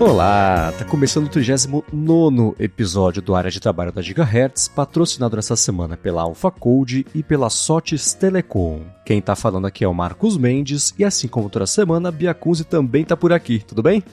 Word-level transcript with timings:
Olá, 0.00 0.72
tá 0.78 0.84
começando 0.84 1.26
o 1.26 1.28
39 1.28 2.54
episódio 2.60 3.20
do 3.20 3.34
Área 3.34 3.50
de 3.50 3.58
Trabalho 3.58 3.90
da 3.90 4.00
Gigahertz, 4.00 4.68
patrocinado 4.68 5.34
nessa 5.34 5.56
semana 5.56 5.96
pela 5.96 6.22
Alpha 6.22 6.52
Code 6.52 7.04
e 7.12 7.20
pela 7.20 7.50
Sotes 7.50 8.14
Telecom. 8.14 8.82
Quem 9.04 9.20
tá 9.20 9.34
falando 9.34 9.66
aqui 9.66 9.82
é 9.82 9.88
o 9.88 9.92
Marcos 9.92 10.38
Mendes 10.38 10.94
e 10.96 11.04
assim 11.04 11.26
como 11.26 11.50
toda 11.50 11.66
semana, 11.66 12.10
a 12.10 12.12
Bia 12.12 12.36
também 12.68 13.04
tá 13.04 13.16
por 13.16 13.32
aqui, 13.32 13.58
tudo 13.66 13.82
bem? 13.82 14.04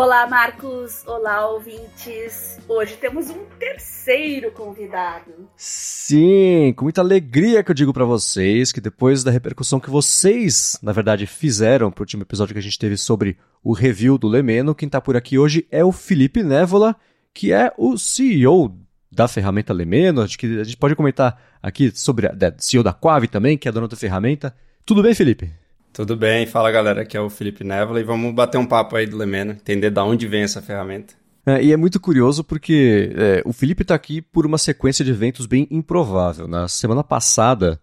Olá, 0.00 0.28
Marcos. 0.28 1.04
Olá, 1.08 1.48
ouvintes. 1.48 2.60
Hoje 2.68 2.96
temos 2.98 3.30
um 3.30 3.44
terceiro 3.58 4.52
convidado. 4.52 5.50
Sim, 5.56 6.72
com 6.76 6.84
muita 6.84 7.00
alegria 7.00 7.64
que 7.64 7.72
eu 7.72 7.74
digo 7.74 7.92
para 7.92 8.04
vocês 8.04 8.70
que 8.70 8.80
depois 8.80 9.24
da 9.24 9.32
repercussão 9.32 9.80
que 9.80 9.90
vocês, 9.90 10.78
na 10.80 10.92
verdade, 10.92 11.26
fizeram 11.26 11.90
pro 11.90 12.02
último 12.02 12.22
episódio 12.22 12.54
que 12.54 12.60
a 12.60 12.62
gente 12.62 12.78
teve 12.78 12.96
sobre 12.96 13.38
o 13.60 13.72
review 13.72 14.16
do 14.16 14.28
Lemeno, 14.28 14.72
quem 14.72 14.88
tá 14.88 15.00
por 15.00 15.16
aqui 15.16 15.36
hoje 15.36 15.66
é 15.68 15.84
o 15.84 15.90
Felipe 15.90 16.44
Névola, 16.44 16.94
que 17.34 17.52
é 17.52 17.72
o 17.76 17.98
CEO 17.98 18.78
da 19.10 19.26
ferramenta 19.26 19.72
Lemeno. 19.72 20.22
Acho 20.22 20.38
que 20.38 20.60
a 20.60 20.62
gente 20.62 20.76
pode 20.76 20.94
comentar 20.94 21.42
aqui 21.60 21.90
sobre 21.92 22.28
a 22.28 22.54
CEO 22.56 22.84
da 22.84 22.92
Quave 22.92 23.26
também, 23.26 23.58
que 23.58 23.66
é 23.66 23.70
a 23.70 23.74
dona 23.74 23.88
da 23.88 23.96
ferramenta. 23.96 24.54
Tudo 24.86 25.02
bem, 25.02 25.12
Felipe? 25.12 25.50
Tudo 25.92 26.16
bem, 26.16 26.46
fala 26.46 26.70
galera, 26.70 27.02
aqui 27.02 27.16
é 27.16 27.20
o 27.20 27.28
Felipe 27.30 27.64
Névola 27.64 28.00
e 28.00 28.04
vamos 28.04 28.32
bater 28.34 28.58
um 28.58 28.66
papo 28.66 28.96
aí 28.96 29.06
do 29.06 29.16
Lemeno, 29.16 29.52
entender 29.52 29.90
de 29.90 30.00
onde 30.00 30.26
vem 30.26 30.42
essa 30.42 30.62
ferramenta. 30.62 31.14
É, 31.44 31.62
e 31.64 31.72
é 31.72 31.76
muito 31.76 31.98
curioso 31.98 32.44
porque 32.44 33.10
é, 33.16 33.42
o 33.44 33.52
Felipe 33.52 33.82
está 33.82 33.94
aqui 33.94 34.20
por 34.20 34.44
uma 34.44 34.58
sequência 34.58 35.04
de 35.04 35.10
eventos 35.10 35.46
bem 35.46 35.66
improvável. 35.70 36.46
Na 36.46 36.68
semana 36.68 37.02
passada, 37.02 37.80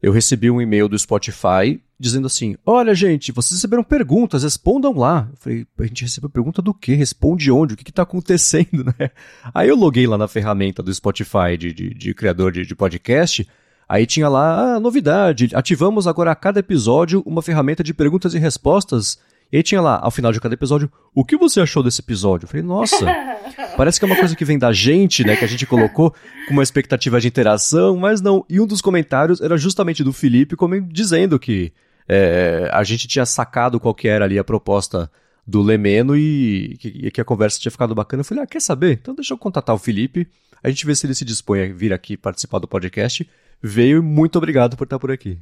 eu 0.00 0.12
recebi 0.12 0.50
um 0.50 0.60
e-mail 0.60 0.88
do 0.88 0.98
Spotify 0.98 1.82
dizendo 1.98 2.26
assim: 2.26 2.56
Olha, 2.64 2.94
gente, 2.94 3.32
vocês 3.32 3.58
receberam 3.58 3.82
perguntas, 3.82 4.42
respondam 4.42 4.96
lá. 4.96 5.28
Eu 5.30 5.36
falei: 5.38 5.66
A 5.78 5.84
gente 5.84 6.02
recebeu 6.02 6.30
pergunta 6.30 6.62
do 6.62 6.72
quê? 6.72 6.94
Responde 6.94 7.50
onde? 7.50 7.74
O 7.74 7.76
que 7.76 7.90
está 7.90 8.02
acontecendo? 8.02 8.84
Né? 8.98 9.10
Aí 9.52 9.68
eu 9.68 9.76
loguei 9.76 10.06
lá 10.06 10.16
na 10.16 10.28
ferramenta 10.28 10.82
do 10.82 10.94
Spotify 10.94 11.56
de, 11.58 11.72
de, 11.72 11.94
de 11.94 12.14
criador 12.14 12.52
de, 12.52 12.64
de 12.64 12.74
podcast. 12.74 13.48
Aí 13.88 14.04
tinha 14.04 14.28
lá, 14.28 14.74
ah, 14.74 14.80
novidade, 14.80 15.48
ativamos 15.54 16.06
agora 16.06 16.30
a 16.30 16.34
cada 16.34 16.60
episódio 16.60 17.22
uma 17.24 17.40
ferramenta 17.40 17.82
de 17.82 17.94
perguntas 17.94 18.34
e 18.34 18.38
respostas. 18.38 19.18
E 19.50 19.56
aí 19.56 19.62
tinha 19.62 19.80
lá, 19.80 19.98
ao 20.02 20.10
final 20.10 20.30
de 20.30 20.38
cada 20.38 20.54
episódio, 20.54 20.92
o 21.14 21.24
que 21.24 21.38
você 21.38 21.58
achou 21.58 21.82
desse 21.82 22.02
episódio? 22.02 22.44
Eu 22.44 22.48
falei, 22.48 22.62
nossa, 22.62 23.06
parece 23.78 23.98
que 23.98 24.04
é 24.04 24.06
uma 24.06 24.16
coisa 24.16 24.36
que 24.36 24.44
vem 24.44 24.58
da 24.58 24.74
gente, 24.74 25.24
né? 25.24 25.36
Que 25.36 25.44
a 25.44 25.48
gente 25.48 25.64
colocou 25.64 26.14
com 26.46 26.52
uma 26.52 26.62
expectativa 26.62 27.18
de 27.18 27.28
interação, 27.28 27.96
mas 27.96 28.20
não. 28.20 28.44
E 28.46 28.60
um 28.60 28.66
dos 28.66 28.82
comentários 28.82 29.40
era 29.40 29.56
justamente 29.56 30.04
do 30.04 30.12
Felipe 30.12 30.54
como 30.54 30.78
dizendo 30.82 31.38
que 31.38 31.72
é, 32.06 32.68
a 32.70 32.84
gente 32.84 33.08
tinha 33.08 33.24
sacado 33.24 33.80
qual 33.80 33.94
que 33.94 34.06
era 34.06 34.26
ali 34.26 34.38
a 34.38 34.44
proposta 34.44 35.10
do 35.46 35.62
Lemeno 35.62 36.14
e 36.14 36.76
que, 36.78 36.88
e 36.88 37.10
que 37.10 37.22
a 37.22 37.24
conversa 37.24 37.58
tinha 37.58 37.72
ficado 37.72 37.94
bacana. 37.94 38.20
Eu 38.20 38.24
falei, 38.24 38.44
ah, 38.44 38.46
quer 38.46 38.60
saber? 38.60 38.98
Então 39.00 39.14
deixa 39.14 39.32
eu 39.32 39.38
contatar 39.38 39.74
o 39.74 39.78
Felipe, 39.78 40.28
a 40.62 40.68
gente 40.68 40.84
vê 40.84 40.94
se 40.94 41.06
ele 41.06 41.14
se 41.14 41.24
dispõe 41.24 41.62
a 41.62 41.72
vir 41.72 41.90
aqui 41.90 42.18
participar 42.18 42.58
do 42.58 42.68
podcast 42.68 43.26
veio 43.62 43.98
e 43.98 44.02
muito 44.02 44.36
obrigado 44.36 44.76
por 44.76 44.84
estar 44.84 44.98
por 44.98 45.10
aqui. 45.10 45.38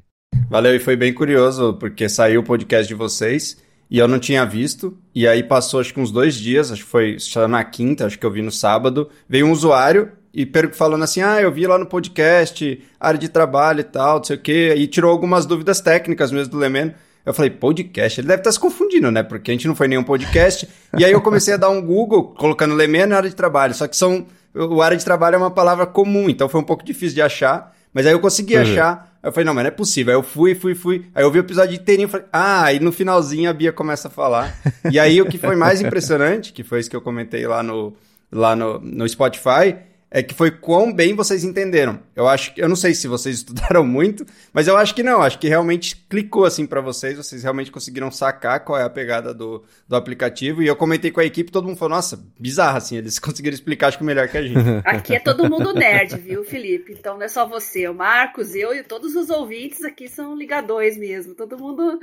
Valeu, 0.49 0.75
e 0.75 0.79
foi 0.79 0.97
bem 0.97 1.13
curioso, 1.13 1.75
porque 1.75 2.09
saiu 2.09 2.41
o 2.41 2.45
podcast 2.45 2.87
de 2.87 2.95
vocês 2.95 3.57
e 3.91 3.99
eu 3.99 4.09
não 4.09 4.19
tinha 4.19 4.45
visto. 4.45 4.97
E 5.15 5.27
aí 5.27 5.43
passou 5.43 5.81
acho 5.81 5.93
que 5.95 6.01
uns 6.01 6.11
dois 6.11 6.35
dias, 6.35 6.71
acho 6.71 6.85
que 6.85 6.91
foi 6.91 7.17
na 7.49 7.65
quinta, 7.65 8.07
acho 8.07 8.19
que 8.19 8.27
eu 8.27 8.31
vi 8.31 8.43
no 8.43 8.53
sábado. 8.53 9.09
Veio 9.29 9.47
um 9.47 9.53
usuário 9.53 10.13
e 10.35 10.49
falando 10.73 11.05
assim: 11.05 11.23
ah, 11.23 11.41
eu 11.41 11.51
vi 11.51 11.67
lá 11.67 11.79
no 11.79 11.87
podcast, 11.87 12.83
área 13.01 13.19
de 13.19 13.29
trabalho 13.29 13.81
e 13.81 13.85
tal, 13.85 14.19
não 14.19 14.25
sei 14.25 14.37
o 14.37 14.41
quê. 14.41 14.75
E 14.77 14.87
tirou 14.87 15.11
algumas 15.11 15.47
dúvidas 15.47 15.81
técnicas 15.81 16.31
mesmo 16.31 16.53
do 16.53 16.59
Lemeno. 16.59 16.95
Eu 17.25 17.35
falei, 17.35 17.51
podcast? 17.51 18.21
Ele 18.21 18.29
deve 18.29 18.41
estar 18.41 18.53
se 18.53 18.61
confundindo, 18.61 19.11
né? 19.11 19.21
Porque 19.25 19.51
a 19.51 19.55
gente 19.55 19.67
não 19.67 19.75
foi 19.75 19.89
nenhum 19.89 20.05
podcast. 20.05 20.69
e 20.97 21.05
aí 21.05 21.11
eu 21.11 21.21
comecei 21.21 21.55
a 21.55 21.57
dar 21.57 21.71
um 21.71 21.83
Google 21.83 22.35
colocando 22.39 22.73
Lemeno 22.73 23.09
na 23.09 23.17
área 23.17 23.29
de 23.29 23.35
trabalho. 23.35 23.75
Só 23.75 23.89
que 23.89 23.97
são. 23.97 24.27
O 24.55 24.81
área 24.81 24.97
de 24.97 25.05
trabalho 25.05 25.35
é 25.35 25.39
uma 25.39 25.51
palavra 25.51 25.85
comum, 25.85 26.31
então 26.31 26.49
foi 26.49 26.61
um 26.61 26.65
pouco 26.65 26.85
difícil 26.85 27.15
de 27.17 27.21
achar. 27.21 27.76
Mas 27.97 28.05
aí 28.05 28.13
eu 28.13 28.21
consegui 28.21 28.57
uhum. 28.57 28.61
achar. 28.61 29.19
Eu 29.23 29.33
falei, 29.33 29.47
não, 29.47 29.55
mas 29.55 29.65
não 29.65 29.69
é 29.69 29.71
possível. 29.71 30.13
Aí 30.13 30.19
eu 30.19 30.23
fui, 30.23 30.55
fui, 30.55 30.75
fui. 30.75 31.07
Aí 31.15 31.25
eu 31.25 31.31
vi 31.31 31.39
o 31.39 31.41
episódio 31.41 31.75
inteirinho 31.75 32.09
e 32.09 32.11
falei, 32.11 32.27
ah, 32.31 32.71
e 32.71 32.79
no 32.79 32.93
finalzinho 32.93 33.49
a 33.49 33.55
Bia 33.55 33.73
começa 33.73 34.09
a 34.09 34.11
falar. 34.11 34.55
e 34.93 34.99
aí 34.99 35.23
o 35.23 35.25
que 35.25 35.39
foi 35.39 35.57
mais 35.57 35.81
impressionante, 35.83 36.53
que 36.53 36.63
foi 36.63 36.81
isso 36.81 36.91
que 36.91 36.95
eu 36.95 37.01
comentei 37.01 37.47
lá 37.47 37.63
no, 37.63 37.97
lá 38.31 38.55
no, 38.55 38.79
no 38.81 39.09
Spotify, 39.09 39.77
é 40.11 40.23
que 40.23 40.35
foi 40.35 40.51
quão 40.51 40.93
bem 40.93 41.15
vocês 41.15 41.45
entenderam. 41.45 42.01
Eu 42.15 42.29
acho 42.29 42.55
que 42.55 42.63
eu 42.63 42.69
não 42.69 42.77
sei 42.77 42.95
se 42.95 43.09
vocês 43.09 43.37
estudaram 43.39 43.85
muito, 43.85 44.25
mas 44.53 44.69
eu 44.69 44.77
acho 44.77 44.95
que 44.95 45.03
não, 45.03 45.21
acho 45.21 45.39
que 45.39 45.49
realmente 45.49 45.97
clicou 46.09 46.45
assim 46.45 46.67
para 46.67 46.81
vocês, 46.81 47.17
vocês 47.17 47.43
realmente 47.43 47.71
conseguiram 47.71 48.11
sacar 48.11 48.65
qual 48.65 48.79
é 48.79 48.85
a 48.85 48.91
pegada 48.91 49.35
do, 49.35 49.65
do 49.89 49.97
aplicativo 49.97 50.63
e 50.63 50.67
eu 50.67 50.77
comentei 50.77 51.11
com 51.11 51.21
a 51.21 51.25
equipe, 51.25 51.51
todo 51.51 51.67
mundo 51.67 51.77
falou: 51.77 51.97
"Nossa, 51.97 52.25
bizarro 52.39 52.79
assim, 52.79 52.97
eles 52.97 53.19
conseguiram 53.21 53.55
explicar 53.55 53.89
acho 53.89 53.99
que 53.99 54.05
melhor 54.05 54.29
que 54.29 54.39
a 54.39 54.43
gente". 54.43 54.57
Aqui 54.85 55.17
é 55.17 55.21
todo 55.21 55.51
mundo 55.51 55.75
nerd, 55.75 56.17
viu, 56.19 56.45
Felipe? 56.45 56.93
Então 56.93 57.17
não 57.17 57.25
é 57.25 57.29
só 57.29 57.47
você, 57.47 57.89
o 57.89 57.95
Marcos, 57.95 58.55
eu 58.55 58.75
e 58.75 58.83
todos 58.83 59.15
os 59.17 59.29
ouvintes 59.29 59.85
aqui 59.85 60.09
são 60.09 60.37
ligadores 60.37 60.97
mesmo. 60.97 61.35
Todo 61.35 61.59
mundo 61.59 62.01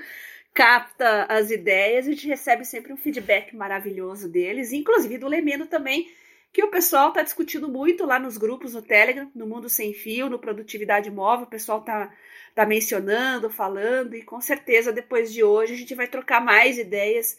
capta 0.53 1.25
as 1.27 1.49
ideias, 1.49 2.05
a 2.05 2.11
gente 2.11 2.27
recebe 2.27 2.63
sempre 2.63 2.93
um 2.93 2.97
feedback 2.97 3.55
maravilhoso 3.55 4.29
deles, 4.29 4.71
inclusive 4.71 5.17
do 5.17 5.27
Lemeno 5.27 5.65
também 5.65 6.07
que 6.53 6.63
o 6.63 6.69
pessoal 6.69 7.09
está 7.09 7.23
discutindo 7.23 7.67
muito 7.67 8.05
lá 8.05 8.19
nos 8.19 8.37
grupos 8.37 8.75
no 8.75 8.81
Telegram, 8.81 9.27
no 9.33 9.47
Mundo 9.47 9.67
Sem 9.67 9.91
Fio, 9.91 10.29
no 10.29 10.37
Produtividade 10.37 11.09
Móvel, 11.09 11.47
o 11.47 11.49
pessoal 11.49 11.79
está 11.79 12.13
tá 12.53 12.63
mencionando, 12.63 13.49
falando, 13.49 14.15
e 14.15 14.21
com 14.21 14.39
certeza 14.39 14.93
depois 14.93 15.33
de 15.33 15.43
hoje 15.43 15.73
a 15.73 15.77
gente 15.77 15.95
vai 15.95 16.07
trocar 16.07 16.39
mais 16.39 16.77
ideias 16.77 17.35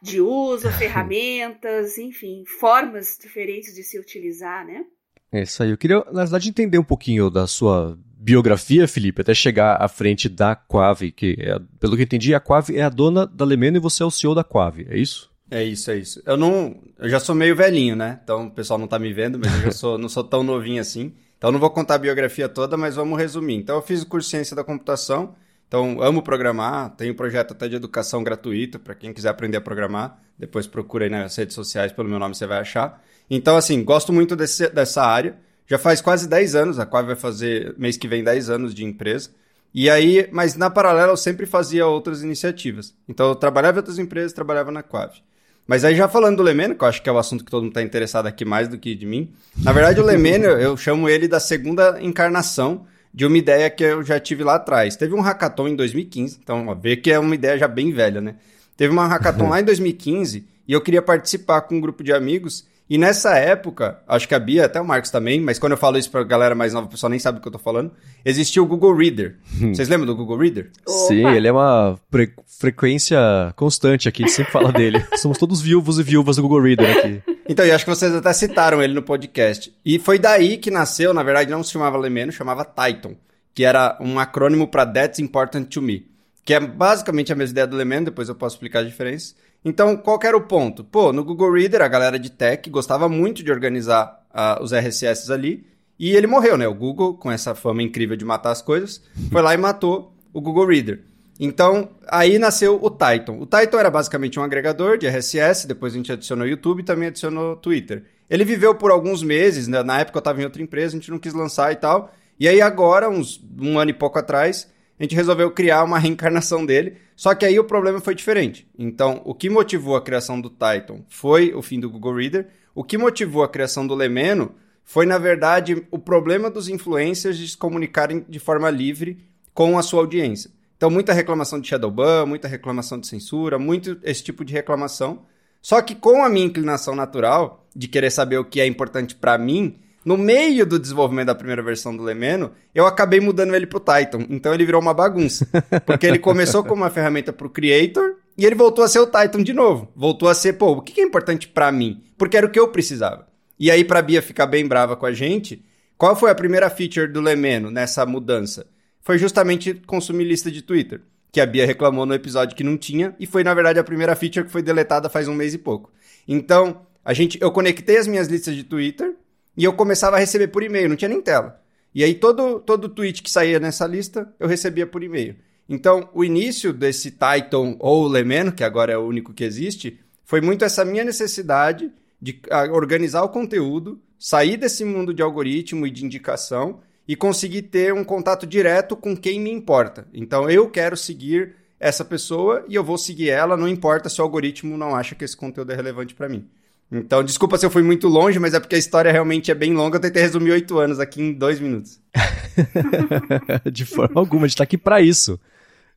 de 0.00 0.20
uso, 0.20 0.70
ferramentas, 0.78 1.98
enfim, 1.98 2.44
formas 2.46 3.18
diferentes 3.20 3.74
de 3.74 3.82
se 3.82 3.98
utilizar, 3.98 4.64
né? 4.64 4.84
É 5.32 5.42
isso 5.42 5.60
aí. 5.60 5.70
Eu 5.70 5.76
queria, 5.76 6.04
na 6.12 6.22
verdade, 6.22 6.48
entender 6.48 6.78
um 6.78 6.84
pouquinho 6.84 7.28
da 7.28 7.48
sua 7.48 7.98
biografia, 8.16 8.86
Felipe, 8.86 9.20
até 9.20 9.34
chegar 9.34 9.82
à 9.82 9.88
frente 9.88 10.28
da 10.28 10.54
Quave, 10.54 11.10
que, 11.10 11.36
é, 11.40 11.58
pelo 11.80 11.96
que 11.96 12.04
entendi, 12.04 12.32
a 12.32 12.38
Quave 12.38 12.76
é 12.78 12.82
a 12.82 12.88
dona 12.88 13.26
da 13.26 13.44
Lemeno 13.44 13.78
e 13.78 13.80
você 13.80 14.04
é 14.04 14.06
o 14.06 14.12
CEO 14.12 14.32
da 14.32 14.44
Quave, 14.44 14.86
é 14.88 14.96
isso? 14.96 15.33
É 15.54 15.62
isso, 15.62 15.88
é 15.88 15.96
isso. 15.96 16.20
Eu 16.26 16.36
não. 16.36 16.82
Eu 16.98 17.08
já 17.08 17.20
sou 17.20 17.32
meio 17.32 17.54
velhinho, 17.54 17.94
né? 17.94 18.18
Então 18.24 18.48
o 18.48 18.50
pessoal 18.50 18.76
não 18.76 18.88
tá 18.88 18.98
me 18.98 19.12
vendo, 19.12 19.38
mas 19.38 19.64
eu 19.64 19.70
sou, 19.70 19.96
não 19.96 20.08
sou 20.08 20.24
tão 20.24 20.42
novinho 20.42 20.80
assim. 20.80 21.14
Então 21.38 21.52
não 21.52 21.60
vou 21.60 21.70
contar 21.70 21.94
a 21.94 21.98
biografia 21.98 22.48
toda, 22.48 22.76
mas 22.76 22.96
vamos 22.96 23.16
resumir. 23.16 23.54
Então 23.54 23.76
eu 23.76 23.82
fiz 23.82 24.02
o 24.02 24.06
curso 24.06 24.26
de 24.26 24.32
ciência 24.32 24.56
da 24.56 24.64
computação. 24.64 25.36
Então 25.68 26.02
amo 26.02 26.22
programar, 26.22 26.96
tenho 26.96 27.14
projeto 27.14 27.52
até 27.52 27.68
de 27.68 27.76
educação 27.76 28.24
gratuito 28.24 28.80
para 28.80 28.96
quem 28.96 29.12
quiser 29.12 29.28
aprender 29.28 29.56
a 29.56 29.60
programar. 29.60 30.18
Depois 30.36 30.66
procura 30.66 31.04
aí 31.04 31.10
nas 31.10 31.36
redes 31.36 31.54
sociais 31.54 31.92
pelo 31.92 32.08
meu 32.08 32.18
nome 32.18 32.34
você 32.34 32.48
vai 32.48 32.58
achar. 32.58 33.00
Então 33.30 33.56
assim, 33.56 33.84
gosto 33.84 34.12
muito 34.12 34.34
desse, 34.34 34.68
dessa 34.70 35.04
área. 35.04 35.36
Já 35.68 35.78
faz 35.78 36.00
quase 36.00 36.28
10 36.28 36.56
anos, 36.56 36.78
a 36.80 36.84
Quave 36.84 37.06
vai 37.06 37.16
fazer 37.16 37.76
mês 37.78 37.96
que 37.96 38.08
vem 38.08 38.24
10 38.24 38.50
anos 38.50 38.74
de 38.74 38.84
empresa. 38.84 39.30
E 39.72 39.88
aí, 39.88 40.28
mas 40.32 40.56
na 40.56 40.68
paralela 40.68 41.12
eu 41.12 41.16
sempre 41.16 41.46
fazia 41.46 41.86
outras 41.86 42.24
iniciativas. 42.24 42.92
Então 43.08 43.28
eu 43.28 43.36
trabalhava 43.36 43.78
em 43.78 43.80
outras 43.80 44.00
empresas, 44.00 44.32
trabalhava 44.32 44.72
na 44.72 44.82
Quave. 44.82 45.22
Mas 45.66 45.84
aí 45.84 45.94
já 45.94 46.06
falando 46.08 46.36
do 46.36 46.42
Lemeno, 46.42 46.74
que 46.74 46.84
eu 46.84 46.88
acho 46.88 47.02
que 47.02 47.08
é 47.08 47.12
o 47.12 47.18
assunto 47.18 47.44
que 47.44 47.50
todo 47.50 47.62
mundo 47.62 47.70
está 47.70 47.82
interessado 47.82 48.26
aqui 48.26 48.44
mais 48.44 48.68
do 48.68 48.78
que 48.78 48.94
de 48.94 49.06
mim. 49.06 49.32
Na 49.56 49.72
verdade, 49.72 50.00
o 50.00 50.04
Lemeno, 50.04 50.44
eu 50.44 50.76
chamo 50.76 51.08
ele 51.08 51.26
da 51.26 51.40
segunda 51.40 51.98
encarnação 52.02 52.86
de 53.12 53.24
uma 53.24 53.38
ideia 53.38 53.70
que 53.70 53.84
eu 53.84 54.02
já 54.02 54.20
tive 54.20 54.42
lá 54.42 54.56
atrás. 54.56 54.96
Teve 54.96 55.14
um 55.14 55.20
hackathon 55.20 55.68
em 55.68 55.76
2015, 55.76 56.38
então 56.42 56.66
ó, 56.68 56.74
vê 56.74 56.96
que 56.96 57.10
é 57.10 57.18
uma 57.18 57.34
ideia 57.34 57.56
já 57.56 57.68
bem 57.68 57.92
velha, 57.92 58.20
né? 58.20 58.34
Teve 58.76 58.92
uma 58.92 59.06
hackathon 59.06 59.48
lá 59.48 59.60
em 59.60 59.64
2015 59.64 60.44
e 60.66 60.72
eu 60.72 60.80
queria 60.80 61.00
participar 61.00 61.62
com 61.62 61.76
um 61.76 61.80
grupo 61.80 62.02
de 62.02 62.12
amigos 62.12 62.66
e 62.94 62.98
nessa 62.98 63.36
época, 63.36 63.98
acho 64.06 64.28
que 64.28 64.36
a 64.36 64.38
Bia, 64.38 64.66
até 64.66 64.80
o 64.80 64.84
Marcos 64.84 65.10
também, 65.10 65.40
mas 65.40 65.58
quando 65.58 65.72
eu 65.72 65.76
falo 65.76 65.98
isso 65.98 66.08
pra 66.08 66.22
galera 66.22 66.54
mais 66.54 66.72
nova, 66.72 66.86
o 66.86 66.88
pessoal 66.88 67.10
nem 67.10 67.18
sabe 67.18 67.40
do 67.40 67.42
que 67.42 67.48
eu 67.48 67.52
tô 67.52 67.58
falando, 67.58 67.90
existia 68.24 68.62
o 68.62 68.66
Google 68.66 68.94
Reader. 68.94 69.36
Hum. 69.60 69.74
Vocês 69.74 69.88
lembram 69.88 70.06
do 70.06 70.14
Google 70.14 70.38
Reader? 70.38 70.70
Sim, 70.86 71.26
ele 71.26 71.48
é 71.48 71.50
uma 71.50 71.98
frequência 72.46 73.18
constante 73.56 74.08
aqui, 74.08 74.22
a 74.22 74.26
gente 74.28 74.36
sempre 74.36 74.52
fala 74.52 74.70
dele. 74.70 75.04
Somos 75.18 75.38
todos 75.38 75.60
viúvos 75.60 75.98
e 75.98 76.04
viúvas 76.04 76.36
do 76.36 76.42
Google 76.42 76.62
Reader 76.62 76.98
aqui. 76.98 77.22
Então, 77.48 77.66
eu 77.66 77.74
acho 77.74 77.84
que 77.84 77.90
vocês 77.90 78.14
até 78.14 78.32
citaram 78.32 78.80
ele 78.80 78.94
no 78.94 79.02
podcast. 79.02 79.74
E 79.84 79.98
foi 79.98 80.16
daí 80.16 80.56
que 80.56 80.70
nasceu, 80.70 81.12
na 81.12 81.24
verdade 81.24 81.50
não 81.50 81.64
se 81.64 81.72
chamava 81.72 81.98
Lemeno, 81.98 82.30
chamava 82.30 82.64
Titan, 82.64 83.16
que 83.52 83.64
era 83.64 83.98
um 84.00 84.20
acrônimo 84.20 84.68
para 84.68 84.86
That's 84.86 85.18
Important 85.18 85.64
to 85.64 85.82
Me, 85.82 86.06
que 86.44 86.54
é 86.54 86.60
basicamente 86.60 87.32
a 87.32 87.34
mesma 87.34 87.54
ideia 87.54 87.66
do 87.66 87.76
Lemeno, 87.76 88.04
depois 88.04 88.28
eu 88.28 88.36
posso 88.36 88.54
explicar 88.54 88.78
a 88.78 88.84
diferença. 88.84 89.34
Então, 89.64 89.96
qual 89.96 90.20
era 90.22 90.36
o 90.36 90.42
ponto? 90.42 90.84
Pô, 90.84 91.12
no 91.12 91.24
Google 91.24 91.52
Reader, 91.52 91.80
a 91.80 91.88
galera 91.88 92.18
de 92.18 92.30
tech 92.30 92.68
gostava 92.68 93.08
muito 93.08 93.42
de 93.42 93.50
organizar 93.50 94.22
uh, 94.30 94.62
os 94.62 94.72
RSS 94.72 95.32
ali, 95.32 95.66
e 95.98 96.14
ele 96.14 96.26
morreu, 96.26 96.58
né? 96.58 96.68
O 96.68 96.74
Google, 96.74 97.14
com 97.14 97.30
essa 97.30 97.54
fama 97.54 97.82
incrível 97.82 98.16
de 98.16 98.24
matar 98.24 98.50
as 98.50 98.60
coisas, 98.60 99.02
foi 99.30 99.40
lá 99.40 99.54
e 99.54 99.56
matou 99.56 100.12
o 100.32 100.40
Google 100.40 100.66
Reader. 100.66 101.02
Então, 101.38 101.90
aí 102.08 102.38
nasceu 102.38 102.78
o 102.80 102.90
Titan. 102.90 103.32
O 103.32 103.46
Titan 103.46 103.78
era 103.78 103.90
basicamente 103.90 104.38
um 104.38 104.42
agregador 104.42 104.98
de 104.98 105.06
RSS, 105.06 105.66
depois 105.66 105.92
a 105.92 105.96
gente 105.96 106.12
adicionou 106.12 106.46
YouTube 106.46 106.80
e 106.80 106.84
também 106.84 107.08
adicionou 107.08 107.56
Twitter. 107.56 108.04
Ele 108.28 108.44
viveu 108.44 108.74
por 108.74 108.90
alguns 108.90 109.22
meses, 109.22 109.68
né? 109.68 109.82
na 109.82 110.00
época 110.00 110.18
eu 110.18 110.20
estava 110.20 110.40
em 110.40 110.44
outra 110.44 110.62
empresa, 110.62 110.96
a 110.96 110.98
gente 110.98 111.10
não 111.10 111.18
quis 111.18 111.32
lançar 111.32 111.72
e 111.72 111.76
tal. 111.76 112.12
E 112.38 112.48
aí 112.48 112.60
agora, 112.60 113.08
uns 113.08 113.42
um 113.60 113.78
ano 113.78 113.90
e 113.90 113.94
pouco 113.94 114.18
atrás, 114.18 114.68
a 114.98 115.02
gente 115.02 115.14
resolveu 115.14 115.50
criar 115.50 115.84
uma 115.84 115.98
reencarnação 116.00 116.64
dele, 116.64 116.96
só 117.16 117.34
que 117.34 117.44
aí 117.44 117.58
o 117.58 117.64
problema 117.64 118.00
foi 118.00 118.14
diferente. 118.14 118.66
Então, 118.78 119.20
o 119.24 119.34
que 119.34 119.48
motivou 119.50 119.96
a 119.96 120.02
criação 120.02 120.40
do 120.40 120.50
Titan 120.50 121.02
foi 121.08 121.52
o 121.54 121.62
fim 121.62 121.80
do 121.80 121.90
Google 121.90 122.16
Reader, 122.16 122.48
o 122.74 122.82
que 122.82 122.98
motivou 122.98 123.42
a 123.42 123.48
criação 123.48 123.86
do 123.86 123.94
Lemeno 123.94 124.54
foi, 124.84 125.06
na 125.06 125.16
verdade, 125.16 125.86
o 125.90 125.98
problema 125.98 126.50
dos 126.50 126.68
influencers 126.68 127.38
de 127.38 127.48
se 127.48 127.56
comunicarem 127.56 128.24
de 128.28 128.38
forma 128.38 128.68
livre 128.68 129.18
com 129.54 129.78
a 129.78 129.82
sua 129.82 130.00
audiência. 130.00 130.50
Então, 130.76 130.90
muita 130.90 131.12
reclamação 131.12 131.60
de 131.60 131.68
Shadowban, 131.68 132.26
muita 132.26 132.46
reclamação 132.46 133.00
de 133.00 133.06
censura, 133.06 133.58
muito 133.58 133.98
esse 134.02 134.22
tipo 134.22 134.44
de 134.44 134.52
reclamação. 134.52 135.22
Só 135.62 135.80
que 135.80 135.94
com 135.94 136.22
a 136.22 136.28
minha 136.28 136.44
inclinação 136.44 136.94
natural 136.94 137.66
de 137.74 137.88
querer 137.88 138.10
saber 138.10 138.36
o 138.36 138.44
que 138.44 138.60
é 138.60 138.66
importante 138.66 139.14
para 139.14 139.38
mim, 139.38 139.78
no 140.04 140.18
meio 140.18 140.66
do 140.66 140.78
desenvolvimento 140.78 141.28
da 141.28 141.34
primeira 141.34 141.62
versão 141.62 141.96
do 141.96 142.02
Lemeno, 142.02 142.52
eu 142.74 142.86
acabei 142.86 143.20
mudando 143.20 143.54
ele 143.54 143.66
pro 143.66 143.80
Titan. 143.80 144.26
Então 144.28 144.52
ele 144.52 144.66
virou 144.66 144.80
uma 144.80 144.92
bagunça. 144.92 145.48
Porque 145.86 146.06
ele 146.06 146.18
começou 146.18 146.62
como 146.62 146.82
uma 146.82 146.90
ferramenta 146.90 147.32
pro 147.32 147.48
Creator 147.48 148.16
e 148.36 148.44
ele 148.44 148.54
voltou 148.54 148.84
a 148.84 148.88
ser 148.88 148.98
o 148.98 149.06
Titan 149.06 149.42
de 149.42 149.52
novo. 149.52 149.90
Voltou 149.96 150.28
a 150.28 150.34
ser, 150.34 150.54
pô, 150.54 150.72
o 150.72 150.82
que 150.82 151.00
é 151.00 151.04
importante 151.04 151.48
para 151.48 151.72
mim? 151.72 152.02
Porque 152.18 152.36
era 152.36 152.46
o 152.46 152.50
que 152.50 152.58
eu 152.58 152.68
precisava. 152.68 153.26
E 153.58 153.70
aí, 153.70 153.84
pra 153.84 154.02
Bia 154.02 154.20
ficar 154.20 154.46
bem 154.46 154.66
brava 154.66 154.96
com 154.96 155.06
a 155.06 155.12
gente, 155.12 155.64
qual 155.96 156.16
foi 156.16 156.30
a 156.30 156.34
primeira 156.34 156.68
feature 156.68 157.10
do 157.10 157.20
Lemeno 157.20 157.70
nessa 157.70 158.04
mudança? 158.04 158.66
Foi 159.00 159.16
justamente 159.16 159.74
consumir 159.86 160.24
lista 160.24 160.50
de 160.50 160.60
Twitter. 160.60 161.00
Que 161.30 161.40
a 161.40 161.46
Bia 161.46 161.64
reclamou 161.64 162.04
no 162.04 162.14
episódio 162.14 162.56
que 162.56 162.64
não 162.64 162.76
tinha, 162.76 163.14
e 163.18 163.26
foi, 163.26 163.42
na 163.42 163.54
verdade, 163.54 163.78
a 163.78 163.84
primeira 163.84 164.14
feature 164.14 164.44
que 164.44 164.52
foi 164.52 164.62
deletada 164.62 165.08
faz 165.08 165.28
um 165.28 165.34
mês 165.34 165.54
e 165.54 165.58
pouco. 165.58 165.92
Então, 166.26 166.82
a 167.04 167.12
gente, 167.12 167.38
eu 167.40 167.50
conectei 167.50 167.96
as 167.96 168.06
minhas 168.06 168.28
listas 168.28 168.54
de 168.54 168.64
Twitter 168.64 169.14
e 169.56 169.64
eu 169.64 169.72
começava 169.72 170.16
a 170.16 170.18
receber 170.18 170.48
por 170.48 170.62
e-mail, 170.62 170.88
não 170.88 170.96
tinha 170.96 171.08
nem 171.08 171.20
tela. 171.20 171.60
E 171.94 172.02
aí 172.02 172.14
todo, 172.14 172.58
todo 172.60 172.88
tweet 172.88 173.22
que 173.22 173.30
saía 173.30 173.60
nessa 173.60 173.86
lista, 173.86 174.32
eu 174.38 174.48
recebia 174.48 174.86
por 174.86 175.02
e-mail. 175.02 175.36
Então, 175.68 176.08
o 176.12 176.24
início 176.24 176.72
desse 176.72 177.10
Titan 177.10 177.76
ou 177.78 178.06
Lemeno, 178.06 178.52
que 178.52 178.64
agora 178.64 178.92
é 178.92 178.98
o 178.98 179.06
único 179.06 179.32
que 179.32 179.44
existe, 179.44 180.00
foi 180.24 180.40
muito 180.40 180.64
essa 180.64 180.84
minha 180.84 181.04
necessidade 181.04 181.90
de 182.20 182.40
organizar 182.72 183.22
o 183.22 183.28
conteúdo, 183.28 184.00
sair 184.18 184.56
desse 184.56 184.84
mundo 184.84 185.14
de 185.14 185.22
algoritmo 185.22 185.86
e 185.86 185.90
de 185.90 186.04
indicação 186.04 186.80
e 187.06 187.14
conseguir 187.14 187.62
ter 187.62 187.94
um 187.94 188.04
contato 188.04 188.46
direto 188.46 188.96
com 188.96 189.16
quem 189.16 189.40
me 189.40 189.50
importa. 189.50 190.06
Então, 190.12 190.50
eu 190.50 190.68
quero 190.70 190.96
seguir 190.96 191.54
essa 191.78 192.04
pessoa 192.04 192.64
e 192.68 192.74
eu 192.74 192.82
vou 192.82 192.96
seguir 192.96 193.28
ela, 193.28 193.56
não 193.56 193.68
importa 193.68 194.08
se 194.08 194.20
o 194.20 194.24
algoritmo 194.24 194.76
não 194.76 194.94
acha 194.94 195.14
que 195.14 195.24
esse 195.24 195.36
conteúdo 195.36 195.72
é 195.72 195.76
relevante 195.76 196.14
para 196.14 196.28
mim. 196.28 196.48
Então, 196.90 197.24
desculpa 197.24 197.58
se 197.58 197.66
eu 197.66 197.70
fui 197.70 197.82
muito 197.82 198.08
longe, 198.08 198.38
mas 198.38 198.54
é 198.54 198.60
porque 198.60 198.76
a 198.76 198.78
história 198.78 199.10
realmente 199.10 199.50
é 199.50 199.54
bem 199.54 199.74
longa. 199.74 199.96
Eu 199.96 200.00
tentei 200.00 200.22
resumir 200.22 200.52
oito 200.52 200.78
anos 200.78 201.00
aqui 201.00 201.20
em 201.20 201.32
dois 201.32 201.58
minutos. 201.58 202.00
de 203.72 203.84
forma 203.84 204.20
alguma, 204.20 204.44
a 204.44 204.48
gente 204.48 204.58
tá 204.58 204.64
aqui 204.64 204.78
para 204.78 205.00
isso. 205.00 205.40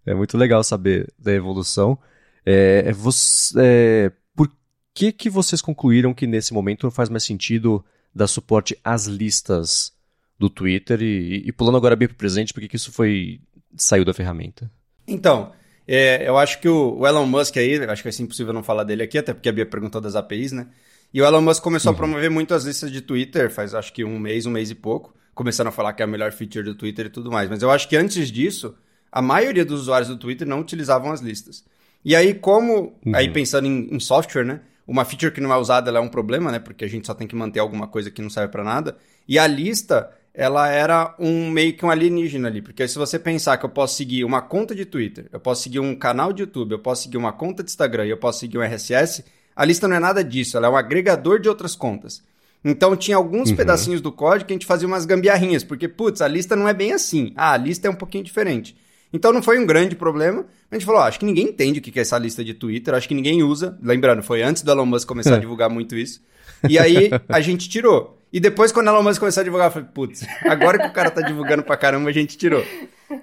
É 0.06 0.14
muito 0.14 0.38
legal 0.38 0.64
saber 0.64 1.12
da 1.20 1.34
evolução. 1.34 2.00
É, 2.46 2.84
é, 2.88 2.94
você, 2.94 3.54
é, 3.60 4.12
por 4.36 4.50
que, 4.94 5.12
que 5.12 5.30
vocês 5.30 5.62
concluíram 5.62 6.14
que 6.14 6.26
nesse 6.26 6.54
momento 6.54 6.84
não 6.84 6.92
faz 6.92 7.10
mais 7.10 7.24
sentido 7.24 7.84
dar 8.16 8.28
suporte 8.28 8.78
às 8.84 9.06
listas 9.06 9.92
do 10.40 10.50
Twitter? 10.50 11.02
E, 11.02 11.44
e 11.46 11.52
pulando 11.52 11.78
agora 11.78 11.96
bem 11.96 12.08
para 12.08 12.16
o 12.16 12.18
presente, 12.18 12.54
por 12.54 12.62
que, 12.62 12.70
que 12.70 12.78
isso 12.78 12.92
foi 12.92 13.42
saiu 13.76 14.06
da 14.06 14.14
ferramenta? 14.14 14.72
Então, 15.06 15.52
é, 15.88 16.28
eu 16.28 16.38
acho 16.38 16.60
que 16.60 16.68
o, 16.68 16.98
o, 17.00 17.08
Elon 17.08 17.26
Musk 17.26 17.56
aí, 17.58 17.78
acho 17.86 18.02
que 18.02 18.08
vai 18.08 18.12
ser 18.12 18.24
impossível 18.24 18.52
não 18.52 18.62
falar 18.62 18.84
dele 18.84 19.04
aqui, 19.04 19.18
até 19.18 19.34
porque 19.34 19.48
a 19.48 19.52
Bia 19.52 19.66
perguntou 19.66 20.02
das 20.02 20.16
APIs, 20.16 20.52
né? 20.52 20.68
E 21.14 21.22
o 21.22 21.26
Elon 21.26 21.42
Musk 21.42 21.64
começou 21.64 21.92
uhum. 21.92 21.96
a 21.96 21.98
promover 21.98 22.30
muito 22.30 22.54
as 22.54 22.66
listas 22.66 22.92
de 22.92 23.00
Twitter, 23.00 23.50
faz 23.50 23.74
acho 23.74 23.94
que 23.94 24.04
um 24.04 24.20
mês, 24.20 24.46
um 24.46 24.52
mês 24.52 24.70
e 24.70 24.76
pouco, 24.76 25.16
começando 25.34 25.68
a 25.68 25.72
falar 25.72 25.94
que 25.94 26.02
é 26.02 26.06
a 26.06 26.08
melhor 26.08 26.34
feature 26.34 26.66
do 26.66 26.76
Twitter 26.76 27.06
e 27.06 27.10
tudo 27.10 27.32
mais. 27.32 27.50
Mas 27.50 27.62
eu 27.62 27.72
acho 27.72 27.88
que 27.88 27.96
antes 27.96 28.30
disso, 28.30 28.76
a 29.12 29.22
maioria 29.22 29.64
dos 29.64 29.82
usuários 29.82 30.10
do 30.10 30.18
Twitter 30.18 30.46
não 30.46 30.60
utilizavam 30.60 31.12
as 31.12 31.22
listas. 31.22 31.64
E 32.04 32.16
aí, 32.16 32.34
como, 32.34 32.98
uhum. 33.06 33.16
aí 33.16 33.30
pensando 33.30 33.68
em, 33.68 33.88
em, 33.96 34.00
software, 34.00 34.44
né? 34.44 34.62
Uma 34.86 35.06
feature 35.06 35.32
que 35.32 35.42
não 35.42 35.54
é 35.54 35.58
usada 35.58 35.92
é 35.92 36.00
um 36.00 36.08
problema, 36.08 36.52
né? 36.52 36.60
Porque 36.60 36.86
a 36.86 36.88
gente 36.88 37.08
só 37.08 37.14
tem 37.14 37.28
que 37.28 37.36
manter 37.36 37.60
alguma 37.60 37.88
coisa 37.88 38.12
que 38.12 38.22
não 38.22 38.30
serve 38.30 38.52
para 38.52 38.64
nada. 38.64 38.98
E 39.28 39.38
a 39.38 39.46
lista, 39.48 40.10
ela 40.38 40.70
era 40.70 41.16
um 41.18 41.50
meio 41.50 41.74
que 41.74 41.84
um 41.84 41.90
alienígena 41.90 42.48
ali, 42.48 42.62
porque 42.62 42.88
se 42.88 42.96
você 42.96 43.18
pensar 43.18 43.58
que 43.58 43.66
eu 43.66 43.70
posso 43.70 43.96
seguir 43.96 44.24
uma 44.24 44.40
conta 44.40 44.76
de 44.76 44.86
Twitter, 44.86 45.26
eu 45.34 45.40
posso 45.40 45.64
seguir 45.64 45.80
um 45.80 45.96
canal 45.96 46.32
de 46.32 46.44
YouTube, 46.44 46.74
eu 46.74 46.80
posso 46.80 47.02
seguir 47.02 47.18
uma 47.18 47.34
conta 47.34 47.64
de 47.64 47.72
Instagram 47.72 48.06
e 48.06 48.12
eu 48.12 48.18
posso 48.18 48.42
seguir 48.42 48.60
um 48.60 48.62
RSS, 48.62 49.26
a 49.56 49.66
lista 49.66 49.88
não 49.88 49.96
é 49.96 50.00
nada 50.00 50.24
disso, 50.24 50.56
ela 50.56 50.68
é 50.68 50.70
um 50.70 50.78
agregador 50.78 51.40
de 51.40 51.50
outras 51.50 51.76
contas. 51.76 52.22
Então 52.64 52.96
tinha 52.96 53.18
alguns 53.18 53.50
uhum. 53.50 53.56
pedacinhos 53.56 54.00
do 54.00 54.12
código 54.12 54.46
que 54.46 54.54
a 54.54 54.56
gente 54.56 54.68
fazia 54.68 54.88
umas 54.88 55.06
gambiarrinhas, 55.06 55.64
porque 55.64 55.88
putz, 55.88 56.22
a 56.22 56.28
lista 56.28 56.56
não 56.56 56.68
é 56.68 56.74
bem 56.74 56.92
assim. 56.92 57.34
Ah, 57.36 57.54
a 57.54 57.58
lista 57.58 57.88
é 57.88 57.90
um 57.90 57.96
pouquinho 57.96 58.24
diferente. 58.24 58.78
Então 59.12 59.34
não 59.34 59.42
foi 59.42 59.58
um 59.58 59.66
grande 59.66 59.96
problema. 59.96 60.46
A 60.70 60.76
gente 60.76 60.86
falou, 60.86 61.02
oh, 61.02 61.06
acho 61.06 61.18
que 61.18 61.26
ninguém 61.26 61.46
entende 61.46 61.80
o 61.80 61.82
que 61.82 61.98
é 61.98 62.02
essa 62.04 62.18
lista 62.18 62.44
de 62.44 62.54
Twitter, 62.54 62.94
acho 62.94 63.08
que 63.08 63.16
ninguém 63.16 63.42
usa. 63.42 63.76
Lembrando, 63.82 64.22
foi 64.22 64.44
antes 64.44 64.62
do 64.62 64.70
Elon 64.70 64.86
Musk 64.86 65.08
começar 65.08 65.36
a 65.36 65.40
divulgar 65.40 65.70
muito 65.70 65.96
isso. 65.96 66.22
E 66.70 66.78
aí 66.78 67.10
a 67.28 67.42
gente 67.42 67.68
tirou. 67.68 68.17
E 68.32 68.40
depois, 68.40 68.72
quando 68.72 68.90
a 68.90 68.92
Elon 68.92 69.04
Musk 69.04 69.20
começou 69.20 69.42
a 69.42 69.44
divulgar, 69.44 69.68
eu 69.68 69.72
falei, 69.72 69.88
putz, 69.94 70.26
agora 70.44 70.78
que 70.78 70.88
o 70.88 70.92
cara 70.92 71.10
tá 71.10 71.22
divulgando 71.22 71.64
pra 71.64 71.78
caramba, 71.78 72.10
a 72.10 72.14
gente 72.14 72.38
tirou. 72.38 72.64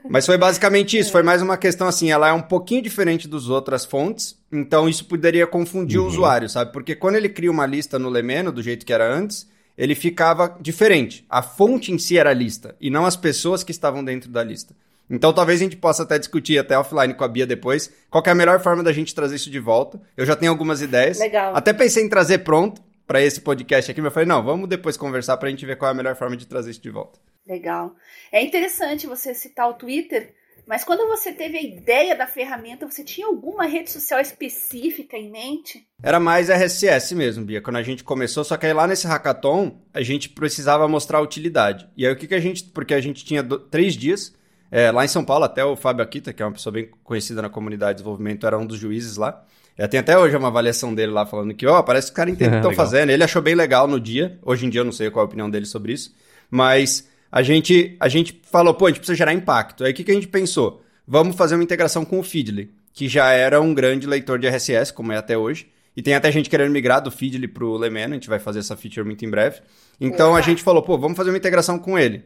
Mas 0.08 0.24
foi 0.24 0.38
basicamente 0.38 0.98
isso, 0.98 1.12
foi 1.12 1.22
mais 1.22 1.42
uma 1.42 1.58
questão 1.58 1.86
assim, 1.86 2.10
ela 2.10 2.28
é 2.28 2.32
um 2.32 2.40
pouquinho 2.40 2.80
diferente 2.80 3.28
das 3.28 3.48
outras 3.48 3.84
fontes, 3.84 4.38
então 4.50 4.88
isso 4.88 5.04
poderia 5.04 5.46
confundir 5.46 5.98
uhum. 5.98 6.06
o 6.06 6.08
usuário, 6.08 6.48
sabe? 6.48 6.72
Porque 6.72 6.94
quando 6.94 7.16
ele 7.16 7.28
cria 7.28 7.50
uma 7.50 7.66
lista 7.66 7.98
no 7.98 8.08
Lemeno, 8.08 8.50
do 8.50 8.62
jeito 8.62 8.86
que 8.86 8.92
era 8.92 9.06
antes, 9.06 9.46
ele 9.76 9.94
ficava 9.94 10.56
diferente. 10.60 11.26
A 11.28 11.42
fonte 11.42 11.92
em 11.92 11.98
si 11.98 12.16
era 12.16 12.30
a 12.30 12.34
lista, 12.34 12.74
e 12.80 12.88
não 12.88 13.04
as 13.04 13.16
pessoas 13.16 13.62
que 13.62 13.72
estavam 13.72 14.02
dentro 14.02 14.30
da 14.30 14.42
lista. 14.42 14.74
Então 15.10 15.34
talvez 15.34 15.60
a 15.60 15.64
gente 15.64 15.76
possa 15.76 16.02
até 16.02 16.18
discutir 16.18 16.58
até 16.58 16.78
offline 16.78 17.12
com 17.12 17.24
a 17.24 17.28
Bia 17.28 17.46
depois 17.46 17.92
qual 18.08 18.24
é 18.26 18.30
a 18.30 18.34
melhor 18.34 18.60
forma 18.60 18.82
da 18.82 18.92
gente 18.92 19.14
trazer 19.14 19.36
isso 19.36 19.50
de 19.50 19.58
volta. 19.58 20.00
Eu 20.16 20.24
já 20.24 20.34
tenho 20.34 20.50
algumas 20.50 20.80
ideias. 20.80 21.18
Legal. 21.18 21.54
Até 21.54 21.74
pensei 21.74 22.02
em 22.02 22.08
trazer 22.08 22.38
pronto, 22.38 22.80
para 23.06 23.22
esse 23.22 23.40
podcast 23.40 23.90
aqui, 23.90 24.00
mas 24.00 24.06
eu 24.10 24.14
falei, 24.14 24.28
não, 24.28 24.42
vamos 24.42 24.68
depois 24.68 24.96
conversar 24.96 25.36
para 25.36 25.48
a 25.48 25.50
gente 25.50 25.66
ver 25.66 25.76
qual 25.76 25.90
é 25.90 25.92
a 25.92 25.96
melhor 25.96 26.16
forma 26.16 26.36
de 26.36 26.46
trazer 26.46 26.70
isso 26.70 26.80
de 26.80 26.90
volta. 26.90 27.18
Legal. 27.46 27.94
É 28.32 28.42
interessante 28.42 29.06
você 29.06 29.34
citar 29.34 29.68
o 29.68 29.74
Twitter, 29.74 30.34
mas 30.66 30.82
quando 30.82 31.06
você 31.06 31.32
teve 31.32 31.58
a 31.58 31.62
ideia 31.62 32.16
da 32.16 32.26
ferramenta, 32.26 32.90
você 32.90 33.04
tinha 33.04 33.26
alguma 33.26 33.66
rede 33.66 33.90
social 33.90 34.18
específica 34.18 35.16
em 35.16 35.30
mente? 35.30 35.86
Era 36.02 36.18
mais 36.18 36.48
RSS 36.48 37.14
mesmo, 37.14 37.44
Bia, 37.44 37.60
quando 37.60 37.76
a 37.76 37.82
gente 37.82 38.02
começou, 38.02 38.42
só 38.44 38.56
que 38.56 38.64
aí 38.64 38.72
lá 38.72 38.86
nesse 38.86 39.06
hackathon, 39.06 39.78
a 39.92 40.02
gente 40.02 40.30
precisava 40.30 40.88
mostrar 40.88 41.18
a 41.18 41.22
utilidade. 41.22 41.88
E 41.96 42.06
aí 42.06 42.12
o 42.12 42.16
que, 42.16 42.26
que 42.26 42.34
a 42.34 42.40
gente, 42.40 42.64
porque 42.64 42.94
a 42.94 43.00
gente 43.00 43.24
tinha 43.24 43.42
do, 43.42 43.58
três 43.58 43.94
dias, 43.94 44.34
é, 44.74 44.90
lá 44.90 45.04
em 45.04 45.08
São 45.08 45.24
Paulo, 45.24 45.44
até 45.44 45.64
o 45.64 45.76
Fábio 45.76 46.02
Akita, 46.02 46.32
que 46.32 46.42
é 46.42 46.44
uma 46.44 46.50
pessoa 46.50 46.72
bem 46.72 46.88
conhecida 47.04 47.40
na 47.40 47.48
comunidade 47.48 47.92
de 47.92 47.96
desenvolvimento, 47.98 48.44
era 48.44 48.58
um 48.58 48.66
dos 48.66 48.76
juízes 48.76 49.16
lá. 49.16 49.44
Eu 49.78 49.86
tenho 49.86 50.00
até 50.00 50.18
hoje 50.18 50.36
uma 50.36 50.48
avaliação 50.48 50.92
dele 50.92 51.12
lá 51.12 51.24
falando 51.24 51.54
que, 51.54 51.64
ó, 51.64 51.78
oh, 51.78 51.84
parece 51.84 52.08
que 52.08 52.10
os 52.10 52.16
caras 52.16 52.34
entendem 52.34 52.58
o 52.58 52.60
que 52.60 52.68
estão 52.68 52.84
fazendo. 52.84 53.10
Ele 53.10 53.22
achou 53.22 53.40
bem 53.40 53.54
legal 53.54 53.86
no 53.86 54.00
dia. 54.00 54.36
Hoje 54.42 54.66
em 54.66 54.68
dia 54.68 54.80
eu 54.80 54.84
não 54.84 54.90
sei 54.90 55.10
qual 55.10 55.22
é 55.22 55.26
a 55.26 55.28
opinião 55.28 55.48
dele 55.48 55.64
sobre 55.64 55.92
isso. 55.92 56.12
Mas 56.50 57.08
a 57.30 57.40
gente, 57.40 57.96
a 58.00 58.08
gente 58.08 58.40
falou, 58.50 58.74
pô, 58.74 58.86
a 58.86 58.88
gente 58.88 58.98
precisa 58.98 59.16
gerar 59.16 59.32
impacto. 59.32 59.84
Aí 59.84 59.92
o 59.92 59.94
que, 59.94 60.02
que 60.02 60.10
a 60.10 60.14
gente 60.14 60.26
pensou? 60.26 60.82
Vamos 61.06 61.36
fazer 61.36 61.54
uma 61.54 61.62
integração 61.62 62.04
com 62.04 62.18
o 62.18 62.22
Feedly, 62.24 62.68
que 62.92 63.06
já 63.06 63.30
era 63.30 63.60
um 63.60 63.72
grande 63.72 64.08
leitor 64.08 64.40
de 64.40 64.48
RSS, 64.48 64.92
como 64.92 65.12
é 65.12 65.16
até 65.16 65.38
hoje. 65.38 65.68
E 65.96 66.02
tem 66.02 66.16
até 66.16 66.32
gente 66.32 66.50
querendo 66.50 66.72
migrar 66.72 67.00
do 67.00 67.12
Feedly 67.12 67.46
pro 67.46 67.76
Lemeno, 67.76 68.14
a 68.14 68.16
gente 68.16 68.28
vai 68.28 68.40
fazer 68.40 68.58
essa 68.58 68.76
feature 68.76 69.06
muito 69.06 69.24
em 69.24 69.30
breve. 69.30 69.60
Então 70.00 70.34
a 70.34 70.40
gente 70.40 70.64
falou, 70.64 70.82
pô, 70.82 70.98
vamos 70.98 71.16
fazer 71.16 71.30
uma 71.30 71.38
integração 71.38 71.78
com 71.78 71.96
ele. 71.96 72.24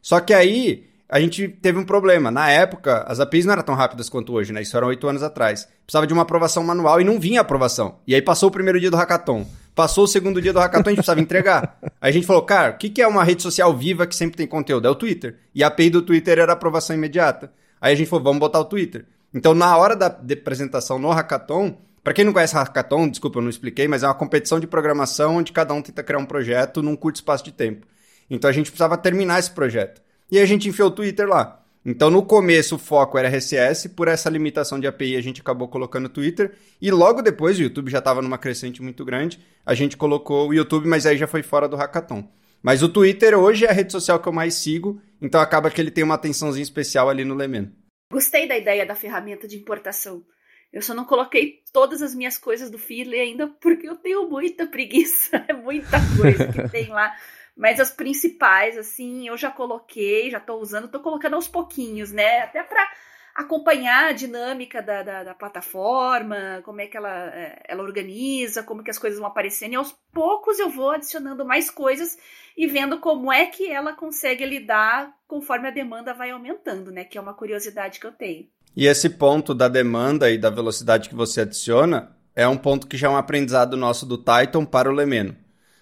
Só 0.00 0.18
que 0.18 0.32
aí 0.32 0.88
a 1.10 1.18
gente 1.18 1.48
teve 1.48 1.76
um 1.76 1.84
problema. 1.84 2.30
Na 2.30 2.48
época, 2.48 3.04
as 3.08 3.18
APIs 3.18 3.44
não 3.44 3.52
eram 3.52 3.64
tão 3.64 3.74
rápidas 3.74 4.08
quanto 4.08 4.32
hoje, 4.32 4.52
né? 4.52 4.62
Isso 4.62 4.76
eram 4.76 4.88
oito 4.88 5.08
anos 5.08 5.24
atrás. 5.24 5.68
Precisava 5.84 6.06
de 6.06 6.12
uma 6.12 6.22
aprovação 6.22 6.62
manual 6.62 7.00
e 7.00 7.04
não 7.04 7.18
vinha 7.18 7.40
aprovação. 7.40 7.98
E 8.06 8.14
aí 8.14 8.22
passou 8.22 8.48
o 8.48 8.52
primeiro 8.52 8.78
dia 8.78 8.90
do 8.90 8.96
hackathon. 8.96 9.44
Passou 9.74 10.04
o 10.04 10.06
segundo 10.06 10.40
dia 10.40 10.52
do 10.52 10.60
hackathon, 10.60 10.88
a 10.88 10.90
gente 10.90 10.98
precisava 10.98 11.20
entregar. 11.20 11.78
Aí 12.00 12.10
a 12.10 12.12
gente 12.12 12.26
falou, 12.26 12.42
cara, 12.42 12.72
o 12.72 12.76
que, 12.76 12.90
que 12.90 13.00
é 13.00 13.06
uma 13.06 13.24
rede 13.24 13.42
social 13.42 13.74
viva 13.76 14.06
que 14.06 14.14
sempre 14.16 14.36
tem 14.36 14.46
conteúdo? 14.46 14.86
É 14.86 14.90
o 14.90 14.94
Twitter. 14.94 15.36
E 15.54 15.62
a 15.62 15.68
API 15.68 15.90
do 15.90 16.02
Twitter 16.02 16.38
era 16.38 16.52
aprovação 16.52 16.94
imediata. 16.94 17.52
Aí 17.80 17.92
a 17.92 17.96
gente 17.96 18.08
falou, 18.08 18.24
vamos 18.24 18.40
botar 18.40 18.60
o 18.60 18.64
Twitter. 18.64 19.06
Então, 19.32 19.54
na 19.54 19.76
hora 19.76 19.94
da 19.94 20.06
apresentação 20.06 20.98
no 20.98 21.10
hackathon, 21.10 21.76
para 22.02 22.12
quem 22.12 22.24
não 22.24 22.32
conhece 22.32 22.54
hackathon, 22.54 23.08
desculpa, 23.08 23.38
eu 23.38 23.42
não 23.42 23.50
expliquei, 23.50 23.86
mas 23.86 24.02
é 24.02 24.06
uma 24.06 24.14
competição 24.14 24.58
de 24.58 24.66
programação 24.66 25.36
onde 25.36 25.52
cada 25.52 25.72
um 25.72 25.82
tenta 25.82 26.02
criar 26.02 26.18
um 26.18 26.26
projeto 26.26 26.82
num 26.82 26.96
curto 26.96 27.16
espaço 27.16 27.44
de 27.44 27.52
tempo. 27.52 27.86
Então 28.28 28.48
a 28.48 28.52
gente 28.52 28.70
precisava 28.70 28.96
terminar 28.96 29.38
esse 29.38 29.50
projeto. 29.50 30.00
E 30.30 30.38
a 30.38 30.46
gente 30.46 30.68
enfiou 30.68 30.88
o 30.88 30.92
Twitter 30.92 31.28
lá. 31.28 31.60
Então, 31.84 32.10
no 32.10 32.22
começo, 32.22 32.74
o 32.74 32.78
foco 32.78 33.16
era 33.16 33.28
RSS, 33.28 33.88
por 33.90 34.06
essa 34.06 34.28
limitação 34.28 34.78
de 34.78 34.86
API, 34.86 35.16
a 35.16 35.20
gente 35.22 35.40
acabou 35.40 35.66
colocando 35.66 36.06
o 36.06 36.10
Twitter. 36.10 36.52
E 36.80 36.90
logo 36.90 37.22
depois, 37.22 37.58
o 37.58 37.62
YouTube 37.62 37.90
já 37.90 37.98
estava 37.98 38.20
numa 38.20 38.36
crescente 38.36 38.82
muito 38.82 39.04
grande, 39.04 39.40
a 39.64 39.74
gente 39.74 39.96
colocou 39.96 40.48
o 40.48 40.54
YouTube, 40.54 40.86
mas 40.86 41.06
aí 41.06 41.16
já 41.16 41.26
foi 41.26 41.42
fora 41.42 41.66
do 41.66 41.76
hackathon. 41.76 42.28
Mas 42.62 42.82
o 42.82 42.88
Twitter 42.88 43.38
hoje 43.38 43.64
é 43.64 43.70
a 43.70 43.72
rede 43.72 43.92
social 43.92 44.20
que 44.20 44.28
eu 44.28 44.32
mais 44.32 44.54
sigo, 44.54 45.00
então 45.22 45.40
acaba 45.40 45.70
que 45.70 45.80
ele 45.80 45.90
tem 45.90 46.04
uma 46.04 46.16
atençãozinha 46.16 46.62
especial 46.62 47.08
ali 47.08 47.24
no 47.24 47.34
Lemen. 47.34 47.72
Gostei 48.12 48.46
da 48.46 48.58
ideia 48.58 48.84
da 48.84 48.94
ferramenta 48.94 49.48
de 49.48 49.56
importação. 49.56 50.22
Eu 50.70 50.82
só 50.82 50.94
não 50.94 51.04
coloquei 51.04 51.62
todas 51.72 52.02
as 52.02 52.14
minhas 52.14 52.36
coisas 52.36 52.70
do 52.70 52.78
Feedly 52.78 53.18
ainda 53.18 53.48
porque 53.60 53.88
eu 53.88 53.96
tenho 53.96 54.28
muita 54.28 54.66
preguiça. 54.66 55.44
É 55.48 55.52
muita 55.52 55.98
coisa 56.16 56.46
que 56.46 56.68
tem 56.68 56.88
lá 56.88 57.12
Mas 57.60 57.78
as 57.78 57.90
principais, 57.90 58.78
assim, 58.78 59.28
eu 59.28 59.36
já 59.36 59.50
coloquei, 59.50 60.30
já 60.30 60.38
estou 60.38 60.58
usando, 60.62 60.86
estou 60.86 61.02
colocando 61.02 61.34
aos 61.34 61.46
pouquinhos, 61.46 62.10
né? 62.10 62.40
Até 62.40 62.62
para 62.62 62.90
acompanhar 63.34 64.06
a 64.06 64.12
dinâmica 64.12 64.80
da, 64.80 65.02
da, 65.02 65.24
da, 65.24 65.34
plataforma, 65.34 66.62
como 66.64 66.80
é 66.80 66.86
que 66.86 66.96
ela, 66.96 67.26
é, 67.34 67.62
ela 67.68 67.82
organiza, 67.82 68.62
como 68.62 68.82
que 68.82 68.90
as 68.90 68.98
coisas 68.98 69.18
vão 69.18 69.28
aparecendo, 69.28 69.74
e 69.74 69.76
aos 69.76 69.94
poucos 70.10 70.58
eu 70.58 70.70
vou 70.70 70.90
adicionando 70.90 71.44
mais 71.44 71.70
coisas 71.70 72.16
e 72.56 72.66
vendo 72.66 72.98
como 72.98 73.30
é 73.30 73.44
que 73.44 73.70
ela 73.70 73.92
consegue 73.92 74.46
lidar 74.46 75.14
conforme 75.28 75.68
a 75.68 75.70
demanda 75.70 76.14
vai 76.14 76.30
aumentando, 76.30 76.90
né? 76.90 77.04
Que 77.04 77.18
é 77.18 77.20
uma 77.20 77.34
curiosidade 77.34 78.00
que 78.00 78.06
eu 78.06 78.12
tenho. 78.12 78.48
E 78.74 78.86
esse 78.86 79.10
ponto 79.10 79.54
da 79.54 79.68
demanda 79.68 80.30
e 80.30 80.38
da 80.38 80.48
velocidade 80.48 81.10
que 81.10 81.14
você 81.14 81.42
adiciona 81.42 82.16
é 82.34 82.48
um 82.48 82.56
ponto 82.56 82.86
que 82.86 82.96
já 82.96 83.08
é 83.08 83.10
um 83.10 83.18
aprendizado 83.18 83.76
nosso 83.76 84.06
do 84.06 84.16
Titan 84.16 84.64
para 84.64 84.88
o 84.88 84.94
Lemeno. 84.94 85.36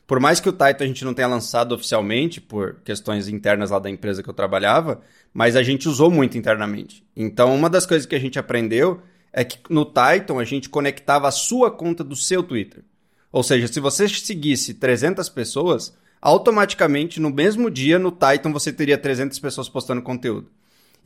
Por 0.09 0.19
mais 0.19 0.41
que 0.41 0.49
o 0.49 0.53
Titan 0.53 0.85
a 0.85 0.87
gente 0.87 1.05
não 1.05 1.13
tenha 1.13 1.29
lançado 1.29 1.75
oficialmente, 1.75 2.41
por 2.41 2.77
questões 2.83 3.29
internas 3.29 3.71
lá 3.71 3.79
da 3.79 3.91
empresa 3.91 4.23
que 4.23 4.31
eu 4.31 4.33
trabalhava, 4.33 5.03
mas 5.35 5.55
a 5.55 5.63
gente 5.63 5.87
usou 5.87 6.11
muito 6.11 6.39
internamente. 6.39 7.05
Então, 7.15 7.55
uma 7.55 7.69
das 7.69 7.85
coisas 7.85 8.07
que 8.07 8.15
a 8.15 8.19
gente 8.19 8.39
aprendeu 8.39 9.03
é 9.31 9.45
que 9.45 9.59
no 9.69 9.85
Titan 9.85 10.39
a 10.39 10.45
gente 10.45 10.71
conectava 10.71 11.29
a 11.29 11.31
sua 11.31 11.71
conta 11.71 12.03
do 12.03 12.17
seu 12.17 12.43
Twitter. 12.43 12.83
Ou 13.31 13.43
seja, 13.43 13.69
se 13.69 13.79
você 13.81 14.09
seguisse 14.09 14.73
300 14.73 15.29
pessoas, 15.29 15.95
automaticamente 16.23 17.21
no 17.21 17.29
mesmo 17.29 17.71
dia 17.71 17.99
no 17.99 18.11
Titan 18.11 18.51
você 18.51 18.73
teria 18.73 18.97
300 18.97 19.39
pessoas 19.39 19.69
postando 19.69 20.01
conteúdo. 20.01 20.51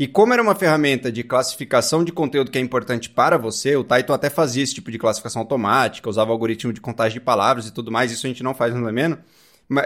E 0.03 0.09
como 0.09 0.33
era 0.33 0.43
uma 0.43 0.57
ferramenta 0.57 1.13
de 1.13 1.23
classificação 1.23 2.03
de 2.03 2.11
conteúdo 2.11 2.51
que 2.51 2.59
é 2.59 2.61
importante 2.61 3.09
para 3.09 3.39
você, 3.39 3.77
o 3.77 3.85
Titan 3.85 4.15
até 4.15 4.29
fazia 4.29 4.61
esse 4.61 4.75
tipo 4.75 4.91
de 4.91 4.99
classificação 4.99 5.41
automática, 5.41 6.11
usava 6.11 6.33
algoritmo 6.33 6.73
de 6.73 6.81
contagem 6.81 7.21
de 7.21 7.25
palavras 7.25 7.69
e 7.69 7.73
tudo 7.73 7.93
mais, 7.93 8.11
isso 8.11 8.27
a 8.27 8.29
gente 8.29 8.43
não 8.43 8.53
faz 8.53 8.75
no 8.75 8.85
Lemeno. 8.85 9.17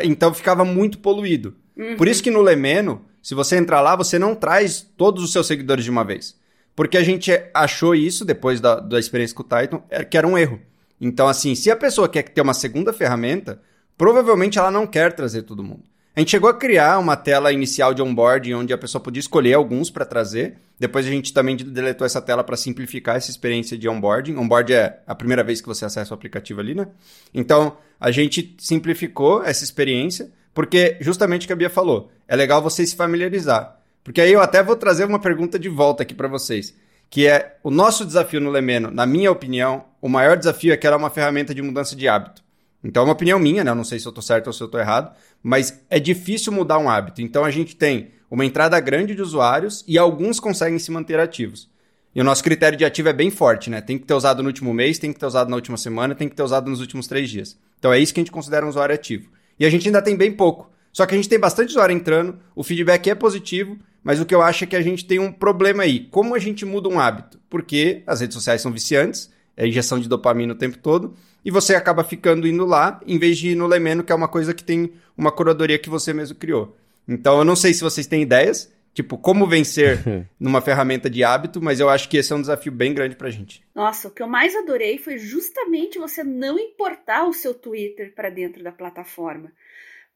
Então 0.00 0.32
ficava 0.32 0.64
muito 0.64 1.00
poluído. 1.00 1.54
Uhum. 1.76 1.98
Por 1.98 2.08
isso 2.08 2.22
que 2.22 2.30
no 2.30 2.40
Lemeno, 2.40 3.04
se 3.22 3.34
você 3.34 3.58
entrar 3.58 3.82
lá, 3.82 3.94
você 3.94 4.18
não 4.18 4.34
traz 4.34 4.80
todos 4.96 5.22
os 5.22 5.32
seus 5.32 5.46
seguidores 5.46 5.84
de 5.84 5.90
uma 5.90 6.02
vez. 6.02 6.34
Porque 6.74 6.96
a 6.96 7.04
gente 7.04 7.30
achou 7.52 7.94
isso, 7.94 8.24
depois 8.24 8.58
da, 8.58 8.80
da 8.80 8.98
experiência 8.98 9.36
com 9.36 9.42
o 9.42 9.44
Titan, 9.44 9.82
é, 9.90 10.02
que 10.02 10.16
era 10.16 10.26
um 10.26 10.38
erro. 10.38 10.58
Então, 10.98 11.28
assim, 11.28 11.54
se 11.54 11.70
a 11.70 11.76
pessoa 11.76 12.08
quer 12.08 12.22
ter 12.22 12.40
uma 12.40 12.54
segunda 12.54 12.90
ferramenta, 12.90 13.60
provavelmente 13.98 14.58
ela 14.58 14.70
não 14.70 14.86
quer 14.86 15.12
trazer 15.12 15.42
todo 15.42 15.62
mundo. 15.62 15.82
A 16.16 16.20
gente 16.20 16.30
chegou 16.30 16.48
a 16.48 16.54
criar 16.54 16.98
uma 16.98 17.14
tela 17.14 17.52
inicial 17.52 17.92
de 17.92 18.00
onboarding 18.00 18.54
onde 18.54 18.72
a 18.72 18.78
pessoa 18.78 19.02
podia 19.02 19.20
escolher 19.20 19.52
alguns 19.52 19.90
para 19.90 20.06
trazer. 20.06 20.54
Depois 20.80 21.06
a 21.06 21.10
gente 21.10 21.30
também 21.30 21.54
deletou 21.54 22.06
essa 22.06 22.22
tela 22.22 22.42
para 22.42 22.56
simplificar 22.56 23.16
essa 23.16 23.30
experiência 23.30 23.76
de 23.76 23.86
onboarding. 23.86 24.34
Onboard 24.34 24.72
é 24.72 25.02
a 25.06 25.14
primeira 25.14 25.44
vez 25.44 25.60
que 25.60 25.68
você 25.68 25.84
acessa 25.84 26.14
o 26.14 26.16
aplicativo 26.16 26.58
ali, 26.58 26.74
né? 26.74 26.88
Então, 27.34 27.76
a 28.00 28.10
gente 28.10 28.56
simplificou 28.58 29.44
essa 29.44 29.62
experiência, 29.62 30.30
porque 30.54 30.96
justamente 31.02 31.44
o 31.44 31.46
que 31.48 31.52
a 31.52 31.56
Bia 31.56 31.68
falou, 31.68 32.10
é 32.26 32.34
legal 32.34 32.62
você 32.62 32.86
se 32.86 32.96
familiarizar. 32.96 33.78
Porque 34.02 34.22
aí 34.22 34.32
eu 34.32 34.40
até 34.40 34.62
vou 34.62 34.74
trazer 34.74 35.04
uma 35.04 35.18
pergunta 35.18 35.58
de 35.58 35.68
volta 35.68 36.02
aqui 36.02 36.14
para 36.14 36.28
vocês, 36.28 36.74
que 37.10 37.26
é 37.26 37.58
o 37.62 37.70
nosso 37.70 38.06
desafio 38.06 38.40
no 38.40 38.48
Lemeno, 38.48 38.90
na 38.90 39.04
minha 39.04 39.30
opinião, 39.30 39.84
o 40.00 40.08
maior 40.08 40.38
desafio 40.38 40.72
é 40.72 40.78
que 40.78 40.86
ela 40.86 40.96
é 40.96 40.98
uma 40.98 41.10
ferramenta 41.10 41.54
de 41.54 41.60
mudança 41.60 41.94
de 41.94 42.08
hábito. 42.08 42.45
Então 42.86 43.02
é 43.02 43.06
uma 43.06 43.12
opinião 43.12 43.38
minha, 43.38 43.64
né? 43.64 43.70
Eu 43.70 43.74
não 43.74 43.84
sei 43.84 43.98
se 43.98 44.06
eu 44.06 44.10
estou 44.10 44.22
certo 44.22 44.46
ou 44.46 44.52
se 44.52 44.62
eu 44.62 44.66
estou 44.66 44.80
errado, 44.80 45.12
mas 45.42 45.82
é 45.90 45.98
difícil 45.98 46.52
mudar 46.52 46.78
um 46.78 46.88
hábito. 46.88 47.20
Então 47.20 47.44
a 47.44 47.50
gente 47.50 47.74
tem 47.74 48.12
uma 48.30 48.44
entrada 48.44 48.78
grande 48.78 49.14
de 49.14 49.22
usuários 49.22 49.84
e 49.88 49.98
alguns 49.98 50.38
conseguem 50.38 50.78
se 50.78 50.90
manter 50.92 51.18
ativos. 51.18 51.68
E 52.14 52.20
o 52.20 52.24
nosso 52.24 52.42
critério 52.42 52.78
de 52.78 52.84
ativo 52.84 53.08
é 53.08 53.12
bem 53.12 53.30
forte, 53.30 53.68
né? 53.68 53.80
Tem 53.80 53.98
que 53.98 54.06
ter 54.06 54.14
usado 54.14 54.42
no 54.42 54.48
último 54.48 54.72
mês, 54.72 54.98
tem 54.98 55.12
que 55.12 55.18
ter 55.18 55.26
usado 55.26 55.50
na 55.50 55.56
última 55.56 55.76
semana, 55.76 56.14
tem 56.14 56.28
que 56.28 56.36
ter 56.36 56.42
usado 56.42 56.70
nos 56.70 56.80
últimos 56.80 57.06
três 57.06 57.28
dias. 57.28 57.58
Então 57.78 57.92
é 57.92 57.98
isso 57.98 58.14
que 58.14 58.20
a 58.20 58.22
gente 58.22 58.32
considera 58.32 58.64
um 58.64 58.68
usuário 58.68 58.94
ativo. 58.94 59.30
E 59.58 59.66
a 59.66 59.70
gente 59.70 59.88
ainda 59.88 60.00
tem 60.00 60.16
bem 60.16 60.32
pouco. 60.32 60.70
Só 60.92 61.04
que 61.04 61.12
a 61.12 61.16
gente 61.16 61.28
tem 61.28 61.38
bastante 61.38 61.70
usuário 61.70 61.94
entrando, 61.94 62.38
o 62.54 62.62
feedback 62.62 63.10
é 63.10 63.14
positivo, 63.14 63.76
mas 64.02 64.20
o 64.20 64.24
que 64.24 64.34
eu 64.34 64.40
acho 64.40 64.64
é 64.64 64.66
que 64.66 64.76
a 64.76 64.80
gente 64.80 65.04
tem 65.04 65.18
um 65.18 65.30
problema 65.30 65.82
aí. 65.82 66.06
Como 66.10 66.34
a 66.34 66.38
gente 66.38 66.64
muda 66.64 66.88
um 66.88 66.98
hábito? 66.98 67.38
Porque 67.50 68.02
as 68.06 68.20
redes 68.20 68.34
sociais 68.34 68.62
são 68.62 68.72
viciantes, 68.72 69.30
é 69.56 69.66
injeção 69.66 69.98
de 69.98 70.08
dopamina 70.08 70.52
o 70.52 70.56
tempo 70.56 70.78
todo, 70.78 71.14
e 71.46 71.50
você 71.52 71.76
acaba 71.76 72.02
ficando 72.02 72.44
indo 72.44 72.66
lá, 72.66 73.00
em 73.06 73.20
vez 73.20 73.38
de 73.38 73.50
ir 73.50 73.54
no 73.54 73.68
Lemeno, 73.68 74.02
que 74.02 74.10
é 74.10 74.14
uma 74.16 74.26
coisa 74.26 74.52
que 74.52 74.64
tem 74.64 74.92
uma 75.16 75.30
curadoria 75.30 75.78
que 75.78 75.88
você 75.88 76.12
mesmo 76.12 76.36
criou. 76.36 76.76
Então, 77.06 77.38
eu 77.38 77.44
não 77.44 77.54
sei 77.54 77.72
se 77.72 77.84
vocês 77.84 78.04
têm 78.04 78.20
ideias, 78.20 78.74
tipo, 78.92 79.16
como 79.16 79.46
vencer 79.46 80.00
numa 80.40 80.60
ferramenta 80.60 81.08
de 81.08 81.22
hábito, 81.22 81.62
mas 81.62 81.78
eu 81.78 81.88
acho 81.88 82.08
que 82.08 82.16
esse 82.16 82.32
é 82.32 82.36
um 82.36 82.40
desafio 82.40 82.72
bem 82.72 82.92
grande 82.92 83.14
pra 83.14 83.30
gente. 83.30 83.64
Nossa, 83.72 84.08
o 84.08 84.10
que 84.10 84.24
eu 84.24 84.26
mais 84.26 84.56
adorei 84.56 84.98
foi 84.98 85.18
justamente 85.18 86.00
você 86.00 86.24
não 86.24 86.58
importar 86.58 87.28
o 87.28 87.32
seu 87.32 87.54
Twitter 87.54 88.12
para 88.12 88.28
dentro 88.28 88.64
da 88.64 88.72
plataforma. 88.72 89.52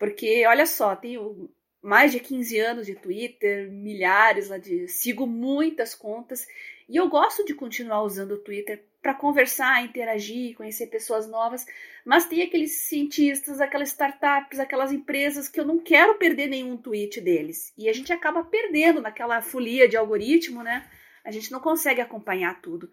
Porque, 0.01 0.45
olha 0.49 0.67
só, 0.67 0.97
tenho 0.97 1.49
mais 1.81 2.11
de 2.11 2.19
15 2.19 2.59
anos 2.59 2.87
de 2.87 2.97
Twitter, 2.97 3.71
milhares 3.71 4.49
lá 4.49 4.59
de. 4.59 4.89
sigo 4.89 5.29
muitas 5.29 5.95
contas 5.95 6.45
e 6.89 6.97
eu 6.97 7.09
gosto 7.09 7.45
de 7.45 7.55
continuar 7.55 8.03
usando 8.03 8.33
o 8.33 8.39
Twitter 8.39 8.83
para 9.03 9.15
conversar, 9.15 9.85
interagir, 9.85 10.57
conhecer 10.57 10.87
pessoas 10.89 11.27
novas, 11.27 11.67
mas 12.05 12.27
tem 12.27 12.43
aqueles 12.43 12.73
cientistas, 12.73 13.61
aquelas 13.61 13.89
startups, 13.89 14.61
aquelas 14.61 14.93
empresas 14.93 15.49
que 15.49 15.59
eu 15.59 15.65
não 15.65 15.79
quero 15.79 16.17
perder 16.17 16.49
nenhum 16.49 16.77
tweet 16.77 17.21
deles. 17.21 17.73
E 17.79 17.89
a 17.89 17.93
gente 17.93 18.13
acaba 18.13 18.45
perdendo 18.45 19.01
naquela 19.01 19.41
folia 19.41 19.89
de 19.89 19.97
algoritmo, 19.97 20.63
né? 20.63 20.87
A 21.25 21.31
gente 21.31 21.51
não 21.51 21.61
consegue 21.61 22.01
acompanhar 22.01 22.61
tudo. 22.61 22.91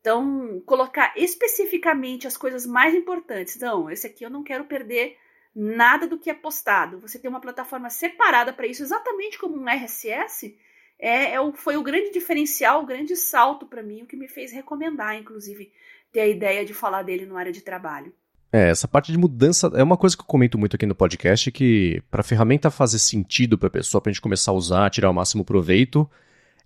Então, 0.00 0.62
colocar 0.66 1.14
especificamente 1.16 2.26
as 2.26 2.36
coisas 2.36 2.66
mais 2.66 2.94
importantes. 2.94 3.58
Não, 3.58 3.90
esse 3.90 4.06
aqui 4.06 4.24
eu 4.24 4.30
não 4.30 4.42
quero 4.42 4.64
perder 4.64 5.16
nada 5.54 6.06
do 6.06 6.18
que 6.18 6.28
é 6.28 6.34
postado. 6.34 7.00
Você 7.00 7.18
tem 7.18 7.30
uma 7.30 7.40
plataforma 7.40 7.88
separada 7.88 8.52
para 8.52 8.66
isso, 8.66 8.82
exatamente 8.82 9.38
como 9.38 9.56
um 9.56 9.68
RSS 9.68 10.56
é, 11.04 11.34
é, 11.34 11.52
foi 11.52 11.76
o 11.76 11.82
grande 11.82 12.10
diferencial, 12.10 12.82
o 12.82 12.86
grande 12.86 13.14
salto 13.14 13.66
para 13.66 13.82
mim, 13.82 14.02
o 14.02 14.06
que 14.06 14.16
me 14.16 14.26
fez 14.26 14.52
recomendar, 14.52 15.14
inclusive, 15.16 15.70
ter 16.10 16.20
a 16.20 16.26
ideia 16.26 16.64
de 16.64 16.72
falar 16.72 17.02
dele 17.02 17.26
no 17.26 17.36
área 17.36 17.52
de 17.52 17.60
trabalho. 17.60 18.10
É, 18.50 18.70
essa 18.70 18.88
parte 18.88 19.12
de 19.12 19.18
mudança 19.18 19.70
é 19.74 19.82
uma 19.82 19.98
coisa 19.98 20.16
que 20.16 20.22
eu 20.22 20.26
comento 20.26 20.56
muito 20.56 20.76
aqui 20.76 20.86
no 20.86 20.94
podcast, 20.94 21.52
que 21.52 22.02
para 22.10 22.22
a 22.22 22.24
ferramenta 22.24 22.70
fazer 22.70 22.98
sentido 22.98 23.58
para 23.58 23.66
a 23.66 23.70
pessoa, 23.70 24.00
para 24.00 24.08
a 24.08 24.12
gente 24.14 24.22
começar 24.22 24.52
a 24.52 24.54
usar, 24.54 24.88
tirar 24.88 25.10
o 25.10 25.14
máximo 25.14 25.44
proveito, 25.44 26.08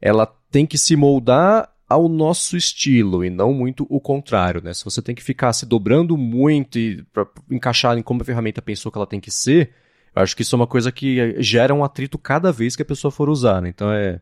ela 0.00 0.24
tem 0.52 0.64
que 0.64 0.78
se 0.78 0.94
moldar 0.94 1.74
ao 1.88 2.08
nosso 2.08 2.56
estilo 2.56 3.24
e 3.24 3.30
não 3.30 3.52
muito 3.52 3.86
o 3.90 4.00
contrário, 4.00 4.62
né? 4.62 4.72
Se 4.72 4.84
você 4.84 5.02
tem 5.02 5.16
que 5.16 5.22
ficar 5.22 5.52
se 5.52 5.66
dobrando 5.66 6.16
muito 6.16 6.78
para 7.12 7.26
encaixar 7.50 7.98
em 7.98 8.02
como 8.02 8.22
a 8.22 8.24
ferramenta 8.24 8.62
pensou 8.62 8.92
que 8.92 8.98
ela 8.98 9.06
tem 9.06 9.18
que 9.18 9.32
ser, 9.32 9.72
acho 10.20 10.36
que 10.36 10.42
isso 10.42 10.54
é 10.54 10.58
uma 10.58 10.66
coisa 10.66 10.92
que 10.92 11.36
gera 11.42 11.74
um 11.74 11.84
atrito 11.84 12.18
cada 12.18 12.52
vez 12.52 12.76
que 12.76 12.82
a 12.82 12.84
pessoa 12.84 13.10
for 13.10 13.28
usar, 13.28 13.60
né? 13.62 13.68
Então 13.68 13.92
é. 13.92 14.20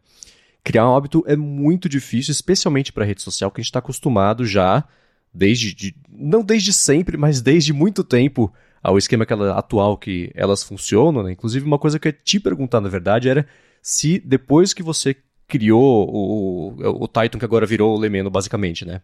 Criar 0.65 0.91
um 0.91 0.97
hábito 0.97 1.23
é 1.29 1.37
muito 1.37 1.89
difícil, 1.89 2.33
especialmente 2.33 2.93
para 2.93 3.05
rede 3.05 3.23
social, 3.23 3.53
que 3.53 3.61
a 3.61 3.63
gente 3.63 3.69
está 3.69 3.79
acostumado 3.79 4.45
já, 4.45 4.85
desde. 5.33 5.73
De, 5.73 5.95
não 6.11 6.43
desde 6.43 6.73
sempre, 6.73 7.17
mas 7.17 7.41
desde 7.41 7.73
muito 7.73 8.03
tempo, 8.03 8.53
ao 8.83 8.99
esquema 8.99 9.25
que 9.25 9.33
ela, 9.33 9.57
atual 9.57 9.97
que 9.97 10.33
elas 10.35 10.65
funcionam, 10.65 11.23
né? 11.23 11.33
Inclusive, 11.33 11.65
uma 11.65 11.79
coisa 11.79 11.99
que 12.01 12.09
eu 12.09 12.11
ia 12.11 12.19
te 12.25 12.41
perguntar, 12.41 12.81
na 12.81 12.89
verdade, 12.89 13.29
era 13.29 13.47
se 13.81 14.19
depois 14.19 14.75
que 14.75 14.83
você 14.83 15.17
criou 15.47 16.09
o, 16.09 16.75
o, 16.83 17.05
o 17.05 17.07
Titan, 17.07 17.39
que 17.39 17.45
agora 17.45 17.65
virou 17.65 17.95
o 17.95 17.99
Lemeno, 17.99 18.29
basicamente, 18.29 18.85
né? 18.85 19.01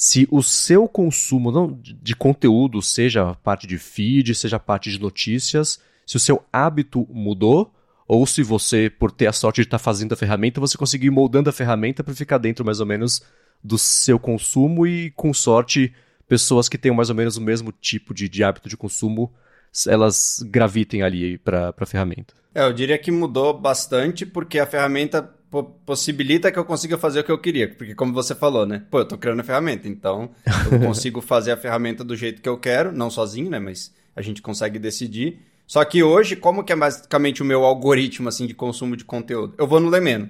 se 0.00 0.26
o 0.30 0.42
seu 0.42 0.88
consumo 0.88 1.52
não, 1.52 1.78
de 1.82 2.16
conteúdo, 2.16 2.80
seja 2.80 3.34
parte 3.34 3.66
de 3.66 3.76
feed, 3.76 4.34
seja 4.34 4.58
parte 4.58 4.90
de 4.90 4.98
notícias, 4.98 5.78
se 6.10 6.16
o 6.16 6.20
seu 6.20 6.44
hábito 6.52 7.06
mudou 7.08 7.72
ou 8.04 8.26
se 8.26 8.42
você, 8.42 8.90
por 8.90 9.12
ter 9.12 9.28
a 9.28 9.32
sorte 9.32 9.60
de 9.60 9.68
estar 9.68 9.78
fazendo 9.78 10.12
a 10.12 10.16
ferramenta, 10.16 10.60
você 10.60 10.76
conseguiu 10.76 11.12
ir 11.12 11.14
moldando 11.14 11.48
a 11.48 11.52
ferramenta 11.52 12.02
para 12.02 12.12
ficar 12.12 12.38
dentro 12.38 12.64
mais 12.64 12.80
ou 12.80 12.86
menos 12.86 13.22
do 13.62 13.78
seu 13.78 14.18
consumo 14.18 14.84
e, 14.84 15.12
com 15.12 15.32
sorte, 15.32 15.94
pessoas 16.26 16.68
que 16.68 16.76
tenham 16.76 16.96
mais 16.96 17.10
ou 17.10 17.14
menos 17.14 17.36
o 17.36 17.40
mesmo 17.40 17.70
tipo 17.70 18.12
de, 18.12 18.28
de 18.28 18.42
hábito 18.42 18.68
de 18.68 18.76
consumo, 18.76 19.32
elas 19.86 20.44
gravitem 20.50 21.02
ali 21.02 21.38
para 21.38 21.72
a 21.78 21.86
ferramenta. 21.86 22.34
É, 22.52 22.64
eu 22.64 22.72
diria 22.72 22.98
que 22.98 23.12
mudou 23.12 23.56
bastante 23.56 24.26
porque 24.26 24.58
a 24.58 24.66
ferramenta 24.66 25.22
possibilita 25.86 26.50
que 26.50 26.58
eu 26.58 26.64
consiga 26.64 26.98
fazer 26.98 27.20
o 27.20 27.24
que 27.24 27.30
eu 27.30 27.38
queria. 27.38 27.72
Porque, 27.72 27.94
como 27.94 28.12
você 28.12 28.34
falou, 28.34 28.66
né? 28.66 28.84
Pô, 28.90 28.98
eu 28.98 29.06
tô 29.06 29.16
criando 29.16 29.38
a 29.38 29.44
ferramenta, 29.44 29.86
então 29.86 30.30
eu 30.72 30.80
consigo 30.84 31.20
fazer 31.20 31.52
a 31.52 31.56
ferramenta 31.56 32.02
do 32.02 32.16
jeito 32.16 32.42
que 32.42 32.48
eu 32.48 32.58
quero, 32.58 32.90
não 32.90 33.10
sozinho, 33.10 33.48
né? 33.48 33.60
Mas 33.60 33.94
a 34.16 34.22
gente 34.22 34.42
consegue 34.42 34.76
decidir. 34.76 35.48
Só 35.70 35.84
que 35.84 36.02
hoje, 36.02 36.34
como 36.34 36.64
que 36.64 36.72
é 36.72 36.76
basicamente 36.76 37.42
o 37.42 37.44
meu 37.44 37.64
algoritmo 37.64 38.28
assim 38.28 38.44
de 38.44 38.52
consumo 38.52 38.96
de 38.96 39.04
conteúdo? 39.04 39.54
Eu 39.56 39.68
vou 39.68 39.78
no 39.78 39.88
Lemeno. 39.88 40.28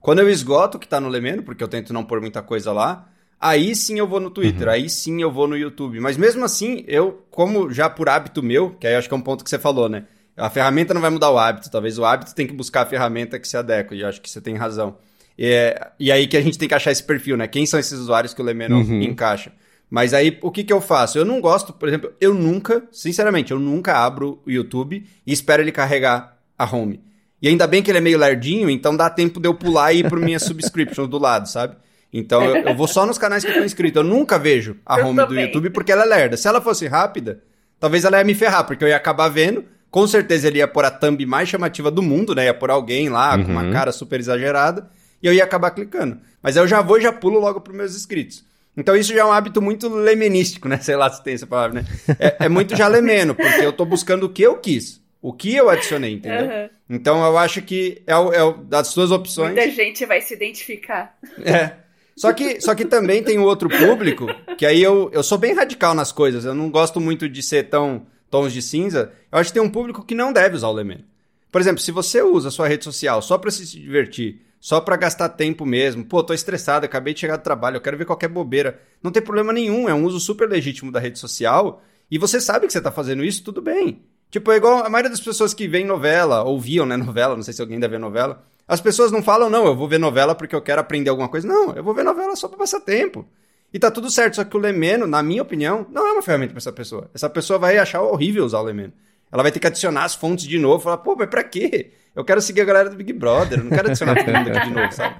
Quando 0.00 0.20
eu 0.20 0.30
esgoto 0.30 0.78
o 0.78 0.80
que 0.80 0.86
está 0.86 0.98
no 0.98 1.10
Lemeno, 1.10 1.42
porque 1.42 1.62
eu 1.62 1.68
tento 1.68 1.92
não 1.92 2.02
pôr 2.02 2.18
muita 2.18 2.40
coisa 2.40 2.72
lá, 2.72 3.06
aí 3.38 3.76
sim 3.76 3.98
eu 3.98 4.08
vou 4.08 4.18
no 4.18 4.30
Twitter, 4.30 4.68
uhum. 4.68 4.72
aí 4.72 4.88
sim 4.88 5.20
eu 5.20 5.30
vou 5.30 5.46
no 5.46 5.54
YouTube. 5.54 6.00
Mas 6.00 6.16
mesmo 6.16 6.46
assim, 6.46 6.82
eu, 6.88 7.26
como 7.30 7.70
já 7.70 7.90
por 7.90 8.08
hábito 8.08 8.42
meu, 8.42 8.70
que 8.70 8.86
aí 8.86 8.94
acho 8.94 9.06
que 9.06 9.12
é 9.12 9.16
um 9.18 9.20
ponto 9.20 9.44
que 9.44 9.50
você 9.50 9.58
falou, 9.58 9.86
né? 9.86 10.06
A 10.34 10.48
ferramenta 10.48 10.94
não 10.94 11.02
vai 11.02 11.10
mudar 11.10 11.30
o 11.30 11.36
hábito, 11.36 11.70
talvez 11.70 11.98
o 11.98 12.04
hábito 12.06 12.34
tem 12.34 12.46
que 12.46 12.54
buscar 12.54 12.80
a 12.80 12.86
ferramenta 12.86 13.38
que 13.38 13.46
se 13.46 13.58
adequa, 13.58 13.94
e 13.94 14.02
acho 14.02 14.22
que 14.22 14.30
você 14.30 14.40
tem 14.40 14.56
razão. 14.56 14.96
E, 15.36 15.44
é, 15.44 15.90
e 16.00 16.10
aí 16.10 16.26
que 16.26 16.38
a 16.38 16.40
gente 16.40 16.56
tem 16.56 16.66
que 16.66 16.74
achar 16.74 16.90
esse 16.90 17.02
perfil, 17.04 17.36
né? 17.36 17.46
Quem 17.46 17.66
são 17.66 17.78
esses 17.78 17.98
usuários 17.98 18.32
que 18.32 18.40
o 18.40 18.44
Lemeno 18.46 18.78
uhum. 18.78 19.02
encaixa? 19.02 19.52
Mas 19.90 20.14
aí, 20.14 20.38
o 20.40 20.52
que 20.52 20.62
que 20.62 20.72
eu 20.72 20.80
faço? 20.80 21.18
Eu 21.18 21.24
não 21.24 21.40
gosto, 21.40 21.72
por 21.72 21.88
exemplo, 21.88 22.12
eu 22.20 22.32
nunca, 22.32 22.84
sinceramente, 22.92 23.50
eu 23.50 23.58
nunca 23.58 23.96
abro 23.96 24.40
o 24.46 24.50
YouTube 24.50 25.04
e 25.26 25.32
espero 25.32 25.62
ele 25.62 25.72
carregar 25.72 26.38
a 26.56 26.64
home. 26.64 27.02
E 27.42 27.48
ainda 27.48 27.66
bem 27.66 27.82
que 27.82 27.90
ele 27.90 27.98
é 27.98 28.02
meio 28.02 28.18
lerdinho, 28.18 28.70
então 28.70 28.96
dá 28.96 29.10
tempo 29.10 29.40
de 29.40 29.48
eu 29.48 29.54
pular 29.54 29.92
e 29.92 30.00
ir 30.00 30.08
pro 30.08 30.20
minha 30.20 30.38
subscription 30.40 31.08
do 31.08 31.18
lado, 31.18 31.48
sabe? 31.48 31.76
Então 32.12 32.42
eu, 32.44 32.68
eu, 32.68 32.76
vou 32.76 32.86
só 32.86 33.06
nos 33.06 33.18
canais 33.18 33.44
que 33.44 33.50
eu 33.50 33.54
tô 33.54 33.64
inscrito. 33.64 33.98
Eu 33.98 34.04
nunca 34.04 34.38
vejo 34.38 34.76
a 34.84 34.98
eu 34.98 35.06
home 35.06 35.16
também. 35.16 35.34
do 35.34 35.40
YouTube 35.40 35.70
porque 35.70 35.92
ela 35.92 36.04
é 36.04 36.06
lerda. 36.06 36.36
Se 36.36 36.46
ela 36.46 36.60
fosse 36.60 36.86
rápida, 36.86 37.42
talvez 37.78 38.04
ela 38.04 38.18
ia 38.18 38.24
me 38.24 38.34
ferrar, 38.34 38.64
porque 38.64 38.84
eu 38.84 38.88
ia 38.88 38.96
acabar 38.96 39.28
vendo. 39.28 39.64
Com 39.90 40.06
certeza 40.06 40.46
ele 40.46 40.58
ia 40.58 40.68
pôr 40.68 40.84
a 40.84 40.90
thumb 40.90 41.24
mais 41.26 41.48
chamativa 41.48 41.90
do 41.90 42.02
mundo, 42.02 42.34
né? 42.34 42.44
Ia 42.44 42.54
pôr 42.54 42.70
alguém 42.70 43.08
lá 43.08 43.36
uhum. 43.36 43.44
com 43.44 43.52
uma 43.52 43.64
uhum. 43.64 43.72
cara 43.72 43.90
super 43.90 44.20
exagerada. 44.20 44.88
E 45.22 45.26
eu 45.26 45.32
ia 45.32 45.44
acabar 45.44 45.70
clicando. 45.70 46.18
Mas 46.42 46.56
eu 46.56 46.66
já 46.66 46.80
vou 46.80 46.98
e 46.98 47.00
já 47.00 47.12
pulo 47.12 47.38
logo 47.38 47.60
pros 47.60 47.76
meus 47.76 47.96
inscritos. 47.96 48.44
Então 48.76 48.96
isso 48.96 49.12
já 49.12 49.20
é 49.20 49.24
um 49.24 49.32
hábito 49.32 49.60
muito 49.60 49.88
lemenístico, 49.88 50.68
né? 50.68 50.78
Sei 50.82 50.96
lá 50.96 51.10
se 51.10 51.22
tem 51.22 51.34
essa 51.34 51.46
palavra, 51.46 51.82
né? 51.82 51.88
É, 52.18 52.46
é 52.46 52.48
muito 52.48 52.76
já 52.76 52.88
lemeno, 52.88 53.34
porque 53.34 53.64
eu 53.64 53.72
tô 53.72 53.84
buscando 53.84 54.24
o 54.24 54.28
que 54.28 54.42
eu 54.42 54.56
quis. 54.56 55.00
O 55.22 55.32
que 55.32 55.54
eu 55.54 55.68
adicionei, 55.68 56.14
entendeu? 56.14 56.46
Uhum. 56.46 56.68
Então 56.88 57.24
eu 57.24 57.36
acho 57.36 57.60
que 57.60 58.02
é, 58.06 58.16
o, 58.16 58.32
é 58.32 58.42
o, 58.42 58.52
das 58.52 58.88
suas 58.88 59.10
opções. 59.10 59.52
Muita 59.52 59.70
gente 59.70 60.06
vai 60.06 60.20
se 60.22 60.32
identificar. 60.32 61.14
É. 61.44 61.72
Só 62.16 62.32
que, 62.32 62.60
só 62.60 62.74
que 62.74 62.84
também 62.84 63.22
tem 63.22 63.38
outro 63.38 63.68
público, 63.68 64.26
que 64.58 64.66
aí 64.66 64.82
eu, 64.82 65.10
eu 65.12 65.22
sou 65.22 65.38
bem 65.38 65.54
radical 65.54 65.94
nas 65.94 66.12
coisas. 66.12 66.44
Eu 66.44 66.54
não 66.54 66.70
gosto 66.70 67.00
muito 67.00 67.28
de 67.28 67.42
ser 67.42 67.68
tão 67.68 68.06
tons 68.30 68.52
de 68.52 68.60
cinza. 68.62 69.12
Eu 69.30 69.38
acho 69.38 69.50
que 69.50 69.54
tem 69.54 69.62
um 69.62 69.70
público 69.70 70.04
que 70.04 70.14
não 70.14 70.32
deve 70.32 70.56
usar 70.56 70.68
o 70.68 70.72
Lemeno. 70.72 71.04
Por 71.50 71.60
exemplo, 71.60 71.80
se 71.80 71.90
você 71.90 72.22
usa 72.22 72.48
a 72.48 72.50
sua 72.50 72.68
rede 72.68 72.84
social 72.84 73.20
só 73.22 73.36
para 73.36 73.50
se 73.50 73.64
divertir, 73.66 74.42
só 74.60 74.80
para 74.80 74.96
gastar 74.96 75.30
tempo 75.30 75.64
mesmo. 75.64 76.04
Pô, 76.04 76.22
tô 76.22 76.34
estressado, 76.34 76.84
acabei 76.84 77.14
de 77.14 77.20
chegar 77.20 77.36
do 77.36 77.42
trabalho, 77.42 77.76
eu 77.76 77.80
quero 77.80 77.96
ver 77.96 78.04
qualquer 78.04 78.28
bobeira. 78.28 78.78
Não 79.02 79.10
tem 79.10 79.22
problema 79.22 79.52
nenhum, 79.52 79.88
é 79.88 79.94
um 79.94 80.04
uso 80.04 80.20
super 80.20 80.48
legítimo 80.48 80.92
da 80.92 81.00
rede 81.00 81.18
social. 81.18 81.82
E 82.10 82.18
você 82.18 82.40
sabe 82.40 82.66
que 82.66 82.72
você 82.72 82.80
tá 82.80 82.92
fazendo 82.92 83.24
isso, 83.24 83.42
tudo 83.42 83.62
bem. 83.62 84.02
Tipo, 84.30 84.52
é 84.52 84.56
igual 84.56 84.84
a 84.84 84.90
maioria 84.90 85.10
das 85.10 85.20
pessoas 85.20 85.54
que 85.54 85.66
veem 85.66 85.86
novela, 85.86 86.44
ou 86.44 86.60
viam, 86.60 86.84
né, 86.84 86.94
novela, 86.98 87.34
não 87.34 87.42
sei 87.42 87.54
se 87.54 87.60
alguém 87.62 87.76
ainda 87.76 87.88
vê 87.88 87.98
novela. 87.98 88.44
As 88.68 88.80
pessoas 88.80 89.10
não 89.10 89.22
falam, 89.22 89.50
não, 89.50 89.66
eu 89.66 89.74
vou 89.74 89.88
ver 89.88 89.98
novela 89.98 90.34
porque 90.34 90.54
eu 90.54 90.62
quero 90.62 90.80
aprender 90.80 91.10
alguma 91.10 91.28
coisa. 91.28 91.48
Não, 91.48 91.72
eu 91.72 91.82
vou 91.82 91.94
ver 91.94 92.04
novela 92.04 92.36
só 92.36 92.46
pra 92.46 92.58
passar 92.58 92.80
tempo. 92.80 93.26
E 93.72 93.78
tá 93.78 93.90
tudo 93.90 94.10
certo, 94.10 94.36
só 94.36 94.44
que 94.44 94.56
o 94.56 94.60
Lemeno, 94.60 95.06
na 95.06 95.22
minha 95.22 95.42
opinião, 95.42 95.86
não 95.90 96.06
é 96.06 96.12
uma 96.12 96.22
ferramenta 96.22 96.52
para 96.52 96.58
essa 96.58 96.72
pessoa. 96.72 97.10
Essa 97.14 97.28
pessoa 97.30 97.58
vai 97.58 97.78
achar 97.78 98.02
horrível 98.02 98.44
usar 98.44 98.60
o 98.60 98.64
Lemeno. 98.64 98.92
Ela 99.32 99.42
vai 99.42 99.50
ter 99.50 99.60
que 99.60 99.66
adicionar 99.66 100.04
as 100.04 100.14
fontes 100.14 100.44
de 100.44 100.58
novo, 100.58 100.82
falar, 100.82 100.98
pô, 100.98 101.16
mas 101.16 101.28
pra 101.28 101.42
quê? 101.42 101.92
Eu 102.14 102.24
quero 102.24 102.40
seguir 102.40 102.62
a 102.62 102.64
galera 102.64 102.90
do 102.90 102.96
Big 102.96 103.12
Brother, 103.12 103.58
eu 103.58 103.64
não 103.64 103.70
quero 103.70 103.88
adicionar 103.88 104.14
todo 104.24 104.34
mundo 104.34 104.50
aqui 104.50 104.68
de 104.68 104.74
novo, 104.74 104.92
sabe? 104.92 105.14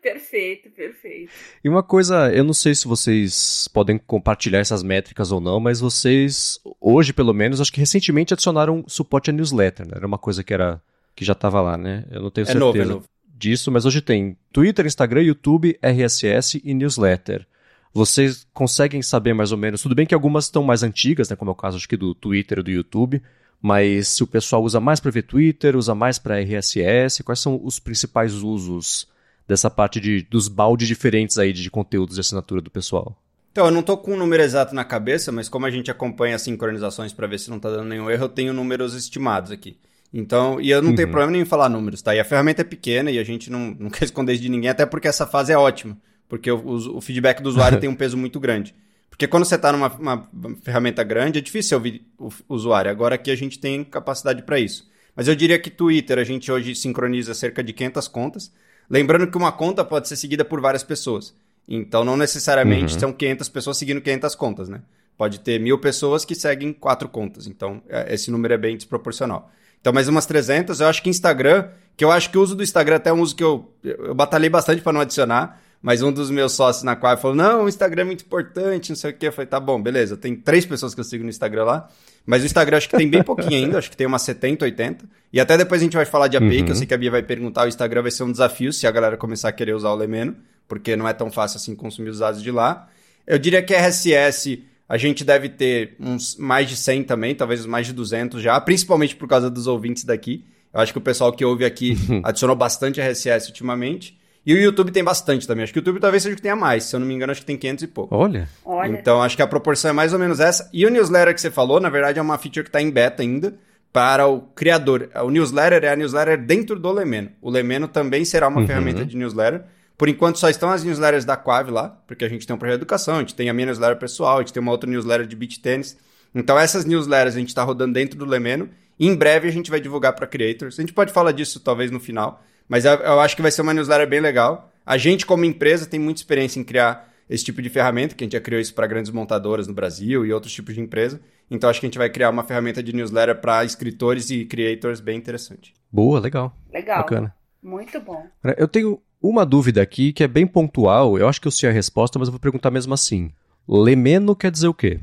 Perfeito, 0.00 0.70
perfeito. 0.70 1.32
E 1.64 1.68
uma 1.68 1.82
coisa, 1.82 2.32
eu 2.32 2.44
não 2.44 2.54
sei 2.54 2.74
se 2.74 2.86
vocês 2.86 3.68
podem 3.72 3.98
compartilhar 3.98 4.60
essas 4.60 4.82
métricas 4.82 5.32
ou 5.32 5.40
não, 5.40 5.58
mas 5.58 5.80
vocês, 5.80 6.60
hoje 6.80 7.12
pelo 7.12 7.34
menos, 7.34 7.60
acho 7.60 7.72
que 7.72 7.80
recentemente 7.80 8.32
adicionaram 8.32 8.84
suporte 8.86 9.30
a 9.30 9.32
newsletter, 9.32 9.86
né? 9.86 9.94
Era 9.96 10.06
uma 10.06 10.18
coisa 10.18 10.44
que 10.44 10.54
era 10.54 10.80
que 11.14 11.24
já 11.24 11.32
estava 11.32 11.60
lá, 11.60 11.76
né? 11.76 12.04
Eu 12.10 12.22
não 12.22 12.30
tenho 12.30 12.44
é 12.44 12.46
certeza 12.46 12.64
novo, 12.64 12.78
é 12.80 12.84
novo. 12.84 13.08
disso, 13.34 13.72
mas 13.72 13.84
hoje 13.84 14.00
tem 14.00 14.36
Twitter, 14.52 14.86
Instagram, 14.86 15.22
YouTube, 15.22 15.78
RSS 15.82 16.60
e 16.62 16.74
newsletter. 16.74 17.46
Vocês 17.92 18.46
conseguem 18.52 19.00
saber 19.00 19.32
mais 19.32 19.50
ou 19.50 19.58
menos, 19.58 19.80
tudo 19.82 19.94
bem 19.94 20.06
que 20.06 20.14
algumas 20.14 20.44
estão 20.44 20.62
mais 20.62 20.82
antigas, 20.82 21.30
né, 21.30 21.36
como 21.36 21.50
é 21.50 21.52
o 21.52 21.56
caso 21.56 21.78
acho 21.78 21.88
que 21.88 21.96
do 21.96 22.14
Twitter 22.14 22.58
e 22.58 22.62
do 22.62 22.70
YouTube, 22.70 23.22
mas 23.60 24.08
se 24.08 24.22
o 24.22 24.26
pessoal 24.26 24.62
usa 24.62 24.80
mais 24.80 25.00
para 25.00 25.10
ver 25.10 25.22
Twitter, 25.22 25.76
usa 25.76 25.94
mais 25.94 26.18
para 26.18 26.40
RSS, 26.40 27.22
quais 27.22 27.40
são 27.40 27.60
os 27.62 27.78
principais 27.78 28.34
usos 28.34 29.08
dessa 29.46 29.70
parte 29.70 30.00
de, 30.00 30.22
dos 30.22 30.48
baldes 30.48 30.88
diferentes 30.88 31.38
aí 31.38 31.52
de 31.52 31.70
conteúdos 31.70 32.16
de 32.16 32.20
assinatura 32.20 32.60
do 32.60 32.70
pessoal? 32.70 33.16
Então, 33.52 33.66
eu 33.66 33.70
não 33.70 33.80
estou 33.80 33.96
com 33.96 34.10
o 34.10 34.14
um 34.14 34.18
número 34.18 34.42
exato 34.42 34.74
na 34.74 34.84
cabeça, 34.84 35.32
mas 35.32 35.48
como 35.48 35.64
a 35.64 35.70
gente 35.70 35.90
acompanha 35.90 36.36
as 36.36 36.42
sincronizações 36.42 37.12
para 37.12 37.26
ver 37.26 37.38
se 37.38 37.48
não 37.48 37.56
está 37.56 37.70
dando 37.70 37.88
nenhum 37.88 38.10
erro, 38.10 38.24
eu 38.24 38.28
tenho 38.28 38.52
números 38.52 38.94
estimados 38.94 39.50
aqui. 39.50 39.78
Então, 40.12 40.60
e 40.60 40.70
eu 40.70 40.82
não 40.82 40.90
uhum. 40.90 40.94
tenho 40.96 41.08
problema 41.08 41.32
nenhum 41.32 41.44
em 41.44 41.48
falar 41.48 41.68
números, 41.68 42.02
tá? 42.02 42.14
E 42.14 42.20
a 42.20 42.24
ferramenta 42.24 42.60
é 42.60 42.64
pequena 42.64 43.10
e 43.10 43.18
a 43.18 43.24
gente 43.24 43.50
não, 43.50 43.74
não 43.80 43.88
quer 43.88 44.04
esconder 44.04 44.34
isso 44.34 44.42
de 44.42 44.48
ninguém, 44.48 44.70
até 44.70 44.84
porque 44.84 45.08
essa 45.08 45.26
fase 45.26 45.52
é 45.52 45.58
ótima, 45.58 45.96
porque 46.28 46.50
o, 46.50 46.96
o 46.96 47.00
feedback 47.00 47.42
do 47.42 47.48
usuário 47.48 47.78
tem 47.80 47.88
um 47.88 47.94
peso 47.94 48.16
muito 48.16 48.38
grande. 48.38 48.74
Porque 49.16 49.26
quando 49.26 49.46
você 49.46 49.54
está 49.54 49.72
numa 49.72 50.28
ferramenta 50.62 51.02
grande, 51.02 51.38
é 51.38 51.42
difícil 51.42 51.78
ouvir 51.78 52.06
o 52.18 52.30
usuário. 52.50 52.90
Agora 52.90 53.14
aqui 53.14 53.30
a 53.30 53.34
gente 53.34 53.58
tem 53.58 53.82
capacidade 53.82 54.42
para 54.42 54.58
isso. 54.58 54.90
Mas 55.16 55.26
eu 55.26 55.34
diria 55.34 55.58
que 55.58 55.70
Twitter, 55.70 56.18
a 56.18 56.24
gente 56.24 56.52
hoje 56.52 56.74
sincroniza 56.74 57.32
cerca 57.32 57.64
de 57.64 57.72
500 57.72 58.08
contas. 58.08 58.52
Lembrando 58.90 59.26
que 59.26 59.38
uma 59.38 59.50
conta 59.50 59.82
pode 59.82 60.06
ser 60.06 60.16
seguida 60.16 60.44
por 60.44 60.60
várias 60.60 60.84
pessoas. 60.84 61.34
Então, 61.66 62.04
não 62.04 62.14
necessariamente 62.14 62.92
uhum. 62.92 63.00
são 63.00 63.12
500 63.12 63.48
pessoas 63.48 63.78
seguindo 63.78 64.02
500 64.02 64.34
contas, 64.34 64.68
né? 64.68 64.82
Pode 65.16 65.40
ter 65.40 65.58
mil 65.58 65.78
pessoas 65.78 66.26
que 66.26 66.34
seguem 66.34 66.70
quatro 66.74 67.08
contas. 67.08 67.46
Então, 67.46 67.82
é, 67.88 68.12
esse 68.12 68.30
número 68.30 68.52
é 68.52 68.58
bem 68.58 68.76
desproporcional. 68.76 69.50
Então, 69.80 69.94
mais 69.94 70.08
umas 70.08 70.26
300. 70.26 70.78
Eu 70.78 70.88
acho 70.88 71.02
que 71.02 71.08
Instagram, 71.08 71.70
que 71.96 72.04
eu 72.04 72.12
acho 72.12 72.30
que 72.30 72.36
o 72.36 72.42
uso 72.42 72.54
do 72.54 72.62
Instagram 72.62 72.96
até 72.96 73.08
é 73.08 73.12
um 73.14 73.22
uso 73.22 73.34
que 73.34 73.42
eu, 73.42 73.72
eu 73.82 74.14
batalhei 74.14 74.50
bastante 74.50 74.82
para 74.82 74.92
não 74.92 75.00
adicionar, 75.00 75.62
mas 75.82 76.02
um 76.02 76.12
dos 76.12 76.30
meus 76.30 76.52
sócios 76.52 76.82
na 76.82 76.96
qual 76.96 77.16
falou: 77.16 77.36
não, 77.36 77.64
o 77.64 77.68
Instagram 77.68 78.02
é 78.02 78.04
muito 78.04 78.24
importante, 78.24 78.90
não 78.90 78.96
sei 78.96 79.10
o 79.10 79.14
quê. 79.14 79.28
Eu 79.28 79.32
falei: 79.32 79.46
tá 79.46 79.60
bom, 79.60 79.80
beleza. 79.80 80.16
Tem 80.16 80.34
três 80.34 80.66
pessoas 80.66 80.94
que 80.94 81.00
eu 81.00 81.04
sigo 81.04 81.24
no 81.24 81.30
Instagram 81.30 81.64
lá. 81.64 81.88
Mas 82.26 82.42
o 82.42 82.46
Instagram 82.46 82.76
acho 82.76 82.88
que 82.88 82.96
tem 82.96 83.08
bem 83.08 83.22
pouquinho 83.22 83.64
ainda, 83.64 83.78
acho 83.78 83.88
que 83.88 83.96
tem 83.96 84.06
umas 84.06 84.22
70, 84.22 84.64
80. 84.64 85.04
E 85.32 85.38
até 85.38 85.56
depois 85.56 85.80
a 85.80 85.84
gente 85.84 85.96
vai 85.96 86.04
falar 86.04 86.26
de 86.26 86.36
API, 86.36 86.58
uhum. 86.58 86.64
que 86.64 86.70
eu 86.72 86.74
sei 86.74 86.86
que 86.86 86.92
a 86.92 86.98
Bia 86.98 87.10
vai 87.10 87.22
perguntar. 87.22 87.64
O 87.64 87.68
Instagram 87.68 88.02
vai 88.02 88.10
ser 88.10 88.24
um 88.24 88.32
desafio 88.32 88.72
se 88.72 88.84
a 88.86 88.90
galera 88.90 89.16
começar 89.16 89.48
a 89.48 89.52
querer 89.52 89.74
usar 89.74 89.90
o 89.90 89.94
Lemeno, 89.94 90.34
porque 90.66 90.96
não 90.96 91.06
é 91.06 91.12
tão 91.12 91.30
fácil 91.30 91.58
assim 91.58 91.76
consumir 91.76 92.10
os 92.10 92.18
dados 92.18 92.42
de 92.42 92.50
lá. 92.50 92.88
Eu 93.24 93.38
diria 93.38 93.62
que 93.62 93.72
RSS 93.72 94.64
a 94.88 94.96
gente 94.96 95.24
deve 95.24 95.48
ter 95.48 95.96
uns 95.98 96.36
mais 96.36 96.68
de 96.68 96.76
100 96.76 97.04
também, 97.04 97.34
talvez 97.34 97.64
mais 97.66 97.86
de 97.86 97.92
200 97.92 98.42
já, 98.42 98.60
principalmente 98.60 99.16
por 99.16 99.28
causa 99.28 99.48
dos 99.48 99.66
ouvintes 99.66 100.04
daqui. 100.04 100.44
Eu 100.72 100.80
acho 100.80 100.92
que 100.92 100.98
o 100.98 101.02
pessoal 101.02 101.32
que 101.32 101.44
ouve 101.44 101.64
aqui 101.64 101.96
adicionou 102.22 102.56
bastante 102.56 103.00
RSS 103.00 103.48
ultimamente. 103.48 104.18
E 104.46 104.54
o 104.54 104.58
YouTube 104.58 104.92
tem 104.92 105.02
bastante 105.02 105.44
também. 105.44 105.64
Acho 105.64 105.72
que 105.72 105.78
o 105.78 105.80
YouTube 105.80 105.98
talvez 105.98 106.22
seja 106.22 106.32
o 106.32 106.36
que 106.36 106.42
tenha 106.42 106.54
mais. 106.54 106.84
Se 106.84 106.94
eu 106.94 107.00
não 107.00 107.06
me 107.06 107.12
engano, 107.12 107.32
acho 107.32 107.40
que 107.40 107.46
tem 107.46 107.56
500 107.56 107.82
e 107.82 107.86
pouco. 107.88 108.14
Olha. 108.14 108.48
Olha. 108.64 108.92
Então, 108.92 109.20
acho 109.20 109.34
que 109.34 109.42
a 109.42 109.46
proporção 109.46 109.90
é 109.90 109.92
mais 109.92 110.12
ou 110.12 110.20
menos 110.20 110.38
essa. 110.38 110.70
E 110.72 110.86
o 110.86 110.90
newsletter 110.90 111.34
que 111.34 111.40
você 111.40 111.50
falou, 111.50 111.80
na 111.80 111.88
verdade, 111.88 112.20
é 112.20 112.22
uma 112.22 112.38
feature 112.38 112.62
que 112.62 112.68
está 112.68 112.80
em 112.80 112.88
beta 112.88 113.22
ainda 113.22 113.54
para 113.92 114.28
o 114.28 114.42
criador. 114.42 115.10
O 115.24 115.30
newsletter 115.30 115.82
é 115.82 115.88
a 115.88 115.96
newsletter 115.96 116.38
dentro 116.38 116.78
do 116.78 116.92
Lemeno. 116.92 117.30
O 117.42 117.50
Lemeno 117.50 117.88
também 117.88 118.24
será 118.24 118.46
uma 118.46 118.60
uhum. 118.60 118.66
ferramenta 118.68 119.04
de 119.04 119.16
newsletter. 119.16 119.64
Por 119.98 120.08
enquanto 120.08 120.38
só 120.38 120.48
estão 120.48 120.70
as 120.70 120.84
newsletters 120.84 121.24
da 121.24 121.36
Quave 121.36 121.70
lá, 121.70 121.88
porque 122.06 122.24
a 122.24 122.28
gente 122.28 122.46
tem 122.46 122.54
um 122.54 122.58
projeto 122.58 122.76
de 122.76 122.82
educação, 122.82 123.16
a 123.16 123.20
gente 123.20 123.34
tem 123.34 123.48
a 123.48 123.54
minha 123.54 123.66
newsletter 123.66 123.98
pessoal, 123.98 124.36
a 124.36 124.40
gente 124.40 124.52
tem 124.52 124.60
uma 124.60 124.70
outra 124.70 124.88
newsletter 124.88 125.26
de 125.26 125.34
beach 125.34 125.58
tennis. 125.60 125.96
Então 126.34 126.58
essas 126.58 126.84
newsletters 126.84 127.34
a 127.34 127.38
gente 127.38 127.48
está 127.48 127.62
rodando 127.62 127.94
dentro 127.94 128.18
do 128.18 128.26
Lemeno. 128.26 128.68
E 128.98 129.06
em 129.06 129.14
breve 129.14 129.48
a 129.48 129.50
gente 129.50 129.70
vai 129.70 129.80
divulgar 129.80 130.12
para 130.14 130.26
creators. 130.26 130.78
A 130.78 130.82
gente 130.82 130.92
pode 130.92 131.12
falar 131.12 131.32
disso 131.32 131.58
talvez 131.58 131.90
no 131.90 131.98
final, 131.98 132.42
mas 132.68 132.84
eu, 132.84 132.92
eu 132.92 133.20
acho 133.20 133.36
que 133.36 133.42
vai 133.42 133.50
ser 133.50 133.62
uma 133.62 133.74
newsletter 133.74 134.08
bem 134.08 134.20
legal. 134.20 134.72
A 134.84 134.96
gente, 134.96 135.26
como 135.26 135.44
empresa, 135.44 135.86
tem 135.86 135.98
muita 135.98 136.20
experiência 136.20 136.60
em 136.60 136.64
criar 136.64 137.12
esse 137.28 137.44
tipo 137.44 137.60
de 137.60 137.68
ferramenta, 137.68 138.14
que 138.14 138.22
a 138.22 138.26
gente 138.26 138.34
já 138.34 138.40
criou 138.40 138.60
isso 138.60 138.74
para 138.74 138.86
grandes 138.86 139.10
montadoras 139.10 139.66
no 139.66 139.74
Brasil 139.74 140.24
e 140.24 140.32
outros 140.32 140.52
tipos 140.52 140.74
de 140.74 140.80
empresa. 140.80 141.20
Então 141.50 141.68
acho 141.68 141.80
que 141.80 141.86
a 141.86 141.88
gente 141.88 141.98
vai 141.98 142.08
criar 142.08 142.30
uma 142.30 142.44
ferramenta 142.44 142.82
de 142.82 142.92
newsletter 142.92 143.40
para 143.40 143.64
escritores 143.64 144.30
e 144.30 144.44
creators 144.44 145.00
bem 145.00 145.18
interessante. 145.18 145.74
Boa, 145.90 146.20
legal. 146.20 146.56
Legal. 146.72 146.98
Bacana. 146.98 147.34
Muito 147.62 148.00
bom. 148.00 148.24
Eu 148.56 148.68
tenho 148.68 149.00
uma 149.20 149.44
dúvida 149.44 149.82
aqui 149.82 150.12
que 150.12 150.22
é 150.22 150.28
bem 150.28 150.46
pontual. 150.46 151.18
Eu 151.18 151.28
acho 151.28 151.40
que 151.40 151.48
eu 151.48 151.52
sei 151.52 151.68
a 151.68 151.72
resposta, 151.72 152.18
mas 152.18 152.28
eu 152.28 152.32
vou 152.32 152.40
perguntar 152.40 152.70
mesmo 152.70 152.94
assim. 152.94 153.32
Lemeno 153.68 154.36
quer 154.36 154.50
dizer 154.52 154.68
o 154.68 154.74
quê? 154.74 155.00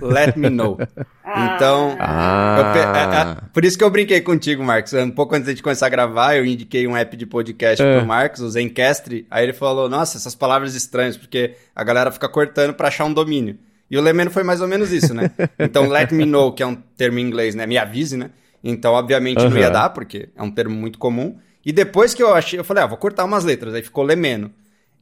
Let 0.00 0.36
me 0.36 0.50
know. 0.50 0.78
Ah. 1.26 1.56
Então, 1.56 1.96
ah. 1.98 2.56
eu, 2.58 2.80
é, 2.80 3.46
é, 3.46 3.50
por 3.52 3.64
isso 3.64 3.76
que 3.76 3.82
eu 3.82 3.90
brinquei 3.90 4.20
contigo, 4.20 4.62
Marcos. 4.62 4.92
Um 4.92 5.10
pouco 5.10 5.34
antes 5.34 5.52
de 5.52 5.62
começar 5.62 5.86
a 5.86 5.88
gravar, 5.88 6.36
eu 6.36 6.44
indiquei 6.44 6.86
um 6.86 6.96
app 6.96 7.16
de 7.16 7.26
podcast 7.26 7.82
é. 7.82 7.98
pro 7.98 8.06
Marcos, 8.06 8.40
o 8.40 8.48
Zencastre. 8.48 9.26
Aí 9.28 9.42
ele 9.42 9.52
falou: 9.52 9.88
Nossa, 9.88 10.16
essas 10.16 10.34
palavras 10.34 10.76
estranhas, 10.76 11.16
porque 11.16 11.56
a 11.74 11.82
galera 11.82 12.12
fica 12.12 12.28
cortando 12.28 12.74
para 12.74 12.86
achar 12.86 13.06
um 13.06 13.12
domínio. 13.12 13.58
E 13.90 13.98
o 13.98 14.02
Lemeno 14.02 14.30
foi 14.30 14.44
mais 14.44 14.60
ou 14.60 14.68
menos 14.68 14.92
isso, 14.92 15.12
né? 15.12 15.30
Então, 15.58 15.88
let 15.88 16.12
me 16.12 16.24
know, 16.24 16.52
que 16.52 16.62
é 16.62 16.66
um 16.66 16.74
termo 16.74 17.18
em 17.18 17.22
inglês, 17.22 17.54
né? 17.54 17.66
Me 17.66 17.78
avise, 17.78 18.16
né? 18.16 18.30
Então, 18.62 18.92
obviamente, 18.92 19.42
uhum. 19.42 19.50
não 19.50 19.58
ia 19.58 19.70
dar, 19.70 19.90
porque 19.90 20.28
é 20.36 20.42
um 20.42 20.50
termo 20.50 20.74
muito 20.74 20.98
comum. 20.98 21.36
E 21.64 21.72
depois 21.72 22.14
que 22.14 22.22
eu 22.22 22.34
achei, 22.34 22.58
eu 22.58 22.64
falei, 22.64 22.84
ah, 22.84 22.86
vou 22.86 22.98
cortar 22.98 23.24
umas 23.24 23.44
letras. 23.44 23.74
Aí 23.74 23.82
ficou 23.82 24.04
Lemeno. 24.04 24.50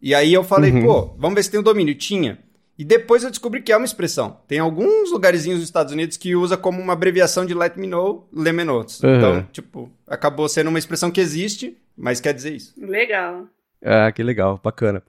E 0.00 0.14
aí 0.14 0.32
eu 0.32 0.42
falei, 0.42 0.72
uhum. 0.72 0.82
pô, 0.82 1.14
vamos 1.18 1.34
ver 1.34 1.42
se 1.42 1.50
tem 1.50 1.58
o 1.58 1.60
um 1.60 1.64
domínio. 1.64 1.94
Tinha. 1.94 2.38
E 2.78 2.84
depois 2.84 3.22
eu 3.22 3.30
descobri 3.30 3.60
que 3.60 3.70
é 3.70 3.76
uma 3.76 3.84
expressão. 3.84 4.38
Tem 4.48 4.58
alguns 4.58 5.10
lugarzinhos 5.12 5.58
nos 5.58 5.68
Estados 5.68 5.92
Unidos 5.92 6.16
que 6.16 6.34
usa 6.34 6.56
como 6.56 6.80
uma 6.80 6.94
abreviação 6.94 7.44
de 7.44 7.54
let 7.54 7.76
me 7.76 7.86
know, 7.86 8.26
lemenotes. 8.32 9.00
Uhum. 9.02 9.16
Então, 9.16 9.46
tipo, 9.52 9.90
acabou 10.06 10.48
sendo 10.48 10.68
uma 10.68 10.78
expressão 10.78 11.10
que 11.10 11.20
existe, 11.20 11.76
mas 11.96 12.20
quer 12.20 12.32
dizer 12.32 12.54
isso. 12.54 12.74
Legal. 12.78 13.46
Ah, 13.84 14.10
que 14.10 14.22
legal, 14.22 14.58
bacana. 14.62 15.02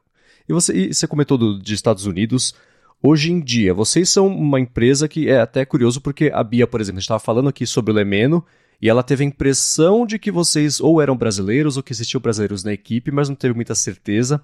E 0.47 0.54
você, 0.54 0.73
e 0.73 0.93
você 0.93 1.08
comentou 1.08 1.38
do, 1.38 1.60
de 1.60 1.73
Estados 1.73 2.06
Unidos. 2.06 2.54
Hoje 3.02 3.32
em 3.32 3.39
dia, 3.39 3.73
vocês 3.73 4.10
são 4.10 4.28
uma 4.28 4.60
empresa 4.60 5.08
que 5.08 5.30
é 5.30 5.39
até 5.39 5.65
curioso 5.65 6.02
porque 6.02 6.32
a 6.34 6.43
Bia, 6.43 6.67
por 6.67 6.82
exemplo, 6.82 6.97
a 6.97 6.99
gente 6.99 7.06
estava 7.06 7.19
falando 7.19 7.49
aqui 7.49 7.65
sobre 7.65 7.91
o 7.91 7.95
Lemeno 7.95 8.45
e 8.82 8.89
ela 8.89 9.04
teve 9.04 9.23
a 9.23 9.28
impressão 9.28 10.06
de 10.06 10.19
que 10.19 10.32
vocês 10.32 10.82
ou 10.82 11.02
eram 11.02 11.15
brasileiros 11.15 11.78
ou 11.78 11.84
que 11.84 11.93
existiam 11.93 12.21
brasileiros 12.21 12.63
na 12.63 12.73
equipe, 12.73 13.12
mas 13.12 13.30
não 13.30 13.36
teve 13.36 13.54
muita 13.54 13.76
certeza. 13.76 14.41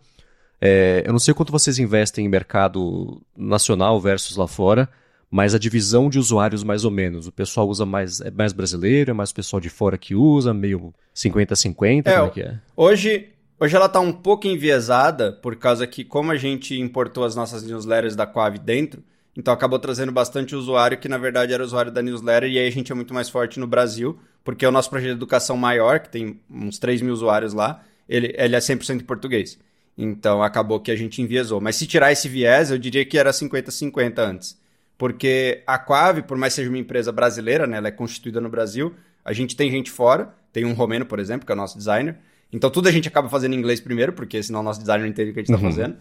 É, 0.61 1.03
eu 1.05 1.11
não 1.11 1.19
sei 1.19 1.33
quanto 1.33 1.51
vocês 1.51 1.79
investem 1.79 2.25
em 2.25 2.29
mercado 2.29 3.21
nacional 3.35 3.99
versus 3.99 4.35
lá 4.35 4.47
fora, 4.47 4.89
mas 5.31 5.53
a 5.53 5.59
divisão 5.59 6.09
de 6.09 6.17
usuários 6.17 6.63
mais 6.63 6.83
ou 6.83 6.91
menos. 6.91 7.27
O 7.27 7.31
pessoal 7.31 7.67
usa 7.67 7.85
mais, 7.85 8.19
é 8.19 8.31
mais 8.31 8.51
brasileiro, 8.51 9.11
é 9.11 9.13
mais 9.13 9.29
o 9.29 9.35
pessoal 9.35 9.59
de 9.59 9.69
fora 9.69 9.97
que 9.97 10.15
usa, 10.15 10.53
meio 10.53 10.93
50-50, 11.15 12.07
é, 12.07 12.15
como 12.15 12.27
é 12.27 12.29
que 12.29 12.41
é? 12.41 12.59
Hoje, 12.75 13.29
hoje 13.59 13.75
ela 13.75 13.85
está 13.85 13.99
um 13.99 14.11
pouco 14.11 14.47
enviesada, 14.47 15.31
por 15.31 15.55
causa 15.55 15.85
que 15.85 16.03
como 16.03 16.31
a 16.31 16.37
gente 16.37 16.77
importou 16.79 17.23
as 17.23 17.35
nossas 17.35 17.63
newsletters 17.63 18.15
da 18.15 18.25
Quave 18.25 18.59
dentro, 18.59 19.03
então 19.37 19.53
acabou 19.53 19.79
trazendo 19.79 20.11
bastante 20.11 20.55
usuário 20.55 20.97
que 20.97 21.07
na 21.07 21.17
verdade 21.17 21.53
era 21.53 21.63
usuário 21.63 21.91
da 21.91 22.01
newsletter, 22.01 22.49
e 22.49 22.59
aí 22.59 22.67
a 22.67 22.71
gente 22.71 22.91
é 22.91 22.95
muito 22.95 23.13
mais 23.13 23.29
forte 23.29 23.59
no 23.59 23.67
Brasil, 23.67 24.19
porque 24.43 24.65
o 24.65 24.71
nosso 24.71 24.89
projeto 24.89 25.11
de 25.11 25.15
educação 25.15 25.55
maior, 25.55 25.99
que 25.99 26.09
tem 26.09 26.39
uns 26.49 26.79
3 26.79 27.01
mil 27.01 27.13
usuários 27.13 27.53
lá, 27.53 27.83
ele, 28.07 28.33
ele 28.35 28.55
é 28.55 28.59
100% 28.59 29.01
em 29.01 29.05
português. 29.05 29.59
Então 30.01 30.41
acabou 30.41 30.79
que 30.79 30.91
a 30.91 30.95
gente 30.95 31.21
enviesou. 31.21 31.59
Mas 31.59 31.75
se 31.75 31.85
tirar 31.85 32.09
esse 32.09 32.29
viés, 32.29 32.71
eu 32.71 32.77
diria 32.77 33.03
que 33.03 33.17
era 33.17 33.31
50-50 33.31 34.17
antes. 34.19 34.57
Porque 34.97 35.61
a 35.67 35.77
Quave, 35.77 36.21
por 36.21 36.37
mais 36.37 36.53
seja 36.53 36.69
uma 36.69 36.77
empresa 36.77 37.11
brasileira, 37.11 37.67
né, 37.67 37.77
ela 37.77 37.89
é 37.89 37.91
constituída 37.91 38.39
no 38.39 38.47
Brasil, 38.47 38.93
a 39.25 39.33
gente 39.33 39.57
tem 39.57 39.69
gente 39.69 39.91
fora, 39.91 40.33
tem 40.53 40.63
um 40.63 40.71
romeno, 40.71 41.05
por 41.05 41.19
exemplo, 41.19 41.45
que 41.45 41.51
é 41.51 41.55
o 41.55 41.57
nosso 41.57 41.77
designer. 41.77 42.15
Então 42.51 42.69
tudo 42.69 42.87
a 42.87 42.91
gente 42.91 43.09
acaba 43.09 43.27
fazendo 43.27 43.55
em 43.55 43.57
inglês 43.57 43.81
primeiro, 43.81 44.13
porque 44.13 44.41
senão 44.41 44.61
o 44.61 44.63
nosso 44.63 44.79
designer 44.79 45.03
não 45.03 45.09
entende 45.09 45.31
o 45.31 45.33
que 45.33 45.39
a 45.41 45.43
gente 45.43 45.53
está 45.53 45.65
uhum. 45.65 45.71
fazendo. 45.71 45.97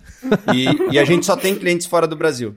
E, 0.54 0.94
e, 0.94 0.98
a 0.98 1.04
gente 1.04 1.26
só 1.26 1.36
tem 1.36 1.56
clientes 1.56 1.86
fora 1.86 2.06
do 2.06 2.14
Brasil. 2.14 2.54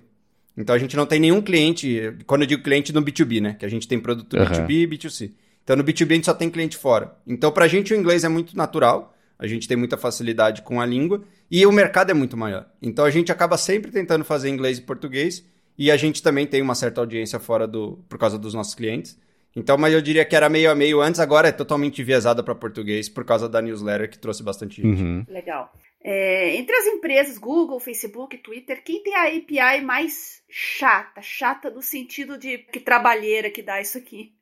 Então 0.55 0.75
a 0.75 0.79
gente 0.79 0.95
não 0.95 1.07
tem 1.07 1.19
nenhum 1.19 1.41
cliente, 1.41 2.13
quando 2.27 2.41
eu 2.41 2.47
digo 2.47 2.61
cliente 2.61 2.93
no 2.93 3.01
B2B, 3.01 3.41
né? 3.41 3.55
Que 3.57 3.65
a 3.65 3.69
gente 3.69 3.87
tem 3.87 3.99
produto 3.99 4.37
uhum. 4.37 4.45
B2B 4.45 4.69
e 4.69 4.87
B2C. 4.87 5.31
Então 5.63 5.75
no 5.75 5.83
B2B 5.83 6.11
a 6.11 6.15
gente 6.15 6.25
só 6.25 6.35
tem 6.35 6.51
cliente 6.51 6.77
fora. 6.77 7.15
Então 7.25 7.51
pra 7.51 7.67
gente 7.67 7.93
o 7.93 7.97
inglês 7.97 8.23
é 8.23 8.29
muito 8.29 8.55
natural 8.55 9.10
a 9.41 9.47
gente 9.47 9.67
tem 9.67 9.75
muita 9.75 9.97
facilidade 9.97 10.61
com 10.61 10.79
a 10.79 10.85
língua 10.85 11.23
e 11.49 11.65
o 11.65 11.71
mercado 11.71 12.11
é 12.11 12.13
muito 12.13 12.37
maior. 12.37 12.69
Então 12.79 13.03
a 13.03 13.09
gente 13.09 13.31
acaba 13.31 13.57
sempre 13.57 13.89
tentando 13.89 14.23
fazer 14.23 14.49
inglês 14.49 14.77
e 14.77 14.83
português 14.83 15.43
e 15.75 15.89
a 15.89 15.97
gente 15.97 16.21
também 16.21 16.45
tem 16.45 16.61
uma 16.61 16.75
certa 16.75 17.01
audiência 17.01 17.39
fora 17.39 17.67
do 17.67 17.97
por 18.07 18.19
causa 18.19 18.37
dos 18.37 18.53
nossos 18.53 18.75
clientes. 18.75 19.19
Então, 19.55 19.77
mas 19.79 19.93
eu 19.93 20.01
diria 20.01 20.23
que 20.23 20.35
era 20.35 20.47
meio 20.47 20.69
a 20.69 20.75
meio 20.75 21.01
antes, 21.01 21.19
agora 21.19 21.47
é 21.47 21.51
totalmente 21.51 22.01
enviesada 22.01 22.43
para 22.43 22.53
português 22.53 23.09
por 23.09 23.25
causa 23.25 23.49
da 23.49 23.61
newsletter 23.61 24.09
que 24.09 24.19
trouxe 24.19 24.43
bastante 24.43 24.79
gente. 24.79 25.01
Uhum. 25.01 25.25
Legal. 25.27 25.73
É, 26.03 26.55
entre 26.55 26.75
as 26.75 26.85
empresas 26.85 27.37
Google, 27.39 27.79
Facebook, 27.79 28.37
Twitter, 28.37 28.83
quem 28.83 29.01
tem 29.01 29.15
a 29.15 29.25
API 29.25 29.83
mais 29.83 30.43
chata? 30.49 31.21
Chata 31.21 31.71
no 31.71 31.81
sentido 31.81 32.37
de 32.37 32.59
que 32.59 32.79
trabalheira 32.79 33.49
que 33.49 33.63
dá 33.63 33.81
isso 33.81 33.97
aqui. 33.97 34.33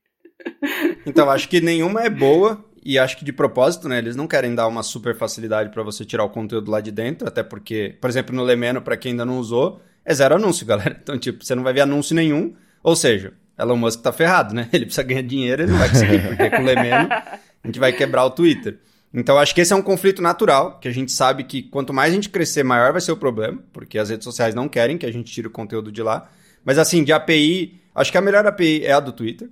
Então, 1.06 1.30
acho 1.30 1.50
que 1.50 1.60
nenhuma 1.60 2.04
é 2.04 2.10
boa 2.10 2.64
e 2.84 2.98
acho 2.98 3.18
que 3.18 3.26
de 3.26 3.32
propósito, 3.32 3.88
né? 3.88 3.98
Eles 3.98 4.16
não 4.16 4.28
querem 4.28 4.56
dar 4.56 4.68
uma 4.68 4.84
super 4.84 5.16
facilidade 5.16 5.70
para 5.70 5.84
você 5.84 6.06
tirar 6.06 6.24
o 6.24 6.30
conteúdo 6.30 6.72
lá 6.72 6.82
de 6.82 6.92
dentro, 6.92 7.28
até 7.28 7.44
porque, 7.44 7.96
por 8.00 8.10
exemplo, 8.10 8.36
no 8.36 8.44
Lemeno, 8.44 8.82
para 8.82 8.98
quem 8.98 9.12
ainda 9.12 9.26
não 9.26 9.40
usou, 9.40 9.82
é 10.06 10.14
zero 10.14 10.36
anúncio, 10.36 10.66
galera. 10.68 10.98
Então, 11.02 11.18
tipo, 11.18 11.44
você 11.44 11.56
não 11.56 11.64
vai 11.64 11.74
ver 11.74 11.82
anúncio 11.82 12.16
nenhum. 12.16 12.54
Ou 12.82 12.96
seja, 12.96 13.34
Elon 13.58 13.76
Musk 13.76 14.02
tá 14.02 14.12
ferrado, 14.12 14.54
né? 14.54 14.70
Ele 14.74 14.86
precisa 14.86 15.04
ganhar 15.04 15.24
dinheiro, 15.24 15.64
ele 15.64 15.72
não 15.72 15.80
vai 15.80 15.90
conseguir, 15.90 16.20
porque 16.28 16.50
com 16.50 16.62
o 16.62 16.66
Lemeno 16.66 17.10
a 17.12 17.68
gente 17.68 17.80
vai 17.80 17.92
quebrar 17.92 18.26
o 18.26 18.32
Twitter. 18.32 18.80
Então, 19.14 19.38
acho 19.38 19.56
que 19.56 19.62
esse 19.62 19.74
é 19.74 19.76
um 19.76 19.82
conflito 19.82 20.22
natural, 20.22 20.80
que 20.80 20.88
a 20.88 20.92
gente 20.92 21.12
sabe 21.12 21.44
que 21.44 21.64
quanto 21.64 21.92
mais 21.92 22.12
a 22.12 22.16
gente 22.16 22.30
crescer, 22.30 22.64
maior 22.64 22.92
vai 22.92 23.02
ser 23.02 23.12
o 23.12 23.18
problema, 23.18 23.62
porque 23.74 23.98
as 23.98 24.10
redes 24.10 24.24
sociais 24.24 24.54
não 24.54 24.70
querem 24.70 24.98
que 24.98 25.06
a 25.06 25.12
gente 25.12 25.32
tire 25.32 25.48
o 25.48 25.52
conteúdo 25.52 25.92
de 25.92 26.02
lá. 26.04 26.30
Mas, 26.64 26.78
assim, 26.78 27.04
de 27.04 27.12
API, 27.12 27.82
acho 27.94 28.12
que 28.12 28.18
a 28.18 28.22
melhor 28.22 28.46
API 28.46 28.86
é 28.86 28.92
a 28.92 29.00
do 29.00 29.12
Twitter. 29.12 29.50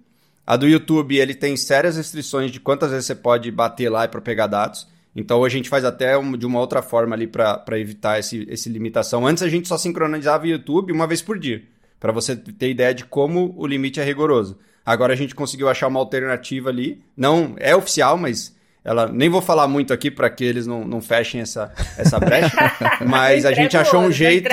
A 0.48 0.56
do 0.56 0.66
YouTube, 0.66 1.18
ele 1.18 1.36
tem 1.36 1.58
sérias 1.58 1.98
restrições 1.98 2.52
de 2.52 2.60
quantas 2.62 2.92
vezes 2.92 3.06
você 3.06 3.16
pode 3.16 3.52
bater 3.52 3.90
lá 3.90 4.08
para 4.08 4.22
pegar 4.22 4.48
dados. 4.48 4.88
Então, 5.14 5.44
a 5.44 5.50
gente 5.50 5.68
faz 5.68 5.84
até 5.84 6.18
um, 6.18 6.38
de 6.38 6.46
uma 6.46 6.62
outra 6.62 6.82
forma 6.82 7.14
ali 7.14 7.28
para 7.28 7.78
evitar 7.78 8.18
esse, 8.18 8.48
esse 8.50 8.70
limitação. 8.70 9.28
Antes, 9.28 9.44
a 9.44 9.50
gente 9.50 9.68
só 9.68 9.78
sincronizava 9.78 10.46
o 10.46 10.48
YouTube 10.48 10.94
uma 10.94 11.06
vez 11.06 11.22
por 11.22 11.38
dia, 11.38 11.64
para 12.00 12.14
você 12.14 12.34
ter 12.34 12.70
ideia 12.70 12.94
de 12.94 13.04
como 13.04 13.54
o 13.58 13.68
limite 13.68 14.00
é 14.00 14.06
rigoroso. 14.06 14.58
Agora, 14.86 15.12
a 15.12 15.18
gente 15.18 15.36
conseguiu 15.36 15.68
achar 15.68 15.88
uma 15.88 16.00
alternativa 16.00 16.70
ali. 16.70 17.04
Não 17.18 17.56
é 17.58 17.76
oficial, 17.76 18.18
mas 18.18 18.56
ela 18.88 19.06
nem 19.06 19.28
vou 19.28 19.42
falar 19.42 19.68
muito 19.68 19.92
aqui 19.92 20.10
para 20.10 20.30
que 20.30 20.46
eles 20.46 20.66
não, 20.66 20.88
não 20.88 21.02
fechem 21.02 21.42
essa, 21.42 21.74
essa 21.98 22.18
brecha, 22.18 22.56
mas 23.06 23.44
a 23.44 23.52
gente 23.52 23.76
achou 23.76 24.00
um 24.00 24.10
jeito. 24.10 24.48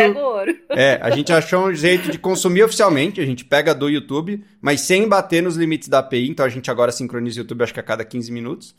É, 0.70 0.99
a 1.01 1.09
gente 1.11 1.33
achou 1.33 1.68
um 1.68 1.73
jeito 1.73 2.11
de 2.11 2.18
consumir 2.18 2.64
oficialmente. 2.64 3.20
A 3.20 3.25
gente 3.25 3.44
pega 3.44 3.73
do 3.73 3.88
YouTube, 3.88 4.42
mas 4.61 4.81
sem 4.81 5.07
bater 5.07 5.40
nos 5.40 5.55
limites 5.55 5.88
da 5.88 6.01
API. 6.01 6.29
Então 6.29 6.44
a 6.44 6.49
gente 6.49 6.68
agora 6.68 6.90
sincroniza 6.90 7.37
o 7.38 7.42
YouTube 7.42 7.62
acho 7.62 7.73
que 7.73 7.79
a 7.79 7.83
cada 7.85 8.05
15 8.05 8.33
minutos. 8.33 8.75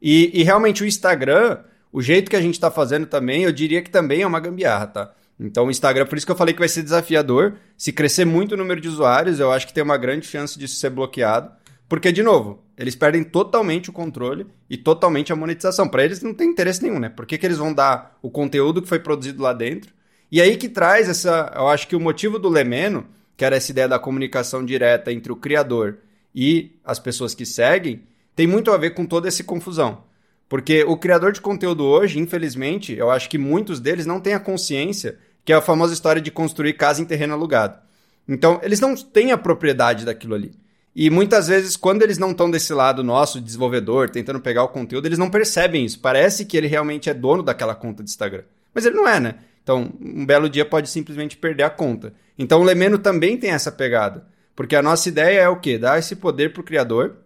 E, 0.00 0.30
e 0.32 0.44
realmente 0.44 0.84
o 0.84 0.86
Instagram, 0.86 1.58
o 1.92 2.00
jeito 2.00 2.30
que 2.30 2.36
a 2.36 2.40
gente 2.40 2.54
está 2.54 2.70
fazendo 2.70 3.04
também, 3.04 3.42
eu 3.42 3.50
diria 3.50 3.82
que 3.82 3.90
também 3.90 4.22
é 4.22 4.26
uma 4.26 4.38
gambiarra, 4.38 4.86
tá? 4.86 5.12
Então 5.40 5.66
o 5.66 5.70
Instagram, 5.72 6.06
por 6.06 6.18
isso 6.18 6.26
que 6.26 6.30
eu 6.30 6.36
falei 6.36 6.54
que 6.54 6.60
vai 6.60 6.68
ser 6.68 6.84
desafiador. 6.84 7.54
Se 7.76 7.92
crescer 7.92 8.24
muito 8.24 8.52
o 8.52 8.56
número 8.56 8.80
de 8.80 8.86
usuários, 8.86 9.40
eu 9.40 9.50
acho 9.50 9.66
que 9.66 9.74
tem 9.74 9.82
uma 9.82 9.96
grande 9.96 10.24
chance 10.24 10.56
disso 10.56 10.76
ser 10.76 10.90
bloqueado. 10.90 11.50
Porque, 11.90 12.12
de 12.12 12.22
novo, 12.22 12.62
eles 12.78 12.94
perdem 12.94 13.24
totalmente 13.24 13.90
o 13.90 13.92
controle 13.92 14.46
e 14.70 14.76
totalmente 14.76 15.32
a 15.32 15.36
monetização. 15.36 15.88
Para 15.88 16.04
eles 16.04 16.22
não 16.22 16.32
tem 16.32 16.48
interesse 16.48 16.80
nenhum, 16.80 17.00
né? 17.00 17.08
Por 17.08 17.26
que, 17.26 17.36
que 17.36 17.44
eles 17.44 17.58
vão 17.58 17.74
dar 17.74 18.16
o 18.22 18.30
conteúdo 18.30 18.80
que 18.80 18.88
foi 18.88 19.00
produzido 19.00 19.42
lá 19.42 19.52
dentro? 19.52 19.92
E 20.30 20.40
aí 20.40 20.56
que 20.56 20.68
traz 20.68 21.08
essa. 21.08 21.52
Eu 21.52 21.66
acho 21.66 21.88
que 21.88 21.96
o 21.96 22.00
motivo 22.00 22.38
do 22.38 22.48
Lemeno, 22.48 23.08
que 23.36 23.44
era 23.44 23.56
essa 23.56 23.72
ideia 23.72 23.88
da 23.88 23.98
comunicação 23.98 24.64
direta 24.64 25.12
entre 25.12 25.32
o 25.32 25.36
criador 25.36 25.98
e 26.32 26.78
as 26.84 27.00
pessoas 27.00 27.34
que 27.34 27.44
seguem, 27.44 28.04
tem 28.36 28.46
muito 28.46 28.70
a 28.70 28.76
ver 28.76 28.90
com 28.90 29.04
toda 29.04 29.26
essa 29.26 29.42
confusão. 29.42 30.04
Porque 30.48 30.84
o 30.84 30.96
criador 30.96 31.32
de 31.32 31.40
conteúdo 31.40 31.84
hoje, 31.84 32.20
infelizmente, 32.20 32.94
eu 32.94 33.10
acho 33.10 33.28
que 33.28 33.36
muitos 33.36 33.80
deles 33.80 34.06
não 34.06 34.20
têm 34.20 34.34
a 34.34 34.40
consciência 34.40 35.18
que 35.44 35.52
é 35.52 35.56
a 35.56 35.60
famosa 35.60 35.92
história 35.92 36.22
de 36.22 36.30
construir 36.30 36.74
casa 36.74 37.02
em 37.02 37.04
terreno 37.04 37.34
alugado. 37.34 37.80
Então, 38.28 38.60
eles 38.62 38.78
não 38.78 38.94
têm 38.94 39.32
a 39.32 39.36
propriedade 39.36 40.04
daquilo 40.04 40.36
ali. 40.36 40.52
E 41.00 41.08
muitas 41.08 41.48
vezes, 41.48 41.78
quando 41.78 42.02
eles 42.02 42.18
não 42.18 42.32
estão 42.32 42.50
desse 42.50 42.74
lado 42.74 43.02
nosso, 43.02 43.40
desenvolvedor, 43.40 44.10
tentando 44.10 44.38
pegar 44.38 44.64
o 44.64 44.68
conteúdo, 44.68 45.06
eles 45.06 45.16
não 45.16 45.30
percebem 45.30 45.86
isso. 45.86 45.98
Parece 45.98 46.44
que 46.44 46.58
ele 46.58 46.66
realmente 46.66 47.08
é 47.08 47.14
dono 47.14 47.42
daquela 47.42 47.74
conta 47.74 48.04
de 48.04 48.10
Instagram. 48.10 48.42
Mas 48.74 48.84
ele 48.84 48.96
não 48.96 49.08
é, 49.08 49.18
né? 49.18 49.36
Então, 49.62 49.90
um 49.98 50.26
belo 50.26 50.46
dia 50.46 50.62
pode 50.62 50.90
simplesmente 50.90 51.38
perder 51.38 51.62
a 51.62 51.70
conta. 51.70 52.12
Então, 52.38 52.60
o 52.60 52.62
Lemeno 52.62 52.98
também 52.98 53.38
tem 53.38 53.48
essa 53.48 53.72
pegada. 53.72 54.26
Porque 54.54 54.76
a 54.76 54.82
nossa 54.82 55.08
ideia 55.08 55.40
é 55.40 55.48
o 55.48 55.56
quê? 55.56 55.78
Dar 55.78 55.98
esse 55.98 56.14
poder 56.14 56.52
para 56.52 56.60
o 56.60 56.64
criador. 56.64 57.16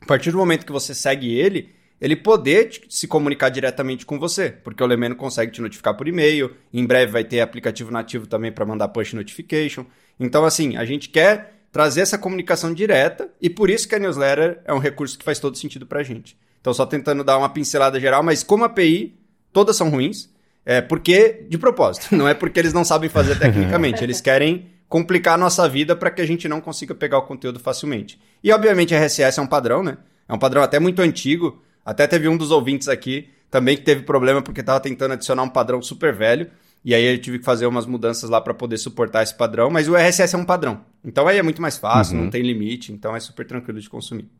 A 0.00 0.06
partir 0.06 0.30
do 0.30 0.38
momento 0.38 0.64
que 0.64 0.72
você 0.72 0.94
segue 0.94 1.30
ele, 1.30 1.68
ele 2.00 2.16
poder 2.16 2.70
se 2.88 3.06
comunicar 3.06 3.50
diretamente 3.50 4.06
com 4.06 4.18
você. 4.18 4.48
Porque 4.48 4.82
o 4.82 4.86
Lemeno 4.86 5.14
consegue 5.14 5.52
te 5.52 5.60
notificar 5.60 5.94
por 5.94 6.08
e-mail. 6.08 6.56
Em 6.72 6.86
breve 6.86 7.12
vai 7.12 7.24
ter 7.24 7.42
aplicativo 7.42 7.90
nativo 7.90 8.26
também 8.26 8.50
para 8.50 8.64
mandar 8.64 8.88
push 8.88 9.12
notification. 9.12 9.84
Então, 10.18 10.46
assim, 10.46 10.78
a 10.78 10.86
gente 10.86 11.10
quer 11.10 11.59
trazer 11.72 12.00
essa 12.00 12.18
comunicação 12.18 12.74
direta 12.74 13.28
e 13.40 13.48
por 13.48 13.70
isso 13.70 13.88
que 13.88 13.94
a 13.94 13.98
newsletter 13.98 14.60
é 14.64 14.72
um 14.74 14.78
recurso 14.78 15.18
que 15.18 15.24
faz 15.24 15.38
todo 15.38 15.56
sentido 15.56 15.86
para 15.86 16.00
a 16.00 16.02
gente. 16.02 16.36
Então, 16.60 16.74
só 16.74 16.84
tentando 16.84 17.24
dar 17.24 17.38
uma 17.38 17.48
pincelada 17.48 17.98
geral, 17.98 18.22
mas 18.22 18.42
como 18.42 18.64
API, 18.64 19.14
todas 19.52 19.76
são 19.76 19.88
ruins, 19.88 20.28
é 20.64 20.80
porque 20.80 21.46
de 21.48 21.56
propósito, 21.56 22.14
não 22.16 22.28
é 22.28 22.34
porque 22.34 22.58
eles 22.60 22.72
não 22.72 22.84
sabem 22.84 23.08
fazer 23.08 23.38
tecnicamente, 23.38 24.02
eles 24.04 24.20
querem 24.20 24.70
complicar 24.88 25.34
a 25.34 25.38
nossa 25.38 25.68
vida 25.68 25.94
para 25.94 26.10
que 26.10 26.20
a 26.20 26.26
gente 26.26 26.48
não 26.48 26.60
consiga 26.60 26.94
pegar 26.94 27.18
o 27.18 27.22
conteúdo 27.22 27.60
facilmente. 27.60 28.20
E, 28.42 28.52
obviamente, 28.52 28.94
RSS 28.94 29.38
é 29.38 29.42
um 29.42 29.46
padrão, 29.46 29.82
né? 29.82 29.96
É 30.28 30.34
um 30.34 30.38
padrão 30.38 30.62
até 30.62 30.80
muito 30.80 31.00
antigo, 31.00 31.62
até 31.84 32.06
teve 32.06 32.28
um 32.28 32.36
dos 32.36 32.50
ouvintes 32.50 32.88
aqui 32.88 33.28
também 33.50 33.76
que 33.76 33.82
teve 33.82 34.02
problema 34.02 34.42
porque 34.42 34.60
estava 34.60 34.80
tentando 34.80 35.12
adicionar 35.12 35.42
um 35.42 35.48
padrão 35.48 35.80
super 35.82 36.14
velho. 36.14 36.50
E 36.84 36.94
aí 36.94 37.04
eu 37.04 37.20
tive 37.20 37.38
que 37.38 37.44
fazer 37.44 37.66
umas 37.66 37.86
mudanças 37.86 38.30
lá 38.30 38.40
para 38.40 38.54
poder 38.54 38.78
suportar 38.78 39.22
esse 39.22 39.34
padrão, 39.34 39.70
mas 39.70 39.88
o 39.88 39.94
RSS 39.94 40.34
é 40.34 40.38
um 40.38 40.44
padrão. 40.44 40.80
Então 41.04 41.26
aí 41.28 41.38
é 41.38 41.42
muito 41.42 41.60
mais 41.60 41.76
fácil, 41.76 42.16
uhum. 42.16 42.24
não 42.24 42.30
tem 42.30 42.42
limite, 42.42 42.92
então 42.92 43.14
é 43.14 43.20
super 43.20 43.46
tranquilo 43.46 43.80
de 43.80 43.88
consumir. 43.88 44.30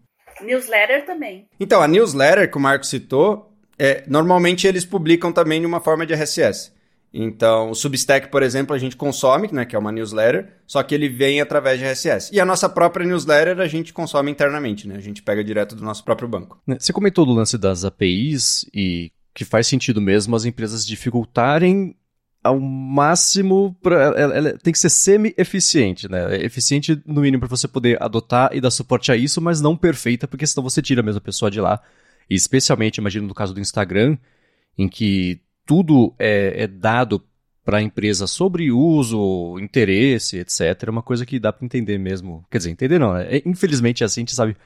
Newsletter 0.43 1.05
também. 1.05 1.47
Então, 1.59 1.83
a 1.83 1.89
newsletter 1.89 2.51
que 2.51 2.57
o 2.57 2.61
Marco 2.61 2.87
citou, 2.87 3.53
é, 3.79 4.05
normalmente 4.07 4.67
eles 4.67 4.85
publicam 4.85 5.33
também 5.33 5.61
de 5.61 5.67
uma 5.67 5.81
forma 5.81 6.07
de 6.07 6.15
RSS. 6.15 6.73
Então, 7.13 7.71
o 7.71 7.75
Substack, 7.75 8.29
por 8.29 8.43
exemplo, 8.43 8.75
a 8.75 8.79
gente 8.79 8.97
consome, 8.97 9.49
né, 9.53 9.65
que 9.65 9.75
é 9.75 9.79
uma 9.79 9.91
newsletter, 9.91 10.49
só 10.65 10.81
que 10.83 10.95
ele 10.95 11.09
vem 11.09 11.41
através 11.41 11.79
de 11.79 11.85
RSS. 11.85 12.33
E 12.33 12.41
a 12.41 12.45
nossa 12.45 12.69
própria 12.69 13.05
newsletter 13.05 13.59
a 13.59 13.67
gente 13.67 13.93
consome 13.93 14.31
internamente, 14.31 14.87
né? 14.87 14.97
A 14.97 15.01
gente 15.01 15.23
pega 15.23 15.43
direto 15.43 15.75
do 15.75 15.83
nosso 15.83 16.05
próprio 16.05 16.29
banco. 16.29 16.61
Né, 16.67 16.77
você 16.79 16.93
comentou 16.93 17.27
do 17.27 17.33
lance 17.33 17.59
das 17.59 17.85
APIs 17.85 18.65
e 18.73 19.11
que 19.35 19.45
faz 19.45 19.67
sentido 19.67 20.01
mesmo 20.01 20.37
as 20.37 20.45
empresas 20.45 20.87
dificultarem 20.87 21.97
ao 22.43 22.59
máximo 22.59 23.77
para 23.83 24.03
ela, 24.03 24.35
ela, 24.35 24.59
tem 24.59 24.73
que 24.73 24.79
ser 24.79 24.89
semi-eficiente, 24.89 26.09
né? 26.09 26.37
É 26.37 26.45
eficiente 26.45 27.01
no 27.05 27.21
mínimo 27.21 27.41
para 27.41 27.49
você 27.49 27.69
poder 27.69 28.03
adotar 28.03 28.51
e 28.55 28.61
dar 28.61 28.71
suporte 28.71 29.13
a 29.13 29.17
isso, 29.17 29.41
mas 29.41 29.61
não 29.61 29.77
perfeita, 29.77 30.27
porque 30.27 30.47
senão 30.47 30.65
você 30.65 30.81
tira 30.81 31.01
a 31.03 31.05
mesma 31.05 31.21
pessoa 31.21 31.51
de 31.51 31.61
lá. 31.61 31.83
E 32.29 32.35
especialmente, 32.35 32.97
imagino 32.99 33.27
no 33.27 33.35
caso 33.35 33.53
do 33.53 33.61
Instagram, 33.61 34.17
em 34.79 34.89
que 34.89 35.41
tudo 35.67 36.15
é, 36.19 36.65
é 36.65 36.67
dado 36.67 37.23
para 37.65 37.79
a 37.79 37.83
empresa 37.83 38.27
sobre 38.27 38.73
uso, 38.73 39.59
interesse, 39.61 40.39
etc. 40.39 40.61
É 40.87 40.91
uma 40.91 41.03
coisa 41.03 41.27
que 41.27 41.39
dá 41.39 41.53
para 41.53 41.65
entender 41.65 41.99
mesmo. 41.99 42.45
Quer 42.51 42.59
dizer, 42.59 42.71
entender 42.71 42.99
não, 42.99 43.13
né? 43.13 43.37
É, 43.37 43.43
infelizmente 43.45 44.03
é 44.03 44.07
assim, 44.07 44.21
a 44.21 44.23
gente 44.23 44.35
sabe 44.35 44.57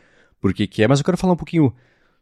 por 0.40 0.54
que, 0.54 0.66
que 0.66 0.82
é, 0.82 0.88
mas 0.88 1.00
eu 1.00 1.04
quero 1.04 1.18
falar 1.18 1.32
um 1.32 1.36
pouquinho 1.36 1.74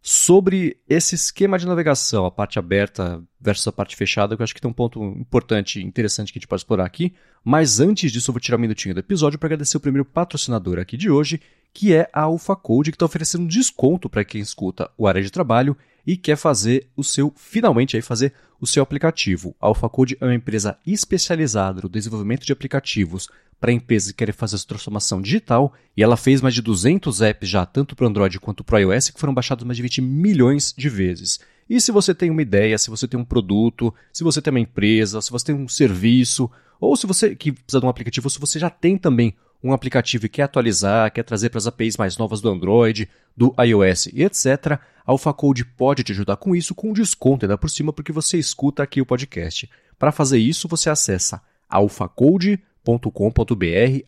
sobre 0.04 0.78
esse 0.88 1.14
esquema 1.14 1.56
de 1.56 1.64
navegação, 1.64 2.26
a 2.26 2.30
parte 2.30 2.58
aberta 2.58 3.22
versus 3.40 3.68
a 3.68 3.72
parte 3.72 3.94
fechada, 3.94 4.34
que 4.34 4.42
eu 4.42 4.44
acho 4.44 4.54
que 4.54 4.60
tem 4.60 4.68
um 4.68 4.74
ponto 4.74 5.00
importante 5.00 5.78
e 5.78 5.84
interessante 5.84 6.32
que 6.32 6.38
a 6.38 6.40
gente 6.40 6.48
pode 6.48 6.60
explorar 6.60 6.84
aqui. 6.84 7.14
Mas 7.44 7.78
antes 7.78 8.10
disso, 8.10 8.30
eu 8.30 8.32
vou 8.32 8.40
tirar 8.40 8.56
um 8.56 8.60
minutinho 8.60 8.94
do 8.94 8.98
episódio 8.98 9.38
para 9.38 9.46
agradecer 9.46 9.76
o 9.76 9.80
primeiro 9.80 10.04
patrocinador 10.04 10.80
aqui 10.80 10.96
de 10.96 11.08
hoje, 11.08 11.40
que 11.72 11.94
é 11.94 12.10
a 12.12 12.22
Alpha 12.22 12.56
Code, 12.56 12.90
que 12.90 12.96
está 12.96 13.06
oferecendo 13.06 13.46
desconto 13.46 14.10
para 14.10 14.24
quem 14.24 14.40
escuta 14.40 14.90
o 14.98 15.06
área 15.06 15.22
de 15.22 15.30
trabalho 15.30 15.76
e 16.04 16.16
quer 16.16 16.36
fazer 16.36 16.88
o 16.96 17.04
seu, 17.04 17.32
finalmente 17.36 17.94
aí 17.94 18.02
fazer 18.02 18.32
o 18.60 18.66
seu 18.66 18.82
aplicativo. 18.82 19.54
A 19.60 19.66
Alpha 19.66 19.88
Code 19.88 20.16
é 20.20 20.24
uma 20.24 20.34
empresa 20.34 20.76
especializada 20.84 21.80
no 21.80 21.88
desenvolvimento 21.88 22.44
de 22.44 22.52
aplicativos 22.52 23.28
para 23.62 23.70
empresas 23.70 24.10
que 24.10 24.18
querem 24.18 24.34
fazer 24.34 24.56
essa 24.56 24.66
transformação 24.66 25.22
digital, 25.22 25.72
e 25.96 26.02
ela 26.02 26.16
fez 26.16 26.40
mais 26.40 26.52
de 26.52 26.60
200 26.60 27.22
apps 27.22 27.48
já, 27.48 27.64
tanto 27.64 27.94
para 27.94 28.04
o 28.04 28.08
Android 28.08 28.40
quanto 28.40 28.64
para 28.64 28.74
o 28.74 28.78
iOS, 28.80 29.10
que 29.10 29.20
foram 29.20 29.32
baixados 29.32 29.64
mais 29.64 29.76
de 29.76 29.84
20 29.84 30.02
milhões 30.02 30.74
de 30.76 30.88
vezes. 30.88 31.38
E 31.70 31.80
se 31.80 31.92
você 31.92 32.12
tem 32.12 32.28
uma 32.28 32.42
ideia, 32.42 32.76
se 32.76 32.90
você 32.90 33.06
tem 33.06 33.20
um 33.20 33.24
produto, 33.24 33.94
se 34.12 34.24
você 34.24 34.42
tem 34.42 34.50
uma 34.50 34.58
empresa, 34.58 35.22
se 35.22 35.30
você 35.30 35.46
tem 35.46 35.54
um 35.54 35.68
serviço, 35.68 36.50
ou 36.80 36.96
se 36.96 37.06
você 37.06 37.36
que 37.36 37.52
precisa 37.52 37.78
de 37.78 37.86
um 37.86 37.88
aplicativo, 37.88 38.26
ou 38.26 38.30
se 38.30 38.40
você 38.40 38.58
já 38.58 38.68
tem 38.68 38.98
também 38.98 39.32
um 39.62 39.72
aplicativo 39.72 40.26
e 40.26 40.28
quer 40.28 40.42
atualizar, 40.42 41.12
quer 41.12 41.22
trazer 41.22 41.48
para 41.48 41.58
as 41.58 41.66
APIs 41.68 41.96
mais 41.96 42.16
novas 42.16 42.40
do 42.40 42.50
Android, 42.50 43.08
do 43.36 43.54
iOS 43.64 44.06
e 44.06 44.24
etc., 44.24 44.80
a 45.06 45.12
AlphaCode 45.12 45.64
pode 45.64 46.02
te 46.02 46.10
ajudar 46.10 46.36
com 46.36 46.54
isso 46.56 46.74
com 46.74 46.92
desconto 46.92 47.44
ainda 47.46 47.56
por 47.56 47.70
cima 47.70 47.92
porque 47.92 48.10
você 48.10 48.38
escuta 48.38 48.82
aqui 48.82 49.00
o 49.00 49.06
podcast. 49.06 49.70
Para 49.96 50.10
fazer 50.10 50.38
isso, 50.38 50.66
você 50.66 50.90
acessa 50.90 51.40
alphacode.com 51.68 52.71
alpha.com.br, 52.86 54.04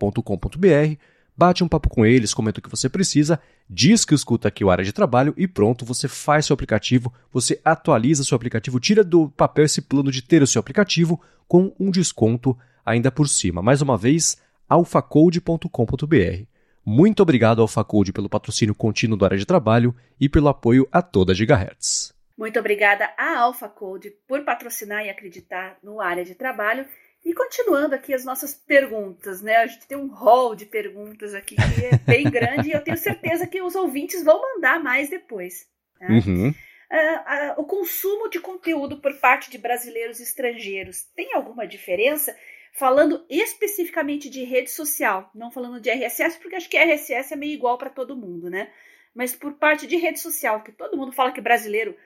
alphacode.com.br, 0.00 0.96
bate 1.36 1.64
um 1.64 1.68
papo 1.68 1.88
com 1.88 2.04
eles, 2.04 2.34
comenta 2.34 2.60
o 2.60 2.62
que 2.62 2.70
você 2.70 2.88
precisa, 2.88 3.40
diz 3.68 4.04
que 4.04 4.14
escuta 4.14 4.48
aqui 4.48 4.64
o 4.64 4.70
área 4.70 4.84
de 4.84 4.92
trabalho 4.92 5.34
e 5.36 5.46
pronto, 5.46 5.84
você 5.84 6.08
faz 6.08 6.46
seu 6.46 6.54
aplicativo, 6.54 7.12
você 7.32 7.60
atualiza 7.64 8.24
seu 8.24 8.36
aplicativo, 8.36 8.80
tira 8.80 9.04
do 9.04 9.28
papel 9.30 9.64
esse 9.64 9.82
plano 9.82 10.10
de 10.10 10.22
ter 10.22 10.42
o 10.42 10.46
seu 10.46 10.60
aplicativo 10.60 11.20
com 11.46 11.72
um 11.78 11.90
desconto 11.90 12.56
ainda 12.84 13.10
por 13.10 13.28
cima. 13.28 13.62
Mais 13.62 13.80
uma 13.82 13.96
vez, 13.96 14.38
alphacode.com.br. 14.68 16.44
Muito 16.84 17.20
obrigado, 17.20 17.60
AlphaCode, 17.62 18.12
pelo 18.12 18.28
patrocínio 18.28 18.74
contínuo 18.74 19.18
da 19.18 19.26
área 19.26 19.38
de 19.38 19.44
trabalho 19.44 19.92
e 20.20 20.28
pelo 20.28 20.46
apoio 20.46 20.86
a 20.92 21.02
toda 21.02 21.34
Gigahertz. 21.34 22.15
Muito 22.36 22.58
obrigada 22.58 23.12
à 23.16 23.38
Alpha 23.38 23.68
Code 23.68 24.10
por 24.28 24.44
patrocinar 24.44 25.04
e 25.04 25.08
acreditar 25.08 25.78
no 25.82 26.00
área 26.00 26.24
de 26.24 26.34
trabalho. 26.34 26.86
E 27.24 27.32
continuando 27.32 27.94
aqui 27.94 28.12
as 28.14 28.24
nossas 28.24 28.54
perguntas, 28.54 29.40
né? 29.40 29.56
A 29.56 29.66
gente 29.66 29.86
tem 29.88 29.96
um 29.96 30.08
hall 30.08 30.54
de 30.54 30.66
perguntas 30.66 31.34
aqui 31.34 31.56
que 31.56 31.86
é 31.86 31.98
bem 31.98 32.24
grande 32.30 32.68
e 32.68 32.72
eu 32.72 32.84
tenho 32.84 32.96
certeza 32.96 33.46
que 33.46 33.60
os 33.62 33.74
ouvintes 33.74 34.22
vão 34.22 34.40
mandar 34.40 34.80
mais 34.80 35.08
depois. 35.08 35.66
Tá? 35.98 36.06
Uhum. 36.06 36.50
Uh, 36.50 36.52
uh, 36.52 37.60
o 37.60 37.64
consumo 37.64 38.28
de 38.28 38.38
conteúdo 38.38 39.00
por 39.00 39.12
parte 39.18 39.50
de 39.50 39.58
brasileiros 39.58 40.20
e 40.20 40.22
estrangeiros 40.22 41.02
tem 41.16 41.34
alguma 41.34 41.66
diferença? 41.66 42.36
Falando 42.72 43.24
especificamente 43.30 44.28
de 44.28 44.44
rede 44.44 44.70
social, 44.70 45.30
não 45.34 45.50
falando 45.50 45.80
de 45.80 45.90
RSS, 45.90 46.38
porque 46.38 46.54
acho 46.54 46.68
que 46.68 46.76
RSS 46.78 47.32
é 47.32 47.36
meio 47.36 47.54
igual 47.54 47.78
para 47.78 47.88
todo 47.88 48.14
mundo, 48.14 48.50
né? 48.50 48.70
Mas 49.14 49.34
por 49.34 49.54
parte 49.54 49.86
de 49.86 49.96
rede 49.96 50.20
social, 50.20 50.62
que 50.62 50.70
todo 50.70 50.96
mundo 50.96 51.10
fala 51.10 51.32
que 51.32 51.40
brasileiro 51.40 51.96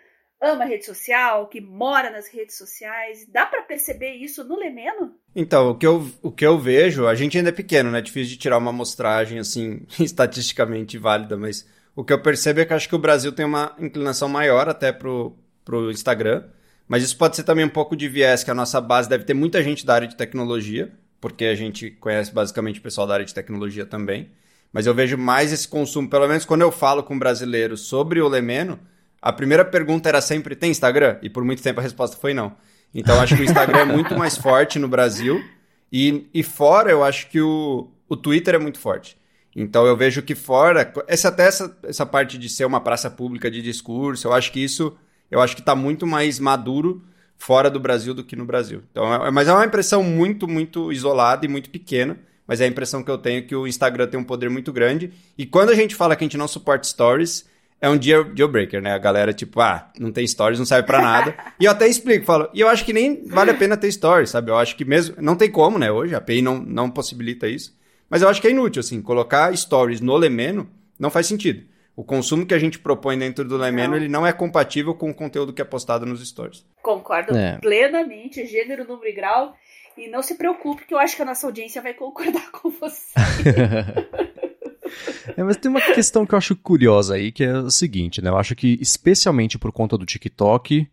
ama 0.41 0.65
rede 0.65 0.87
social, 0.87 1.47
que 1.49 1.61
mora 1.61 2.11
nas 2.11 2.29
redes 2.29 2.57
sociais. 2.57 3.27
Dá 3.29 3.45
para 3.45 3.63
perceber 3.63 4.13
isso 4.13 4.43
no 4.45 4.59
Lemeno? 4.59 5.15
Então, 5.37 5.71
o 5.71 5.75
que, 5.75 5.87
eu, 5.87 6.11
o 6.23 6.31
que 6.31 6.47
eu 6.47 6.59
vejo, 6.59 7.07
a 7.07 7.15
gente 7.15 7.37
ainda 7.37 7.51
é 7.51 7.53
pequeno, 7.53 7.91
né? 7.91 8.01
Difícil 8.01 8.31
de 8.31 8.39
tirar 8.39 8.59
uma 8.59 8.71
amostragem 8.71 9.39
assim, 9.39 9.87
estatisticamente 10.01 10.97
válida, 10.97 11.37
mas 11.37 11.67
o 11.95 12.03
que 12.03 12.13
eu 12.13 12.23
percebo 12.23 12.61
é 12.61 12.65
que 12.65 12.73
acho 12.73 12.89
que 12.89 12.95
o 12.95 12.99
Brasil 12.99 13.33
tem 13.33 13.45
uma 13.45 13.77
inclinação 13.79 14.29
maior 14.29 14.69
até 14.69 14.93
pro, 14.93 15.37
pro 15.65 15.91
Instagram. 15.91 16.45
Mas 16.89 17.05
isso 17.05 17.17
pode 17.17 17.37
ser 17.37 17.45
também 17.45 17.65
um 17.65 17.69
pouco 17.69 17.95
de 17.95 18.09
viés, 18.09 18.43
que 18.43 18.51
a 18.51 18.55
nossa 18.55 18.81
base 18.81 19.09
deve 19.09 19.25
ter 19.25 19.35
muita 19.35 19.63
gente 19.63 19.87
da 19.87 19.95
área 19.95 20.09
de 20.09 20.17
tecnologia, 20.17 20.91
porque 21.21 21.45
a 21.45 21.55
gente 21.55 21.91
conhece 21.91 22.33
basicamente 22.33 22.81
o 22.81 22.83
pessoal 22.83 23.07
da 23.07 23.15
área 23.15 23.27
de 23.27 23.35
tecnologia 23.35 23.87
também. 23.87 24.31
Mas 24.73 24.87
eu 24.87 24.95
vejo 24.95 25.17
mais 25.17 25.53
esse 25.53 25.69
consumo, 25.69 26.09
pelo 26.09 26.27
menos 26.27 26.45
quando 26.45 26.63
eu 26.63 26.73
falo 26.73 27.03
com 27.03 27.17
brasileiros 27.17 27.83
sobre 27.83 28.21
o 28.21 28.27
Lemeno, 28.27 28.79
a 29.21 29.33
primeira 29.33 29.65
pergunta 29.65 30.09
era 30.09 30.21
sempre: 30.21 30.55
tem 30.57 30.71
Instagram? 30.71 31.19
E 31.23 31.29
por 31.29 31.45
muito 31.45 31.63
tempo 31.63 31.81
a 31.81 31.83
resposta 31.83 32.17
foi 32.17 32.35
não. 32.35 32.55
Então 32.95 33.21
acho 33.21 33.37
que 33.37 33.43
o 33.43 33.45
Instagram 33.45 33.81
é 33.81 33.85
muito 33.85 34.17
mais 34.17 34.37
forte 34.37 34.79
no 34.79 34.89
Brasil. 34.89 35.43
E, 35.93 36.29
e 36.33 36.43
fora, 36.43 36.91
eu 36.91 37.03
acho 37.03 37.29
que 37.29 37.41
o, 37.41 37.89
o 38.09 38.17
Twitter 38.17 38.55
é 38.55 38.59
muito 38.59 38.79
forte. 38.79 39.17
Então 39.55 39.85
eu 39.87 39.97
vejo 39.97 40.23
que 40.23 40.35
fora, 40.35 40.93
essa, 41.09 41.29
até 41.29 41.47
essa, 41.47 41.77
essa 41.83 42.07
parte 42.07 42.39
de 42.39 42.49
ser 42.49 42.65
uma 42.65 42.81
praça 42.81 43.11
pública 43.11 43.51
de 43.51 43.61
discurso, 43.61 44.29
eu 44.29 44.33
acho 44.33 44.53
que 44.53 44.61
isso 44.61 44.97
eu 45.31 45.41
acho 45.41 45.55
que 45.55 45.63
está 45.63 45.75
muito 45.75 46.07
mais 46.07 46.39
maduro 46.39 47.03
fora 47.37 47.71
do 47.71 47.81
Brasil 47.81 48.13
do 48.13 48.25
que 48.25 48.37
no 48.37 48.45
Brasil. 48.45 48.83
Então, 48.91 49.13
é, 49.25 49.31
mas 49.31 49.49
é 49.49 49.53
uma 49.53 49.65
impressão 49.65 50.03
muito, 50.03 50.47
muito 50.47 50.93
isolada 50.93 51.47
e 51.47 51.49
muito 51.49 51.71
pequena. 51.71 52.19
Mas 52.47 52.61
é 52.61 52.65
a 52.65 52.67
impressão 52.67 53.01
que 53.05 53.11
eu 53.11 53.17
tenho 53.17 53.47
que 53.47 53.55
o 53.55 53.65
Instagram 53.65 54.09
tem 54.09 54.19
um 54.19 54.25
poder 54.25 54.51
muito 54.51 54.73
grande. 54.73 55.13
E 55.39 55.47
quando 55.47 55.71
a 55.71 55.75
gente 55.75 55.95
fala 55.95 56.17
que 56.17 56.25
a 56.25 56.27
gente 56.27 56.37
não 56.37 56.49
suporta 56.49 56.83
stories, 56.83 57.47
é 57.81 57.89
um 57.89 57.97
deal, 57.97 58.25
deal 58.25 58.49
breaker, 58.49 58.83
né? 58.83 58.93
A 58.93 58.99
galera, 58.99 59.33
tipo, 59.33 59.61
ah, 59.61 59.91
não 59.99 60.13
tem 60.13 60.27
stories, 60.27 60.59
não 60.59 60.67
serve 60.67 60.87
para 60.87 61.01
nada. 61.01 61.35
e 61.59 61.65
eu 61.65 61.71
até 61.71 61.89
explico, 61.89 62.27
falo, 62.27 62.49
e 62.53 62.61
eu 62.61 62.69
acho 62.69 62.85
que 62.85 62.93
nem 62.93 63.25
vale 63.27 63.51
a 63.51 63.55
pena 63.55 63.77
ter 63.77 63.91
stories, 63.91 64.31
sabe? 64.31 64.51
Eu 64.51 64.59
acho 64.59 64.77
que 64.77 64.85
mesmo, 64.85 65.17
não 65.19 65.35
tem 65.35 65.51
como, 65.51 65.79
né? 65.79 65.91
Hoje 65.91 66.15
a 66.15 66.19
API 66.19 66.43
não, 66.43 66.59
não 66.59 66.91
possibilita 66.91 67.49
isso. 67.49 67.79
Mas 68.09 68.23
eu 68.23 68.29
acho 68.29 68.41
que 68.41 68.49
é 68.49 68.51
inútil, 68.51 68.81
assim, 68.81 69.01
colocar 69.01 69.57
stories 69.57 70.01
no 70.01 70.17
Lemeno 70.17 70.69
não 70.99 71.11
faz 71.11 71.27
sentido. 71.27 71.65
O 71.97 72.05
consumo 72.05 72.47
que 72.47 72.55
a 72.55 72.59
gente 72.59 72.79
propõe 72.79 73.19
dentro 73.19 73.45
do 73.45 73.57
Lemeno, 73.57 73.91
não. 73.91 73.97
ele 73.97 74.09
não 74.09 74.27
é 74.27 74.33
compatível 74.33 74.95
com 74.95 75.11
o 75.11 75.15
conteúdo 75.15 75.53
que 75.53 75.63
é 75.63 75.65
postado 75.65 76.05
nos 76.05 76.27
stories. 76.27 76.65
Concordo 76.83 77.37
é. 77.37 77.59
plenamente, 77.59 78.47
gênero, 78.47 78.87
número 78.87 79.09
e 79.09 79.13
grau. 79.13 79.55
E 79.97 80.09
não 80.09 80.23
se 80.23 80.37
preocupe, 80.37 80.87
que 80.87 80.95
eu 80.95 80.99
acho 80.99 81.17
que 81.17 81.23
a 81.23 81.25
nossa 81.25 81.47
audiência 81.47 81.83
vai 81.83 81.95
concordar 81.95 82.51
com 82.53 82.71
você. 82.71 83.13
É, 85.37 85.43
mas 85.43 85.57
tem 85.57 85.71
uma 85.71 85.81
questão 85.81 86.27
que 86.27 86.35
eu 86.35 86.39
acho 86.39 86.57
curiosa 86.57 87.15
aí, 87.15 87.33
que 87.33 87.45
é 87.45 87.59
o 87.59 87.71
seguinte, 87.71 88.23
né? 88.23 88.31
Eu 88.31 88.37
acho 88.37 88.55
que, 88.55 88.79
especialmente 88.81 89.59
por 89.59 89.73
conta 89.73 89.97
do 89.97 90.07
TikTok, 90.07 90.89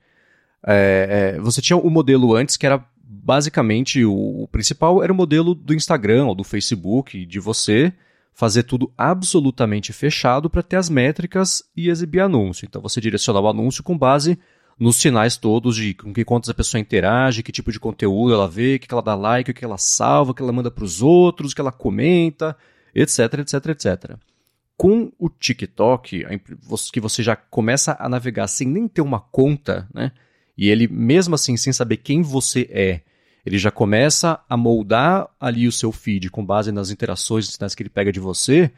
é, 0.66 1.34
é, 1.36 1.40
você 1.40 1.62
tinha 1.62 1.78
o 1.78 1.90
modelo 1.90 2.36
antes 2.36 2.58
que 2.58 2.66
era 2.66 2.84
basicamente 3.02 4.04
o, 4.04 4.44
o, 4.44 4.48
principal 4.48 5.04
era 5.04 5.14
o 5.14 5.16
modelo 5.16 5.56
do 5.56 5.74
Instagram 5.74 6.26
ou 6.26 6.36
do 6.36 6.44
Facebook, 6.44 7.26
de 7.26 7.40
você 7.40 7.94
fazer 8.34 8.64
tudo 8.64 8.92
absolutamente 8.98 9.92
fechado 9.92 10.50
para 10.50 10.62
ter 10.62 10.76
as 10.76 10.90
métricas 10.90 11.64
e 11.76 11.90
exibir 11.90 12.20
anúncio. 12.20 12.66
Então 12.66 12.82
você 12.82 13.02
direcionar 13.02 13.42
o 13.42 13.48
anúncio 13.48 13.84
com 13.84 13.98
base 13.98 14.38
nos 14.80 14.98
sinais 14.98 15.38
todos 15.38 15.76
de 15.76 15.94
com 15.94 16.14
que 16.14 16.24
quantas 16.24 16.50
a 16.50 16.54
pessoa 16.54 16.80
interage, 16.80 17.42
que 17.42 17.52
tipo 17.52 17.72
de 17.72 17.80
conteúdo 17.80 18.34
ela 18.34 18.48
vê, 18.48 18.76
o 18.76 18.80
que 18.80 18.94
ela 18.94 19.02
dá 19.02 19.16
like, 19.16 19.50
o 19.50 19.54
que 19.54 19.66
ela 19.66 19.78
salva, 19.78 20.32
o 20.32 20.34
que 20.34 20.44
ela 20.44 20.52
manda 20.52 20.70
para 20.70 20.84
os 20.84 21.02
outros, 21.02 21.52
o 21.52 21.56
que 21.56 21.62
ela 21.62 21.72
comenta 21.72 22.56
etc, 23.02 23.40
etc, 23.40 23.66
etc. 23.68 24.16
Com 24.76 25.12
o 25.20 25.30
TikTok, 25.30 26.26
que 26.92 27.00
você 27.00 27.24
já 27.24 27.36
começa 27.36 27.96
a 28.00 28.10
navegar 28.10 28.48
sem 28.48 28.68
nem 28.68 28.88
ter 28.88 29.02
uma 29.02 29.20
conta, 29.20 29.88
né? 29.94 30.12
E 30.58 30.70
ele, 30.70 30.88
mesmo 30.88 31.36
assim, 31.36 31.56
sem 31.56 31.72
saber 31.72 31.98
quem 31.98 32.24
você 32.24 32.68
é, 32.72 33.02
ele 33.46 33.58
já 33.58 33.72
começa 33.72 34.40
a 34.50 34.58
moldar 34.58 35.30
ali 35.40 35.68
o 35.68 35.72
seu 35.72 35.92
feed 35.92 36.30
com 36.30 36.46
base 36.46 36.72
nas 36.72 36.90
interações 36.90 37.48
sinais 37.48 37.74
que 37.74 37.82
ele 37.82 37.90
pega 37.90 38.12
de 38.12 38.20
você. 38.20 38.72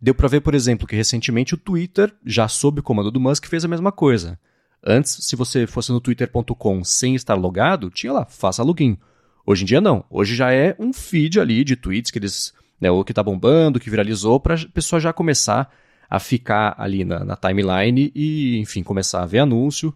Deu 0.00 0.14
para 0.14 0.26
ver, 0.28 0.40
por 0.40 0.54
exemplo, 0.54 0.86
que 0.86 0.96
recentemente 0.96 1.54
o 1.54 1.58
Twitter, 1.58 2.12
já 2.24 2.48
sob 2.48 2.80
o 2.80 2.82
comando 2.82 3.10
do 3.10 3.20
Musk, 3.20 3.46
fez 3.46 3.64
a 3.64 3.68
mesma 3.68 3.92
coisa. 3.92 4.38
Antes, 4.84 5.18
se 5.20 5.36
você 5.36 5.66
fosse 5.66 5.92
no 5.92 6.00
twitter.com 6.00 6.82
sem 6.82 7.14
estar 7.14 7.34
logado, 7.34 7.88
tinha 7.90 8.12
lá, 8.12 8.24
faça 8.24 8.62
login. 8.62 8.98
Hoje 9.46 9.62
em 9.62 9.66
dia 9.66 9.80
não. 9.80 10.04
Hoje 10.10 10.34
já 10.34 10.52
é 10.52 10.74
um 10.78 10.92
feed 10.92 11.38
ali 11.38 11.62
de 11.62 11.76
tweets 11.76 12.10
que 12.10 12.18
eles 12.18 12.52
né, 12.80 12.90
o 12.90 13.04
que 13.04 13.12
está 13.12 13.22
bombando, 13.22 13.80
que 13.80 13.90
viralizou, 13.90 14.38
para 14.38 14.54
a 14.54 14.68
pessoa 14.72 15.00
já 15.00 15.12
começar 15.12 15.70
a 16.08 16.20
ficar 16.20 16.74
ali 16.78 17.04
na, 17.04 17.24
na, 17.24 17.36
timeline 17.36 18.12
e, 18.14 18.58
enfim, 18.58 18.82
começar 18.82 19.22
a 19.22 19.26
ver 19.26 19.40
anúncio 19.40 19.94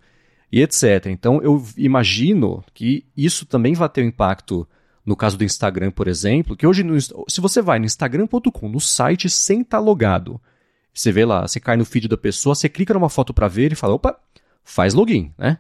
e 0.51 0.61
etc. 0.61 1.07
Então 1.07 1.41
eu 1.43 1.65
imagino 1.77 2.65
que 2.75 3.07
isso 3.17 3.47
também 3.47 3.75
vai 3.75 3.89
ter 3.89 4.03
um 4.03 4.09
impacto 4.09 4.67
no 5.05 5.17
caso 5.17 5.37
do 5.37 5.45
Instagram, 5.45 5.91
por 5.91 6.09
exemplo, 6.09 6.57
que 6.57 6.67
hoje, 6.67 6.83
no, 6.83 7.01
se 7.01 7.41
você 7.41 7.63
vai 7.63 7.79
no 7.79 7.87
instagram.com, 7.87 8.69
no 8.69 8.81
site 8.81 9.31
sem 9.31 9.63
estar 9.63 9.79
tá 9.79 9.83
logado, 9.83 10.41
você 10.93 11.11
vê 11.11 11.25
lá, 11.25 11.47
você 11.47 11.59
cai 11.59 11.77
no 11.77 11.85
feed 11.85 12.09
da 12.09 12.17
pessoa, 12.17 12.55
você 12.55 12.69
clica 12.69 12.93
numa 12.93 13.09
foto 13.09 13.33
para 13.33 13.49
ver 13.49 13.73
e 13.73 13.77
fala, 13.77 13.95
opa, 13.95 14.19
faz 14.65 14.95
login, 14.95 15.33
né? 15.39 15.59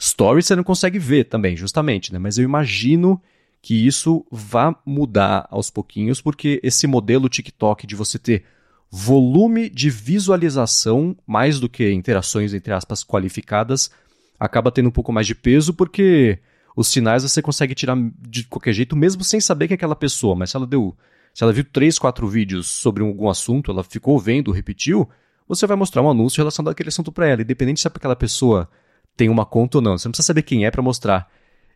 Stories 0.00 0.46
você 0.46 0.56
não 0.56 0.64
consegue 0.64 0.98
ver 0.98 1.24
também, 1.24 1.56
justamente, 1.56 2.12
né? 2.12 2.18
Mas 2.18 2.36
eu 2.36 2.44
imagino 2.44 3.20
que 3.62 3.86
isso 3.86 4.26
vá 4.30 4.76
mudar 4.84 5.46
aos 5.48 5.70
pouquinhos, 5.70 6.20
porque 6.20 6.60
esse 6.64 6.88
modelo 6.88 7.28
TikTok 7.28 7.86
de 7.86 7.94
você 7.94 8.18
ter 8.18 8.44
volume 8.90 9.70
de 9.70 9.88
visualização 9.88 11.16
mais 11.24 11.60
do 11.60 11.68
que 11.68 11.90
interações, 11.92 12.52
entre 12.52 12.72
aspas, 12.72 13.04
qualificadas, 13.04 13.90
acaba 14.38 14.72
tendo 14.72 14.88
um 14.88 14.92
pouco 14.92 15.12
mais 15.12 15.28
de 15.28 15.34
peso, 15.36 15.72
porque 15.72 16.40
os 16.76 16.88
sinais 16.88 17.22
você 17.22 17.40
consegue 17.40 17.74
tirar 17.74 17.96
de 18.28 18.44
qualquer 18.44 18.72
jeito, 18.72 18.96
mesmo 18.96 19.22
sem 19.22 19.40
saber 19.40 19.68
que 19.68 19.74
é 19.74 19.76
aquela 19.76 19.94
pessoa, 19.96 20.34
mas 20.34 20.50
se 20.50 20.56
ela 20.56 20.66
deu. 20.66 20.94
Se 21.32 21.44
ela 21.44 21.52
viu 21.52 21.64
três, 21.64 21.98
quatro 21.98 22.28
vídeos 22.28 22.66
sobre 22.66 23.02
algum 23.02 23.30
assunto, 23.30 23.70
ela 23.70 23.84
ficou 23.84 24.18
vendo, 24.18 24.50
repetiu, 24.50 25.08
você 25.48 25.66
vai 25.66 25.76
mostrar 25.76 26.02
um 26.02 26.10
anúncio 26.10 26.38
relacionado 26.38 26.72
àquele 26.72 26.88
assunto 26.88 27.12
para 27.12 27.28
ela, 27.28 27.42
independente 27.42 27.80
se 27.80 27.88
aquela 27.88 28.16
pessoa 28.16 28.68
tem 29.16 29.28
uma 29.28 29.46
conta 29.46 29.78
ou 29.78 29.82
não. 29.82 29.96
Você 29.96 30.08
não 30.08 30.12
precisa 30.12 30.26
saber 30.26 30.42
quem 30.42 30.66
é 30.66 30.70
para 30.70 30.82
mostrar 30.82 31.30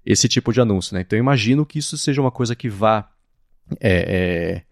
esse 0.06 0.28
tipo 0.28 0.52
de 0.52 0.60
anúncio, 0.60 0.94
né? 0.94 1.00
Então 1.00 1.18
eu 1.18 1.22
imagino 1.22 1.66
que 1.66 1.80
isso 1.80 1.98
seja 1.98 2.20
uma 2.20 2.30
coisa 2.30 2.54
que 2.54 2.68
vá 2.68 3.10
é, 3.80 3.90
é, 3.90 4.62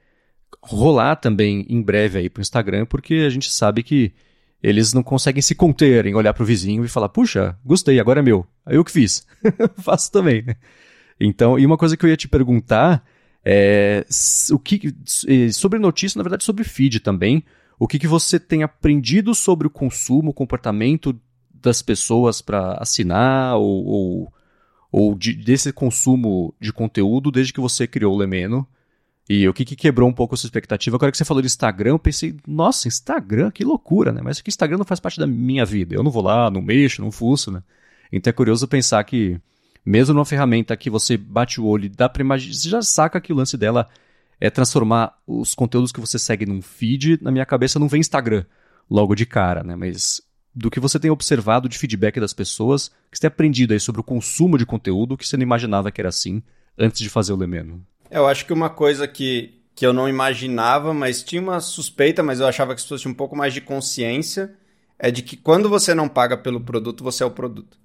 rolar 0.62 1.16
também 1.16 1.66
em 1.68 1.83
breve 1.83 2.18
aí 2.18 2.31
pro 2.31 2.40
Instagram, 2.40 2.87
porque 2.87 3.25
a 3.27 3.29
gente 3.29 3.51
sabe 3.51 3.83
que 3.83 4.12
eles 4.62 4.94
não 4.94 5.03
conseguem 5.03 5.42
se 5.42 5.55
conter 5.55 6.07
em 6.07 6.14
olhar 6.14 6.33
pro 6.33 6.47
vizinho 6.47 6.85
e 6.85 6.88
falar, 6.88 7.09
puxa, 7.09 7.59
gostei, 7.64 7.99
agora 7.99 8.20
é 8.20 8.23
meu. 8.23 8.47
Aí 8.64 8.77
eu 8.77 8.85
que 8.85 8.92
fiz. 8.92 9.27
Faço 9.83 10.11
também, 10.11 10.42
né? 10.42 10.57
Então, 11.20 11.59
e 11.59 11.66
uma 11.66 11.77
coisa 11.77 11.97
que 11.97 12.05
eu 12.07 12.09
ia 12.09 12.16
te 12.16 12.29
perguntar 12.29 13.05
é 13.44 14.07
o 14.51 14.59
que 14.59 14.94
sobre 15.53 15.79
notícia, 15.79 16.18
na 16.18 16.23
verdade, 16.23 16.44
sobre 16.44 16.64
feed 16.64 17.01
também. 17.01 17.44
O 17.79 17.87
que, 17.87 17.99
que 17.99 18.07
você 18.07 18.38
tem 18.38 18.62
aprendido 18.62 19.35
sobre 19.35 19.66
o 19.66 19.70
consumo, 19.70 20.31
o 20.31 20.35
comportamento 20.35 21.18
das 21.53 21.83
pessoas 21.83 22.40
para 22.40 22.79
assinar 22.81 23.57
ou, 23.57 23.85
ou, 23.85 24.34
ou 24.96 25.12
de, 25.16 25.35
desse 25.35 25.72
consumo 25.72 26.54
de 26.61 26.72
conteúdo 26.72 27.33
desde 27.33 27.52
que 27.52 27.61
você 27.61 27.85
criou 27.85 28.14
o 28.14 28.16
Lemeno? 28.16 28.64
E 29.28 29.48
o 29.48 29.52
que, 29.52 29.64
que 29.64 29.74
quebrou 29.74 30.09
um 30.09 30.12
pouco 30.12 30.37
a 30.37 30.38
sua 30.38 30.46
expectativa? 30.46 30.96
Agora 30.96 31.11
que 31.11 31.18
você 31.18 31.24
falou 31.24 31.42
de 31.42 31.48
Instagram, 31.48 31.90
eu 31.90 31.98
pensei, 31.98 32.37
nossa, 32.46 32.87
Instagram, 32.87 33.50
que 33.50 33.64
loucura, 33.64 34.12
né? 34.12 34.20
Mas 34.22 34.40
que 34.40 34.48
Instagram 34.48 34.78
não 34.78 34.85
faz 34.85 35.00
parte 35.00 35.18
da 35.18 35.26
minha 35.26 35.64
vida. 35.64 35.96
Eu 35.96 36.04
não 36.04 36.12
vou 36.12 36.22
lá, 36.22 36.48
não 36.48 36.62
mexo, 36.62 37.02
não 37.02 37.11
fuço, 37.11 37.50
né? 37.50 37.61
Então 38.12 38.30
é 38.30 38.33
curioso 38.33 38.68
pensar 38.68 39.02
que, 39.02 39.37
mesmo 39.85 40.14
numa 40.14 40.24
ferramenta 40.24 40.76
que 40.76 40.88
você 40.88 41.16
bate 41.16 41.61
o 41.61 41.66
olho 41.66 41.87
e 41.87 41.88
dá 41.88 42.09
pra 42.09 42.22
imaginar, 42.22 42.54
você 42.54 42.68
já 42.68 42.80
saca 42.80 43.20
que 43.20 43.33
o 43.33 43.37
lance 43.37 43.57
dela 43.57 43.88
é 44.40 44.48
transformar 44.48 45.18
os 45.26 45.57
conteúdos 45.57 45.90
que 45.90 46.00
você 46.00 46.20
segue 46.20 46.46
num 46.46 46.62
feed. 46.62 47.18
Na 47.20 47.33
minha 47.33 47.44
cabeça 47.44 47.80
não 47.80 47.88
vem 47.88 47.98
Instagram 47.98 48.44
logo 48.88 49.16
de 49.16 49.26
cara, 49.26 49.64
né? 49.64 49.74
Mas 49.74 50.22
do 50.55 50.71
que 50.71 50.79
você 50.79 50.99
tem 50.99 51.11
observado 51.11 51.69
de 51.69 51.79
feedback 51.79 52.21
das 52.21 52.33
pessoas, 52.33 52.88
que 53.11 53.17
você 53.17 53.23
tem 53.23 53.29
aprendido 53.29 53.73
aí 53.73 53.81
sobre 53.81 54.01
o 54.01 54.05
consumo 54.05 54.57
de 54.57 54.64
conteúdo 54.64 55.17
que 55.17 55.27
você 55.27 55.37
não 55.37 55.43
imaginava 55.43 55.90
que 55.90 56.01
era 56.01 56.09
assim 56.09 56.43
antes 56.79 57.01
de 57.01 57.09
fazer 57.09 57.33
o 57.33 57.37
Lemeno. 57.37 57.85
Eu 58.11 58.27
acho 58.27 58.47
que 58.47 58.53
uma 58.53 58.71
coisa 58.71 59.09
que, 59.09 59.55
que 59.75 59.85
eu 59.85 59.93
não 59.93 60.09
imaginava, 60.09 60.95
mas 60.95 61.23
tinha 61.23 61.43
uma 61.43 61.61
suspeita, 61.61 62.23
mas 62.23 62.38
eu 62.38 62.47
achava 62.47 62.75
que 62.75 62.79
as 62.79 62.83
pessoas 62.83 63.01
tinham 63.01 63.12
um 63.12 63.17
pouco 63.17 63.35
mais 63.35 63.53
de 63.53 63.61
consciência, 63.61 64.55
é 64.99 65.11
de 65.11 65.23
que 65.23 65.37
quando 65.37 65.69
você 65.69 65.95
não 65.95 66.09
paga 66.09 66.37
pelo 66.37 66.61
produto, 66.61 67.03
você 67.03 67.23
é 67.23 67.27
o 67.27 67.31
produto. 67.31 67.77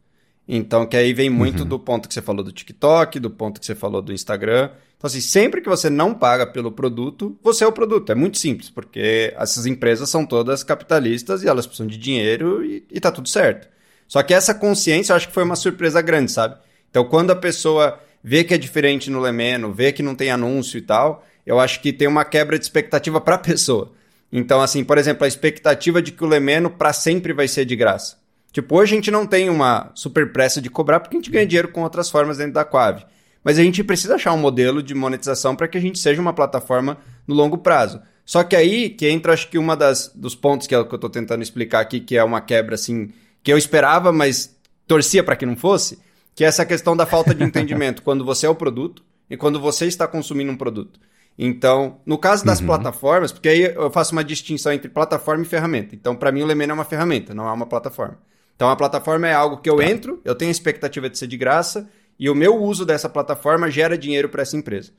Então, 0.47 0.85
que 0.85 0.97
aí 0.97 1.13
vem 1.13 1.29
muito 1.29 1.61
uhum. 1.61 1.69
do 1.69 1.79
ponto 1.79 2.07
que 2.07 2.13
você 2.13 2.21
falou 2.21 2.43
do 2.43 2.51
TikTok, 2.51 3.19
do 3.19 3.29
ponto 3.29 3.59
que 3.59 3.65
você 3.65 3.75
falou 3.75 4.01
do 4.01 4.13
Instagram. 4.13 4.71
Então, 4.99 5.07
assim, 5.07 5.21
sempre 5.21 5.61
que 5.61 5.69
você 5.69 5.89
não 5.89 6.13
paga 6.13 6.45
pelo 6.45 6.73
produto, 6.73 7.39
você 7.41 7.63
é 7.63 7.67
o 7.67 7.71
produto. 7.71 8.11
É 8.11 8.15
muito 8.15 8.37
simples, 8.37 8.69
porque 8.69 9.33
essas 9.37 9.65
empresas 9.65 10.09
são 10.09 10.25
todas 10.25 10.61
capitalistas 10.61 11.41
e 11.41 11.47
elas 11.47 11.65
precisam 11.65 11.87
de 11.87 11.97
dinheiro 11.97 12.65
e, 12.65 12.85
e 12.91 12.99
tá 12.99 13.09
tudo 13.09 13.29
certo. 13.29 13.69
Só 14.09 14.21
que 14.21 14.33
essa 14.33 14.53
consciência 14.53 15.13
eu 15.13 15.15
acho 15.15 15.29
que 15.29 15.33
foi 15.33 15.43
uma 15.43 15.55
surpresa 15.55 16.01
grande, 16.01 16.33
sabe? 16.33 16.57
Então, 16.89 17.05
quando 17.05 17.31
a 17.31 17.35
pessoa 17.35 17.97
vê 18.21 18.43
que 18.43 18.53
é 18.53 18.57
diferente 18.57 19.09
no 19.09 19.21
Lemeno, 19.21 19.71
vê 19.71 19.93
que 19.93 20.03
não 20.03 20.15
tem 20.15 20.31
anúncio 20.31 20.77
e 20.77 20.81
tal, 20.81 21.25
eu 21.45 21.61
acho 21.61 21.79
que 21.81 21.93
tem 21.93 22.07
uma 22.07 22.25
quebra 22.25 22.59
de 22.59 22.65
expectativa 22.65 23.21
para 23.21 23.35
a 23.35 23.39
pessoa. 23.39 23.93
Então, 24.29 24.61
assim, 24.61 24.83
por 24.83 24.97
exemplo, 24.97 25.23
a 25.23 25.29
expectativa 25.29 26.01
de 26.01 26.11
que 26.11 26.25
o 26.25 26.27
Lemeno 26.27 26.69
para 26.69 26.91
sempre 26.91 27.31
vai 27.31 27.47
ser 27.47 27.63
de 27.63 27.75
graça. 27.77 28.17
Tipo, 28.51 28.75
hoje 28.75 28.93
a 28.93 28.95
gente 28.97 29.11
não 29.11 29.25
tem 29.25 29.49
uma 29.49 29.91
super 29.95 30.33
pressa 30.33 30.61
de 30.61 30.69
cobrar 30.69 30.99
porque 30.99 31.15
a 31.15 31.19
gente 31.19 31.31
ganha 31.31 31.45
dinheiro 31.45 31.69
com 31.69 31.83
outras 31.83 32.09
formas 32.09 32.37
dentro 32.37 32.53
da 32.53 32.65
Quave. 32.65 33.05
Mas 33.43 33.57
a 33.57 33.63
gente 33.63 33.83
precisa 33.83 34.15
achar 34.15 34.33
um 34.33 34.37
modelo 34.37 34.83
de 34.83 34.93
monetização 34.93 35.55
para 35.55 35.67
que 35.67 35.77
a 35.77 35.81
gente 35.81 35.97
seja 35.99 36.21
uma 36.21 36.33
plataforma 36.33 36.97
no 37.27 37.33
longo 37.33 37.57
prazo. 37.57 38.01
Só 38.25 38.43
que 38.43 38.55
aí 38.55 38.89
que 38.89 39.07
entra, 39.07 39.33
acho 39.33 39.49
que 39.49 39.57
uma 39.57 39.75
das 39.75 40.11
dos 40.13 40.35
pontos 40.35 40.67
que, 40.67 40.75
é 40.75 40.83
que 40.83 40.93
eu 40.93 40.95
estou 40.95 41.09
tentando 41.09 41.41
explicar 41.41 41.79
aqui, 41.79 41.99
que 41.99 42.17
é 42.17 42.23
uma 42.23 42.41
quebra 42.41 42.75
assim, 42.75 43.11
que 43.41 43.51
eu 43.51 43.57
esperava, 43.57 44.11
mas 44.11 44.55
torcia 44.85 45.23
para 45.23 45.35
que 45.35 45.45
não 45.45 45.55
fosse, 45.55 45.99
que 46.35 46.43
é 46.43 46.47
essa 46.47 46.65
questão 46.65 46.95
da 46.95 47.05
falta 47.05 47.33
de 47.33 47.43
entendimento 47.45 48.01
quando 48.01 48.25
você 48.25 48.45
é 48.45 48.49
o 48.49 48.55
produto 48.55 49.03
e 49.29 49.37
quando 49.37 49.59
você 49.59 49.87
está 49.87 50.07
consumindo 50.07 50.51
um 50.51 50.57
produto. 50.57 50.99
Então, 51.41 52.01
no 52.05 52.17
caso 52.17 52.43
das 52.45 52.59
uhum. 52.59 52.65
plataformas, 52.65 53.31
porque 53.31 53.47
aí 53.47 53.61
eu 53.61 53.89
faço 53.89 54.11
uma 54.11 54.23
distinção 54.23 54.73
entre 54.73 54.89
plataforma 54.89 55.43
e 55.43 55.47
ferramenta. 55.47 55.95
Então, 55.95 56.13
para 56.13 56.33
mim, 56.33 56.41
o 56.41 56.45
Lemeno 56.45 56.71
é 56.71 56.73
uma 56.73 56.83
ferramenta, 56.83 57.33
não 57.33 57.47
é 57.47 57.51
uma 57.51 57.65
plataforma. 57.65 58.19
Então, 58.55 58.69
a 58.69 58.75
plataforma 58.75 59.25
é 59.25 59.33
algo 59.33 59.57
que 59.57 59.69
eu 59.69 59.77
tá. 59.77 59.85
entro, 59.85 60.19
eu 60.25 60.35
tenho 60.35 60.49
a 60.49 60.51
expectativa 60.51 61.09
de 61.09 61.17
ser 61.17 61.27
de 61.27 61.37
graça 61.37 61.89
e 62.19 62.29
o 62.29 62.35
meu 62.35 62.61
uso 62.61 62.85
dessa 62.85 63.07
plataforma 63.07 63.71
gera 63.71 63.97
dinheiro 63.97 64.27
para 64.27 64.41
essa 64.41 64.57
empresa. 64.57 64.91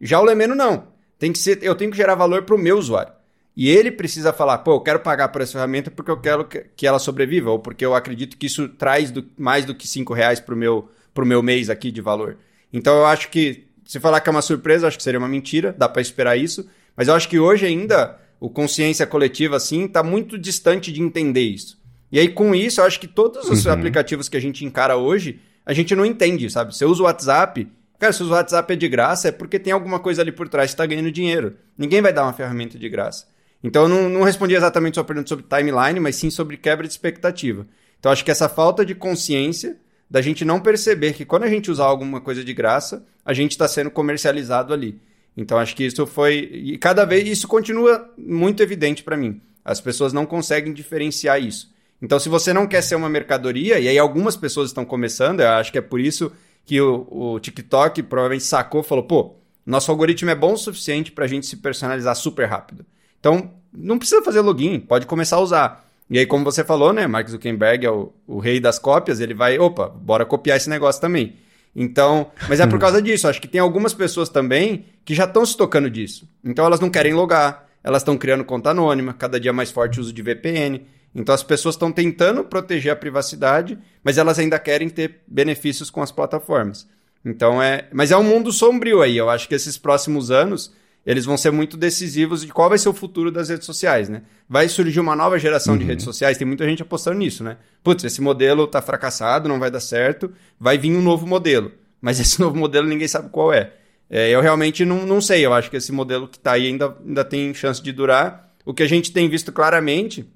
Já 0.00 0.20
o 0.20 0.24
Lemeno 0.24 0.54
não. 0.54 0.88
Tem 1.18 1.32
que 1.32 1.38
ser, 1.38 1.62
eu 1.62 1.74
tenho 1.74 1.90
que 1.90 1.96
gerar 1.96 2.14
valor 2.14 2.42
para 2.42 2.54
o 2.54 2.58
meu 2.58 2.76
usuário. 2.76 3.12
E 3.56 3.70
ele 3.70 3.90
precisa 3.90 4.34
falar, 4.34 4.58
pô, 4.58 4.74
eu 4.74 4.80
quero 4.80 5.00
pagar 5.00 5.28
por 5.28 5.40
essa 5.40 5.52
ferramenta 5.52 5.90
porque 5.90 6.10
eu 6.10 6.20
quero 6.20 6.44
que 6.44 6.86
ela 6.86 6.98
sobreviva, 6.98 7.50
ou 7.50 7.58
porque 7.58 7.86
eu 7.86 7.94
acredito 7.94 8.36
que 8.36 8.46
isso 8.46 8.68
traz 8.68 9.10
do, 9.10 9.24
mais 9.38 9.64
do 9.64 9.74
que 9.74 9.88
5 9.88 10.12
reais 10.12 10.38
pro 10.38 10.54
meu, 10.54 10.90
pro 11.14 11.24
meu 11.24 11.42
mês 11.42 11.70
aqui 11.70 11.90
de 11.90 12.02
valor. 12.02 12.36
Então 12.70 12.94
eu 12.94 13.06
acho 13.06 13.30
que, 13.30 13.64
se 13.86 13.98
falar 13.98 14.20
que 14.20 14.28
é 14.28 14.32
uma 14.32 14.42
surpresa, 14.42 14.86
acho 14.86 14.98
que 14.98 15.02
seria 15.02 15.18
uma 15.18 15.28
mentira, 15.28 15.74
dá 15.76 15.88
para 15.88 16.02
esperar 16.02 16.36
isso. 16.36 16.68
Mas 16.94 17.08
eu 17.08 17.14
acho 17.14 17.30
que 17.30 17.38
hoje 17.38 17.64
ainda, 17.64 18.20
o 18.38 18.50
consciência 18.50 19.06
coletiva, 19.06 19.56
assim, 19.56 19.88
tá 19.88 20.02
muito 20.02 20.36
distante 20.36 20.92
de 20.92 21.00
entender 21.00 21.42
isso. 21.42 21.78
E 22.12 22.18
aí, 22.18 22.28
com 22.28 22.54
isso, 22.54 22.80
eu 22.80 22.84
acho 22.84 23.00
que 23.00 23.08
todos 23.08 23.48
os 23.48 23.64
uhum. 23.64 23.72
aplicativos 23.72 24.28
que 24.28 24.36
a 24.36 24.40
gente 24.40 24.64
encara 24.64 24.96
hoje, 24.96 25.40
a 25.66 25.72
gente 25.72 25.94
não 25.96 26.06
entende, 26.06 26.48
sabe? 26.48 26.74
Você 26.74 26.84
usa 26.84 27.02
o 27.02 27.06
WhatsApp, 27.06 27.68
cara, 27.98 28.12
se 28.12 28.22
o 28.22 28.28
WhatsApp 28.28 28.72
é 28.72 28.76
de 28.76 28.88
graça, 28.88 29.28
é 29.28 29.32
porque 29.32 29.58
tem 29.58 29.72
alguma 29.72 29.98
coisa 29.98 30.22
ali 30.22 30.30
por 30.30 30.48
trás 30.48 30.70
que 30.70 30.74
está 30.74 30.86
ganhando 30.86 31.10
dinheiro. 31.10 31.56
Ninguém 31.76 32.00
vai 32.00 32.12
dar 32.12 32.22
uma 32.22 32.32
ferramenta 32.32 32.78
de 32.78 32.88
graça. 32.88 33.26
Então 33.62 33.82
eu 33.82 33.88
não, 33.88 34.08
não 34.08 34.22
respondi 34.22 34.54
exatamente 34.54 34.94
sua 34.94 35.04
pergunta 35.04 35.28
sobre 35.28 35.44
timeline, 35.44 35.98
mas 35.98 36.14
sim 36.14 36.30
sobre 36.30 36.56
quebra 36.56 36.86
de 36.86 36.92
expectativa. 36.92 37.66
Então 37.98 38.12
acho 38.12 38.24
que 38.24 38.30
essa 38.30 38.48
falta 38.48 38.86
de 38.86 38.94
consciência 38.94 39.76
da 40.08 40.22
gente 40.22 40.44
não 40.44 40.60
perceber 40.60 41.14
que 41.14 41.24
quando 41.24 41.42
a 41.42 41.48
gente 41.48 41.68
usar 41.68 41.86
alguma 41.86 42.20
coisa 42.20 42.44
de 42.44 42.54
graça, 42.54 43.04
a 43.24 43.32
gente 43.32 43.50
está 43.50 43.66
sendo 43.66 43.90
comercializado 43.90 44.72
ali. 44.72 45.00
Então 45.36 45.58
acho 45.58 45.74
que 45.74 45.84
isso 45.84 46.06
foi 46.06 46.48
e 46.52 46.78
cada 46.78 47.04
vez 47.04 47.28
isso 47.28 47.48
continua 47.48 48.08
muito 48.16 48.62
evidente 48.62 49.02
para 49.02 49.16
mim. 49.16 49.40
As 49.64 49.80
pessoas 49.80 50.12
não 50.12 50.24
conseguem 50.24 50.72
diferenciar 50.72 51.42
isso. 51.42 51.74
Então 52.00 52.18
se 52.18 52.28
você 52.28 52.52
não 52.52 52.66
quer 52.66 52.82
ser 52.82 52.94
uma 52.94 53.08
mercadoria 53.08 53.78
e 53.78 53.88
aí 53.88 53.98
algumas 53.98 54.36
pessoas 54.36 54.70
estão 54.70 54.84
começando, 54.84 55.40
eu 55.40 55.48
acho 55.50 55.72
que 55.72 55.78
é 55.78 55.82
por 55.82 56.00
isso 56.00 56.32
que 56.64 56.80
o, 56.80 57.06
o 57.10 57.40
TikTok 57.40 58.02
provavelmente 58.02 58.44
sacou, 58.44 58.82
falou, 58.82 59.04
pô, 59.04 59.36
nosso 59.64 59.90
algoritmo 59.90 60.30
é 60.30 60.34
bom 60.34 60.52
o 60.52 60.58
suficiente 60.58 61.12
para 61.12 61.24
a 61.24 61.28
gente 61.28 61.46
se 61.46 61.56
personalizar 61.56 62.14
super 62.14 62.46
rápido. 62.46 62.84
Então, 63.18 63.50
não 63.72 63.98
precisa 63.98 64.22
fazer 64.22 64.40
login, 64.40 64.78
pode 64.78 65.06
começar 65.06 65.36
a 65.36 65.40
usar. 65.40 65.86
E 66.08 66.18
aí, 66.18 66.26
como 66.26 66.44
você 66.44 66.62
falou, 66.62 66.92
né, 66.92 67.06
Mark 67.06 67.28
Zuckerberg 67.28 67.84
é 67.84 67.90
o, 67.90 68.12
o 68.26 68.38
rei 68.38 68.60
das 68.60 68.78
cópias, 68.78 69.18
ele 69.20 69.34
vai, 69.34 69.58
opa, 69.58 69.88
bora 69.88 70.24
copiar 70.24 70.56
esse 70.56 70.68
negócio 70.68 71.00
também. 71.00 71.34
Então, 71.74 72.30
mas 72.48 72.58
é 72.58 72.66
por 72.66 72.78
causa 72.78 73.02
disso. 73.02 73.28
Acho 73.28 73.40
que 73.40 73.48
tem 73.48 73.60
algumas 73.60 73.92
pessoas 73.92 74.30
também 74.30 74.86
que 75.04 75.14
já 75.14 75.24
estão 75.24 75.44
se 75.44 75.54
tocando 75.54 75.90
disso. 75.90 76.26
Então 76.42 76.64
elas 76.64 76.80
não 76.80 76.88
querem 76.88 77.12
logar, 77.12 77.68
elas 77.84 78.00
estão 78.00 78.16
criando 78.16 78.44
conta 78.44 78.70
anônima, 78.70 79.12
cada 79.12 79.38
dia 79.38 79.52
mais 79.52 79.70
forte 79.70 79.98
o 79.98 80.00
uso 80.00 80.12
de 80.12 80.22
VPN. 80.22 80.80
Então 81.16 81.34
as 81.34 81.42
pessoas 81.42 81.74
estão 81.74 81.90
tentando 81.90 82.44
proteger 82.44 82.92
a 82.92 82.96
privacidade, 82.96 83.78
mas 84.04 84.18
elas 84.18 84.38
ainda 84.38 84.58
querem 84.58 84.90
ter 84.90 85.22
benefícios 85.26 85.88
com 85.88 86.02
as 86.02 86.12
plataformas. 86.12 86.86
Então 87.24 87.60
é, 87.60 87.88
mas 87.90 88.10
é 88.10 88.16
um 88.16 88.22
mundo 88.22 88.52
sombrio 88.52 89.00
aí. 89.00 89.16
Eu 89.16 89.30
acho 89.30 89.48
que 89.48 89.54
esses 89.54 89.78
próximos 89.78 90.30
anos 90.30 90.74
eles 91.06 91.24
vão 91.24 91.36
ser 91.36 91.50
muito 91.52 91.76
decisivos 91.76 92.42
de 92.42 92.48
qual 92.48 92.68
vai 92.68 92.76
ser 92.76 92.90
o 92.90 92.92
futuro 92.92 93.30
das 93.30 93.48
redes 93.48 93.64
sociais, 93.64 94.08
né? 94.08 94.22
Vai 94.48 94.68
surgir 94.68 95.00
uma 95.00 95.16
nova 95.16 95.38
geração 95.38 95.72
uhum. 95.74 95.78
de 95.78 95.86
redes 95.86 96.04
sociais, 96.04 96.36
tem 96.36 96.46
muita 96.46 96.68
gente 96.68 96.82
apostando 96.82 97.18
nisso, 97.18 97.42
né? 97.42 97.56
Putz, 97.82 98.04
esse 98.04 98.20
modelo 98.20 98.66
tá 98.66 98.82
fracassado, 98.82 99.48
não 99.48 99.58
vai 99.58 99.70
dar 99.70 99.80
certo, 99.80 100.30
vai 100.60 100.76
vir 100.76 100.90
um 100.94 101.00
novo 101.00 101.26
modelo. 101.26 101.72
Mas 102.00 102.18
esse 102.20 102.38
novo 102.40 102.58
modelo 102.58 102.86
ninguém 102.86 103.08
sabe 103.08 103.30
qual 103.30 103.54
é. 103.54 103.72
é 104.10 104.28
eu 104.28 104.42
realmente 104.42 104.84
não, 104.84 105.06
não 105.06 105.20
sei, 105.20 105.46
eu 105.46 105.54
acho 105.54 105.70
que 105.70 105.76
esse 105.78 105.92
modelo 105.92 106.28
que 106.28 106.38
tá 106.38 106.52
aí 106.52 106.66
ainda, 106.66 106.94
ainda 107.06 107.24
tem 107.24 107.54
chance 107.54 107.80
de 107.80 107.90
durar. 107.90 108.52
O 108.66 108.74
que 108.74 108.82
a 108.82 108.88
gente 108.88 109.12
tem 109.12 109.28
visto 109.30 109.52
claramente 109.52 110.26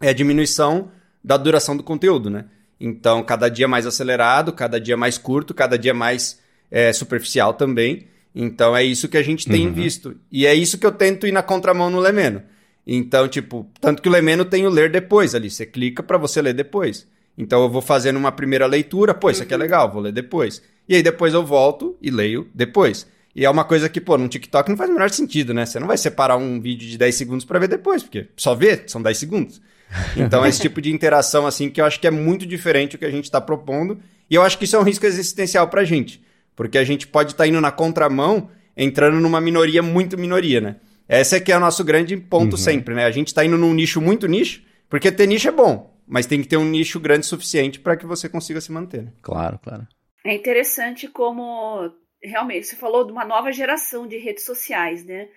é 0.00 0.08
a 0.08 0.12
diminuição 0.12 0.90
da 1.22 1.36
duração 1.36 1.76
do 1.76 1.82
conteúdo, 1.82 2.28
né? 2.28 2.46
Então, 2.78 3.22
cada 3.22 3.48
dia 3.48 3.68
mais 3.68 3.86
acelerado, 3.86 4.52
cada 4.52 4.80
dia 4.80 4.96
mais 4.96 5.16
curto, 5.16 5.54
cada 5.54 5.78
dia 5.78 5.94
mais 5.94 6.38
é, 6.70 6.92
superficial 6.92 7.54
também. 7.54 8.08
Então 8.34 8.76
é 8.76 8.82
isso 8.82 9.08
que 9.08 9.16
a 9.16 9.22
gente 9.22 9.46
tem 9.46 9.68
uhum. 9.68 9.72
visto. 9.72 10.16
E 10.30 10.44
é 10.44 10.54
isso 10.54 10.76
que 10.76 10.84
eu 10.84 10.90
tento 10.90 11.26
ir 11.26 11.32
na 11.32 11.42
contramão 11.42 11.88
no 11.88 12.00
Lemeno. 12.00 12.42
Então, 12.86 13.28
tipo, 13.28 13.70
tanto 13.80 14.02
que 14.02 14.08
o 14.08 14.12
Lemeno 14.12 14.44
tem 14.44 14.66
o 14.66 14.70
ler 14.70 14.90
depois 14.90 15.34
ali. 15.34 15.48
Você 15.48 15.64
clica 15.64 16.02
para 16.02 16.18
você 16.18 16.42
ler 16.42 16.52
depois. 16.52 17.06
Então 17.38 17.62
eu 17.62 17.70
vou 17.70 17.80
fazendo 17.80 18.16
uma 18.16 18.32
primeira 18.32 18.66
leitura, 18.66 19.14
pô, 19.14 19.30
isso 19.30 19.42
aqui 19.42 19.54
é 19.54 19.56
uhum. 19.56 19.62
legal, 19.62 19.90
vou 19.90 20.02
ler 20.02 20.12
depois. 20.12 20.62
E 20.88 20.96
aí 20.96 21.02
depois 21.02 21.32
eu 21.32 21.46
volto 21.46 21.96
e 22.02 22.10
leio 22.10 22.48
depois. 22.52 23.06
E 23.34 23.44
é 23.44 23.50
uma 23.50 23.64
coisa 23.64 23.88
que, 23.88 24.00
pô, 24.00 24.16
no 24.18 24.28
TikTok 24.28 24.68
não 24.68 24.76
faz 24.76 24.90
o 24.90 24.92
menor 24.92 25.10
sentido, 25.10 25.54
né? 25.54 25.66
Você 25.66 25.80
não 25.80 25.88
vai 25.88 25.96
separar 25.96 26.36
um 26.36 26.60
vídeo 26.60 26.88
de 26.88 26.96
10 26.98 27.14
segundos 27.14 27.44
para 27.44 27.58
ver 27.58 27.68
depois, 27.68 28.02
porque 28.02 28.28
só 28.36 28.54
ver 28.54 28.84
são 28.86 29.02
10 29.02 29.18
segundos. 29.18 29.60
Então 30.16 30.44
é 30.44 30.48
esse 30.50 30.60
tipo 30.60 30.80
de 30.80 30.92
interação, 30.92 31.46
assim, 31.46 31.70
que 31.70 31.80
eu 31.80 31.84
acho 31.84 32.00
que 32.00 32.06
é 32.06 32.10
muito 32.10 32.46
diferente 32.46 32.92
do 32.92 32.98
que 32.98 33.04
a 33.04 33.10
gente 33.10 33.24
está 33.24 33.40
propondo. 33.40 34.00
E 34.30 34.34
eu 34.34 34.42
acho 34.42 34.58
que 34.58 34.64
isso 34.64 34.76
é 34.76 34.78
um 34.78 34.82
risco 34.82 35.06
existencial 35.06 35.68
pra 35.68 35.84
gente. 35.84 36.22
Porque 36.56 36.78
a 36.78 36.84
gente 36.84 37.06
pode 37.06 37.32
estar 37.32 37.44
tá 37.44 37.48
indo 37.48 37.60
na 37.60 37.72
contramão, 37.72 38.50
entrando 38.76 39.20
numa 39.20 39.40
minoria 39.40 39.82
muito 39.82 40.16
minoria, 40.16 40.60
né? 40.60 40.76
Esse 41.08 41.36
é 41.36 41.40
que 41.40 41.52
é 41.52 41.56
o 41.56 41.60
nosso 41.60 41.84
grande 41.84 42.16
ponto 42.16 42.52
uhum. 42.52 42.58
sempre, 42.58 42.94
né? 42.94 43.04
A 43.04 43.10
gente 43.10 43.28
está 43.28 43.44
indo 43.44 43.58
num 43.58 43.74
nicho 43.74 44.00
muito 44.00 44.26
nicho, 44.26 44.62
Porque 44.88 45.12
ter 45.12 45.26
nicho 45.26 45.48
é 45.48 45.52
bom, 45.52 45.94
mas 46.06 46.26
tem 46.26 46.40
que 46.40 46.48
ter 46.48 46.56
um 46.56 46.64
nicho 46.64 46.98
grande 47.00 47.26
o 47.26 47.28
suficiente 47.28 47.80
para 47.80 47.96
que 47.96 48.06
você 48.06 48.28
consiga 48.28 48.60
se 48.60 48.72
manter. 48.72 49.02
Né? 49.02 49.12
Claro, 49.20 49.58
claro. 49.58 49.86
É 50.24 50.34
interessante 50.34 51.08
como 51.08 51.90
realmente 52.22 52.66
você 52.66 52.76
falou 52.76 53.04
de 53.04 53.12
uma 53.12 53.24
nova 53.24 53.52
geração 53.52 54.06
de 54.06 54.16
redes 54.16 54.44
sociais, 54.44 55.04
né? 55.04 55.28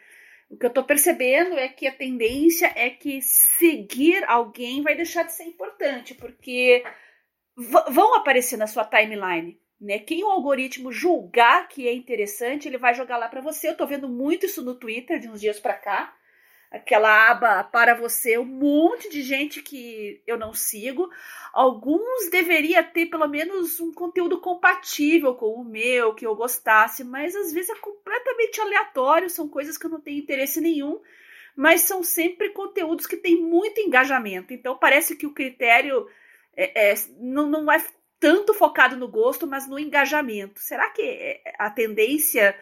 O 0.49 0.57
que 0.57 0.65
eu 0.65 0.69
estou 0.69 0.83
percebendo 0.83 1.57
é 1.57 1.67
que 1.67 1.87
a 1.87 1.95
tendência 1.95 2.71
é 2.75 2.89
que 2.89 3.21
seguir 3.21 4.23
alguém 4.25 4.81
vai 4.81 4.95
deixar 4.95 5.23
de 5.23 5.33
ser 5.33 5.43
importante, 5.43 6.13
porque 6.15 6.83
vão 7.55 8.15
aparecer 8.15 8.57
na 8.57 8.67
sua 8.67 8.85
timeline. 8.85 9.59
Né? 9.79 9.99
Quem 9.99 10.23
o 10.23 10.29
algoritmo 10.29 10.91
julgar 10.91 11.67
que 11.67 11.87
é 11.87 11.93
interessante, 11.93 12.67
ele 12.67 12.77
vai 12.77 12.93
jogar 12.93 13.17
lá 13.17 13.27
para 13.27 13.41
você. 13.41 13.67
Eu 13.67 13.73
estou 13.73 13.87
vendo 13.87 14.07
muito 14.07 14.45
isso 14.45 14.63
no 14.63 14.75
Twitter 14.75 15.19
de 15.19 15.27
uns 15.27 15.41
dias 15.41 15.59
para 15.59 15.73
cá 15.73 16.15
aquela 16.71 17.31
aba 17.31 17.63
para 17.63 17.95
você, 17.95 18.37
um 18.37 18.45
monte 18.45 19.09
de 19.09 19.21
gente 19.21 19.61
que 19.61 20.21
eu 20.27 20.37
não 20.37 20.53
sigo. 20.53 21.09
Alguns 21.53 22.29
deveria 22.29 22.83
ter 22.83 23.07
pelo 23.07 23.27
menos 23.27 23.79
um 23.79 23.93
conteúdo 23.93 24.39
compatível 24.39 25.33
com 25.35 25.53
o 25.53 25.63
meu, 25.63 26.13
que 26.13 26.25
eu 26.25 26.35
gostasse, 26.35 27.03
mas 27.03 27.35
às 27.35 27.51
vezes 27.53 27.69
é 27.69 27.75
completamente 27.75 28.59
aleatório, 28.59 29.29
são 29.29 29.47
coisas 29.47 29.77
que 29.77 29.85
eu 29.85 29.89
não 29.89 30.01
tenho 30.01 30.19
interesse 30.19 30.59
nenhum, 30.59 31.01
mas 31.55 31.81
são 31.81 32.03
sempre 32.03 32.49
conteúdos 32.49 33.07
que 33.07 33.17
têm 33.17 33.41
muito 33.41 33.79
engajamento. 33.79 34.53
Então 34.53 34.77
parece 34.77 35.15
que 35.15 35.25
o 35.25 35.33
critério 35.33 36.07
é, 36.55 36.91
é, 36.91 36.95
não, 37.19 37.47
não 37.47 37.71
é 37.71 37.83
tanto 38.19 38.53
focado 38.53 38.97
no 38.97 39.07
gosto, 39.07 39.47
mas 39.47 39.67
no 39.67 39.79
engajamento. 39.79 40.59
Será 40.59 40.89
que 40.89 41.01
é, 41.01 41.41
a 41.57 41.69
tendência 41.69 42.55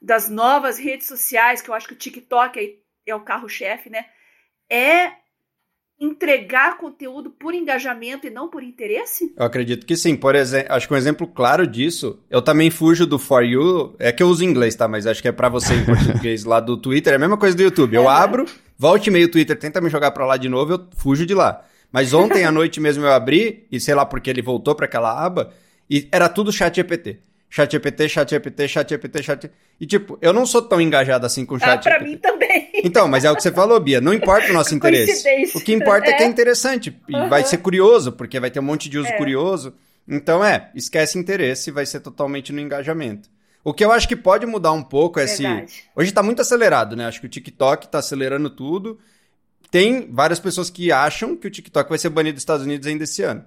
das 0.00 0.28
novas 0.28 0.78
redes 0.78 1.06
sociais, 1.06 1.62
que 1.62 1.70
eu 1.70 1.74
acho 1.74 1.86
que 1.86 1.94
o 1.94 1.98
TikTok 1.98 2.58
aí 2.58 2.81
é 3.06 3.14
o 3.14 3.20
carro-chefe, 3.20 3.90
né? 3.90 4.04
É 4.70 5.12
entregar 6.02 6.78
conteúdo 6.78 7.30
por 7.30 7.54
engajamento 7.54 8.26
e 8.26 8.30
não 8.30 8.48
por 8.48 8.62
interesse? 8.62 9.32
Eu 9.36 9.46
acredito 9.46 9.86
que 9.86 9.96
sim. 9.96 10.16
Por 10.16 10.34
exemplo, 10.34 10.72
acho 10.72 10.88
que 10.88 10.94
um 10.94 10.96
exemplo 10.96 11.28
claro 11.28 11.64
disso, 11.64 12.20
eu 12.28 12.42
também 12.42 12.70
fujo 12.70 13.06
do 13.06 13.20
For 13.20 13.44
You, 13.44 13.94
é 14.00 14.10
que 14.10 14.20
eu 14.22 14.26
uso 14.26 14.44
inglês, 14.44 14.74
tá? 14.74 14.88
Mas 14.88 15.06
acho 15.06 15.22
que 15.22 15.28
é 15.28 15.32
para 15.32 15.48
você 15.48 15.74
em 15.74 15.84
português 15.84 16.44
lá 16.44 16.58
do 16.58 16.76
Twitter, 16.76 17.12
é 17.12 17.16
a 17.16 17.20
mesma 17.20 17.36
coisa 17.36 17.56
do 17.56 17.62
YouTube. 17.62 17.94
Eu 17.94 18.10
é, 18.10 18.14
abro, 18.14 18.46
volte 18.76 19.06
e 19.08 19.10
meio 19.12 19.28
o 19.28 19.30
Twitter, 19.30 19.56
tenta 19.56 19.80
me 19.80 19.88
jogar 19.88 20.10
para 20.10 20.26
lá 20.26 20.36
de 20.36 20.48
novo, 20.48 20.72
eu 20.72 20.88
fujo 20.96 21.24
de 21.24 21.34
lá. 21.34 21.64
Mas 21.92 22.12
ontem 22.12 22.44
à 22.44 22.50
noite 22.52 22.80
mesmo 22.80 23.04
eu 23.04 23.12
abri, 23.12 23.68
e 23.70 23.78
sei 23.78 23.94
lá 23.94 24.04
porque 24.04 24.28
ele 24.28 24.42
voltou 24.42 24.74
para 24.74 24.86
aquela 24.86 25.24
aba, 25.24 25.52
e 25.88 26.08
era 26.10 26.28
tudo 26.28 26.50
chat 26.50 26.74
GPT. 26.74 27.20
Chat 27.54 27.70
GPT, 27.70 28.08
chat 28.08 28.30
GPT, 28.30 29.22
chat 29.22 29.50
E 29.78 29.86
tipo, 29.86 30.16
eu 30.22 30.32
não 30.32 30.46
sou 30.46 30.62
tão 30.62 30.80
engajado 30.80 31.26
assim 31.26 31.44
com 31.44 31.58
chat 31.58 31.86
ah, 31.86 31.90
pra 31.98 32.00
mim 32.02 32.16
também. 32.16 32.70
Então, 32.82 33.06
mas 33.06 33.26
é 33.26 33.30
o 33.30 33.36
que 33.36 33.42
você 33.42 33.52
falou, 33.52 33.78
Bia. 33.78 34.00
Não 34.00 34.14
importa 34.14 34.48
o 34.48 34.54
nosso 34.54 34.72
interesse. 34.74 35.52
O 35.54 35.60
que 35.60 35.74
importa 35.74 36.06
é, 36.06 36.14
é 36.14 36.16
que 36.16 36.22
é 36.22 36.26
interessante. 36.26 36.98
E 37.06 37.14
uhum. 37.14 37.28
vai 37.28 37.44
ser 37.44 37.58
curioso, 37.58 38.10
porque 38.10 38.40
vai 38.40 38.50
ter 38.50 38.58
um 38.58 38.62
monte 38.62 38.88
de 38.88 38.98
uso 38.98 39.10
é. 39.10 39.18
curioso. 39.18 39.74
Então, 40.08 40.42
é, 40.42 40.70
esquece 40.74 41.18
interesse 41.18 41.68
e 41.68 41.72
vai 41.74 41.84
ser 41.84 42.00
totalmente 42.00 42.54
no 42.54 42.58
engajamento. 42.58 43.28
O 43.62 43.74
que 43.74 43.84
eu 43.84 43.92
acho 43.92 44.08
que 44.08 44.16
pode 44.16 44.46
mudar 44.46 44.72
um 44.72 44.82
pouco 44.82 45.20
é 45.20 45.26
Verdade. 45.26 45.70
se. 45.72 45.84
Hoje 45.94 46.10
tá 46.10 46.22
muito 46.22 46.40
acelerado, 46.40 46.96
né? 46.96 47.04
Acho 47.04 47.20
que 47.20 47.26
o 47.26 47.30
TikTok 47.30 47.86
tá 47.86 47.98
acelerando 47.98 48.48
tudo. 48.48 48.98
Tem 49.70 50.10
várias 50.10 50.40
pessoas 50.40 50.70
que 50.70 50.90
acham 50.90 51.36
que 51.36 51.48
o 51.48 51.50
TikTok 51.50 51.90
vai 51.90 51.98
ser 51.98 52.08
banido 52.08 52.36
dos 52.36 52.42
Estados 52.42 52.64
Unidos 52.64 52.86
ainda 52.86 53.04
esse 53.04 53.22
ano. 53.22 53.44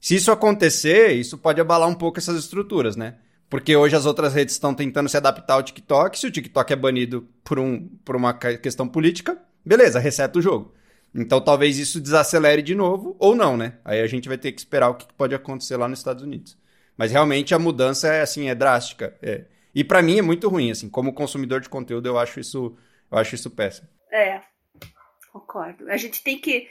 Se 0.00 0.14
isso 0.14 0.30
acontecer, 0.30 1.14
isso 1.14 1.36
pode 1.36 1.60
abalar 1.60 1.88
um 1.88 1.94
pouco 1.96 2.20
essas 2.20 2.38
estruturas, 2.38 2.94
né? 2.94 3.16
Porque 3.50 3.74
hoje 3.74 3.96
as 3.96 4.06
outras 4.06 4.32
redes 4.32 4.54
estão 4.54 4.72
tentando 4.72 5.08
se 5.08 5.16
adaptar 5.16 5.54
ao 5.54 5.62
TikTok. 5.62 6.16
Se 6.16 6.28
o 6.28 6.30
TikTok 6.30 6.72
é 6.72 6.76
banido 6.76 7.28
por, 7.42 7.58
um, 7.58 7.88
por 8.04 8.14
uma 8.14 8.32
questão 8.32 8.86
política, 8.86 9.36
beleza, 9.66 9.98
reseta 9.98 10.38
o 10.38 10.42
jogo. 10.42 10.72
Então 11.12 11.40
talvez 11.40 11.76
isso 11.76 12.00
desacelere 12.00 12.62
de 12.62 12.76
novo, 12.76 13.16
ou 13.18 13.34
não, 13.34 13.56
né? 13.56 13.78
Aí 13.84 14.00
a 14.00 14.06
gente 14.06 14.28
vai 14.28 14.38
ter 14.38 14.52
que 14.52 14.60
esperar 14.60 14.90
o 14.90 14.94
que 14.94 15.12
pode 15.14 15.34
acontecer 15.34 15.76
lá 15.76 15.88
nos 15.88 15.98
Estados 15.98 16.22
Unidos. 16.22 16.56
Mas 16.96 17.10
realmente 17.10 17.52
a 17.52 17.58
mudança 17.58 18.06
é 18.06 18.20
assim, 18.20 18.48
é 18.48 18.54
drástica. 18.54 19.18
É. 19.20 19.46
E 19.74 19.82
para 19.82 20.00
mim 20.00 20.18
é 20.18 20.22
muito 20.22 20.48
ruim, 20.48 20.70
assim, 20.70 20.88
como 20.88 21.12
consumidor 21.12 21.60
de 21.60 21.68
conteúdo, 21.68 22.06
eu 22.06 22.18
acho 22.18 22.38
isso, 22.38 22.76
eu 23.10 23.18
acho 23.18 23.34
isso 23.34 23.50
péssimo. 23.50 23.88
É, 24.12 24.42
concordo. 25.32 25.90
A 25.90 25.96
gente 25.96 26.22
tem 26.22 26.38
que. 26.38 26.68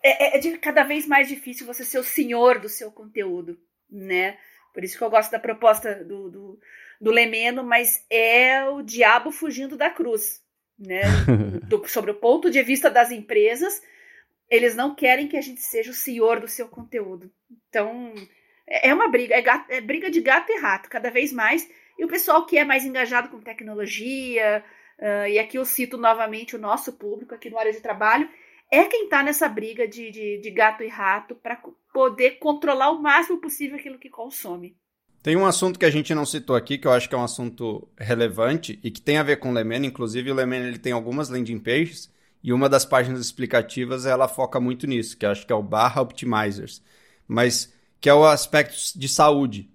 É, 0.00 0.36
é, 0.36 0.48
é 0.48 0.58
cada 0.58 0.84
vez 0.84 1.08
mais 1.08 1.26
difícil 1.26 1.66
você 1.66 1.84
ser 1.84 1.98
o 1.98 2.04
senhor 2.04 2.60
do 2.60 2.68
seu 2.68 2.92
conteúdo, 2.92 3.58
né? 3.90 4.36
Por 4.72 4.84
isso 4.84 4.96
que 4.96 5.04
eu 5.04 5.10
gosto 5.10 5.30
da 5.30 5.38
proposta 5.38 6.04
do, 6.04 6.30
do, 6.30 6.60
do 7.00 7.10
Lemeno, 7.10 7.62
mas 7.62 8.04
é 8.10 8.64
o 8.68 8.82
diabo 8.82 9.30
fugindo 9.30 9.76
da 9.76 9.90
cruz. 9.90 10.42
Né? 10.78 11.02
Do, 11.66 11.86
sobre 11.88 12.12
o 12.12 12.14
ponto 12.14 12.48
de 12.50 12.62
vista 12.62 12.88
das 12.88 13.10
empresas, 13.10 13.82
eles 14.48 14.76
não 14.76 14.94
querem 14.94 15.26
que 15.26 15.36
a 15.36 15.40
gente 15.40 15.60
seja 15.60 15.90
o 15.90 15.94
senhor 15.94 16.40
do 16.40 16.46
seu 16.46 16.68
conteúdo. 16.68 17.30
Então, 17.68 18.14
é, 18.66 18.88
é 18.88 18.94
uma 18.94 19.08
briga, 19.08 19.34
é, 19.34 19.42
gato, 19.42 19.70
é 19.70 19.80
briga 19.80 20.10
de 20.10 20.20
gato 20.20 20.50
e 20.50 20.60
rato, 20.60 20.88
cada 20.88 21.10
vez 21.10 21.32
mais. 21.32 21.68
E 21.98 22.04
o 22.04 22.08
pessoal 22.08 22.46
que 22.46 22.56
é 22.56 22.64
mais 22.64 22.84
engajado 22.84 23.28
com 23.28 23.40
tecnologia, 23.40 24.64
uh, 24.98 25.26
e 25.28 25.38
aqui 25.38 25.58
eu 25.58 25.64
cito 25.64 25.96
novamente 25.96 26.54
o 26.54 26.58
nosso 26.58 26.92
público 26.92 27.34
aqui 27.34 27.50
no 27.50 27.58
área 27.58 27.72
de 27.72 27.80
trabalho, 27.80 28.28
é 28.70 28.84
quem 28.84 29.04
está 29.04 29.22
nessa 29.22 29.48
briga 29.48 29.86
de, 29.88 30.10
de, 30.10 30.40
de, 30.40 30.50
gato 30.50 30.82
e 30.82 30.88
rato 30.88 31.34
para 31.34 31.60
poder 31.92 32.32
controlar 32.32 32.90
o 32.90 33.00
máximo 33.00 33.40
possível 33.40 33.76
aquilo 33.78 33.98
que 33.98 34.10
consome. 34.10 34.76
Tem 35.22 35.36
um 35.36 35.46
assunto 35.46 35.78
que 35.78 35.84
a 35.84 35.90
gente 35.90 36.14
não 36.14 36.24
citou 36.24 36.54
aqui, 36.54 36.78
que 36.78 36.86
eu 36.86 36.92
acho 36.92 37.08
que 37.08 37.14
é 37.14 37.18
um 37.18 37.24
assunto 37.24 37.88
relevante 37.98 38.78
e 38.82 38.90
que 38.90 39.00
tem 39.00 39.18
a 39.18 39.22
ver 39.22 39.38
com 39.38 39.50
o 39.50 39.52
Lemena. 39.52 39.86
Inclusive, 39.86 40.30
o 40.30 40.34
Lemena 40.34 40.66
ele 40.66 40.78
tem 40.78 40.92
algumas 40.92 41.28
landing 41.28 41.58
pages 41.58 42.12
e 42.42 42.52
uma 42.52 42.68
das 42.68 42.84
páginas 42.84 43.20
explicativas 43.20 44.06
ela 44.06 44.28
foca 44.28 44.60
muito 44.60 44.86
nisso, 44.86 45.16
que 45.16 45.26
acho 45.26 45.46
que 45.46 45.52
é 45.52 45.56
o 45.56 45.62
barra 45.62 46.00
optimizers, 46.00 46.82
mas 47.26 47.74
que 48.00 48.08
é 48.08 48.14
o 48.14 48.24
aspecto 48.24 48.76
de 48.96 49.08
saúde. 49.08 49.68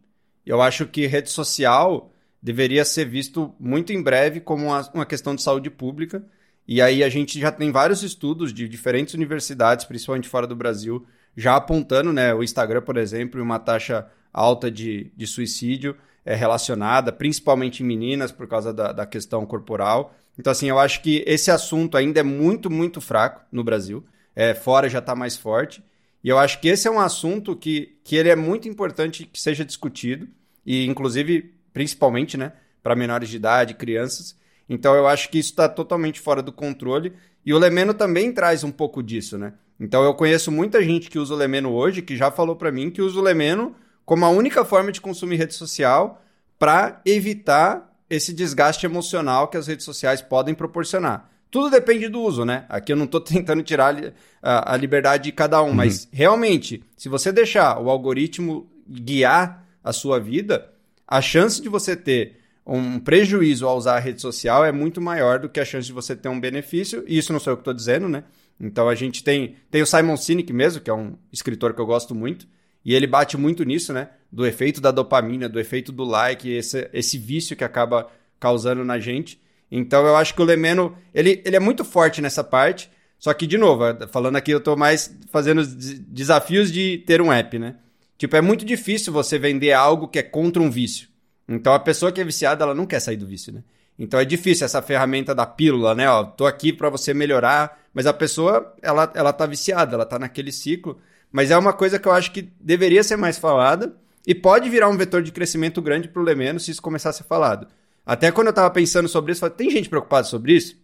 Eu 0.45 0.61
acho 0.61 0.87
que 0.87 1.05
rede 1.05 1.29
social 1.29 2.11
deveria 2.41 2.85
ser 2.85 3.05
visto 3.05 3.53
muito 3.59 3.91
em 3.91 4.01
breve 4.01 4.39
como 4.39 4.67
uma 4.93 5.05
questão 5.05 5.35
de 5.35 5.41
saúde 5.41 5.69
pública 5.69 6.25
e 6.67 6.81
aí 6.81 7.03
a 7.03 7.09
gente 7.09 7.39
já 7.39 7.51
tem 7.51 7.71
vários 7.71 8.03
estudos 8.03 8.53
de 8.53 8.67
diferentes 8.67 9.13
universidades, 9.13 9.85
principalmente 9.85 10.29
fora 10.29 10.47
do 10.47 10.55
Brasil, 10.55 11.05
já 11.35 11.55
apontando, 11.55 12.13
né, 12.13 12.33
o 12.33 12.43
Instagram, 12.43 12.81
por 12.81 12.97
exemplo, 12.97 13.41
uma 13.41 13.59
taxa 13.59 14.07
alta 14.31 14.71
de, 14.71 15.11
de 15.15 15.27
suicídio 15.27 15.95
é, 16.25 16.35
relacionada, 16.35 17.11
principalmente 17.11 17.83
em 17.83 17.85
meninas, 17.85 18.31
por 18.31 18.47
causa 18.47 18.73
da, 18.73 18.91
da 18.91 19.05
questão 19.05 19.45
corporal. 19.45 20.15
Então, 20.37 20.51
assim, 20.51 20.69
eu 20.69 20.79
acho 20.79 21.01
que 21.01 21.23
esse 21.27 21.51
assunto 21.51 21.97
ainda 21.97 22.19
é 22.19 22.23
muito, 22.23 22.69
muito 22.69 23.01
fraco 23.01 23.41
no 23.51 23.63
Brasil. 23.63 24.03
É, 24.35 24.53
fora 24.53 24.89
já 24.89 24.99
está 24.99 25.15
mais 25.15 25.35
forte. 25.35 25.83
E 26.23 26.29
eu 26.29 26.39
acho 26.39 26.59
que 26.59 26.69
esse 26.69 26.87
é 26.87 26.91
um 26.91 26.99
assunto 26.99 27.55
que, 27.55 27.97
que 28.03 28.15
ele 28.15 28.29
é 28.29 28.35
muito 28.35 28.67
importante 28.67 29.25
que 29.25 29.39
seja 29.39 29.65
discutido, 29.65 30.27
e 30.65 30.85
inclusive, 30.85 31.53
principalmente, 31.73 32.37
né, 32.37 32.53
para 32.81 32.95
menores 32.95 33.29
de 33.29 33.35
idade, 33.35 33.73
crianças, 33.73 34.35
então 34.69 34.95
eu 34.95 35.07
acho 35.07 35.29
que 35.29 35.39
isso 35.39 35.51
está 35.51 35.67
totalmente 35.67 36.19
fora 36.19 36.41
do 36.41 36.51
controle. 36.51 37.13
E 37.45 37.53
o 37.53 37.57
Lemeno 37.57 37.93
também 37.93 38.31
traz 38.31 38.63
um 38.63 38.71
pouco 38.71 39.03
disso, 39.03 39.37
né? 39.37 39.53
Então 39.79 40.03
eu 40.03 40.13
conheço 40.13 40.51
muita 40.51 40.81
gente 40.81 41.09
que 41.09 41.19
usa 41.19 41.33
o 41.33 41.37
Lemeno 41.37 41.71
hoje, 41.71 42.01
que 42.01 42.15
já 42.15 42.31
falou 42.31 42.55
para 42.55 42.71
mim 42.71 42.89
que 42.89 43.01
usa 43.01 43.19
o 43.19 43.23
Lemeno 43.23 43.75
como 44.05 44.25
a 44.25 44.29
única 44.29 44.63
forma 44.63 44.91
de 44.91 45.01
consumir 45.01 45.37
rede 45.37 45.53
social 45.53 46.21
para 46.57 47.01
evitar 47.05 47.93
esse 48.09 48.33
desgaste 48.33 48.85
emocional 48.85 49.47
que 49.47 49.57
as 49.57 49.67
redes 49.67 49.85
sociais 49.85 50.21
podem 50.21 50.53
proporcionar. 50.53 51.29
Tudo 51.49 51.69
depende 51.69 52.07
do 52.07 52.21
uso, 52.21 52.45
né? 52.45 52.65
Aqui 52.69 52.91
eu 52.91 52.95
não 52.95 53.05
estou 53.05 53.19
tentando 53.21 53.61
tirar 53.63 53.95
a, 54.41 54.73
a, 54.73 54.77
liberdade 54.77 55.25
de 55.25 55.31
cada 55.31 55.61
um, 55.61 55.67
uhum. 55.67 55.73
mas 55.73 56.07
realmente, 56.11 56.83
se 56.97 57.09
você 57.09 57.31
deixar 57.31 57.79
o 57.79 57.89
algoritmo 57.89 58.67
guiar 58.87 59.65
a 59.83 59.93
sua 59.93 60.19
vida, 60.19 60.71
a 61.07 61.21
chance 61.21 61.61
de 61.61 61.69
você 61.69 61.95
ter 61.95 62.42
um 62.65 62.99
prejuízo 62.99 63.67
ao 63.67 63.77
usar 63.77 63.95
a 63.95 63.99
rede 63.99 64.21
social 64.21 64.63
é 64.63 64.71
muito 64.71 65.01
maior 65.01 65.39
do 65.39 65.49
que 65.49 65.59
a 65.59 65.65
chance 65.65 65.85
de 65.85 65.93
você 65.93 66.15
ter 66.15 66.29
um 66.29 66.39
benefício. 66.39 67.03
E 67.07 67.17
isso 67.17 67.33
não 67.33 67.39
sou 67.39 67.51
eu 67.51 67.57
que 67.57 67.61
estou 67.61 67.73
dizendo, 67.73 68.07
né? 68.07 68.23
Então 68.59 68.87
a 68.87 68.95
gente 68.95 69.23
tem, 69.23 69.55
tem 69.69 69.81
o 69.81 69.85
Simon 69.85 70.15
Sinek 70.15 70.53
mesmo, 70.53 70.81
que 70.81 70.89
é 70.89 70.93
um 70.93 71.15
escritor 71.31 71.73
que 71.73 71.81
eu 71.81 71.85
gosto 71.85 72.15
muito, 72.15 72.47
e 72.85 72.93
ele 72.93 73.07
bate 73.07 73.37
muito 73.37 73.63
nisso, 73.63 73.91
né? 73.91 74.09
Do 74.31 74.45
efeito 74.45 74.79
da 74.79 74.91
dopamina, 74.91 75.49
do 75.49 75.59
efeito 75.59 75.91
do 75.91 76.03
like, 76.03 76.49
esse, 76.49 76.89
esse 76.93 77.17
vício 77.17 77.55
que 77.55 77.63
acaba 77.63 78.09
causando 78.39 78.83
na 78.83 78.99
gente. 78.99 79.41
Então 79.71 80.05
eu 80.05 80.15
acho 80.15 80.33
que 80.33 80.41
o 80.41 80.45
Lemeno, 80.45 80.95
ele, 81.13 81.41
ele 81.43 81.55
é 81.55 81.59
muito 81.59 81.83
forte 81.83 82.21
nessa 82.21 82.43
parte, 82.43 82.89
só 83.17 83.33
que, 83.33 83.47
de 83.47 83.57
novo, 83.57 83.83
falando 84.11 84.35
aqui, 84.35 84.51
eu 84.51 84.57
estou 84.57 84.75
mais 84.75 85.15
fazendo 85.31 85.59
os 85.59 85.73
desafios 85.73 86.69
de 86.69 86.97
ter 87.07 87.21
um 87.21 87.31
app, 87.31 87.57
né? 87.57 87.77
Tipo, 88.17 88.35
é 88.35 88.41
muito 88.41 88.65
difícil 88.65 89.13
você 89.13 89.39
vender 89.39 89.71
algo 89.71 90.09
que 90.09 90.19
é 90.19 90.23
contra 90.23 90.61
um 90.61 90.69
vício. 90.69 91.07
Então 91.47 91.73
a 91.73 91.79
pessoa 91.79 92.11
que 92.11 92.21
é 92.21 92.23
viciada, 92.23 92.63
ela 92.63 92.75
não 92.75 92.85
quer 92.85 92.99
sair 92.99 93.17
do 93.17 93.27
vício, 93.27 93.53
né? 93.53 93.63
Então 93.97 94.19
é 94.19 94.25
difícil 94.25 94.65
essa 94.65 94.81
ferramenta 94.81 95.35
da 95.35 95.45
pílula, 95.45 95.93
né? 95.93 96.09
Ó, 96.09 96.23
tô 96.23 96.45
aqui 96.45 96.73
para 96.73 96.89
você 96.89 97.13
melhorar, 97.13 97.79
mas 97.93 98.05
a 98.07 98.13
pessoa, 98.13 98.73
ela, 98.81 99.11
ela 99.13 99.31
tá 99.31 99.45
viciada, 99.45 99.95
ela 99.95 100.05
tá 100.05 100.17
naquele 100.17 100.51
ciclo. 100.51 100.99
Mas 101.31 101.51
é 101.51 101.57
uma 101.57 101.73
coisa 101.73 101.99
que 101.99 102.07
eu 102.07 102.11
acho 102.11 102.31
que 102.31 102.49
deveria 102.59 103.03
ser 103.03 103.17
mais 103.17 103.37
falada 103.37 103.95
e 104.25 104.33
pode 104.33 104.69
virar 104.69 104.89
um 104.89 104.97
vetor 104.97 105.21
de 105.21 105.31
crescimento 105.31 105.81
grande 105.81 106.07
pro 106.07 106.21
Lemeno 106.21 106.59
se 106.59 106.71
isso 106.71 106.81
começar 106.81 107.09
a 107.09 107.13
ser 107.13 107.23
falado. 107.23 107.67
Até 108.05 108.31
quando 108.31 108.47
eu 108.47 108.53
tava 108.53 108.69
pensando 108.69 109.07
sobre 109.07 109.31
isso, 109.31 109.41
falei, 109.41 109.55
tem 109.55 109.69
gente 109.69 109.89
preocupada 109.89 110.25
sobre 110.25 110.53
isso? 110.53 110.77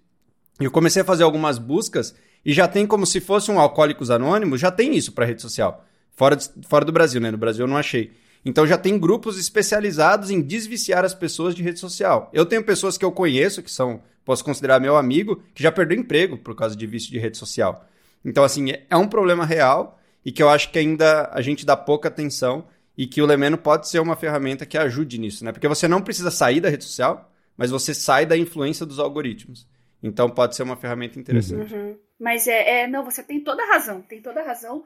Eu 0.59 0.71
comecei 0.71 1.01
a 1.01 1.05
fazer 1.05 1.23
algumas 1.23 1.57
buscas 1.57 2.15
E 2.43 2.53
já 2.53 2.67
tem 2.67 2.87
como 2.87 3.05
se 3.05 3.19
fosse 3.19 3.51
um 3.51 3.59
Alcoólicos 3.59 4.09
Anônimos, 4.09 4.59
já 4.59 4.71
tem 4.71 4.95
isso 4.95 5.11
para 5.11 5.25
rede 5.25 5.41
social. 5.41 5.85
Fora, 6.15 6.35
de, 6.35 6.49
fora 6.67 6.85
do 6.85 6.91
Brasil, 6.91 7.19
né? 7.19 7.31
No 7.31 7.37
Brasil 7.37 7.65
eu 7.65 7.69
não 7.69 7.77
achei. 7.77 8.11
Então 8.43 8.65
já 8.65 8.77
tem 8.77 8.97
grupos 8.97 9.37
especializados 9.37 10.29
em 10.29 10.41
desviciar 10.41 11.03
as 11.03 11.13
pessoas 11.13 11.53
de 11.53 11.63
rede 11.63 11.79
social. 11.79 12.29
Eu 12.33 12.45
tenho 12.45 12.63
pessoas 12.63 12.97
que 12.97 13.05
eu 13.05 13.11
conheço, 13.11 13.61
que 13.61 13.71
são, 13.71 14.01
posso 14.23 14.43
considerar 14.43 14.79
meu 14.79 14.95
amigo, 14.95 15.41
que 15.53 15.61
já 15.61 15.71
perdeu 15.71 15.97
emprego 15.97 16.37
por 16.37 16.55
causa 16.55 16.75
de 16.75 16.87
vício 16.87 17.11
de 17.11 17.19
rede 17.19 17.37
social. 17.37 17.85
Então, 18.23 18.43
assim, 18.43 18.73
é 18.89 18.97
um 18.97 19.07
problema 19.07 19.45
real 19.45 19.99
e 20.25 20.31
que 20.31 20.43
eu 20.43 20.49
acho 20.49 20.71
que 20.71 20.79
ainda 20.79 21.29
a 21.33 21.41
gente 21.41 21.65
dá 21.65 21.75
pouca 21.75 22.07
atenção 22.07 22.65
e 22.97 23.07
que 23.07 23.21
o 23.21 23.25
Lemeno 23.25 23.57
pode 23.57 23.87
ser 23.87 23.99
uma 23.99 24.15
ferramenta 24.15 24.65
que 24.65 24.77
ajude 24.77 25.17
nisso, 25.17 25.45
né? 25.45 25.51
Porque 25.51 25.67
você 25.67 25.87
não 25.87 26.01
precisa 26.01 26.29
sair 26.29 26.59
da 26.59 26.69
rede 26.69 26.83
social, 26.83 27.31
mas 27.55 27.71
você 27.71 27.93
sai 27.93 28.25
da 28.25 28.37
influência 28.37 28.85
dos 28.85 28.99
algoritmos. 28.99 29.67
Então 30.01 30.29
pode 30.29 30.55
ser 30.55 30.63
uma 30.63 30.75
ferramenta 30.75 31.19
interessante. 31.19 31.73
Uhum. 31.73 31.97
Mas 32.19 32.47
é, 32.47 32.81
é, 32.81 32.87
não, 32.87 33.03
você 33.03 33.23
tem 33.23 33.41
toda 33.41 33.63
a 33.63 33.67
razão, 33.67 34.01
tem 34.01 34.21
toda 34.21 34.41
a 34.41 34.45
razão. 34.45 34.83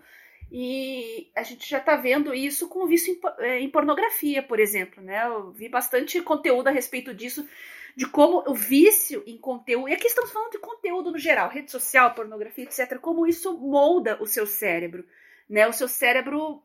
E 0.52 1.32
a 1.36 1.44
gente 1.44 1.70
já 1.70 1.80
está 1.80 1.96
vendo 1.96 2.34
isso 2.34 2.68
com 2.68 2.84
o 2.84 2.88
vício 2.88 3.14
em, 3.14 3.44
é, 3.44 3.60
em, 3.60 3.70
pornografia, 3.70 4.44
por 4.44 4.60
exemplo, 4.60 5.02
né? 5.04 5.26
Eu 5.26 5.52
vi 5.52 5.68
bastante 5.68 6.22
conteúdo 6.22 6.68
a 6.68 6.72
respeito 6.72 7.14
disso, 7.14 7.48
de 7.96 8.08
como 8.08 8.44
o 8.48 8.54
vício 8.54 9.24
em 9.26 9.38
conteúdo, 9.38 9.89
e 9.89 9.94
aqui 9.94 10.08
estamos 10.08 10.32
falando 10.32 10.52
de 10.52 10.60
conteúdo 10.60 11.12
no 11.12 11.18
geral, 11.18 11.50
rede 11.50 11.72
social, 11.72 12.14
pornografia, 12.14 12.66
etc., 12.66 13.00
como 13.00 13.26
isso 13.26 13.58
molda 13.58 14.22
o 14.22 14.28
seu 14.28 14.46
cérebro, 14.46 15.06
né? 15.50 15.68
O 15.68 15.74
seu 15.74 15.88
cérebro 15.88 16.64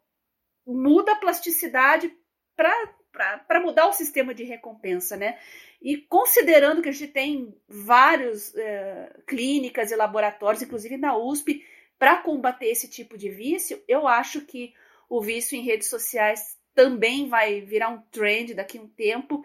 muda 0.67 1.13
a 1.13 1.17
plasticidade 1.17 2.15
para 2.55 3.61
mudar 3.61 3.87
o 3.87 3.93
sistema 3.93 4.35
de 4.35 4.45
recompensa, 4.45 5.17
né? 5.17 5.39
E 5.81 5.97
considerando 5.97 6.83
que 6.83 6.89
a 6.89 6.93
gente 6.93 7.13
tem 7.13 7.55
vários 7.69 8.55
é, 8.57 9.17
clínicas 9.27 9.91
e 9.91 9.97
laboratórios, 9.97 10.63
inclusive 10.63 10.97
na 10.97 11.17
USP, 11.17 11.65
para 11.99 12.17
combater 12.19 12.67
esse 12.67 12.89
tipo 12.89 13.19
de 13.19 13.29
vício, 13.31 13.83
eu 13.89 14.07
acho 14.07 14.43
que 14.43 14.73
o 15.09 15.21
vício 15.21 15.57
em 15.57 15.63
redes 15.63 15.89
sociais 15.89 16.57
também 16.75 17.29
vai 17.29 17.61
virar 17.61 17.89
um 17.89 18.01
trend 18.11 18.55
daqui 18.55 18.79
a 18.79 18.83
um 18.83 18.89
tempo. 18.89 19.45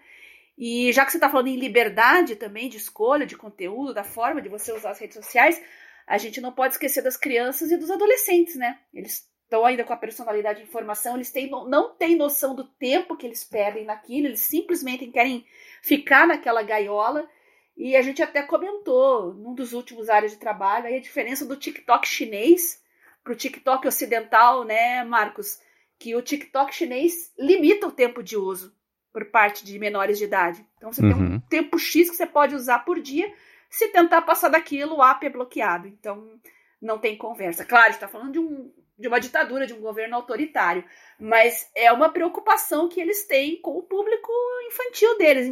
E 0.58 0.92
já 0.92 1.04
que 1.04 1.12
você 1.12 1.18
está 1.18 1.30
falando 1.30 1.48
em 1.48 1.56
liberdade 1.56 2.36
também 2.36 2.70
de 2.70 2.78
escolha 2.78 3.26
de 3.26 3.36
conteúdo, 3.36 3.94
da 3.94 4.04
forma 4.04 4.42
de 4.42 4.50
você 4.50 4.72
usar 4.72 4.92
as 4.92 5.00
redes 5.00 5.16
sociais, 5.16 5.60
a 6.06 6.18
gente 6.18 6.40
não 6.40 6.52
pode 6.52 6.76
esquecer 6.76 7.02
das 7.02 7.18
crianças 7.18 7.72
e 7.72 7.78
dos 7.78 7.90
adolescentes, 7.90 8.56
né? 8.56 8.80
Eles 8.94 9.28
estão 9.44 9.66
ainda 9.66 9.84
com 9.84 9.94
a 9.94 9.98
personalidade 9.98 10.60
de 10.60 10.68
informação, 10.68 11.16
eles 11.16 11.32
têm, 11.32 11.50
não 11.50 11.96
têm 11.96 12.16
noção 12.16 12.56
do 12.56 12.64
tempo 12.64 13.16
que 13.16 13.26
eles 13.26 13.44
perdem 13.44 13.86
naquilo, 13.86 14.28
eles 14.28 14.42
simplesmente 14.42 15.08
querem 15.08 15.46
ficar 15.82 16.28
naquela 16.28 16.62
gaiola. 16.64 17.28
E 17.76 17.96
a 17.96 18.02
gente 18.02 18.22
até 18.22 18.44
comentou 18.44 19.34
num 19.34 19.54
dos 19.54 19.74
últimos 19.74 20.10
áreas 20.10 20.32
de 20.32 20.38
trabalho 20.38 20.88
a 20.88 21.00
diferença 21.00 21.46
do 21.46 21.56
TikTok 21.56 22.08
chinês 22.08 22.82
para 23.24 23.34
o 23.34 23.36
TikTok 23.36 23.88
ocidental, 23.88 24.64
né, 24.64 25.04
Marcos? 25.04 25.60
Que 25.98 26.16
o 26.16 26.22
TikTok 26.22 26.74
chinês 26.74 27.32
limita 27.38 27.88
o 27.88 27.92
tempo 27.92 28.22
de 28.22 28.38
uso 28.38 28.76
por 29.12 29.26
parte 29.26 29.64
de 29.64 29.78
menores 29.80 30.18
de 30.18 30.26
idade. 30.26 30.66
Então 30.78 30.92
você 30.92 31.02
uhum. 31.02 31.14
tem 31.14 31.18
um 31.18 31.32
uhum. 31.34 31.40
tempo 31.42 31.80
X 31.80 32.10
que 32.10 32.16
você 32.16 32.26
pode 32.26 32.56
usar 32.56 32.80
por 32.80 33.00
dia. 33.00 33.32
Se 33.70 33.88
tentar 33.90 34.22
passar 34.22 34.50
daquilo, 34.50 34.98
o 34.98 35.04
app 35.04 35.26
é 35.26 35.30
bloqueado. 35.30 35.88
Então 35.88 36.40
não 36.82 37.00
tem 37.00 37.18
conversa. 37.18 37.64
Claro, 37.64 37.92
está 37.92 38.08
falando 38.08 38.34
de 38.34 38.40
um 38.40 38.72
de 38.98 39.08
uma 39.08 39.20
ditadura, 39.20 39.66
de 39.66 39.74
um 39.74 39.82
governo 39.82 40.16
autoritário. 40.16 40.84
Mas 41.20 41.70
é 41.76 41.92
uma 41.92 42.10
preocupação 42.10 42.88
que 42.88 43.02
eles 43.02 43.26
têm 43.26 43.60
com 43.62 43.78
o 43.78 43.84
público 43.84 44.32
infantil 44.68 45.18
deles, 45.18 45.48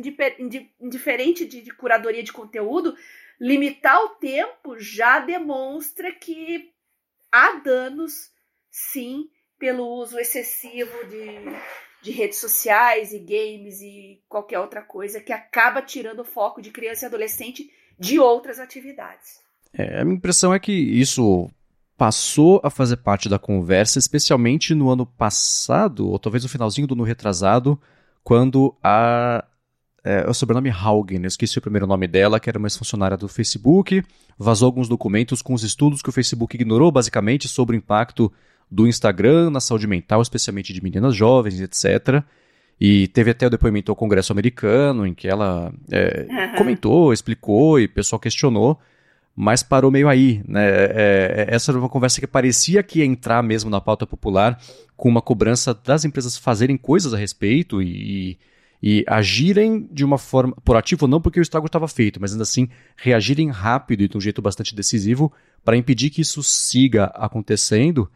indiferente 0.80 1.46
de, 1.46 1.62
de 1.62 1.72
curadoria 1.72 2.24
de 2.24 2.34
conteúdo. 2.34 2.96
Limitar 3.40 4.00
o 4.04 4.10
tempo 4.10 4.78
já 4.78 5.20
demonstra 5.20 6.12
que 6.12 6.72
há 7.32 7.54
danos, 7.54 8.32
sim, 8.70 9.30
pelo 9.58 9.88
uso 9.88 10.20
excessivo 10.20 11.06
de, 11.06 11.36
de 12.02 12.12
redes 12.12 12.40
sociais 12.40 13.14
e 13.14 13.20
games 13.20 13.82
e 13.82 14.22
qualquer 14.28 14.60
outra 14.60 14.82
coisa 14.82 15.22
que 15.22 15.32
acaba 15.32 15.82
tirando 15.82 16.20
o 16.20 16.26
foco 16.26 16.62
de 16.62 16.72
criança 16.72 17.06
e 17.06 17.08
adolescente 17.08 17.72
de 17.98 18.20
outras 18.20 18.60
atividades. 18.60 19.40
É, 19.74 20.02
a 20.02 20.04
minha 20.04 20.18
impressão 20.18 20.54
é 20.54 20.60
que 20.60 20.72
isso 20.72 21.50
passou 22.02 22.60
a 22.64 22.72
fazer 22.72 22.98
parte 22.98 23.30
da 23.30 23.38
conversa, 23.38 24.00
especialmente 24.00 24.74
no 24.74 24.90
ano 24.90 25.06
passado, 25.06 26.10
ou 26.10 26.18
talvez 26.18 26.42
no 26.42 26.50
finalzinho 26.50 26.88
do 26.88 26.96
ano 26.96 27.04
retrasado, 27.04 27.80
quando 28.24 28.76
a. 28.84 29.46
É, 30.04 30.28
o 30.28 30.34
sobrenome 30.34 30.72
Haugen, 30.72 31.22
eu 31.22 31.28
esqueci 31.28 31.60
o 31.60 31.62
primeiro 31.62 31.86
nome 31.86 32.08
dela, 32.08 32.40
que 32.40 32.50
era 32.50 32.58
uma 32.58 32.66
ex-funcionária 32.66 33.16
do 33.16 33.28
Facebook, 33.28 34.04
vazou 34.36 34.66
alguns 34.66 34.90
documentos 34.90 35.44
com 35.44 35.54
os 35.54 35.62
estudos 35.62 36.02
que 36.02 36.10
o 36.10 36.12
Facebook 36.12 36.56
ignorou, 36.56 36.92
basicamente, 36.92 37.48
sobre 37.48 37.76
o 37.76 37.78
impacto 37.78 38.34
do 38.70 38.88
Instagram 38.88 39.52
na 39.52 39.60
saúde 39.60 39.86
mental, 39.86 40.24
especialmente 40.24 40.74
de 40.74 40.82
meninas 40.82 41.16
jovens, 41.16 41.62
etc. 41.62 42.24
E 42.80 43.10
teve 43.10 43.30
até 43.30 43.46
o 43.46 43.50
depoimento 43.52 43.92
ao 43.92 43.96
Congresso 43.96 44.34
americano, 44.34 45.06
em 45.06 45.14
que 45.14 45.28
ela 45.28 45.72
é, 45.92 46.26
uhum. 46.28 46.58
comentou, 46.58 47.14
explicou 47.14 47.80
e 47.80 47.86
o 47.86 47.90
pessoal 47.90 48.20
questionou 48.20 48.80
mas 49.36 49.64
parou 49.64 49.92
meio 49.92 50.08
aí. 50.10 50.42
Né? 50.48 50.66
É, 50.68 51.46
é, 51.50 51.56
essa 51.56 51.72
era 51.72 51.80
uma 51.80 51.90
conversa 51.90 52.20
que 52.20 52.28
parecia 52.28 52.84
que 52.84 53.00
ia 53.00 53.06
entrar 53.06 53.42
mesmo 53.42 53.70
na 53.70 53.82
pauta 53.82 54.06
popular, 54.06 54.60
com 54.96 55.10
uma 55.10 55.22
cobrança 55.22 55.74
das 55.74 56.06
empresas 56.06 56.38
fazerem 56.38 56.78
coisas 56.78 57.14
a 57.14 57.18
respeito 57.18 57.82
e, 57.82 58.38
e 58.82 59.04
agirem 59.08 59.88
de 59.92 60.04
uma 60.04 60.18
forma 60.18 60.56
proativa, 60.64 61.08
não 61.08 61.22
porque 61.22 61.40
o 61.40 61.42
estrago 61.42 61.66
estava 61.66 61.88
feito, 61.88 62.20
mas 62.20 62.32
ainda 62.32 62.44
assim 62.44 62.70
reagirem 62.96 63.50
rápido 63.50 64.04
e 64.04 64.08
de 64.08 64.18
um 64.18 64.22
jeito 64.22 64.42
bastante 64.42 64.76
decisivo 64.76 65.32
para 65.64 65.78
impedir 65.78 66.10
que 66.10 66.22
isso 66.22 66.44
siga 66.44 67.06
acontecendo. 67.06 68.10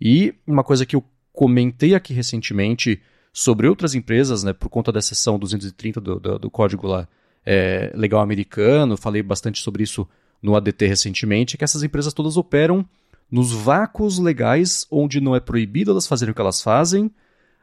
E 0.00 0.34
uma 0.46 0.64
coisa 0.64 0.84
que 0.86 0.96
eu 0.96 1.04
comentei 1.32 1.94
aqui 1.94 2.12
recentemente 2.12 3.00
sobre 3.32 3.66
outras 3.66 3.94
empresas, 3.94 4.42
né, 4.42 4.52
por 4.52 4.68
conta 4.68 4.92
da 4.92 5.00
seção 5.00 5.38
230 5.38 6.00
do, 6.00 6.20
do, 6.20 6.38
do 6.38 6.50
Código 6.50 6.86
lá, 6.86 7.08
é, 7.44 7.90
Legal 7.94 8.20
Americano, 8.20 8.96
falei 8.96 9.22
bastante 9.22 9.60
sobre 9.60 9.82
isso 9.82 10.06
no 10.42 10.56
ADT 10.56 10.86
recentemente, 10.86 11.56
que 11.56 11.64
essas 11.64 11.82
empresas 11.82 12.12
todas 12.12 12.36
operam 12.36 12.84
nos 13.30 13.52
vácuos 13.52 14.18
legais 14.18 14.86
onde 14.90 15.20
não 15.20 15.34
é 15.34 15.40
proibido 15.40 15.92
elas 15.92 16.06
fazerem 16.06 16.32
o 16.32 16.34
que 16.34 16.40
elas 16.40 16.60
fazem, 16.60 17.10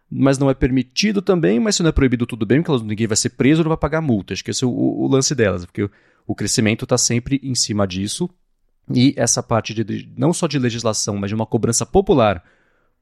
mas 0.10 0.40
não 0.40 0.50
é 0.50 0.54
permitido 0.54 1.22
também, 1.22 1.60
mas 1.60 1.76
se 1.76 1.84
não 1.84 1.90
é 1.90 1.92
proibido 1.92 2.26
tudo 2.26 2.46
bem, 2.46 2.64
porque 2.64 2.84
ninguém 2.84 3.06
vai 3.06 3.18
ser 3.18 3.30
preso, 3.30 3.62
não 3.62 3.70
vai 3.70 3.78
pagar 3.78 4.02
multa. 4.02 4.34
Acho 4.34 4.44
que 4.44 4.50
esse 4.50 4.64
é 4.64 4.68
o, 4.68 4.72
o 4.72 5.08
lance 5.08 5.36
delas, 5.36 5.66
porque 5.66 5.84
o, 5.84 5.92
o 6.26 6.34
crescimento 6.34 6.86
está 6.86 6.98
sempre 6.98 7.40
em 7.44 7.54
cima 7.54 7.86
disso. 7.86 8.28
E 8.92 9.14
essa 9.16 9.44
parte 9.44 9.74
de, 9.74 10.12
não 10.18 10.34
só 10.34 10.48
de 10.48 10.58
legislação, 10.58 11.16
mas 11.18 11.30
de 11.30 11.36
uma 11.36 11.46
cobrança 11.46 11.86
popular 11.86 12.44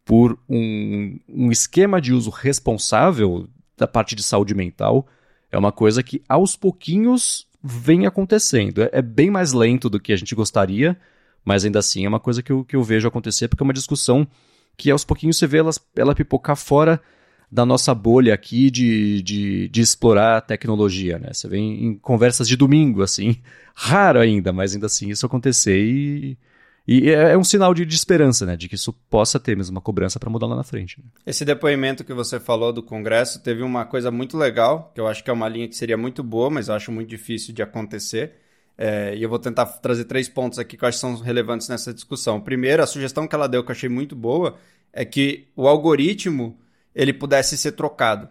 por 0.03 0.37
um, 0.49 1.17
um 1.29 1.51
esquema 1.51 2.01
de 2.01 2.11
uso 2.13 2.29
responsável 2.29 3.47
da 3.77 3.87
parte 3.87 4.15
de 4.15 4.23
saúde 4.23 4.53
mental 4.53 5.07
é 5.51 5.57
uma 5.57 5.71
coisa 5.71 6.03
que 6.03 6.21
aos 6.27 6.55
pouquinhos 6.57 7.46
vem 7.63 8.05
acontecendo. 8.05 8.83
É, 8.83 8.89
é, 8.93 9.01
bem 9.01 9.29
mais 9.29 9.53
lento 9.53 9.89
do 9.89 9.99
que 9.99 10.13
a 10.13 10.17
gente 10.17 10.35
gostaria, 10.35 10.97
mas 11.43 11.65
ainda 11.65 11.79
assim 11.79 12.05
é 12.05 12.09
uma 12.09 12.19
coisa 12.19 12.41
que 12.43 12.51
eu, 12.51 12.63
que 12.63 12.75
eu 12.75 12.83
vejo 12.83 13.07
acontecer, 13.07 13.47
porque 13.47 13.63
é 13.63 13.65
uma 13.65 13.73
discussão 13.73 14.27
que 14.75 14.91
aos 14.91 15.03
pouquinhos 15.03 15.37
você 15.37 15.47
vê 15.47 15.57
ela, 15.57 15.71
ela 15.95 16.15
pipocar 16.15 16.55
fora 16.55 17.01
da 17.51 17.65
nossa 17.65 17.95
bolha 17.95 18.33
aqui 18.33 18.69
de, 18.69 19.21
de, 19.21 19.69
de 19.69 19.81
explorar 19.81 20.37
a 20.37 20.41
tecnologia, 20.41 21.17
né? 21.17 21.29
Você 21.31 21.47
vem 21.47 21.85
em 21.85 21.95
conversas 21.95 22.47
de 22.47 22.57
domingo, 22.57 23.01
assim, 23.01 23.37
raro 23.73 24.19
ainda, 24.19 24.51
mas 24.51 24.73
ainda 24.73 24.85
assim 24.87 25.09
isso 25.09 25.25
acontecer 25.25 25.79
e, 25.79 26.37
e 26.87 27.09
é, 27.09 27.33
é 27.33 27.37
um 27.37 27.43
sinal 27.43 27.73
de, 27.73 27.85
de, 27.85 27.95
esperança, 27.95 28.45
né? 28.45 28.55
De 28.55 28.69
que 28.69 28.75
isso 28.75 28.93
possa 29.09 29.37
ter 29.37 29.57
mesmo 29.57 29.75
uma 29.75 29.81
cobrança 29.81 30.17
para 30.17 30.29
mudar 30.29 30.47
lá 30.47 30.55
na 30.55 30.63
frente. 30.63 30.99
Né? 30.99 31.09
Esse 31.25 31.43
depoimento 31.43 32.03
que 32.03 32.13
você 32.13 32.39
falou 32.39 32.71
do 32.71 32.81
Congresso 32.81 33.41
teve 33.41 33.61
uma 33.61 33.83
coisa 33.83 34.09
muito 34.09 34.37
legal, 34.37 34.91
que 34.95 35.01
eu 35.01 35.07
acho 35.07 35.21
que 35.21 35.29
é 35.29 35.33
uma 35.33 35.49
linha 35.49 35.67
que 35.67 35.75
seria 35.75 35.97
muito 35.97 36.23
boa, 36.23 36.49
mas 36.49 36.69
eu 36.69 36.75
acho 36.75 36.89
muito 36.91 37.09
difícil 37.09 37.53
de 37.53 37.61
acontecer. 37.61 38.35
É, 38.77 39.15
e 39.15 39.23
eu 39.23 39.27
vou 39.27 39.39
tentar 39.39 39.65
trazer 39.65 40.05
três 40.05 40.29
pontos 40.29 40.59
aqui 40.59 40.77
que 40.77 40.83
eu 40.83 40.87
acho 40.87 40.97
que 40.97 41.01
são 41.01 41.15
relevantes 41.17 41.67
nessa 41.67 41.93
discussão. 41.93 42.39
Primeiro, 42.39 42.81
a 42.81 42.87
sugestão 42.87 43.27
que 43.27 43.35
ela 43.35 43.47
deu, 43.47 43.63
que 43.63 43.71
eu 43.71 43.75
achei 43.75 43.89
muito 43.89 44.15
boa, 44.15 44.57
é 44.93 45.03
que 45.03 45.47
o 45.55 45.67
algoritmo 45.67 46.57
ele 46.95 47.11
pudesse 47.11 47.57
ser 47.57 47.73
trocado. 47.73 48.29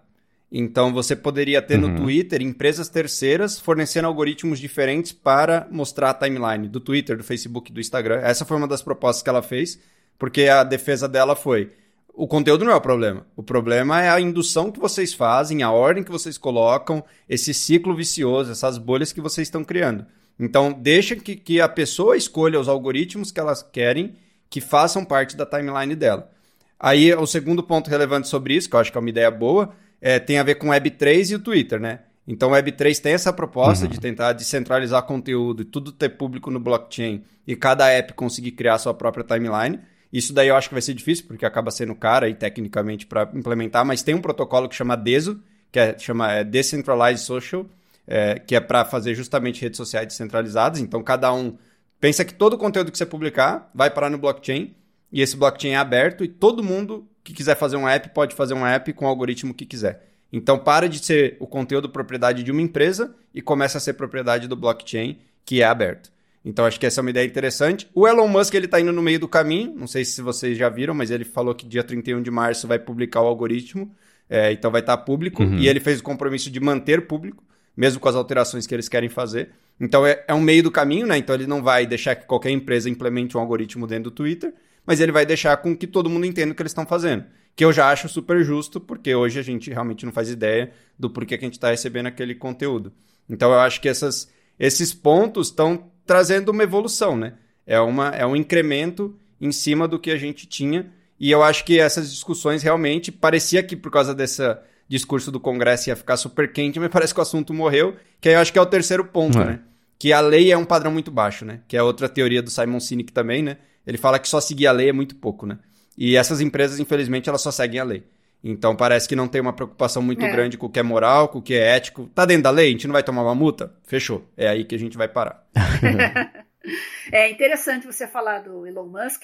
Então 0.50 0.92
você 0.92 1.16
poderia 1.16 1.60
ter 1.60 1.78
uhum. 1.78 1.88
no 1.88 1.96
Twitter 1.96 2.40
empresas 2.40 2.88
terceiras 2.88 3.58
fornecendo 3.58 4.06
algoritmos 4.06 4.58
diferentes 4.58 5.12
para 5.12 5.66
mostrar 5.70 6.10
a 6.10 6.14
timeline 6.14 6.68
do 6.68 6.78
Twitter, 6.78 7.16
do 7.16 7.24
Facebook, 7.24 7.72
do 7.72 7.80
Instagram. 7.80 8.20
Essa 8.20 8.44
foi 8.44 8.56
uma 8.56 8.68
das 8.68 8.82
propostas 8.82 9.22
que 9.22 9.28
ela 9.28 9.42
fez, 9.42 9.78
porque 10.18 10.48
a 10.48 10.62
defesa 10.62 11.08
dela 11.08 11.34
foi: 11.34 11.72
o 12.14 12.26
conteúdo 12.26 12.64
não 12.64 12.72
é 12.72 12.76
o 12.76 12.80
problema. 12.80 13.26
O 13.36 13.42
problema 13.42 14.02
é 14.02 14.08
a 14.08 14.20
indução 14.20 14.70
que 14.70 14.80
vocês 14.80 15.12
fazem, 15.12 15.62
a 15.62 15.70
ordem 15.70 16.04
que 16.04 16.10
vocês 16.10 16.38
colocam, 16.38 17.04
esse 17.28 17.52
ciclo 17.52 17.94
vicioso, 17.94 18.52
essas 18.52 18.78
bolhas 18.78 19.12
que 19.12 19.20
vocês 19.20 19.48
estão 19.48 19.64
criando. 19.64 20.06
Então, 20.38 20.72
deixa 20.72 21.16
que, 21.16 21.34
que 21.34 21.60
a 21.60 21.68
pessoa 21.68 22.16
escolha 22.16 22.60
os 22.60 22.68
algoritmos 22.68 23.30
que 23.30 23.40
elas 23.40 23.62
querem 23.62 24.14
que 24.48 24.60
façam 24.60 25.04
parte 25.04 25.36
da 25.36 25.44
timeline 25.44 25.94
dela. 25.94 26.30
Aí, 26.78 27.12
o 27.14 27.26
segundo 27.26 27.62
ponto 27.62 27.90
relevante 27.90 28.28
sobre 28.28 28.54
isso, 28.54 28.68
que 28.68 28.76
eu 28.76 28.80
acho 28.80 28.92
que 28.92 28.98
é 28.98 29.00
uma 29.00 29.10
ideia 29.10 29.30
boa, 29.30 29.74
é, 30.00 30.18
tem 30.18 30.38
a 30.38 30.42
ver 30.42 30.56
com 30.56 30.68
Web3 30.68 31.30
e 31.30 31.34
o 31.34 31.38
Twitter, 31.38 31.80
né? 31.80 32.00
Então, 32.26 32.50
o 32.50 32.52
Web3 32.52 32.98
tem 33.00 33.12
essa 33.12 33.32
proposta 33.32 33.84
uhum. 33.84 33.90
de 33.90 34.00
tentar 34.00 34.32
descentralizar 34.32 35.02
conteúdo 35.04 35.62
e 35.62 35.64
tudo 35.64 35.92
ter 35.92 36.10
público 36.10 36.50
no 36.50 36.58
blockchain 36.58 37.22
e 37.46 37.54
cada 37.54 37.88
app 37.88 38.12
conseguir 38.14 38.52
criar 38.52 38.78
sua 38.78 38.92
própria 38.92 39.24
timeline. 39.24 39.78
Isso 40.12 40.32
daí 40.32 40.48
eu 40.48 40.56
acho 40.56 40.68
que 40.68 40.74
vai 40.74 40.82
ser 40.82 40.94
difícil, 40.94 41.26
porque 41.26 41.46
acaba 41.46 41.70
sendo 41.70 41.94
caro 41.94 42.26
aí 42.26 42.34
tecnicamente 42.34 43.06
para 43.06 43.30
implementar, 43.34 43.84
mas 43.84 44.02
tem 44.02 44.14
um 44.14 44.20
protocolo 44.20 44.68
que 44.68 44.74
chama 44.74 44.96
DESO, 44.96 45.40
que 45.70 45.78
é, 45.78 45.98
chama 45.98 46.32
é 46.32 46.42
Decentralized 46.42 47.24
Social, 47.24 47.66
é, 48.06 48.38
que 48.38 48.56
é 48.56 48.60
para 48.60 48.84
fazer 48.84 49.14
justamente 49.14 49.62
redes 49.62 49.76
sociais 49.76 50.06
descentralizadas. 50.06 50.80
Então, 50.80 51.02
cada 51.02 51.32
um 51.32 51.56
pensa 52.00 52.24
que 52.24 52.34
todo 52.34 52.54
o 52.54 52.58
conteúdo 52.58 52.90
que 52.90 52.98
você 52.98 53.06
publicar 53.06 53.70
vai 53.74 53.90
parar 53.90 54.10
no 54.10 54.18
blockchain, 54.18 54.74
e 55.16 55.22
esse 55.22 55.34
blockchain 55.34 55.70
é 55.70 55.76
aberto, 55.76 56.22
e 56.22 56.28
todo 56.28 56.62
mundo 56.62 57.08
que 57.24 57.32
quiser 57.32 57.56
fazer 57.56 57.78
um 57.78 57.88
app 57.88 58.10
pode 58.10 58.34
fazer 58.34 58.52
um 58.52 58.66
app 58.66 58.92
com 58.92 59.06
o 59.06 59.08
algoritmo 59.08 59.54
que 59.54 59.64
quiser. 59.64 60.10
Então, 60.30 60.58
para 60.58 60.90
de 60.90 61.02
ser 61.02 61.38
o 61.40 61.46
conteúdo 61.46 61.88
propriedade 61.88 62.42
de 62.42 62.52
uma 62.52 62.60
empresa 62.60 63.14
e 63.34 63.40
começa 63.40 63.78
a 63.78 63.80
ser 63.80 63.94
propriedade 63.94 64.46
do 64.46 64.54
blockchain, 64.54 65.18
que 65.42 65.62
é 65.62 65.64
aberto. 65.64 66.12
Então, 66.44 66.66
acho 66.66 66.78
que 66.78 66.84
essa 66.84 67.00
é 67.00 67.02
uma 67.02 67.08
ideia 67.08 67.24
interessante. 67.24 67.88
O 67.94 68.06
Elon 68.06 68.28
Musk, 68.28 68.52
ele 68.52 68.66
está 68.66 68.78
indo 68.78 68.92
no 68.92 69.00
meio 69.00 69.18
do 69.18 69.26
caminho, 69.26 69.72
não 69.74 69.86
sei 69.86 70.04
se 70.04 70.20
vocês 70.20 70.58
já 70.58 70.68
viram, 70.68 70.92
mas 70.92 71.10
ele 71.10 71.24
falou 71.24 71.54
que 71.54 71.64
dia 71.64 71.82
31 71.82 72.20
de 72.20 72.30
março 72.30 72.68
vai 72.68 72.78
publicar 72.78 73.22
o 73.22 73.26
algoritmo, 73.26 73.90
é, 74.28 74.52
então 74.52 74.70
vai 74.70 74.82
estar 74.82 74.98
tá 74.98 75.02
público, 75.02 75.42
uhum. 75.42 75.56
e 75.56 75.66
ele 75.66 75.80
fez 75.80 76.00
o 76.00 76.02
compromisso 76.02 76.50
de 76.50 76.60
manter 76.60 77.06
público, 77.06 77.42
mesmo 77.74 77.98
com 78.00 78.08
as 78.10 78.14
alterações 78.14 78.66
que 78.66 78.74
eles 78.74 78.86
querem 78.86 79.08
fazer. 79.08 79.48
Então, 79.80 80.06
é, 80.06 80.22
é 80.28 80.34
um 80.34 80.42
meio 80.42 80.62
do 80.62 80.70
caminho, 80.70 81.06
né? 81.06 81.16
Então, 81.16 81.34
ele 81.34 81.46
não 81.46 81.62
vai 81.62 81.86
deixar 81.86 82.14
que 82.14 82.26
qualquer 82.26 82.50
empresa 82.50 82.90
implemente 82.90 83.34
um 83.34 83.40
algoritmo 83.40 83.86
dentro 83.86 84.04
do 84.04 84.10
Twitter, 84.10 84.52
mas 84.86 85.00
ele 85.00 85.12
vai 85.12 85.26
deixar 85.26 85.56
com 85.56 85.76
que 85.76 85.86
todo 85.86 86.08
mundo 86.08 86.26
entenda 86.26 86.52
o 86.52 86.54
que 86.54 86.62
eles 86.62 86.70
estão 86.70 86.86
fazendo 86.86 87.24
que 87.56 87.64
eu 87.64 87.72
já 87.72 87.90
acho 87.90 88.06
super 88.06 88.44
justo, 88.44 88.78
porque 88.78 89.14
hoje 89.14 89.40
a 89.40 89.42
gente 89.42 89.70
realmente 89.70 90.04
não 90.04 90.12
faz 90.12 90.28
ideia 90.28 90.70
do 90.98 91.08
porquê 91.08 91.38
que 91.38 91.44
a 91.44 91.48
gente 91.48 91.54
está 91.54 91.70
recebendo 91.70 92.06
aquele 92.06 92.34
conteúdo. 92.34 92.92
Então 93.28 93.50
eu 93.50 93.58
acho 93.58 93.80
que 93.80 93.88
essas, 93.88 94.30
esses 94.58 94.92
pontos 94.92 95.48
estão 95.48 95.90
trazendo 96.04 96.50
uma 96.50 96.62
evolução, 96.62 97.16
né? 97.16 97.32
É, 97.66 97.80
uma, 97.80 98.10
é 98.10 98.26
um 98.26 98.36
incremento 98.36 99.18
em 99.40 99.50
cima 99.50 99.88
do 99.88 99.98
que 99.98 100.10
a 100.10 100.18
gente 100.18 100.46
tinha. 100.46 100.92
E 101.18 101.30
eu 101.30 101.42
acho 101.42 101.64
que 101.64 101.80
essas 101.80 102.10
discussões 102.10 102.62
realmente 102.62 103.10
parecia 103.10 103.62
que 103.62 103.74
por 103.74 103.90
causa 103.90 104.14
desse 104.14 104.42
discurso 104.86 105.32
do 105.32 105.40
Congresso 105.40 105.88
ia 105.88 105.96
ficar 105.96 106.18
super 106.18 106.52
quente, 106.52 106.78
mas 106.78 106.90
parece 106.92 107.14
que 107.14 107.20
o 107.20 107.22
assunto 107.22 107.54
morreu, 107.54 107.96
que 108.20 108.28
aí 108.28 108.34
eu 108.34 108.40
acho 108.40 108.52
que 108.52 108.58
é 108.58 108.62
o 108.62 108.66
terceiro 108.66 109.06
ponto, 109.06 109.40
é. 109.40 109.44
né? 109.44 109.60
Que 109.98 110.12
a 110.12 110.20
lei 110.20 110.52
é 110.52 110.58
um 110.58 110.64
padrão 110.66 110.92
muito 110.92 111.10
baixo, 111.10 111.46
né? 111.46 111.60
Que 111.66 111.74
é 111.74 111.82
outra 111.82 112.06
teoria 112.06 112.42
do 112.42 112.50
Simon 112.50 112.80
Sinek 112.80 113.12
também, 113.12 113.42
né? 113.42 113.56
Ele 113.86 113.98
fala 113.98 114.18
que 114.18 114.28
só 114.28 114.40
seguir 114.40 114.66
a 114.66 114.72
lei 114.72 114.88
é 114.88 114.92
muito 114.92 115.14
pouco, 115.16 115.46
né? 115.46 115.58
E 115.96 116.16
essas 116.16 116.40
empresas, 116.40 116.78
infelizmente, 116.78 117.28
elas 117.28 117.40
só 117.40 117.50
seguem 117.50 117.80
a 117.80 117.84
lei. 117.84 118.04
Então 118.44 118.76
parece 118.76 119.08
que 119.08 119.16
não 119.16 119.26
tem 119.26 119.40
uma 119.40 119.52
preocupação 119.52 120.02
muito 120.02 120.24
é. 120.24 120.30
grande 120.30 120.58
com 120.58 120.66
o 120.66 120.70
que 120.70 120.78
é 120.78 120.82
moral, 120.82 121.28
com 121.28 121.38
o 121.38 121.42
que 121.42 121.54
é 121.54 121.76
ético. 121.76 122.06
Tá 122.14 122.24
dentro 122.24 122.44
da 122.44 122.50
lei? 122.50 122.68
A 122.68 122.70
gente 122.70 122.86
não 122.86 122.92
vai 122.92 123.02
tomar 123.02 123.22
uma 123.22 123.34
multa? 123.34 123.74
Fechou. 123.84 124.28
É 124.36 124.48
aí 124.48 124.64
que 124.64 124.74
a 124.74 124.78
gente 124.78 124.96
vai 124.96 125.08
parar. 125.08 125.44
é 127.10 127.30
interessante 127.30 127.86
você 127.86 128.06
falar 128.06 128.40
do 128.40 128.66
Elon 128.66 128.86
Musk. 128.86 129.22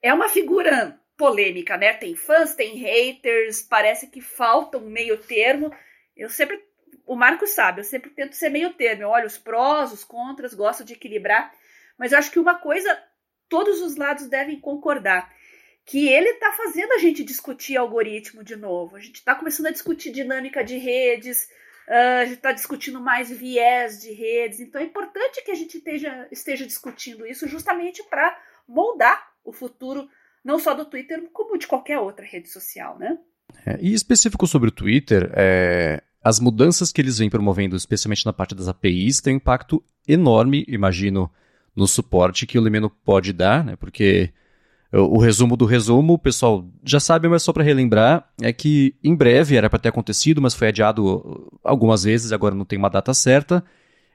É 0.00 0.12
uma 0.12 0.28
figura 0.28 0.96
polêmica, 1.16 1.76
né? 1.76 1.92
Tem 1.92 2.14
fãs, 2.14 2.54
tem 2.54 2.76
haters, 2.76 3.62
parece 3.62 4.08
que 4.08 4.20
falta 4.20 4.78
um 4.78 4.88
meio 4.88 5.16
termo. 5.16 5.72
Eu 6.16 6.28
sempre, 6.28 6.60
o 7.06 7.16
Marco 7.16 7.46
sabe, 7.46 7.80
eu 7.80 7.84
sempre 7.84 8.10
tento 8.10 8.34
ser 8.34 8.50
meio 8.50 8.74
termo. 8.74 9.02
Eu 9.02 9.08
olho 9.08 9.26
os 9.26 9.38
prós, 9.38 9.92
os 9.92 10.04
contras, 10.04 10.54
gosto 10.54 10.84
de 10.84 10.92
equilibrar. 10.92 11.52
Mas 11.98 12.12
eu 12.12 12.18
acho 12.18 12.30
que 12.30 12.38
uma 12.38 12.54
coisa 12.54 12.96
todos 13.52 13.82
os 13.82 13.96
lados 13.96 14.28
devem 14.28 14.58
concordar 14.58 15.30
que 15.84 16.08
ele 16.08 16.30
está 16.30 16.52
fazendo 16.52 16.92
a 16.92 16.98
gente 16.98 17.22
discutir 17.22 17.76
algoritmo 17.76 18.42
de 18.42 18.56
novo. 18.56 18.96
A 18.96 18.98
gente 18.98 19.16
está 19.16 19.34
começando 19.34 19.66
a 19.66 19.70
discutir 19.70 20.10
dinâmica 20.10 20.64
de 20.64 20.78
redes, 20.78 21.50
uh, 21.86 22.22
a 22.22 22.24
gente 22.24 22.36
está 22.36 22.50
discutindo 22.50 22.98
mais 22.98 23.30
viés 23.30 24.00
de 24.00 24.10
redes. 24.10 24.58
Então 24.58 24.80
é 24.80 24.84
importante 24.84 25.44
que 25.44 25.50
a 25.50 25.54
gente 25.54 25.76
esteja, 25.76 26.26
esteja 26.32 26.64
discutindo 26.64 27.26
isso 27.26 27.46
justamente 27.46 28.02
para 28.04 28.34
moldar 28.66 29.22
o 29.44 29.52
futuro, 29.52 30.08
não 30.42 30.58
só 30.58 30.72
do 30.72 30.86
Twitter, 30.86 31.28
como 31.30 31.58
de 31.58 31.66
qualquer 31.66 31.98
outra 31.98 32.24
rede 32.24 32.48
social, 32.48 32.98
né? 32.98 33.18
É, 33.66 33.78
e 33.82 33.92
específico 33.92 34.46
sobre 34.46 34.70
o 34.70 34.72
Twitter, 34.72 35.30
é, 35.34 36.02
as 36.24 36.40
mudanças 36.40 36.90
que 36.90 37.02
eles 37.02 37.18
vêm 37.18 37.28
promovendo, 37.28 37.76
especialmente 37.76 38.24
na 38.24 38.32
parte 38.32 38.54
das 38.54 38.66
APIs, 38.66 39.20
têm 39.20 39.34
um 39.34 39.36
impacto 39.36 39.84
enorme, 40.08 40.64
imagino, 40.66 41.30
no 41.74 41.86
suporte 41.86 42.46
que 42.46 42.58
o 42.58 42.62
Lemeno 42.62 42.90
pode 42.90 43.32
dar, 43.32 43.64
né? 43.64 43.76
Porque 43.76 44.32
o 44.92 45.18
resumo 45.18 45.56
do 45.56 45.64
resumo, 45.64 46.14
o 46.14 46.18
pessoal 46.18 46.68
já 46.84 47.00
sabe, 47.00 47.26
mas 47.26 47.42
só 47.42 47.52
para 47.52 47.64
relembrar, 47.64 48.30
é 48.40 48.52
que 48.52 48.94
em 49.02 49.14
breve 49.14 49.56
era 49.56 49.70
para 49.70 49.78
ter 49.78 49.88
acontecido, 49.88 50.42
mas 50.42 50.54
foi 50.54 50.68
adiado 50.68 51.50
algumas 51.64 52.04
vezes, 52.04 52.30
agora 52.30 52.54
não 52.54 52.66
tem 52.66 52.78
uma 52.78 52.90
data 52.90 53.14
certa. 53.14 53.64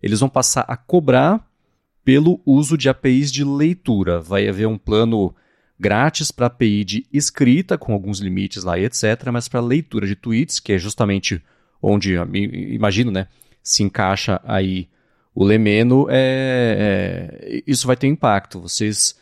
Eles 0.04 0.20
vão 0.20 0.30
passar 0.30 0.66
a 0.68 0.78
cobrar 0.78 1.44
pelo 2.06 2.40
uso 2.46 2.78
de 2.78 2.90
APIs 2.90 3.32
de 3.32 3.44
leitura. 3.44 4.22
Vai 4.22 4.48
haver 4.48 4.68
um 4.68 4.78
plano 4.78 5.34
grátis 5.80 6.32
para 6.32 6.46
API 6.46 6.84
de 6.84 7.06
escrita, 7.12 7.78
com 7.78 7.92
alguns 7.92 8.20
limites 8.20 8.64
lá 8.64 8.78
e 8.78 8.86
etc., 8.86 9.30
mas 9.32 9.48
para 9.48 9.60
leitura 9.60 10.06
de 10.06 10.16
tweets, 10.16 10.60
que 10.60 10.74
é 10.74 10.78
justamente 10.78 11.44
onde, 11.82 12.16
imagino, 12.16 13.12
né, 13.12 13.28
se 13.64 13.84
encaixa 13.84 14.40
aí 14.44 14.88
o 15.38 15.44
Lemeno, 15.44 16.08
é, 16.10 17.38
é, 17.40 17.64
isso 17.68 17.86
vai 17.86 17.96
ter 17.96 18.08
impacto. 18.08 18.60
Vocês 18.60 19.16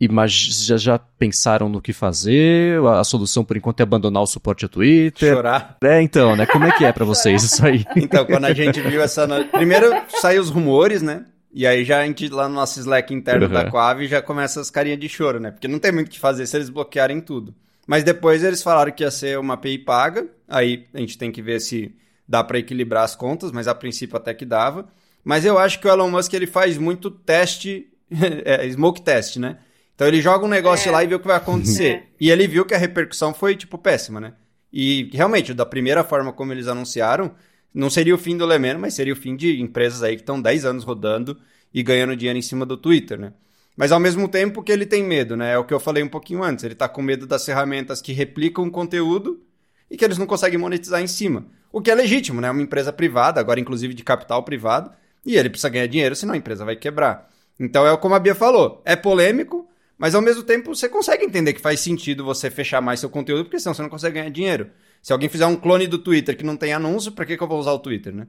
já, 0.00 0.78
já 0.78 0.98
pensaram 0.98 1.68
no 1.68 1.82
que 1.82 1.92
fazer? 1.92 2.80
A 2.86 3.04
solução, 3.04 3.44
por 3.44 3.54
enquanto, 3.54 3.80
é 3.80 3.82
abandonar 3.82 4.22
o 4.22 4.26
suporte 4.26 4.64
a 4.64 4.68
Twitter? 4.68 5.34
Chorar. 5.34 5.76
É, 5.84 6.00
então, 6.00 6.34
né? 6.34 6.46
Como 6.46 6.64
é 6.64 6.72
que 6.72 6.86
é 6.86 6.90
para 6.90 7.04
vocês 7.04 7.42
isso 7.42 7.66
aí? 7.66 7.84
Então, 7.94 8.24
quando 8.24 8.46
a 8.46 8.54
gente 8.54 8.80
viu 8.80 9.02
essa... 9.02 9.26
No... 9.26 9.44
Primeiro, 9.44 9.90
saiu 10.08 10.40
os 10.40 10.48
rumores, 10.48 11.02
né? 11.02 11.26
E 11.52 11.66
aí 11.66 11.84
já 11.84 12.00
a 12.00 12.06
gente, 12.06 12.26
lá 12.30 12.48
no 12.48 12.54
nosso 12.54 12.80
Slack 12.80 13.12
interno 13.12 13.44
uhum. 13.44 13.52
da 13.52 13.70
Coave, 13.70 14.06
já 14.06 14.22
começa 14.22 14.58
as 14.58 14.70
carinhas 14.70 14.98
de 14.98 15.08
choro, 15.10 15.38
né? 15.38 15.50
Porque 15.50 15.68
não 15.68 15.78
tem 15.78 15.92
muito 15.92 16.08
o 16.08 16.10
que 16.10 16.18
fazer 16.18 16.46
se 16.46 16.56
eles 16.56 16.70
bloquearem 16.70 17.20
tudo. 17.20 17.54
Mas 17.86 18.02
depois 18.02 18.42
eles 18.42 18.62
falaram 18.62 18.90
que 18.90 19.04
ia 19.04 19.10
ser 19.10 19.38
uma 19.38 19.52
API 19.52 19.76
paga, 19.76 20.26
aí 20.48 20.86
a 20.94 20.98
gente 20.98 21.18
tem 21.18 21.30
que 21.30 21.42
ver 21.42 21.60
se 21.60 21.94
dá 22.26 22.42
para 22.42 22.58
equilibrar 22.58 23.04
as 23.04 23.14
contas, 23.14 23.52
mas 23.52 23.68
a 23.68 23.74
princípio 23.74 24.16
até 24.16 24.32
que 24.32 24.46
dava. 24.46 24.86
Mas 25.26 25.44
eu 25.44 25.58
acho 25.58 25.80
que 25.80 25.88
o 25.88 25.90
Elon 25.90 26.08
Musk 26.08 26.32
ele 26.34 26.46
faz 26.46 26.78
muito 26.78 27.10
teste, 27.10 27.88
é, 28.44 28.70
smoke 28.70 29.02
test, 29.02 29.38
né? 29.38 29.58
Então 29.92 30.06
ele 30.06 30.22
joga 30.22 30.44
um 30.44 30.48
negócio 30.48 30.88
é. 30.88 30.92
lá 30.92 31.02
e 31.02 31.08
vê 31.08 31.16
o 31.16 31.18
que 31.18 31.26
vai 31.26 31.36
acontecer. 31.36 32.04
É. 32.06 32.06
E 32.20 32.30
ele 32.30 32.46
viu 32.46 32.64
que 32.64 32.74
a 32.74 32.78
repercussão 32.78 33.34
foi, 33.34 33.56
tipo, 33.56 33.76
péssima, 33.76 34.20
né? 34.20 34.34
E 34.72 35.10
realmente, 35.12 35.52
da 35.52 35.66
primeira 35.66 36.04
forma 36.04 36.32
como 36.32 36.52
eles 36.52 36.68
anunciaram, 36.68 37.34
não 37.74 37.90
seria 37.90 38.14
o 38.14 38.18
fim 38.18 38.36
do 38.36 38.46
Lemeno, 38.46 38.78
mas 38.78 38.94
seria 38.94 39.12
o 39.12 39.16
fim 39.16 39.34
de 39.34 39.60
empresas 39.60 40.02
aí 40.02 40.14
que 40.14 40.22
estão 40.22 40.40
10 40.40 40.64
anos 40.64 40.84
rodando 40.84 41.36
e 41.74 41.82
ganhando 41.82 42.16
dinheiro 42.16 42.38
em 42.38 42.42
cima 42.42 42.64
do 42.64 42.76
Twitter, 42.76 43.18
né? 43.18 43.32
Mas 43.76 43.90
ao 43.90 43.98
mesmo 43.98 44.28
tempo 44.28 44.62
que 44.62 44.70
ele 44.70 44.86
tem 44.86 45.02
medo, 45.02 45.36
né? 45.36 45.54
É 45.54 45.58
o 45.58 45.64
que 45.64 45.74
eu 45.74 45.80
falei 45.80 46.04
um 46.04 46.08
pouquinho 46.08 46.44
antes. 46.44 46.64
Ele 46.64 46.76
tá 46.76 46.88
com 46.88 47.02
medo 47.02 47.26
das 47.26 47.44
ferramentas 47.44 48.00
que 48.00 48.12
replicam 48.12 48.64
o 48.64 48.70
conteúdo 48.70 49.42
e 49.90 49.96
que 49.96 50.04
eles 50.04 50.18
não 50.18 50.26
conseguem 50.26 50.58
monetizar 50.58 51.02
em 51.02 51.08
cima. 51.08 51.46
O 51.72 51.82
que 51.82 51.90
é 51.90 51.94
legítimo, 51.96 52.40
né? 52.40 52.46
É 52.46 52.50
uma 52.52 52.62
empresa 52.62 52.92
privada, 52.92 53.40
agora 53.40 53.58
inclusive 53.58 53.92
de 53.92 54.04
capital 54.04 54.44
privado, 54.44 54.92
e 55.26 55.36
ele 55.36 55.50
precisa 55.50 55.68
ganhar 55.68 55.86
dinheiro, 55.86 56.14
senão 56.14 56.34
a 56.34 56.36
empresa 56.36 56.64
vai 56.64 56.76
quebrar. 56.76 57.28
Então 57.58 57.86
é 57.86 57.96
como 57.96 58.14
a 58.14 58.18
Bia 58.18 58.34
falou, 58.34 58.80
é 58.84 58.94
polêmico, 58.94 59.68
mas 59.98 60.14
ao 60.14 60.22
mesmo 60.22 60.42
tempo 60.42 60.74
você 60.74 60.88
consegue 60.88 61.24
entender 61.24 61.52
que 61.52 61.60
faz 61.60 61.80
sentido 61.80 62.24
você 62.24 62.50
fechar 62.50 62.80
mais 62.80 63.00
seu 63.00 63.10
conteúdo, 63.10 63.44
porque 63.44 63.58
senão 63.58 63.74
você 63.74 63.82
não 63.82 63.88
consegue 63.88 64.14
ganhar 64.14 64.30
dinheiro. 64.30 64.70
Se 65.02 65.12
alguém 65.12 65.28
fizer 65.28 65.46
um 65.46 65.56
clone 65.56 65.86
do 65.86 65.98
Twitter 65.98 66.36
que 66.36 66.44
não 66.44 66.56
tem 66.56 66.72
anúncio, 66.72 67.12
para 67.12 67.24
que, 67.24 67.36
que 67.36 67.42
eu 67.42 67.48
vou 67.48 67.58
usar 67.58 67.72
o 67.72 67.78
Twitter, 67.78 68.14
né? 68.14 68.26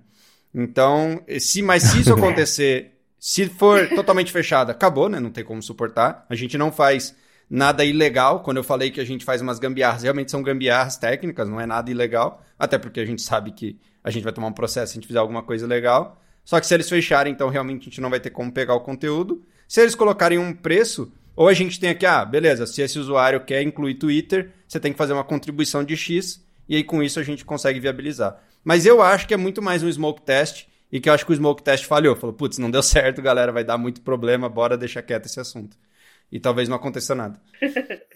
Então, 0.53 1.21
se, 1.39 1.61
mas 1.61 1.83
se 1.83 2.01
isso 2.01 2.13
acontecer, 2.15 2.93
se 3.19 3.47
for 3.47 3.87
totalmente 3.89 4.31
fechado, 4.31 4.71
acabou, 4.71 5.09
né? 5.09 5.19
Não 5.19 5.31
tem 5.31 5.43
como 5.43 5.61
suportar. 5.61 6.25
A 6.29 6.35
gente 6.35 6.57
não 6.57 6.71
faz 6.71 7.15
nada 7.49 7.83
ilegal. 7.83 8.41
Quando 8.41 8.57
eu 8.57 8.63
falei 8.63 8.91
que 8.91 9.01
a 9.01 9.05
gente 9.05 9.25
faz 9.25 9.41
umas 9.41 9.59
gambiarras, 9.59 10.03
realmente 10.03 10.31
são 10.31 10.43
gambiarras 10.43 10.97
técnicas, 10.97 11.49
não 11.49 11.59
é 11.59 11.65
nada 11.65 11.89
ilegal. 11.89 12.43
Até 12.57 12.77
porque 12.77 12.99
a 12.99 13.05
gente 13.05 13.21
sabe 13.21 13.51
que 13.51 13.79
a 14.03 14.09
gente 14.09 14.23
vai 14.23 14.33
tomar 14.33 14.47
um 14.47 14.53
processo 14.53 14.91
se 14.93 14.97
a 14.97 15.01
gente 15.01 15.07
fizer 15.07 15.19
alguma 15.19 15.43
coisa 15.43 15.67
legal. 15.67 16.21
Só 16.47 16.61
que 16.61 16.65
se 16.65 16.73
eles 16.73 16.87
fecharem, 16.87 17.33
então 17.33 17.49
realmente 17.49 17.81
a 17.81 17.83
gente 17.83 17.99
não 17.99 18.09
vai 18.09 18.21
ter 18.21 18.29
como 18.29 18.49
pegar 18.49 18.73
o 18.73 18.79
conteúdo. 18.79 19.43
Se 19.67 19.81
eles 19.81 19.93
colocarem 19.93 20.37
um 20.37 20.53
preço, 20.53 21.11
ou 21.35 21.49
a 21.49 21.53
gente 21.53 21.77
tem 21.77 21.89
aqui, 21.89 22.05
ah, 22.05 22.23
beleza, 22.23 22.65
se 22.65 22.81
esse 22.81 22.97
usuário 22.97 23.43
quer 23.43 23.61
incluir 23.63 23.95
Twitter, 23.95 24.51
você 24.65 24.79
tem 24.79 24.93
que 24.93 24.97
fazer 24.97 25.11
uma 25.11 25.25
contribuição 25.25 25.83
de 25.83 25.97
X, 25.97 26.41
e 26.69 26.77
aí 26.77 26.85
com 26.85 27.03
isso 27.03 27.19
a 27.19 27.23
gente 27.23 27.43
consegue 27.43 27.81
viabilizar. 27.81 28.41
Mas 28.63 28.85
eu 28.85 29.01
acho 29.01 29.27
que 29.27 29.33
é 29.33 29.37
muito 29.37 29.61
mais 29.61 29.83
um 29.83 29.91
smoke 29.91 30.21
test, 30.21 30.67
e 30.89 31.01
que 31.01 31.09
eu 31.09 31.13
acho 31.13 31.25
que 31.25 31.33
o 31.33 31.35
smoke 31.35 31.61
test 31.61 31.83
falhou. 31.83 32.15
Falou, 32.15 32.33
putz, 32.33 32.57
não 32.59 32.71
deu 32.71 32.81
certo, 32.81 33.21
galera, 33.21 33.51
vai 33.51 33.65
dar 33.65 33.77
muito 33.77 33.99
problema, 33.99 34.47
bora 34.47 34.77
deixar 34.77 35.01
quieto 35.01 35.25
esse 35.25 35.41
assunto. 35.41 35.75
E 36.31 36.39
talvez 36.39 36.69
não 36.69 36.77
aconteça 36.77 37.13
nada. 37.13 37.41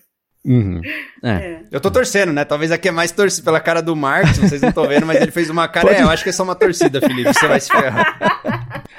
Uhum. 0.44 0.82
É. 1.24 1.30
é. 1.30 1.62
Eu 1.72 1.80
tô 1.80 1.92
torcendo, 1.92 2.34
né? 2.34 2.44
Talvez 2.44 2.72
aqui 2.72 2.88
é 2.88 2.92
mais 2.92 3.12
torcida 3.12 3.44
pela 3.44 3.60
cara 3.60 3.82
do 3.82 3.96
Marcos, 3.96 4.38
vocês 4.38 4.62
não 4.62 4.70
estão 4.70 4.88
vendo, 4.88 5.06
mas 5.06 5.22
ele 5.22 5.32
fez 5.32 5.50
uma 5.50 5.68
cara. 5.68 5.88
Pode... 5.88 6.00
É, 6.00 6.04
eu 6.04 6.10
acho 6.10 6.24
que 6.24 6.30
é 6.30 6.34
só 6.34 6.44
uma 6.44 6.56
torcida, 6.56 7.00
Felipe, 7.00 7.34
você 7.34 7.48
vai 7.48 7.60
se 7.60 7.70
ferrar. 7.70 8.84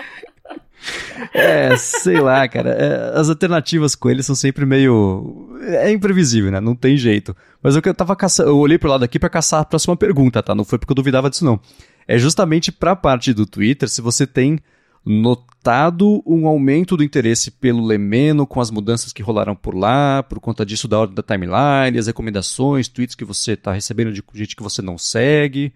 É, 1.32 1.76
sei 1.76 2.20
lá, 2.20 2.46
cara. 2.48 2.70
É, 2.70 3.18
as 3.18 3.28
alternativas 3.28 3.94
com 3.94 4.10
ele 4.10 4.22
são 4.22 4.34
sempre 4.34 4.66
meio. 4.66 5.56
É 5.62 5.90
imprevisível, 5.90 6.50
né? 6.50 6.60
Não 6.60 6.74
tem 6.74 6.96
jeito. 6.96 7.36
Mas 7.62 7.76
eu, 7.76 7.82
eu 7.84 7.94
tava 7.94 8.16
caçando. 8.16 8.50
Eu 8.50 8.58
olhei 8.58 8.78
pro 8.78 8.90
lado 8.90 9.04
aqui 9.04 9.18
para 9.18 9.30
caçar 9.30 9.60
a 9.60 9.64
próxima 9.64 9.96
pergunta, 9.96 10.42
tá? 10.42 10.54
Não 10.54 10.64
foi 10.64 10.78
porque 10.78 10.90
eu 10.90 10.96
duvidava 10.96 11.30
disso, 11.30 11.44
não. 11.44 11.60
é 12.06 12.18
justamente 12.18 12.72
para 12.72 12.92
a 12.92 12.96
parte 12.96 13.32
do 13.32 13.46
Twitter, 13.46 13.88
se 13.88 14.02
você 14.02 14.26
tem 14.26 14.58
notado 15.04 16.22
um 16.24 16.46
aumento 16.46 16.96
do 16.96 17.02
interesse 17.02 17.50
pelo 17.50 17.84
Lemeno 17.84 18.46
com 18.46 18.60
as 18.60 18.70
mudanças 18.70 19.12
que 19.12 19.22
rolaram 19.22 19.54
por 19.54 19.74
lá, 19.74 20.22
por 20.22 20.38
conta 20.40 20.64
disso 20.64 20.86
da 20.86 20.98
ordem 20.98 21.14
da 21.14 21.22
timeline, 21.22 21.98
as 21.98 22.06
recomendações, 22.06 22.88
tweets 22.88 23.14
que 23.14 23.24
você 23.24 23.52
está 23.52 23.72
recebendo 23.72 24.12
de 24.12 24.22
gente 24.34 24.56
que 24.56 24.62
você 24.62 24.80
não 24.80 24.96
segue. 24.96 25.72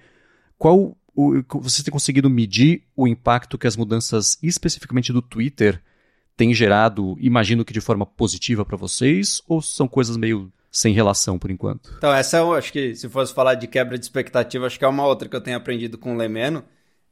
Qual 0.57 0.97
o, 1.15 1.43
você 1.61 1.83
tem 1.83 1.93
conseguido 1.93 2.31
medir 2.31 2.83
o 2.95 3.09
impacto 3.09 3.59
que 3.59 3.67
as 3.67 3.77
mudanças 3.77 4.39
especificamente 4.43 5.13
do 5.13 5.23
Twitter 5.23 5.83
têm 6.37 6.53
gerado, 6.53 7.17
imagino 7.19 7.65
que 7.65 7.73
de 7.73 7.81
forma 7.81 8.05
positiva 8.05 8.65
para 8.65 8.77
vocês, 8.77 9.43
ou 9.49 9.63
são 9.63 9.89
coisas 9.89 10.17
meio 10.17 10.53
sem 10.71 10.93
relação 10.93 11.39
por 11.39 11.51
enquanto? 11.51 11.91
Então, 11.97 12.13
essa 12.13 12.37
eu 12.37 12.53
acho 12.53 12.71
que 12.71 12.95
se 12.95 13.09
fosse 13.09 13.33
falar 13.33 13.55
de 13.55 13.67
quebra 13.67 13.99
de 13.99 14.05
expectativa, 14.05 14.67
acho 14.67 14.79
que 14.79 14.85
é 14.85 14.89
uma 14.89 15.07
outra 15.07 15.29
que 15.29 15.35
eu 15.35 15.41
tenho 15.41 15.57
aprendido 15.57 15.97
com 15.97 16.15
o 16.15 16.17
Lemeno 16.17 16.63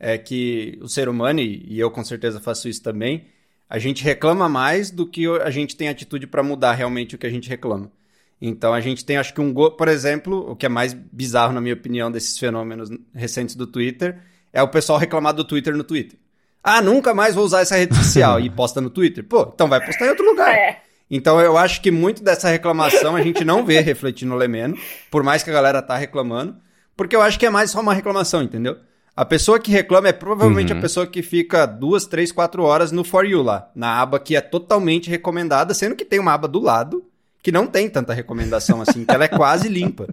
é 0.04 0.18
que 0.18 0.78
o 0.82 0.88
ser 0.88 1.08
humano, 1.08 1.40
e 1.40 1.80
eu 1.80 1.90
com 1.90 2.04
certeza 2.04 2.38
faço 2.38 2.68
isso 2.68 2.82
também, 2.82 3.24
a 3.70 3.78
gente 3.78 4.04
reclama 4.04 4.50
mais 4.50 4.90
do 4.90 5.06
que 5.06 5.26
a 5.26 5.48
gente 5.48 5.74
tem 5.74 5.88
atitude 5.88 6.26
para 6.26 6.42
mudar 6.42 6.74
realmente 6.74 7.14
o 7.14 7.18
que 7.18 7.26
a 7.26 7.30
gente 7.30 7.48
reclama. 7.48 7.90
Então 8.38 8.74
a 8.74 8.82
gente 8.82 9.02
tem, 9.02 9.16
acho 9.16 9.32
que 9.32 9.40
um 9.40 9.50
go... 9.50 9.70
por 9.70 9.88
exemplo, 9.88 10.50
o 10.50 10.54
que 10.54 10.66
é 10.66 10.68
mais 10.68 10.92
bizarro 10.92 11.54
na 11.54 11.60
minha 11.60 11.72
opinião 11.72 12.12
desses 12.12 12.38
fenômenos 12.38 12.90
recentes 13.14 13.56
do 13.56 13.66
Twitter 13.66 14.18
é 14.52 14.62
o 14.62 14.68
pessoal 14.68 14.98
reclamar 14.98 15.32
do 15.32 15.42
Twitter 15.42 15.74
no 15.74 15.82
Twitter. 15.82 16.18
Ah, 16.62 16.82
nunca 16.82 17.14
mais 17.14 17.34
vou 17.34 17.42
usar 17.42 17.62
essa 17.62 17.76
rede 17.76 17.96
social 17.96 18.38
e 18.38 18.50
posta 18.50 18.82
no 18.82 18.90
Twitter. 18.90 19.24
Pô, 19.24 19.50
então 19.54 19.68
vai 19.68 19.84
postar 19.84 20.04
em 20.04 20.10
outro 20.10 20.26
lugar. 20.26 20.54
É. 20.54 20.82
Então 21.10 21.40
eu 21.40 21.56
acho 21.56 21.80
que 21.80 21.90
muito 21.90 22.22
dessa 22.22 22.50
reclamação 22.50 23.16
a 23.16 23.22
gente 23.22 23.42
não 23.42 23.64
vê 23.64 23.80
refletir 23.80 24.26
no 24.26 24.36
Lemeno, 24.36 24.76
por 25.10 25.22
mais 25.22 25.42
que 25.42 25.48
a 25.48 25.54
galera 25.54 25.80
tá 25.80 25.96
reclamando, 25.96 26.56
porque 26.94 27.16
eu 27.16 27.22
acho 27.22 27.38
que 27.38 27.46
é 27.46 27.50
mais 27.50 27.70
só 27.70 27.80
uma 27.80 27.94
reclamação, 27.94 28.42
entendeu? 28.42 28.76
A 29.16 29.24
pessoa 29.24 29.60
que 29.60 29.70
reclama 29.70 30.08
é 30.08 30.12
provavelmente 30.12 30.72
uhum. 30.72 30.78
a 30.78 30.82
pessoa 30.82 31.06
que 31.06 31.22
fica 31.22 31.66
duas, 31.66 32.04
três, 32.04 32.32
quatro 32.32 32.64
horas 32.64 32.90
no 32.90 33.04
For 33.04 33.24
You 33.24 33.42
lá, 33.42 33.70
na 33.74 34.00
aba 34.00 34.18
que 34.18 34.34
é 34.34 34.40
totalmente 34.40 35.08
recomendada, 35.08 35.72
sendo 35.72 35.94
que 35.94 36.04
tem 36.04 36.18
uma 36.18 36.32
aba 36.32 36.48
do 36.48 36.60
lado 36.60 37.04
que 37.40 37.52
não 37.52 37.66
tem 37.66 37.88
tanta 37.88 38.14
recomendação 38.14 38.80
assim, 38.80 39.04
que 39.04 39.14
ela 39.14 39.24
é 39.24 39.28
quase 39.28 39.68
limpa. 39.68 40.08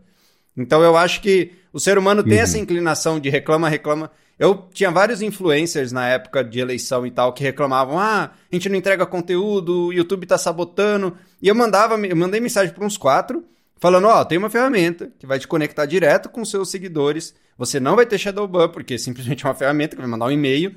Então 0.56 0.84
eu 0.84 0.98
acho 0.98 1.22
que 1.22 1.54
o 1.74 1.80
ser 1.80 1.98
humano 1.98 2.24
tem 2.24 2.34
uhum. 2.34 2.44
essa 2.44 2.60
inclinação 2.60 3.20
de 3.20 3.30
reclama, 3.30 3.70
reclama. 3.70 4.12
Eu 4.38 4.68
tinha 4.74 4.92
vários 4.92 5.22
influencers 5.22 5.92
na 5.92 6.08
época 6.08 6.44
de 6.44 6.60
eleição 6.60 7.08
e 7.08 7.10
tal 7.10 7.34
que 7.34 7.44
reclamavam: 7.44 7.98
ah, 7.98 8.32
a 8.52 8.56
gente 8.56 8.68
não 8.68 8.76
entrega 8.76 9.06
conteúdo, 9.06 9.88
o 9.88 9.94
YouTube 9.94 10.26
tá 10.28 10.38
sabotando. 10.38 11.16
E 11.42 11.48
eu 11.48 11.56
mandava, 11.56 11.96
eu 11.96 12.16
mandei 12.16 12.42
mensagem 12.42 12.74
para 12.74 12.86
uns 12.86 12.98
quatro, 12.98 13.44
falando: 13.82 14.08
ó, 14.08 14.22
oh, 14.22 14.26
tem 14.26 14.38
uma 14.38 14.50
ferramenta 14.50 15.12
que 15.20 15.28
vai 15.28 15.38
te 15.38 15.48
conectar 15.48 15.86
direto 15.86 16.30
com 16.30 16.46
seus 16.46 16.72
seguidores 16.72 17.36
você 17.62 17.80
não 17.80 17.96
vai 17.96 18.08
ter 18.08 18.18
Shadowban, 18.18 18.70
porque 18.70 18.98
simplesmente 18.98 19.46
é 19.46 19.48
uma 19.48 19.54
ferramenta 19.54 19.96
que 19.96 20.02
vai 20.02 20.10
mandar 20.10 20.26
um 20.26 20.32
e-mail. 20.32 20.76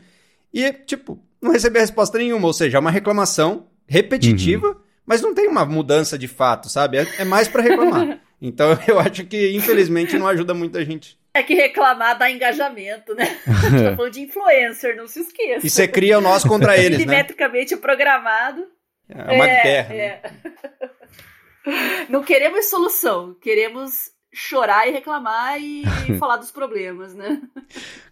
E, 0.52 0.70
tipo, 0.70 1.18
não 1.40 1.50
receber 1.50 1.80
resposta 1.80 2.18
nenhuma. 2.18 2.46
Ou 2.46 2.52
seja, 2.52 2.76
é 2.76 2.80
uma 2.80 2.90
reclamação 2.90 3.68
repetitiva, 3.86 4.68
uhum. 4.68 4.76
mas 5.06 5.22
não 5.22 5.34
tem 5.34 5.48
uma 5.48 5.64
mudança 5.64 6.18
de 6.18 6.28
fato, 6.28 6.68
sabe? 6.68 6.98
É, 6.98 7.06
é 7.20 7.24
mais 7.24 7.48
para 7.48 7.62
reclamar. 7.62 8.20
então 8.40 8.78
eu 8.86 9.00
acho 9.00 9.24
que, 9.24 9.56
infelizmente, 9.56 10.18
não 10.18 10.28
ajuda 10.28 10.52
muita 10.52 10.84
gente. 10.84 11.18
É 11.32 11.42
que 11.42 11.54
reclamar 11.54 12.18
dá 12.18 12.30
engajamento, 12.30 13.14
né? 13.14 13.38
A 13.48 13.70
gente 13.70 13.82
tá 13.82 13.96
falando 13.96 14.12
de 14.12 14.20
influencer, 14.20 14.94
não 14.94 15.06
se 15.06 15.20
esqueça. 15.20 15.66
E 15.66 15.70
você 15.70 15.88
cria 15.88 16.18
o 16.18 16.20
nós 16.20 16.44
contra 16.44 16.76
eles, 16.76 16.98
né? 16.98 17.06
Milimetricamente 17.06 17.76
programado. 17.78 18.62
É 19.08 19.32
uma 19.32 19.48
é, 19.48 19.62
guerra. 19.62 19.94
É. 19.94 20.20
Né? 20.22 20.90
Não 22.08 22.22
queremos 22.22 22.66
solução, 22.66 23.34
queremos 23.40 24.12
chorar 24.32 24.88
e 24.88 24.90
reclamar 24.90 25.60
e 25.60 25.84
falar 26.18 26.36
dos 26.36 26.50
problemas, 26.50 27.14
né? 27.14 27.40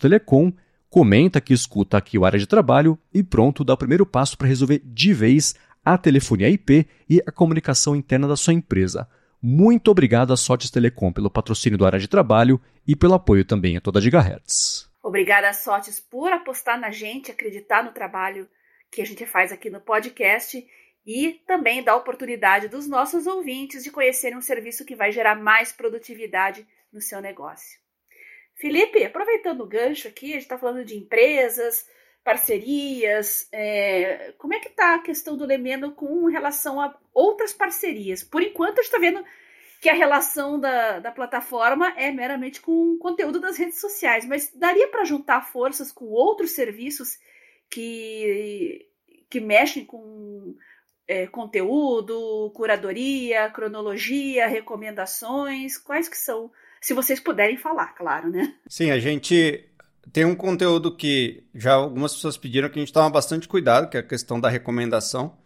Telecom 0.00 0.50
comenta 0.96 1.42
que 1.42 1.52
escuta 1.52 1.98
aqui 1.98 2.16
o 2.16 2.24
área 2.24 2.38
de 2.38 2.46
trabalho 2.46 2.98
e 3.12 3.22
pronto, 3.22 3.62
dá 3.62 3.74
o 3.74 3.76
primeiro 3.76 4.06
passo 4.06 4.38
para 4.38 4.48
resolver 4.48 4.80
de 4.82 5.12
vez 5.12 5.54
a 5.84 5.98
telefonia 5.98 6.48
IP 6.48 6.88
e 7.06 7.20
a 7.26 7.30
comunicação 7.30 7.94
interna 7.94 8.26
da 8.26 8.34
sua 8.34 8.54
empresa. 8.54 9.06
Muito 9.42 9.90
obrigado 9.90 10.32
à 10.32 10.38
Sotes 10.38 10.70
Telecom 10.70 11.12
pelo 11.12 11.28
patrocínio 11.28 11.76
do 11.76 11.84
área 11.84 11.98
de 11.98 12.08
trabalho 12.08 12.58
e 12.88 12.96
pelo 12.96 13.12
apoio 13.12 13.44
também 13.44 13.76
a 13.76 13.80
toda 13.82 13.98
a 13.98 14.02
Gigahertz. 14.02 14.90
Obrigada, 15.02 15.52
Sotes, 15.52 16.00
por 16.00 16.32
apostar 16.32 16.80
na 16.80 16.90
gente, 16.90 17.30
acreditar 17.30 17.84
no 17.84 17.92
trabalho 17.92 18.48
que 18.90 19.02
a 19.02 19.04
gente 19.04 19.26
faz 19.26 19.52
aqui 19.52 19.68
no 19.68 19.82
podcast 19.82 20.66
e 21.06 21.42
também 21.46 21.84
dar 21.84 21.96
oportunidade 21.96 22.68
dos 22.68 22.88
nossos 22.88 23.26
ouvintes 23.26 23.84
de 23.84 23.90
conhecerem 23.90 24.38
um 24.38 24.40
serviço 24.40 24.82
que 24.86 24.96
vai 24.96 25.12
gerar 25.12 25.34
mais 25.34 25.72
produtividade 25.72 26.66
no 26.90 27.02
seu 27.02 27.20
negócio. 27.20 27.84
Felipe, 28.56 29.04
aproveitando 29.04 29.60
o 29.60 29.66
gancho 29.66 30.08
aqui, 30.08 30.30
a 30.30 30.34
gente 30.34 30.42
está 30.42 30.58
falando 30.58 30.84
de 30.84 30.96
empresas, 30.96 31.86
parcerias. 32.24 33.48
É, 33.52 34.34
como 34.38 34.54
é 34.54 34.58
que 34.58 34.68
está 34.68 34.94
a 34.94 35.02
questão 35.02 35.36
do 35.36 35.44
Lemeno 35.44 35.92
com 35.92 36.24
relação 36.26 36.80
a 36.80 36.98
outras 37.12 37.52
parcerias? 37.52 38.22
Por 38.22 38.42
enquanto, 38.42 38.78
a 38.78 38.82
gente 38.82 38.86
está 38.86 38.98
vendo 38.98 39.24
que 39.80 39.90
a 39.90 39.94
relação 39.94 40.58
da, 40.58 40.98
da 40.98 41.12
plataforma 41.12 41.92
é 41.98 42.10
meramente 42.10 42.60
com 42.60 42.96
conteúdo 42.98 43.38
das 43.38 43.58
redes 43.58 43.78
sociais, 43.78 44.24
mas 44.24 44.50
daria 44.54 44.88
para 44.88 45.04
juntar 45.04 45.42
forças 45.42 45.92
com 45.92 46.06
outros 46.06 46.52
serviços 46.52 47.18
que, 47.70 48.88
que 49.28 49.38
mexem 49.38 49.84
com 49.84 50.56
é, 51.06 51.26
conteúdo, 51.26 52.50
curadoria, 52.54 53.50
cronologia, 53.50 54.46
recomendações? 54.46 55.76
Quais 55.76 56.08
que 56.08 56.16
são 56.16 56.50
se 56.86 56.94
vocês 56.94 57.18
puderem 57.18 57.56
falar, 57.56 57.88
claro, 57.96 58.30
né? 58.30 58.54
Sim, 58.68 58.92
a 58.92 58.98
gente 59.00 59.68
tem 60.12 60.24
um 60.24 60.36
conteúdo 60.36 60.94
que 60.94 61.42
já 61.52 61.72
algumas 61.74 62.14
pessoas 62.14 62.36
pediram 62.36 62.68
que 62.68 62.78
a 62.78 62.80
gente 62.80 62.92
toma 62.92 63.10
bastante 63.10 63.48
cuidado, 63.48 63.90
que 63.90 63.96
é 63.96 64.00
a 64.00 64.04
questão 64.04 64.40
da 64.40 64.48
recomendação, 64.48 65.36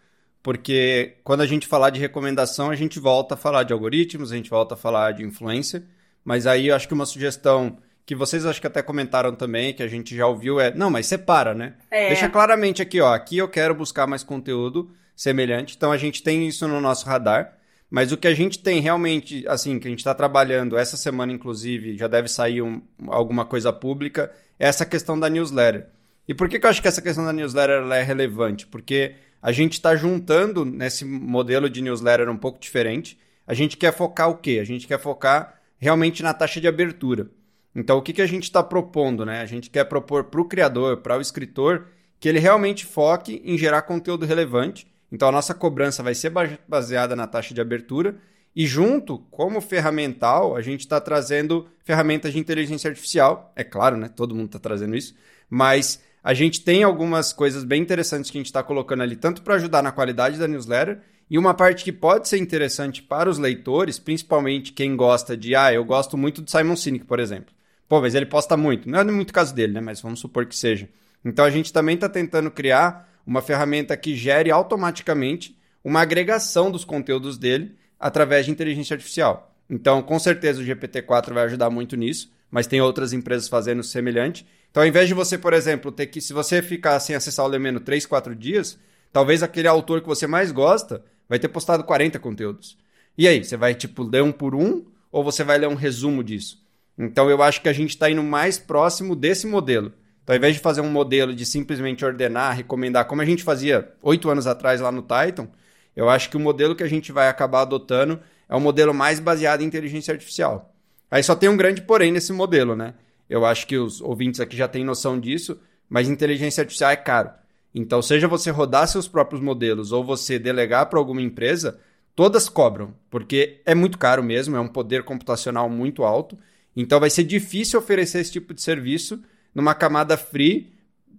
porque 0.43 1.17
quando 1.25 1.41
a 1.41 1.47
gente 1.47 1.67
falar 1.67 1.89
de 1.89 1.99
recomendação, 1.99 2.69
a 2.69 2.77
gente 2.77 3.01
volta 3.01 3.37
a 3.37 3.39
falar 3.39 3.63
de 3.63 3.73
algoritmos, 3.73 4.31
a 4.31 4.37
gente 4.37 4.51
volta 4.51 4.75
a 4.75 4.77
falar 4.77 5.13
de 5.13 5.25
influência, 5.25 5.83
mas 6.23 6.47
aí 6.47 6.69
eu 6.69 6.77
acho 6.77 6.87
que 6.87 6.93
uma 6.93 7.07
sugestão 7.07 7.79
que 8.05 8.15
vocês 8.15 8.45
acho 8.45 8.61
que 8.61 8.67
até 8.67 8.83
comentaram 8.83 9.35
também, 9.35 9.73
que 9.73 9.83
a 9.83 9.89
gente 9.89 10.15
já 10.15 10.27
ouviu, 10.27 10.61
é, 10.61 10.75
não, 10.75 10.91
mas 10.91 11.07
separa, 11.07 11.55
né? 11.55 11.73
É. 11.91 12.09
Deixa 12.09 12.29
claramente 12.29 12.83
aqui, 12.83 13.01
ó, 13.01 13.15
aqui 13.15 13.39
eu 13.39 13.49
quero 13.49 13.75
buscar 13.75 14.07
mais 14.07 14.23
conteúdo 14.23 14.95
semelhante. 15.17 15.75
Então 15.75 15.91
a 15.91 15.97
gente 15.97 16.23
tem 16.23 16.47
isso 16.47 16.69
no 16.69 16.83
nosso 16.83 17.07
radar. 17.07 17.57
Mas 17.91 18.13
o 18.13 18.17
que 18.17 18.29
a 18.29 18.35
gente 18.35 18.61
tem 18.61 18.81
realmente, 18.81 19.45
assim, 19.49 19.81
que 19.81 19.89
a 19.89 19.91
gente 19.91 19.99
está 19.99 20.15
trabalhando 20.15 20.79
essa 20.79 20.97
semana, 20.97 21.33
inclusive, 21.33 21.99
já 21.99 22.07
deve 22.07 22.29
sair 22.29 22.63
um, 22.63 22.81
alguma 23.09 23.45
coisa 23.45 23.73
pública, 23.73 24.31
é 24.59 24.69
essa 24.69 24.87
questão 24.87 25.19
da 25.19 25.29
newsletter. 25.29 25.89
E 26.29 26.33
por 26.33 26.49
que, 26.49 26.61
que 26.61 26.67
eu 26.67 26.71
acho 26.71 26.81
que 26.81 26.87
essa 26.87 27.03
questão 27.03 27.25
da 27.25 27.33
newsletter 27.33 27.83
é 27.91 28.03
relevante? 28.03 28.65
Porque 28.65 29.17
a 29.43 29.51
gente 29.51 29.73
está 29.73 29.97
juntando 29.97 30.65
nesse 30.65 31.05
modelo 31.05 31.69
de 31.69 31.83
newsletter 31.83 32.29
um 32.31 32.37
pouco 32.37 32.61
diferente. 32.61 33.19
A 33.45 33.55
gente 33.55 33.77
quer 33.77 33.93
focar 33.93 34.31
o 34.31 34.37
quê? 34.37 34.61
A 34.61 34.65
gente 34.65 34.87
quer 34.87 35.01
focar 35.01 35.61
realmente 35.77 36.23
na 36.23 36.33
taxa 36.33 36.61
de 36.61 36.69
abertura. 36.69 37.29
Então, 37.75 37.99
o 37.99 38.03
que, 38.03 38.13
que 38.13 38.23
a 38.23 38.27
gente 38.27 38.45
está 38.45 38.63
propondo? 38.63 39.27
Né? 39.27 39.41
A 39.41 39.47
gente 39.47 39.69
quer 39.69 39.85
propor 39.85 40.25
para 40.25 40.41
o 40.41 40.45
criador, 40.45 40.99
para 40.99 41.19
o 41.19 41.21
escritor, 41.21 41.89
que 42.21 42.29
ele 42.29 42.39
realmente 42.39 42.87
foque 42.87 43.43
em 43.45 43.59
gerar 43.59 43.83
conteúdo 43.83 44.27
relevante 44.27 44.87
então 45.11 45.29
a 45.29 45.33
nossa 45.33 45.55
cobrança 45.55 46.03
vai 46.03 46.15
ser 46.15 46.33
baseada 46.69 47.17
na 47.17 47.27
taxa 47.27 47.55
de 47.55 47.61
abertura 47.61 48.17
e 48.55 48.67
junto, 48.67 49.19
como 49.31 49.61
ferramental, 49.61 50.57
a 50.57 50.61
gente 50.61 50.81
está 50.81 51.01
trazendo 51.01 51.69
ferramentas 51.85 52.33
de 52.33 52.39
inteligência 52.39 52.89
artificial. 52.89 53.53
É 53.55 53.63
claro, 53.63 53.97
né? 53.97 54.09
Todo 54.09 54.35
mundo 54.35 54.47
está 54.47 54.59
trazendo 54.59 54.97
isso, 54.97 55.15
mas 55.49 56.03
a 56.23 56.35
gente 56.35 56.63
tem 56.63 56.83
algumas 56.83 57.33
coisas 57.33 57.65
bem 57.65 57.81
interessantes 57.81 58.31
que 58.31 58.39
a 58.39 58.41
gente 58.41 58.47
está 58.47 58.63
colocando 58.63 59.03
ali, 59.03 59.17
tanto 59.17 59.43
para 59.43 59.55
ajudar 59.55 59.83
na 59.83 59.93
qualidade 59.93 60.39
da 60.39 60.49
newsletter, 60.49 61.01
e 61.31 61.39
uma 61.39 61.55
parte 61.55 61.85
que 61.85 61.93
pode 61.93 62.29
ser 62.29 62.39
interessante 62.39 63.03
para 63.03 63.31
os 63.31 63.39
leitores, 63.39 64.01
principalmente 64.01 64.73
quem 64.73 64.97
gosta 64.97 65.37
de, 65.37 65.55
ah, 65.55 65.73
eu 65.73 65.85
gosto 65.85 66.19
muito 66.19 66.43
do 66.43 66.51
Simon 66.51 66.75
Sinek, 66.75 67.05
por 67.05 67.21
exemplo. 67.21 67.55
Pô, 67.89 68.01
mas 68.01 68.17
ele 68.17 68.27
posta 68.27 68.57
muito. 68.57 68.91
Não 68.91 68.99
é 68.99 69.05
muito 69.05 69.33
caso 69.33 69.55
dele, 69.55 69.73
né? 69.73 69.81
Mas 69.81 70.01
vamos 70.01 70.19
supor 70.19 70.45
que 70.47 70.57
seja. 70.57 70.89
Então 71.25 71.45
a 71.45 71.51
gente 71.51 71.73
também 71.73 71.95
está 71.95 72.09
tentando 72.09 72.51
criar 72.51 73.09
uma 73.31 73.41
ferramenta 73.41 73.97
que 73.97 74.17
gere 74.17 74.51
automaticamente 74.51 75.57
uma 75.85 76.01
agregação 76.01 76.69
dos 76.69 76.85
conteúdos 76.85 77.39
dele 77.39 77.77
através 77.97 78.45
de 78.45 78.51
inteligência 78.51 78.95
artificial. 78.95 79.55
Então, 79.71 80.03
com 80.03 80.19
certeza 80.19 80.61
o 80.61 80.65
GPT-4 80.65 81.33
vai 81.33 81.45
ajudar 81.45 81.71
muito 81.71 81.97
nisso, 81.97 82.33
mas 82.51 82.67
tem 82.67 82.81
outras 82.81 83.13
empresas 83.13 83.49
fazendo 83.49 83.85
semelhante. 83.85 84.45
Então, 84.69 84.83
ao 84.83 84.89
invés 84.89 85.07
de 85.07 85.15
você, 85.15 85.39
por 85.39 85.53
exemplo, 85.53 85.93
ter 85.93 86.07
que, 86.07 86.21
se 86.21 86.33
você 86.33 86.61
ficar 86.61 86.99
sem 86.99 87.15
acessar 87.15 87.47
o 87.47 87.49
Lemeno 87.49 87.79
3, 87.79 88.05
4 88.05 88.35
dias, 88.35 88.77
talvez 89.13 89.45
aquele 89.45 89.69
autor 89.69 90.01
que 90.01 90.09
você 90.09 90.27
mais 90.27 90.51
gosta 90.51 91.05
vai 91.29 91.39
ter 91.39 91.47
postado 91.47 91.85
40 91.85 92.19
conteúdos. 92.19 92.77
E 93.17 93.29
aí, 93.29 93.45
você 93.45 93.57
vai, 93.57 93.77
tipo, 93.77 94.03
ler 94.03 94.25
um 94.25 94.33
por 94.33 94.57
um 94.57 94.85
ou 95.13 95.23
você 95.23 95.45
vai 95.45 95.57
ler 95.57 95.69
um 95.69 95.77
resumo 95.77 96.25
disso? 96.25 96.61
Então, 96.99 97.31
eu 97.31 97.41
acho 97.45 97.63
que 97.63 97.69
a 97.69 97.73
gente 97.73 97.91
está 97.91 98.11
indo 98.11 98.25
mais 98.25 98.59
próximo 98.59 99.15
desse 99.15 99.47
modelo. 99.47 99.93
Então, 100.31 100.37
ao 100.37 100.39
invés 100.39 100.55
de 100.55 100.61
fazer 100.61 100.81
um 100.81 100.89
modelo 100.89 101.35
de 101.35 101.45
simplesmente 101.45 102.05
ordenar, 102.05 102.57
recomendar, 102.57 103.05
como 103.07 103.21
a 103.21 103.25
gente 103.25 103.43
fazia 103.43 103.93
oito 104.01 104.31
anos 104.31 104.47
atrás 104.47 104.81
lá 104.81 104.93
no 104.93 105.03
Titan, 105.03 105.49
eu 105.97 106.09
acho 106.09 106.31
que 106.31 106.37
o 106.37 106.41
modelo 106.41 106.77
que 106.77 106.85
a 106.85 106.89
gente 106.89 107.11
vai 107.11 107.29
acabar 107.29 107.63
adotando 107.63 108.21
é 108.49 108.55
um 108.55 108.61
modelo 108.61 108.95
mais 108.95 109.19
baseado 109.19 109.63
em 109.63 109.65
inteligência 109.65 110.13
artificial. 110.13 110.73
Aí 111.11 111.21
só 111.21 111.35
tem 111.35 111.49
um 111.49 111.57
grande 111.57 111.83
porém 111.83 112.13
nesse 112.13 112.33
modelo, 112.33 112.77
né? 112.77 112.95
Eu 113.29 113.45
acho 113.45 113.67
que 113.67 113.77
os 113.77 114.01
ouvintes 114.01 114.39
aqui 114.39 114.57
já 114.57 114.69
têm 114.69 114.85
noção 114.85 115.19
disso, 115.19 115.59
mas 115.89 116.09
inteligência 116.09 116.61
artificial 116.61 116.93
é 116.93 116.97
caro. 116.97 117.31
Então, 117.75 118.01
seja 118.01 118.29
você 118.29 118.53
rodar 118.53 118.87
seus 118.87 119.09
próprios 119.09 119.43
modelos 119.43 119.91
ou 119.91 120.05
você 120.05 120.39
delegar 120.39 120.87
para 120.87 121.01
alguma 121.01 121.21
empresa, 121.21 121.81
todas 122.15 122.49
cobram, 122.49 122.95
porque 123.11 123.63
é 123.67 123.75
muito 123.75 123.99
caro 123.99 124.23
mesmo, 124.23 124.57
é 124.57 124.61
um 124.61 124.69
poder 124.69 125.03
computacional 125.03 125.69
muito 125.69 126.05
alto. 126.05 126.39
Então, 126.77 127.01
vai 127.01 127.11
ser 127.11 127.25
difícil 127.25 127.81
oferecer 127.81 128.21
esse 128.21 128.31
tipo 128.31 128.55
de 128.55 128.63
serviço 128.63 129.21
numa 129.55 129.75
camada 129.75 130.17
free 130.17 130.73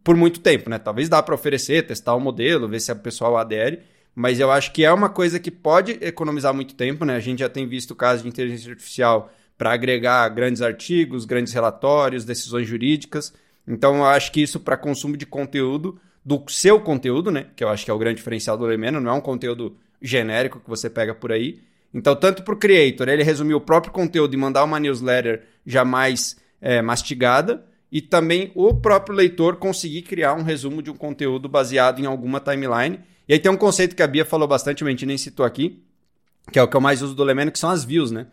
por 0.03 0.15
muito 0.15 0.39
tempo, 0.39 0.69
né? 0.69 0.79
Talvez 0.79 1.07
dá 1.09 1.21
para 1.21 1.35
oferecer, 1.35 1.85
testar 1.85 2.15
o 2.15 2.19
modelo, 2.19 2.67
ver 2.67 2.79
se 2.79 2.91
o 2.91 2.95
pessoal 2.95 3.37
adere, 3.37 3.79
mas 4.15 4.39
eu 4.39 4.51
acho 4.51 4.71
que 4.71 4.83
é 4.83 4.91
uma 4.91 5.09
coisa 5.09 5.39
que 5.39 5.51
pode 5.51 5.97
economizar 6.01 6.53
muito 6.53 6.75
tempo, 6.75 7.05
né? 7.05 7.15
A 7.15 7.19
gente 7.19 7.39
já 7.39 7.49
tem 7.49 7.67
visto 7.67 7.95
casos 7.95 8.23
de 8.23 8.29
inteligência 8.29 8.71
artificial 8.71 9.31
para 9.57 9.73
agregar 9.73 10.27
grandes 10.29 10.61
artigos, 10.61 11.25
grandes 11.25 11.53
relatórios, 11.53 12.25
decisões 12.25 12.67
jurídicas. 12.67 13.33
Então 13.67 13.97
eu 13.97 14.05
acho 14.05 14.31
que 14.31 14.41
isso 14.41 14.59
para 14.59 14.75
consumo 14.75 15.15
de 15.15 15.25
conteúdo, 15.25 15.99
do 16.25 16.43
seu 16.49 16.79
conteúdo, 16.79 17.31
né? 17.31 17.47
Que 17.55 17.63
eu 17.63 17.69
acho 17.69 17.85
que 17.85 17.91
é 17.91 17.93
o 17.93 17.97
grande 17.97 18.17
diferencial 18.17 18.57
do 18.57 18.65
Lemeno, 18.65 18.99
não 18.99 19.11
é 19.11 19.13
um 19.13 19.21
conteúdo 19.21 19.77
genérico 20.01 20.59
que 20.59 20.69
você 20.69 20.89
pega 20.89 21.13
por 21.13 21.31
aí. 21.31 21.61
Então, 21.93 22.15
tanto 22.15 22.43
para 22.43 22.53
o 22.53 22.57
creator, 22.57 23.07
ele 23.09 23.23
resumir 23.23 23.53
o 23.53 23.61
próprio 23.61 23.91
conteúdo 23.93 24.33
e 24.33 24.37
mandar 24.37 24.63
uma 24.63 24.79
newsletter 24.79 25.43
já 25.65 25.83
mais 25.83 26.37
é, 26.61 26.81
mastigada, 26.81 27.63
e 27.91 28.01
também 28.01 28.51
o 28.55 28.73
próprio 28.73 29.15
leitor 29.15 29.57
conseguir 29.57 30.03
criar 30.03 30.33
um 30.33 30.43
resumo 30.43 30.81
de 30.81 30.89
um 30.89 30.95
conteúdo 30.95 31.49
baseado 31.49 31.99
em 31.99 32.05
alguma 32.05 32.39
timeline. 32.39 32.99
E 33.27 33.33
aí 33.33 33.39
tem 33.39 33.51
um 33.51 33.57
conceito 33.57 33.95
que 33.95 34.01
a 34.01 34.07
Bia 34.07 34.23
falou 34.23 34.47
bastante, 34.47 34.83
a 34.83 34.89
gente 34.89 35.05
nem 35.05 35.17
citou 35.17 35.45
aqui, 35.45 35.83
que 36.51 36.57
é 36.57 36.63
o 36.63 36.67
que 36.67 36.75
eu 36.75 36.81
mais 36.81 37.01
uso 37.01 37.13
do 37.13 37.23
Lemeno, 37.23 37.51
que 37.51 37.59
são 37.59 37.69
as 37.69 37.83
views, 37.83 38.11
né? 38.11 38.27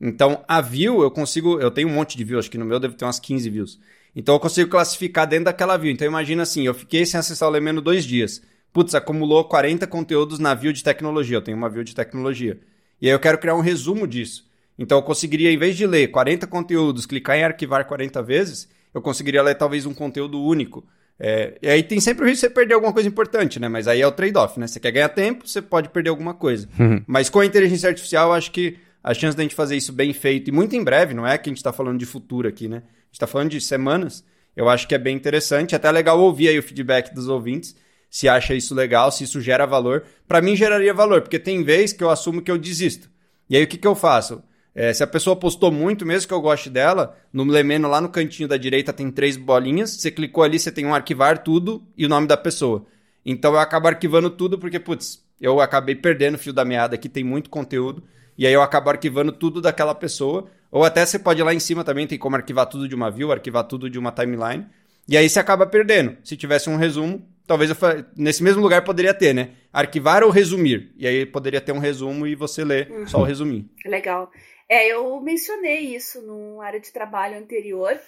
Então, 0.00 0.44
a 0.48 0.60
view, 0.60 1.02
eu 1.02 1.10
consigo. 1.10 1.60
Eu 1.60 1.70
tenho 1.70 1.88
um 1.88 1.92
monte 1.92 2.16
de 2.16 2.24
views, 2.24 2.40
acho 2.40 2.50
que 2.50 2.58
no 2.58 2.64
meu 2.64 2.80
deve 2.80 2.94
ter 2.94 3.04
umas 3.04 3.20
15 3.20 3.48
views. 3.48 3.80
Então, 4.14 4.34
eu 4.34 4.40
consigo 4.40 4.70
classificar 4.70 5.26
dentro 5.26 5.46
daquela 5.46 5.76
view. 5.76 5.92
Então, 5.92 6.06
imagina 6.06 6.42
assim: 6.42 6.66
eu 6.66 6.74
fiquei 6.74 7.06
sem 7.06 7.18
acessar 7.18 7.48
o 7.48 7.52
Lemeno 7.52 7.80
dois 7.80 8.04
dias. 8.04 8.42
Putz, 8.72 8.94
acumulou 8.94 9.44
40 9.44 9.86
conteúdos 9.86 10.38
na 10.38 10.52
view 10.52 10.72
de 10.72 10.82
tecnologia. 10.82 11.36
Eu 11.36 11.42
tenho 11.42 11.56
uma 11.56 11.70
view 11.70 11.84
de 11.84 11.94
tecnologia. 11.94 12.58
E 13.00 13.06
aí, 13.06 13.12
eu 13.12 13.20
quero 13.20 13.38
criar 13.38 13.54
um 13.54 13.60
resumo 13.60 14.06
disso. 14.06 14.46
Então, 14.78 14.98
eu 14.98 15.02
conseguiria, 15.02 15.50
em 15.50 15.56
vez 15.56 15.76
de 15.76 15.86
ler 15.86 16.08
40 16.08 16.46
conteúdos, 16.48 17.06
clicar 17.06 17.36
em 17.36 17.44
arquivar 17.44 17.86
40 17.86 18.20
vezes, 18.22 18.68
eu 18.94 19.02
conseguiria 19.02 19.42
ler 19.42 19.56
talvez 19.56 19.84
um 19.84 19.92
conteúdo 19.92 20.40
único. 20.40 20.86
É, 21.18 21.58
e 21.60 21.68
aí 21.68 21.82
tem 21.82 22.00
sempre 22.00 22.24
o 22.24 22.28
risco 22.28 22.46
de 22.46 22.48
você 22.48 22.50
perder 22.50 22.74
alguma 22.74 22.92
coisa 22.92 23.08
importante, 23.08 23.60
né? 23.60 23.68
Mas 23.68 23.86
aí 23.86 24.00
é 24.00 24.06
o 24.06 24.12
trade-off, 24.12 24.58
né? 24.58 24.66
Você 24.66 24.80
quer 24.80 24.92
ganhar 24.92 25.08
tempo, 25.08 25.46
você 25.46 25.60
pode 25.60 25.88
perder 25.88 26.10
alguma 26.10 26.34
coisa. 26.34 26.68
Uhum. 26.78 27.02
Mas 27.06 27.28
com 27.28 27.40
a 27.40 27.46
inteligência 27.46 27.88
artificial, 27.88 28.28
eu 28.28 28.34
acho 28.34 28.50
que 28.50 28.78
a 29.02 29.12
chance 29.12 29.36
da 29.36 29.42
gente 29.42 29.54
fazer 29.54 29.76
isso 29.76 29.92
bem 29.92 30.12
feito, 30.12 30.48
e 30.48 30.52
muito 30.52 30.74
em 30.74 30.82
breve, 30.82 31.12
não 31.12 31.26
é 31.26 31.36
que 31.36 31.48
a 31.48 31.50
gente 31.50 31.58
está 31.58 31.72
falando 31.72 31.98
de 31.98 32.06
futuro 32.06 32.48
aqui, 32.48 32.68
né? 32.68 32.78
A 32.78 32.80
gente 32.80 33.12
está 33.12 33.26
falando 33.26 33.50
de 33.50 33.60
semanas, 33.60 34.24
eu 34.56 34.68
acho 34.68 34.88
que 34.88 34.94
é 34.94 34.98
bem 34.98 35.14
interessante. 35.14 35.74
Até 35.74 35.88
é 35.88 35.92
legal 35.92 36.18
ouvir 36.20 36.48
aí 36.48 36.58
o 36.58 36.62
feedback 36.62 37.14
dos 37.14 37.28
ouvintes, 37.28 37.76
se 38.08 38.28
acha 38.28 38.54
isso 38.54 38.74
legal, 38.74 39.10
se 39.12 39.24
isso 39.24 39.40
gera 39.40 39.66
valor. 39.66 40.04
Para 40.26 40.40
mim, 40.40 40.56
geraria 40.56 40.94
valor, 40.94 41.20
porque 41.20 41.38
tem 41.38 41.62
vez 41.62 41.92
que 41.92 42.02
eu 42.02 42.10
assumo 42.10 42.40
que 42.40 42.50
eu 42.50 42.58
desisto. 42.58 43.10
E 43.48 43.56
aí 43.56 43.64
o 43.64 43.66
que, 43.66 43.76
que 43.76 43.86
eu 43.86 43.94
faço? 43.94 44.42
É, 44.74 44.92
se 44.92 45.04
a 45.04 45.06
pessoa 45.06 45.36
postou 45.36 45.70
muito, 45.70 46.04
mesmo 46.04 46.26
que 46.26 46.34
eu 46.34 46.40
goste 46.40 46.68
dela, 46.68 47.16
no 47.32 47.44
Lemeno 47.44 47.88
lá 47.88 48.00
no 48.00 48.08
cantinho 48.08 48.48
da 48.48 48.56
direita 48.56 48.92
tem 48.92 49.10
três 49.10 49.36
bolinhas. 49.36 49.90
Você 49.90 50.10
clicou 50.10 50.42
ali, 50.42 50.58
você 50.58 50.72
tem 50.72 50.84
um 50.84 50.94
arquivar 50.94 51.38
tudo 51.38 51.82
e 51.96 52.04
o 52.04 52.08
nome 52.08 52.26
da 52.26 52.36
pessoa. 52.36 52.84
Então 53.24 53.52
eu 53.52 53.60
acabo 53.60 53.86
arquivando 53.86 54.28
tudo 54.28 54.58
porque, 54.58 54.80
putz, 54.80 55.24
eu 55.40 55.60
acabei 55.60 55.94
perdendo 55.94 56.34
o 56.34 56.38
fio 56.38 56.52
da 56.52 56.64
meada 56.64 56.96
aqui, 56.96 57.08
tem 57.08 57.22
muito 57.22 57.50
conteúdo. 57.50 58.02
E 58.36 58.46
aí 58.46 58.52
eu 58.52 58.62
acabo 58.62 58.90
arquivando 58.90 59.30
tudo 59.30 59.60
daquela 59.60 59.94
pessoa. 59.94 60.48
Ou 60.72 60.84
até 60.84 61.06
você 61.06 61.20
pode 61.20 61.40
ir 61.40 61.44
lá 61.44 61.54
em 61.54 61.60
cima 61.60 61.84
também, 61.84 62.06
tem 62.06 62.18
como 62.18 62.34
arquivar 62.34 62.66
tudo 62.66 62.88
de 62.88 62.96
uma 62.96 63.08
view, 63.10 63.30
arquivar 63.30 63.62
tudo 63.64 63.88
de 63.88 63.96
uma 63.96 64.10
timeline. 64.10 64.66
E 65.06 65.16
aí 65.16 65.28
você 65.28 65.38
acaba 65.38 65.66
perdendo. 65.66 66.16
Se 66.24 66.36
tivesse 66.36 66.68
um 66.68 66.76
resumo, 66.76 67.24
talvez 67.46 67.70
eu, 67.70 67.76
nesse 68.16 68.42
mesmo 68.42 68.60
lugar 68.60 68.82
poderia 68.82 69.14
ter, 69.14 69.32
né? 69.32 69.50
Arquivar 69.72 70.24
ou 70.24 70.30
resumir. 70.30 70.92
E 70.96 71.06
aí 71.06 71.24
poderia 71.24 71.60
ter 71.60 71.70
um 71.70 71.78
resumo 71.78 72.26
e 72.26 72.34
você 72.34 72.64
lê 72.64 72.88
uhum. 72.90 73.06
só 73.06 73.20
o 73.20 73.24
resuminho. 73.24 73.68
Legal. 73.86 74.30
É, 74.68 74.88
eu 74.88 75.20
mencionei 75.20 75.94
isso 75.94 76.22
numa 76.22 76.64
área 76.64 76.80
de 76.80 76.92
trabalho 76.92 77.38
anterior. 77.38 78.00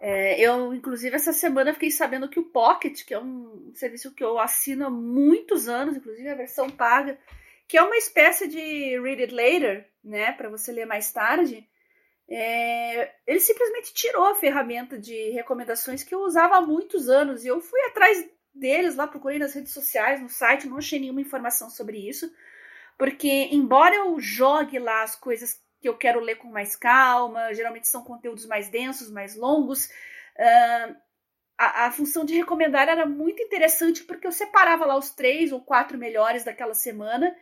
É, 0.00 0.40
eu, 0.40 0.72
inclusive, 0.72 1.16
essa 1.16 1.32
semana 1.32 1.74
fiquei 1.74 1.90
sabendo 1.90 2.28
que 2.28 2.38
o 2.38 2.44
Pocket, 2.44 3.04
que 3.04 3.12
é 3.12 3.18
um 3.18 3.72
serviço 3.74 4.14
que 4.14 4.22
eu 4.22 4.38
assino 4.38 4.86
há 4.86 4.90
muitos 4.90 5.68
anos, 5.68 5.96
inclusive 5.96 6.28
a 6.28 6.36
versão 6.36 6.70
paga, 6.70 7.18
que 7.66 7.76
é 7.76 7.82
uma 7.82 7.96
espécie 7.96 8.46
de 8.46 8.98
read 9.00 9.22
it 9.22 9.34
later, 9.34 9.86
né, 10.02 10.32
para 10.32 10.48
você 10.48 10.72
ler 10.72 10.86
mais 10.86 11.12
tarde, 11.12 11.68
é, 12.30 13.12
ele 13.26 13.40
simplesmente 13.40 13.92
tirou 13.92 14.24
a 14.26 14.34
ferramenta 14.34 14.98
de 14.98 15.30
recomendações 15.30 16.04
que 16.04 16.14
eu 16.14 16.20
usava 16.20 16.56
há 16.56 16.60
muitos 16.60 17.08
anos 17.08 17.44
e 17.44 17.48
eu 17.48 17.60
fui 17.60 17.80
atrás 17.86 18.24
deles 18.54 18.96
lá, 18.96 19.06
procurei 19.06 19.38
nas 19.38 19.54
redes 19.54 19.72
sociais, 19.72 20.20
no 20.20 20.28
site, 20.28 20.68
não 20.68 20.76
achei 20.76 20.98
nenhuma 20.98 21.20
informação 21.20 21.70
sobre 21.70 21.96
isso, 21.98 22.30
porque 22.98 23.48
embora 23.50 23.94
eu 23.94 24.20
jogue 24.20 24.78
lá 24.78 25.02
as 25.02 25.16
coisas 25.16 25.62
que 25.80 25.88
eu 25.88 25.96
quero 25.96 26.20
ler 26.20 26.36
com 26.36 26.48
mais 26.48 26.74
calma, 26.74 27.52
geralmente 27.54 27.88
são 27.88 28.02
conteúdos 28.02 28.46
mais 28.46 28.68
densos, 28.68 29.10
mais 29.10 29.36
longos. 29.36 29.86
Uh, 30.36 30.96
a, 31.56 31.86
a, 31.86 31.90
função 31.90 32.24
de 32.24 32.34
recomendar 32.34 32.88
era 32.88 33.06
muito 33.06 33.42
interessante 33.42 34.04
porque 34.04 34.26
eu 34.26 34.32
separava 34.32 34.84
lá 34.84 34.96
os 34.96 35.10
três 35.10 35.52
ou 35.52 35.60
quatro 35.60 35.98
melhores 35.98 36.44
daquela 36.44 36.74
semana 36.74 37.34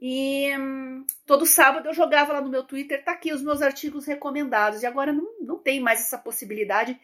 e 0.00 0.56
hum, 0.56 1.04
todo 1.26 1.44
sábado 1.44 1.86
eu 1.88 1.92
jogava 1.92 2.32
lá 2.32 2.40
no 2.40 2.48
meu 2.48 2.64
Twitter, 2.64 3.04
tá 3.04 3.12
aqui 3.12 3.32
os 3.32 3.42
meus 3.42 3.60
artigos 3.60 4.06
recomendados. 4.06 4.82
E 4.82 4.86
agora 4.86 5.12
não, 5.12 5.26
não 5.40 5.58
tem 5.58 5.78
mais 5.78 6.00
essa 6.00 6.16
possibilidade. 6.16 6.98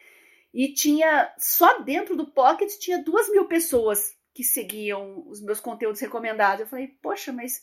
E 0.55 0.73
tinha, 0.73 1.31
só 1.37 1.81
dentro 1.81 2.17
do 2.17 2.27
Pocket, 2.27 2.71
tinha 2.79 3.03
duas 3.03 3.29
mil 3.29 3.45
pessoas 3.45 4.17
que 4.33 4.43
seguiam 4.43 5.25
os 5.29 5.43
meus 5.43 5.61
conteúdos 5.61 6.01
recomendados. 6.01 6.61
Eu 6.61 6.67
falei, 6.67 6.89
poxa, 7.03 7.33
mas 7.33 7.63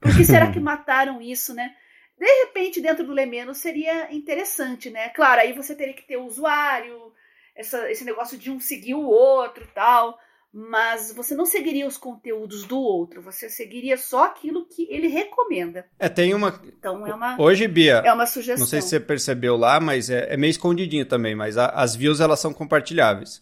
por 0.00 0.16
que 0.16 0.24
será 0.24 0.50
que 0.50 0.60
mataram 0.60 1.20
isso, 1.20 1.52
né? 1.52 1.76
De 2.20 2.26
repente, 2.44 2.82
dentro 2.82 3.02
do 3.02 3.14
Lemeno 3.14 3.54
seria 3.54 4.14
interessante, 4.14 4.90
né? 4.90 5.08
Claro, 5.08 5.40
aí 5.40 5.54
você 5.54 5.74
teria 5.74 5.94
que 5.94 6.06
ter 6.06 6.18
o 6.18 6.26
usuário, 6.26 7.10
essa, 7.56 7.90
esse 7.90 8.04
negócio 8.04 8.36
de 8.36 8.50
um 8.50 8.60
seguir 8.60 8.92
o 8.92 9.06
outro 9.06 9.66
tal. 9.74 10.18
mas 10.52 11.12
você 11.12 11.34
não 11.34 11.46
seguiria 11.46 11.86
os 11.86 11.96
conteúdos 11.96 12.64
do 12.64 12.78
outro, 12.78 13.22
você 13.22 13.48
seguiria 13.48 13.96
só 13.96 14.24
aquilo 14.24 14.66
que 14.66 14.86
ele 14.90 15.06
recomenda. 15.06 15.86
É, 15.98 16.10
tem 16.10 16.34
uma. 16.34 16.60
Então 16.62 17.06
é 17.06 17.14
uma. 17.14 17.40
Hoje, 17.40 17.66
Bia. 17.66 18.02
É 18.04 18.12
uma 18.12 18.26
sugestão. 18.26 18.58
Não 18.58 18.66
sei 18.66 18.82
se 18.82 18.88
você 18.88 19.00
percebeu 19.00 19.56
lá, 19.56 19.80
mas 19.80 20.10
é, 20.10 20.34
é 20.34 20.36
meio 20.36 20.50
escondidinho 20.50 21.06
também. 21.06 21.34
Mas 21.34 21.56
a, 21.56 21.68
as 21.68 21.96
views 21.96 22.20
elas 22.20 22.38
são 22.38 22.52
compartilháveis. 22.52 23.40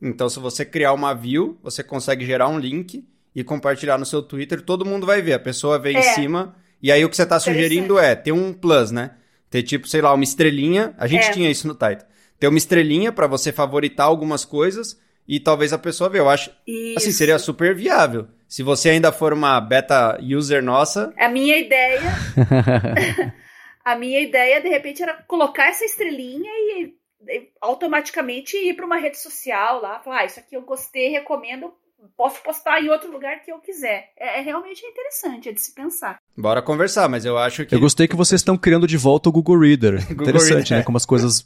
Então, 0.00 0.28
se 0.28 0.38
você 0.38 0.64
criar 0.64 0.92
uma 0.92 1.14
view, 1.14 1.58
você 1.62 1.82
consegue 1.82 2.24
gerar 2.24 2.48
um 2.48 2.60
link 2.60 3.04
e 3.34 3.42
compartilhar 3.42 3.98
no 3.98 4.06
seu 4.06 4.22
Twitter. 4.22 4.62
Todo 4.62 4.84
mundo 4.84 5.04
vai 5.04 5.20
ver. 5.20 5.32
A 5.32 5.40
pessoa 5.40 5.80
vem 5.80 5.96
é. 5.96 5.98
em 5.98 6.14
cima. 6.14 6.54
E 6.82 6.90
aí 6.90 7.04
o 7.04 7.08
que 7.10 7.16
você 7.16 7.22
está 7.22 7.38
sugerindo 7.38 7.98
é 7.98 8.14
ter 8.14 8.32
um 8.32 8.52
plus, 8.52 8.90
né? 8.90 9.12
Ter 9.50 9.62
tipo, 9.62 9.86
sei 9.88 10.00
lá, 10.00 10.14
uma 10.14 10.24
estrelinha. 10.24 10.94
A 10.96 11.06
gente 11.06 11.26
é. 11.26 11.30
tinha 11.30 11.50
isso 11.50 11.66
no 11.66 11.74
Titan. 11.74 12.06
Ter 12.38 12.48
uma 12.48 12.58
estrelinha 12.58 13.12
para 13.12 13.26
você 13.26 13.52
favoritar 13.52 14.06
algumas 14.06 14.44
coisas 14.44 14.98
e 15.28 15.38
talvez 15.38 15.72
a 15.72 15.78
pessoa 15.78 16.08
veja. 16.08 16.22
Eu 16.22 16.28
acho, 16.28 16.50
Isso. 16.66 16.98
assim, 16.98 17.12
seria 17.12 17.38
super 17.38 17.74
viável. 17.74 18.26
Se 18.48 18.62
você 18.62 18.90
ainda 18.90 19.12
for 19.12 19.32
uma 19.32 19.60
beta 19.60 20.18
user 20.20 20.62
nossa... 20.62 21.12
A 21.16 21.28
minha 21.28 21.56
ideia... 21.56 22.00
a 23.84 23.94
minha 23.94 24.20
ideia, 24.20 24.60
de 24.60 24.68
repente, 24.68 25.02
era 25.02 25.14
colocar 25.28 25.68
essa 25.68 25.84
estrelinha 25.84 26.50
e, 26.50 26.94
e 27.28 27.48
automaticamente 27.60 28.56
ir 28.56 28.74
para 28.74 28.86
uma 28.86 28.96
rede 28.96 29.18
social 29.18 29.80
lá, 29.80 30.00
falar, 30.00 30.20
ah, 30.20 30.24
isso 30.24 30.40
aqui 30.40 30.56
eu 30.56 30.62
gostei, 30.62 31.10
recomendo, 31.10 31.72
posso 32.16 32.42
postar 32.42 32.82
em 32.82 32.88
outro 32.88 33.10
lugar 33.10 33.40
que 33.42 33.50
eu 33.50 33.58
quiser. 33.58 34.10
É, 34.16 34.38
é, 34.38 34.42
realmente 34.42 34.84
interessante, 34.84 35.48
é 35.48 35.52
de 35.52 35.60
se 35.60 35.74
pensar. 35.74 36.18
Bora 36.36 36.62
conversar, 36.62 37.08
mas 37.08 37.24
eu 37.24 37.36
acho 37.38 37.64
que. 37.64 37.74
Eu 37.74 37.80
gostei 37.80 38.06
que 38.08 38.16
vocês 38.16 38.40
estão 38.40 38.56
criando 38.56 38.86
de 38.86 38.96
volta 38.96 39.28
o 39.28 39.32
Google 39.32 39.58
Reader. 39.58 40.00
Google 40.08 40.22
interessante, 40.22 40.70
Reader. 40.70 40.78
né? 40.78 40.82
Como 40.84 40.96
as 40.96 41.06
coisas 41.06 41.44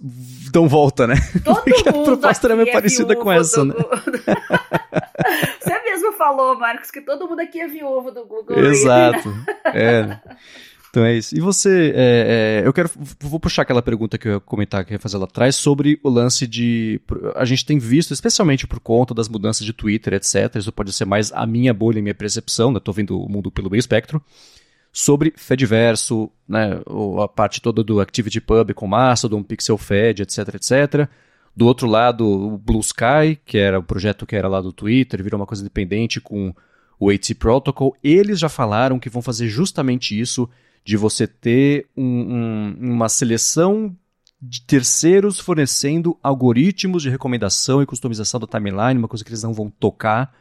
dão 0.53 0.69
volta, 0.69 1.07
né? 1.07 1.15
Todo 1.45 1.63
Porque 1.65 1.91
mundo. 1.91 2.01
A 2.01 2.17
proposta 2.17 2.47
era 2.47 2.57
meio 2.57 2.69
é 2.69 2.73
parecida 2.73 3.17
com 3.17 3.31
essa, 3.31 3.65
né? 3.65 3.75
Você 5.61 5.83
mesmo 5.83 6.13
falou, 6.13 6.59
Marcos, 6.59 6.91
que 6.91 7.01
todo 7.01 7.29
mundo 7.29 7.41
aqui 7.41 7.61
é 7.61 7.67
viúvo 7.67 8.11
do 8.11 8.27
Google 8.27 8.59
Exato. 8.59 9.29
Reader. 9.29 9.45
Exato. 9.65 10.29
É. 10.31 10.37
Então 10.95 11.05
é 11.05 11.17
isso. 11.17 11.37
E 11.37 11.41
você, 11.41 11.93
é, 11.93 12.63
é, 12.63 12.63
eu 12.65 12.73
quero, 12.73 12.89
vou 13.19 13.41
puxar 13.41 13.63
aquela 13.63 13.83
pergunta 13.83 14.17
que 14.17 14.29
eu 14.29 14.35
ia 14.35 14.39
comentar, 14.41 14.85
que 14.85 14.93
eu 14.93 14.95
ia 14.95 15.01
fazer 15.01 15.19
lá 15.19 15.25
atrás, 15.25 15.57
sobre 15.57 15.99
o 16.05 16.09
lance 16.09 16.47
de, 16.47 17.01
a 17.35 17.45
gente 17.45 17.67
tem 17.67 17.81
visto, 17.81 18.15
especialmente 18.15 18.65
por 18.65 18.79
conta 18.79 19.13
das 19.13 19.29
mudanças 19.29 19.67
de 19.67 19.73
Twitter, 19.73 20.13
etc, 20.13 20.55
isso 20.55 20.71
pode 20.71 20.93
ser 20.93 21.05
mais 21.05 21.33
a 21.33 21.45
minha 21.49 21.75
bolha, 21.75 21.99
a 21.99 22.03
minha 22.03 22.15
percepção, 22.15 22.71
né, 22.71 22.79
tô 22.79 22.93
vendo 22.93 23.21
o 23.21 23.29
mundo 23.29 23.51
pelo 23.51 23.69
meio 23.69 23.81
espectro, 23.81 24.23
sobre 24.93 25.35
Fediverso, 25.37 26.31
né, 26.49 26.81
a 27.21 27.27
parte 27.27 27.61
toda 27.61 27.83
do 27.83 28.01
ActivityPub 28.01 28.73
com 28.73 28.87
Mastodon, 28.87 29.43
Pixel 29.43 29.77
Fed, 29.77 30.23
etc, 30.23 30.55
etc. 30.55 31.09
Do 31.57 31.67
outro 31.67 31.89
lado, 31.89 32.25
o 32.25 32.57
Blue 32.57 32.79
Sky, 32.79 33.37
que 33.45 33.59
era 33.59 33.81
o 33.81 33.83
projeto 33.83 34.25
que 34.25 34.37
era 34.37 34.47
lá 34.47 34.61
do 34.61 34.73
Twitter, 34.73 35.25
virou 35.25 35.41
uma 35.41 35.47
coisa 35.47 35.61
independente 35.61 36.21
com 36.21 36.55
o 37.01 37.11
AT 37.11 37.35
Protocol. 37.37 37.97
Eles 38.01 38.39
já 38.39 38.49
falaram 38.49 39.01
que 39.01 39.11
vão 39.11 39.21
fazer 39.21 39.49
justamente 39.49 40.17
isso, 40.17 40.49
de 40.85 40.97
você 40.97 41.27
ter 41.27 41.89
um, 41.97 42.05
um, 42.05 42.77
uma 42.93 43.09
seleção 43.09 43.97
de 44.41 44.61
terceiros 44.61 45.41
fornecendo 45.41 46.19
algoritmos 46.23 47.03
de 47.03 47.09
recomendação 47.09 47.83
e 47.83 47.87
customização 47.87 48.39
da 48.39 48.47
timeline, 48.47 48.99
uma 48.99 49.09
coisa 49.09 49.25
que 49.25 49.31
eles 49.31 49.43
não 49.43 49.55
vão 49.55 49.71
tocar. 49.71 50.35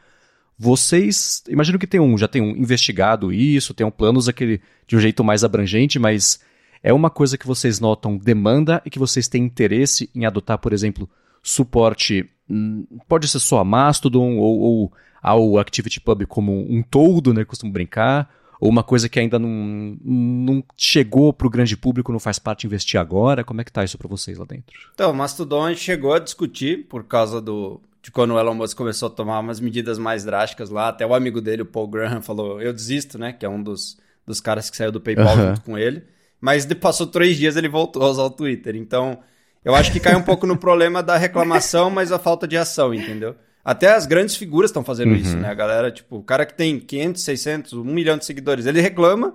Vocês, 0.58 1.42
imagino 1.48 1.78
que 1.78 1.86
tem 1.86 1.98
um, 1.98 2.18
já 2.18 2.28
tem 2.28 2.42
um 2.42 2.50
investigado 2.50 3.32
isso, 3.32 3.72
tem 3.72 3.86
um 3.86 3.90
planos 3.90 4.28
aquele 4.28 4.60
de 4.86 4.96
um 4.96 5.00
jeito 5.00 5.24
mais 5.24 5.42
abrangente, 5.42 5.98
mas 5.98 6.40
é 6.82 6.92
uma 6.92 7.08
coisa 7.08 7.38
que 7.38 7.46
vocês 7.46 7.80
notam 7.80 8.18
demanda 8.18 8.82
e 8.84 8.90
que 8.90 8.98
vocês 8.98 9.26
têm 9.26 9.42
interesse 9.42 10.10
em 10.14 10.26
adotar, 10.26 10.58
por 10.58 10.74
exemplo, 10.74 11.08
suporte, 11.42 12.28
hum, 12.48 12.86
pode 13.08 13.26
ser 13.26 13.40
só 13.40 13.58
a 13.60 13.64
Mastodon 13.64 14.36
ou, 14.36 14.60
ou 14.60 14.92
ao 15.22 15.58
ActivityPub 15.58 16.26
como 16.26 16.52
um 16.70 16.82
todo, 16.82 17.32
né, 17.32 17.44
costumo 17.46 17.72
brincar, 17.72 18.30
ou 18.64 18.70
uma 18.70 18.82
coisa 18.82 19.10
que 19.10 19.20
ainda 19.20 19.38
não, 19.38 19.94
não 20.02 20.64
chegou 20.74 21.34
para 21.34 21.46
o 21.46 21.50
grande 21.50 21.76
público, 21.76 22.10
não 22.10 22.18
faz 22.18 22.38
parte 22.38 22.66
investir 22.66 22.98
agora? 22.98 23.44
Como 23.44 23.60
é 23.60 23.64
que 23.64 23.70
tá 23.70 23.84
isso 23.84 23.98
para 23.98 24.08
vocês 24.08 24.38
lá 24.38 24.46
dentro? 24.46 24.74
Então, 24.94 25.10
o 25.10 25.14
Mastodon 25.14 25.66
a 25.66 25.68
gente 25.68 25.82
chegou 25.82 26.14
a 26.14 26.18
discutir 26.18 26.86
por 26.88 27.04
causa 27.04 27.42
do 27.42 27.78
de 28.00 28.10
quando 28.10 28.32
o 28.32 28.38
Elon 28.38 28.54
Musk 28.54 28.74
começou 28.74 29.08
a 29.08 29.10
tomar 29.10 29.38
umas 29.40 29.60
medidas 29.60 29.98
mais 29.98 30.24
drásticas 30.24 30.70
lá, 30.70 30.88
até 30.88 31.06
o 31.06 31.14
amigo 31.14 31.42
dele, 31.42 31.60
o 31.60 31.66
Paul 31.66 31.88
Graham, 31.88 32.22
falou, 32.22 32.60
eu 32.60 32.72
desisto, 32.72 33.18
né, 33.18 33.34
que 33.34 33.44
é 33.44 33.48
um 33.48 33.62
dos, 33.62 33.98
dos 34.26 34.40
caras 34.40 34.70
que 34.70 34.78
saiu 34.78 34.92
do 34.92 35.00
PayPal 35.00 35.36
uhum. 35.36 35.48
junto 35.48 35.60
com 35.60 35.76
ele, 35.76 36.02
mas 36.40 36.64
passou 36.74 37.06
três 37.06 37.36
dias 37.36 37.56
ele 37.56 37.68
voltou 37.68 38.02
a 38.02 38.08
usar 38.08 38.22
o 38.22 38.30
Twitter, 38.30 38.76
então 38.76 39.18
eu 39.62 39.74
acho 39.74 39.92
que 39.92 40.00
cai 40.00 40.16
um 40.16 40.22
pouco 40.22 40.46
no 40.46 40.56
problema 40.56 41.02
da 41.02 41.18
reclamação, 41.18 41.90
mas 41.90 42.12
a 42.12 42.18
falta 42.18 42.48
de 42.48 42.56
ação, 42.56 42.94
entendeu? 42.94 43.36
Até 43.64 43.92
as 43.92 44.04
grandes 44.04 44.36
figuras 44.36 44.70
estão 44.70 44.84
fazendo 44.84 45.12
uhum. 45.12 45.16
isso, 45.16 45.36
né? 45.36 45.48
A 45.48 45.54
galera, 45.54 45.90
tipo, 45.90 46.16
o 46.16 46.22
cara 46.22 46.44
que 46.44 46.52
tem 46.52 46.78
500, 46.78 47.22
600, 47.22 47.72
1 47.72 47.84
milhão 47.84 48.18
de 48.18 48.26
seguidores, 48.26 48.66
ele 48.66 48.80
reclama, 48.80 49.34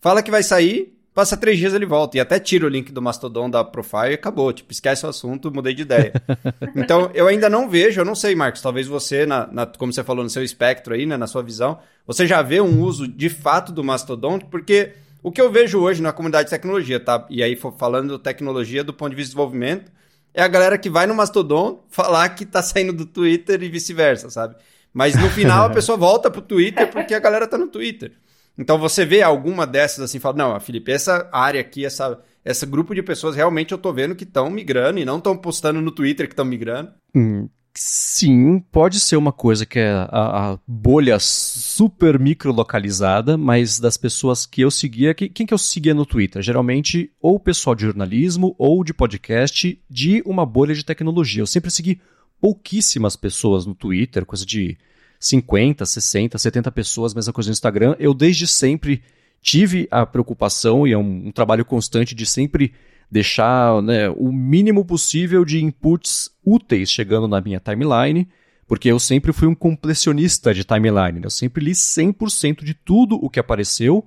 fala 0.00 0.20
que 0.20 0.30
vai 0.30 0.42
sair, 0.42 0.98
passa 1.14 1.36
três 1.36 1.58
dias 1.58 1.72
ele 1.72 1.86
volta. 1.86 2.16
E 2.16 2.20
até 2.20 2.40
tira 2.40 2.66
o 2.66 2.68
link 2.68 2.90
do 2.90 3.00
Mastodon 3.00 3.48
da 3.48 3.62
profile 3.62 4.10
e 4.10 4.14
acabou. 4.14 4.52
Tipo, 4.52 4.72
esquece 4.72 5.06
o 5.06 5.08
assunto, 5.08 5.52
mudei 5.52 5.74
de 5.74 5.82
ideia. 5.82 6.12
então, 6.74 7.10
eu 7.14 7.28
ainda 7.28 7.48
não 7.48 7.70
vejo, 7.70 8.00
eu 8.00 8.04
não 8.04 8.16
sei, 8.16 8.34
Marcos, 8.34 8.60
talvez 8.60 8.88
você, 8.88 9.24
na, 9.24 9.46
na, 9.46 9.64
como 9.66 9.92
você 9.92 10.02
falou 10.02 10.24
no 10.24 10.30
seu 10.30 10.42
espectro 10.42 10.94
aí, 10.94 11.06
né, 11.06 11.16
na 11.16 11.28
sua 11.28 11.42
visão, 11.42 11.78
você 12.04 12.26
já 12.26 12.42
vê 12.42 12.60
um 12.60 12.82
uso 12.82 13.06
de 13.06 13.28
fato 13.28 13.70
do 13.70 13.84
Mastodon, 13.84 14.40
porque 14.40 14.92
o 15.22 15.30
que 15.30 15.40
eu 15.40 15.52
vejo 15.52 15.78
hoje 15.78 16.02
na 16.02 16.12
comunidade 16.12 16.46
de 16.46 16.50
tecnologia, 16.50 16.98
tá? 16.98 17.26
E 17.30 17.42
aí, 17.42 17.56
falando 17.76 18.18
tecnologia 18.18 18.82
do 18.82 18.92
ponto 18.92 19.10
de 19.10 19.16
vista 19.16 19.30
de 19.30 19.34
desenvolvimento, 19.36 19.92
é 20.34 20.42
a 20.42 20.48
galera 20.48 20.78
que 20.78 20.90
vai 20.90 21.06
no 21.06 21.14
Mastodon 21.14 21.84
falar 21.88 22.28
que 22.30 22.46
tá 22.46 22.62
saindo 22.62 22.92
do 22.92 23.06
Twitter 23.06 23.62
e 23.62 23.68
vice-versa, 23.68 24.30
sabe? 24.30 24.56
Mas 24.92 25.14
no 25.14 25.28
final 25.30 25.66
a 25.66 25.70
pessoa 25.70 25.96
volta 25.98 26.30
pro 26.30 26.40
Twitter 26.40 26.90
porque 26.90 27.14
a 27.14 27.20
galera 27.20 27.46
tá 27.46 27.58
no 27.58 27.68
Twitter. 27.68 28.12
Então 28.56 28.78
você 28.78 29.04
vê 29.04 29.22
alguma 29.22 29.66
dessas 29.66 30.00
assim, 30.00 30.18
fala, 30.18 30.36
não, 30.36 30.60
Felipe, 30.60 30.90
essa 30.90 31.28
área 31.32 31.60
aqui, 31.60 31.84
essa, 31.84 32.20
esse 32.44 32.66
grupo 32.66 32.94
de 32.94 33.02
pessoas 33.02 33.36
realmente 33.36 33.72
eu 33.72 33.78
tô 33.78 33.92
vendo 33.92 34.16
que 34.16 34.24
estão 34.24 34.50
migrando 34.50 34.98
e 34.98 35.04
não 35.04 35.18
estão 35.18 35.36
postando 35.36 35.80
no 35.80 35.92
Twitter 35.92 36.26
que 36.26 36.32
estão 36.32 36.44
migrando. 36.44 36.92
Hum, 37.14 37.48
Sim, 37.80 38.58
pode 38.72 38.98
ser 38.98 39.14
uma 39.14 39.30
coisa 39.30 39.64
que 39.64 39.78
é 39.78 39.92
a, 39.92 40.50
a 40.50 40.58
bolha 40.66 41.16
super 41.20 42.18
micro 42.18 42.50
localizada, 42.50 43.38
mas 43.38 43.78
das 43.78 43.96
pessoas 43.96 44.44
que 44.44 44.62
eu 44.62 44.68
seguia, 44.68 45.14
que, 45.14 45.28
quem 45.28 45.46
que 45.46 45.54
eu 45.54 45.58
seguia 45.58 45.94
no 45.94 46.04
Twitter? 46.04 46.42
Geralmente, 46.42 47.12
ou 47.22 47.38
pessoal 47.38 47.76
de 47.76 47.84
jornalismo 47.84 48.52
ou 48.58 48.82
de 48.82 48.92
podcast 48.92 49.80
de 49.88 50.20
uma 50.26 50.44
bolha 50.44 50.74
de 50.74 50.84
tecnologia. 50.84 51.40
Eu 51.40 51.46
sempre 51.46 51.70
segui 51.70 52.00
pouquíssimas 52.40 53.14
pessoas 53.14 53.64
no 53.64 53.76
Twitter, 53.76 54.26
coisa 54.26 54.44
de 54.44 54.76
50, 55.20 55.86
60, 55.86 56.36
70 56.36 56.72
pessoas, 56.72 57.14
mesma 57.14 57.32
coisa 57.32 57.48
no 57.48 57.52
Instagram. 57.52 57.94
Eu 58.00 58.12
desde 58.12 58.48
sempre 58.48 59.04
tive 59.40 59.86
a 59.88 60.04
preocupação, 60.04 60.84
e 60.84 60.90
é 60.90 60.98
um, 60.98 61.28
um 61.28 61.30
trabalho 61.30 61.64
constante 61.64 62.12
de 62.12 62.26
sempre 62.26 62.72
deixar 63.10 63.82
né, 63.82 64.08
o 64.10 64.30
mínimo 64.32 64.84
possível 64.84 65.44
de 65.44 65.62
inputs 65.62 66.30
úteis 66.44 66.90
chegando 66.90 67.26
na 67.26 67.40
minha 67.40 67.60
timeline, 67.60 68.28
porque 68.66 68.88
eu 68.88 68.98
sempre 68.98 69.32
fui 69.32 69.48
um 69.48 69.54
completionista 69.54 70.52
de 70.52 70.64
timeline. 70.64 71.20
Né? 71.20 71.26
Eu 71.26 71.30
sempre 71.30 71.64
li 71.64 71.72
100% 71.72 72.62
de 72.62 72.74
tudo 72.74 73.16
o 73.16 73.30
que 73.30 73.40
apareceu, 73.40 74.04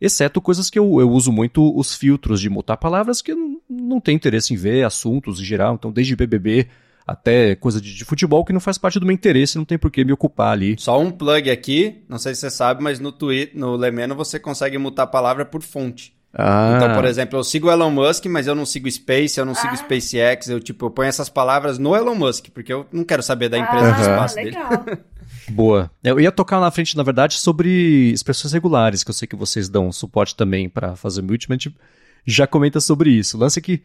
exceto 0.00 0.40
coisas 0.40 0.70
que 0.70 0.78
eu, 0.78 1.00
eu 1.00 1.10
uso 1.10 1.32
muito 1.32 1.76
os 1.76 1.94
filtros 1.94 2.40
de 2.40 2.48
mutar 2.48 2.76
palavras 2.76 3.20
que 3.20 3.32
eu 3.32 3.36
não, 3.36 3.60
não 3.68 4.00
tenho 4.00 4.16
interesse 4.16 4.54
em 4.54 4.56
ver, 4.56 4.84
assuntos 4.84 5.40
em 5.40 5.44
geral. 5.44 5.74
Então, 5.74 5.90
desde 5.90 6.14
BBB 6.14 6.68
até 7.06 7.54
coisa 7.54 7.80
de, 7.80 7.94
de, 7.94 8.04
futebol 8.04 8.44
que 8.44 8.52
não 8.52 8.60
faz 8.60 8.78
parte 8.78 8.98
do 8.98 9.04
meu 9.04 9.14
interesse, 9.14 9.58
não 9.58 9.64
tem 9.64 9.76
por 9.76 9.90
que 9.90 10.04
me 10.04 10.12
ocupar 10.12 10.52
ali. 10.52 10.76
Só 10.78 10.98
um 10.98 11.10
plug 11.10 11.50
aqui, 11.50 12.02
não 12.08 12.18
sei 12.18 12.34
se 12.34 12.42
você 12.42 12.50
sabe, 12.50 12.82
mas 12.82 12.98
no 12.98 13.12
Twitter, 13.12 13.58
no 13.58 13.76
Lemeno 13.76 14.14
você 14.14 14.38
consegue 14.38 14.78
mutar 14.78 15.02
a 15.02 15.08
palavra 15.08 15.44
por 15.44 15.62
fonte. 15.62 16.13
Ah. 16.34 16.74
Então, 16.76 16.94
por 16.94 17.04
exemplo, 17.04 17.38
eu 17.38 17.44
sigo 17.44 17.68
o 17.68 17.70
Elon 17.70 17.90
Musk, 17.90 18.26
mas 18.26 18.46
eu 18.46 18.54
não 18.54 18.66
sigo 18.66 18.90
Space, 18.90 19.38
eu 19.38 19.46
não 19.46 19.54
sigo 19.54 19.72
ah. 19.72 19.76
SpaceX, 19.76 20.48
eu 20.48 20.58
tipo, 20.58 20.86
eu 20.86 20.90
ponho 20.90 21.08
essas 21.08 21.28
palavras 21.28 21.78
no 21.78 21.94
Elon 21.94 22.14
Musk, 22.14 22.46
porque 22.52 22.72
eu 22.72 22.86
não 22.92 23.04
quero 23.04 23.22
saber 23.22 23.48
da 23.48 23.58
empresa 23.58 23.88
ah, 23.88 23.92
do 23.92 24.00
espaço 24.00 24.36
legal. 24.36 24.84
dele. 24.84 24.98
Boa. 25.48 25.90
Eu 26.02 26.18
ia 26.18 26.32
tocar 26.32 26.60
na 26.60 26.70
frente, 26.70 26.96
na 26.96 27.02
verdade, 27.02 27.38
sobre 27.38 28.10
expressões 28.10 28.52
regulares, 28.52 29.04
que 29.04 29.10
eu 29.10 29.14
sei 29.14 29.28
que 29.28 29.36
vocês 29.36 29.68
dão 29.68 29.92
suporte 29.92 30.34
também 30.34 30.68
para 30.68 30.96
fazer 30.96 31.22
multiple, 31.22 31.56
tipo, 31.56 31.78
já 32.26 32.46
comenta 32.46 32.80
sobre 32.80 33.10
isso. 33.10 33.36
O 33.36 33.40
lance 33.40 33.58
é 33.58 33.62
que 33.62 33.82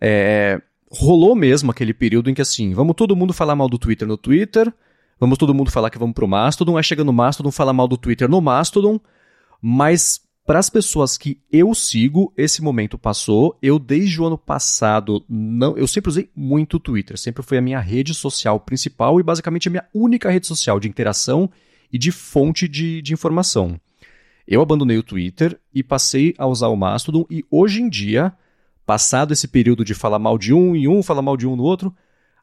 é, 0.00 0.60
rolou 0.90 1.34
mesmo 1.34 1.70
aquele 1.70 1.92
período 1.92 2.30
em 2.30 2.34
que 2.34 2.42
assim, 2.42 2.74
vamos 2.74 2.94
todo 2.94 3.16
mundo 3.16 3.32
falar 3.32 3.56
mal 3.56 3.68
do 3.68 3.78
Twitter 3.78 4.06
no 4.06 4.16
Twitter, 4.16 4.72
vamos 5.18 5.38
todo 5.38 5.54
mundo 5.54 5.70
falar 5.70 5.90
que 5.90 5.98
vamos 5.98 6.14
pro 6.14 6.28
Mastodon, 6.28 6.76
aí 6.76 6.84
chega 6.84 7.02
no 7.02 7.12
Mastodon, 7.12 7.50
fala 7.50 7.72
mal 7.72 7.88
do 7.88 7.96
Twitter 7.96 8.28
no 8.28 8.40
Mastodon, 8.40 9.00
mas 9.60 10.20
para 10.48 10.60
as 10.60 10.70
pessoas 10.70 11.18
que 11.18 11.38
eu 11.52 11.74
sigo, 11.74 12.32
esse 12.34 12.62
momento 12.62 12.96
passou. 12.96 13.58
Eu, 13.60 13.78
desde 13.78 14.18
o 14.18 14.24
ano 14.24 14.38
passado, 14.38 15.22
não, 15.28 15.76
eu 15.76 15.86
sempre 15.86 16.08
usei 16.08 16.30
muito 16.34 16.78
o 16.78 16.80
Twitter. 16.80 17.18
Sempre 17.18 17.42
foi 17.42 17.58
a 17.58 17.60
minha 17.60 17.78
rede 17.78 18.14
social 18.14 18.58
principal 18.58 19.20
e 19.20 19.22
basicamente 19.22 19.68
a 19.68 19.70
minha 19.70 19.84
única 19.92 20.30
rede 20.30 20.46
social 20.46 20.80
de 20.80 20.88
interação 20.88 21.50
e 21.92 21.98
de 21.98 22.10
fonte 22.10 22.66
de, 22.66 23.02
de 23.02 23.12
informação. 23.12 23.78
Eu 24.46 24.62
abandonei 24.62 24.96
o 24.96 25.02
Twitter 25.02 25.60
e 25.70 25.82
passei 25.82 26.34
a 26.38 26.46
usar 26.46 26.68
o 26.68 26.76
Mastodon. 26.76 27.26
E 27.28 27.44
hoje 27.50 27.82
em 27.82 27.88
dia, 27.90 28.32
passado 28.86 29.34
esse 29.34 29.48
período 29.48 29.84
de 29.84 29.92
falar 29.92 30.18
mal 30.18 30.38
de 30.38 30.54
um 30.54 30.74
e 30.74 30.88
um, 30.88 31.02
falar 31.02 31.20
mal 31.20 31.36
de 31.36 31.46
um 31.46 31.56
no 31.56 31.62
outro, 31.62 31.94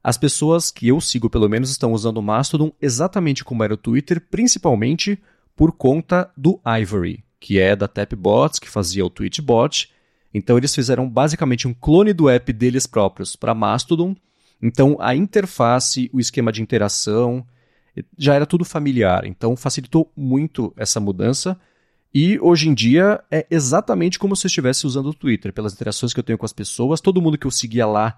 as 0.03 0.15
pessoas 0.15 0.69
que 0.69 0.87
eu 0.87 1.01
sigo, 1.01 1.27
pelo 1.27 1.49
menos, 1.49 1.71
estão 1.71 1.91
usando 1.91 2.17
o 2.17 2.21
Mastodon 2.21 2.71
exatamente 2.79 3.43
como 3.43 3.63
era 3.63 3.73
o 3.73 3.77
Twitter, 3.77 4.21
principalmente 4.29 5.17
por 5.55 5.71
conta 5.71 6.31
do 6.37 6.61
Ivory, 6.63 7.24
que 7.45 7.59
é 7.59 7.75
da 7.75 7.87
Tapbots, 7.87 8.57
que 8.57 8.67
fazia 8.67 9.05
o 9.05 9.09
Tweetbot. 9.09 9.91
Então 10.33 10.57
eles 10.57 10.73
fizeram 10.73 11.07
basicamente 11.07 11.67
um 11.67 11.75
clone 11.75 12.11
do 12.11 12.27
app 12.27 12.51
deles 12.51 12.87
próprios 12.87 13.35
para 13.35 13.53
Mastodon. 13.53 14.15
Então 14.59 14.97
a 14.99 15.15
interface, 15.15 16.09
o 16.11 16.19
esquema 16.19 16.51
de 16.51 16.63
interação, 16.63 17.45
já 18.17 18.33
era 18.33 18.47
tudo 18.47 18.65
familiar. 18.65 19.25
Então 19.27 19.55
facilitou 19.55 20.11
muito 20.17 20.73
essa 20.75 20.99
mudança. 20.99 21.55
E 22.11 22.39
hoje 22.39 22.67
em 22.67 22.73
dia 22.73 23.23
é 23.29 23.45
exatamente 23.51 24.17
como 24.17 24.35
se 24.35 24.47
eu 24.47 24.47
estivesse 24.47 24.87
usando 24.87 25.09
o 25.09 25.13
Twitter, 25.13 25.53
pelas 25.53 25.73
interações 25.73 26.15
que 26.15 26.19
eu 26.19 26.23
tenho 26.23 26.39
com 26.39 26.45
as 26.47 26.53
pessoas, 26.53 26.99
todo 26.99 27.21
mundo 27.21 27.37
que 27.37 27.45
eu 27.45 27.51
seguia 27.51 27.85
lá 27.85 28.17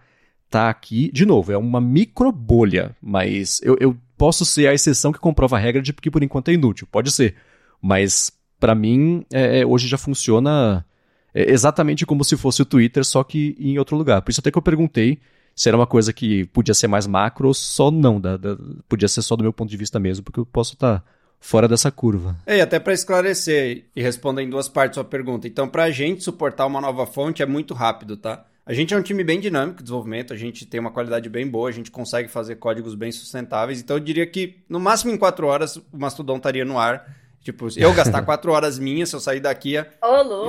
tá 0.50 0.70
aqui. 0.70 1.12
De 1.12 1.26
novo, 1.26 1.52
é 1.52 1.58
uma 1.58 1.82
micro 1.82 2.32
bolha, 2.32 2.96
mas 3.02 3.60
eu, 3.62 3.76
eu 3.78 3.98
posso 4.18 4.46
ser 4.46 4.68
a 4.68 4.74
exceção 4.74 5.12
que 5.12 5.20
comprova 5.20 5.58
a 5.58 5.60
regra 5.60 5.82
de 5.82 5.92
que 5.92 6.10
por 6.10 6.24
enquanto 6.24 6.48
é 6.48 6.54
inútil, 6.54 6.88
pode 6.90 7.12
ser. 7.12 7.36
Mas 7.82 8.37
para 8.60 8.76
mim, 8.76 9.26
é, 9.32 9.62
é, 9.62 9.66
hoje 9.66 9.88
já 9.88 9.98
funciona 9.98 10.86
é, 11.34 11.52
exatamente 11.52 12.06
como 12.06 12.24
se 12.24 12.36
fosse 12.36 12.62
o 12.62 12.66
Twitter, 12.66 13.06
só 13.06 13.24
que 13.24 13.56
em 13.60 13.78
outro 13.78 13.96
lugar. 13.96 14.22
Por 14.22 14.32
isso 14.32 14.40
até 14.40 14.52
que 14.52 14.58
eu 14.58 14.62
perguntei 14.62 15.20
se 15.56 15.68
era 15.68 15.78
uma 15.78 15.88
coisa 15.88 16.14
que 16.14 16.46
podia 16.46 16.74
ser 16.74 16.88
mais 16.88 17.08
macro 17.08 17.48
ou 17.48 17.54
só 17.54 17.90
não, 17.90 18.22
da, 18.22 18.38
da, 18.38 18.58
podia 18.88 19.08
ser 19.08 19.24
só 19.24 19.36
do 19.36 19.44
meu 19.44 19.52
ponto 19.52 19.70
de 19.70 19.78
vista 19.78 20.00
mesmo, 20.00 20.24
porque 20.24 20.40
eu 20.40 20.46
posso 20.46 20.74
estar 20.74 21.00
tá 21.00 21.04
fora 21.40 21.68
dessa 21.68 21.92
curva. 21.92 22.38
É, 22.46 22.58
e 22.58 22.62
até 22.62 22.80
para 22.80 22.94
esclarecer 22.94 23.86
e 23.96 24.02
responder 24.02 24.44
em 24.44 24.50
duas 24.50 24.68
partes 24.68 24.98
a 24.98 25.02
sua 25.02 25.10
pergunta. 25.10 25.48
Então, 25.48 25.68
para 25.68 25.86
a 25.86 25.92
gente 25.92 26.24
suportar 26.24 26.66
uma 26.66 26.82
nova 26.82 27.06
fonte 27.06 27.42
é 27.42 27.46
muito 27.46 27.74
rápido, 27.74 28.18
tá? 28.18 28.46
A 28.66 28.74
gente 28.74 28.94
é 28.94 28.98
um 28.98 29.02
time 29.02 29.24
bem 29.24 29.40
dinâmico 29.40 29.78
de 29.78 29.84
desenvolvimento, 29.84 30.34
a 30.34 30.38
gente 30.38 30.66
tem 30.66 30.80
uma 30.80 30.92
qualidade 30.92 31.30
bem 31.30 31.48
boa, 31.48 31.70
a 31.70 31.72
gente 31.72 31.90
consegue 31.90 32.28
fazer 32.28 32.58
códigos 32.58 32.96
bem 32.96 33.12
sustentáveis. 33.12 33.80
Então, 33.80 33.96
eu 33.96 34.00
diria 34.02 34.28
que 34.28 34.58
no 34.68 34.80
máximo 34.80 35.14
em 35.14 35.18
quatro 35.18 35.48
horas 35.48 35.78
o 35.78 35.84
Mastodon 35.94 36.38
estaria 36.38 36.66
no 36.66 36.78
ar. 36.78 37.16
Tipo, 37.48 37.70
eu 37.78 37.94
gastar 37.94 38.24
quatro 38.24 38.52
horas 38.52 38.78
minhas, 38.78 39.08
se 39.08 39.16
eu 39.16 39.22
sair 39.22 39.40
daqui, 39.40 39.76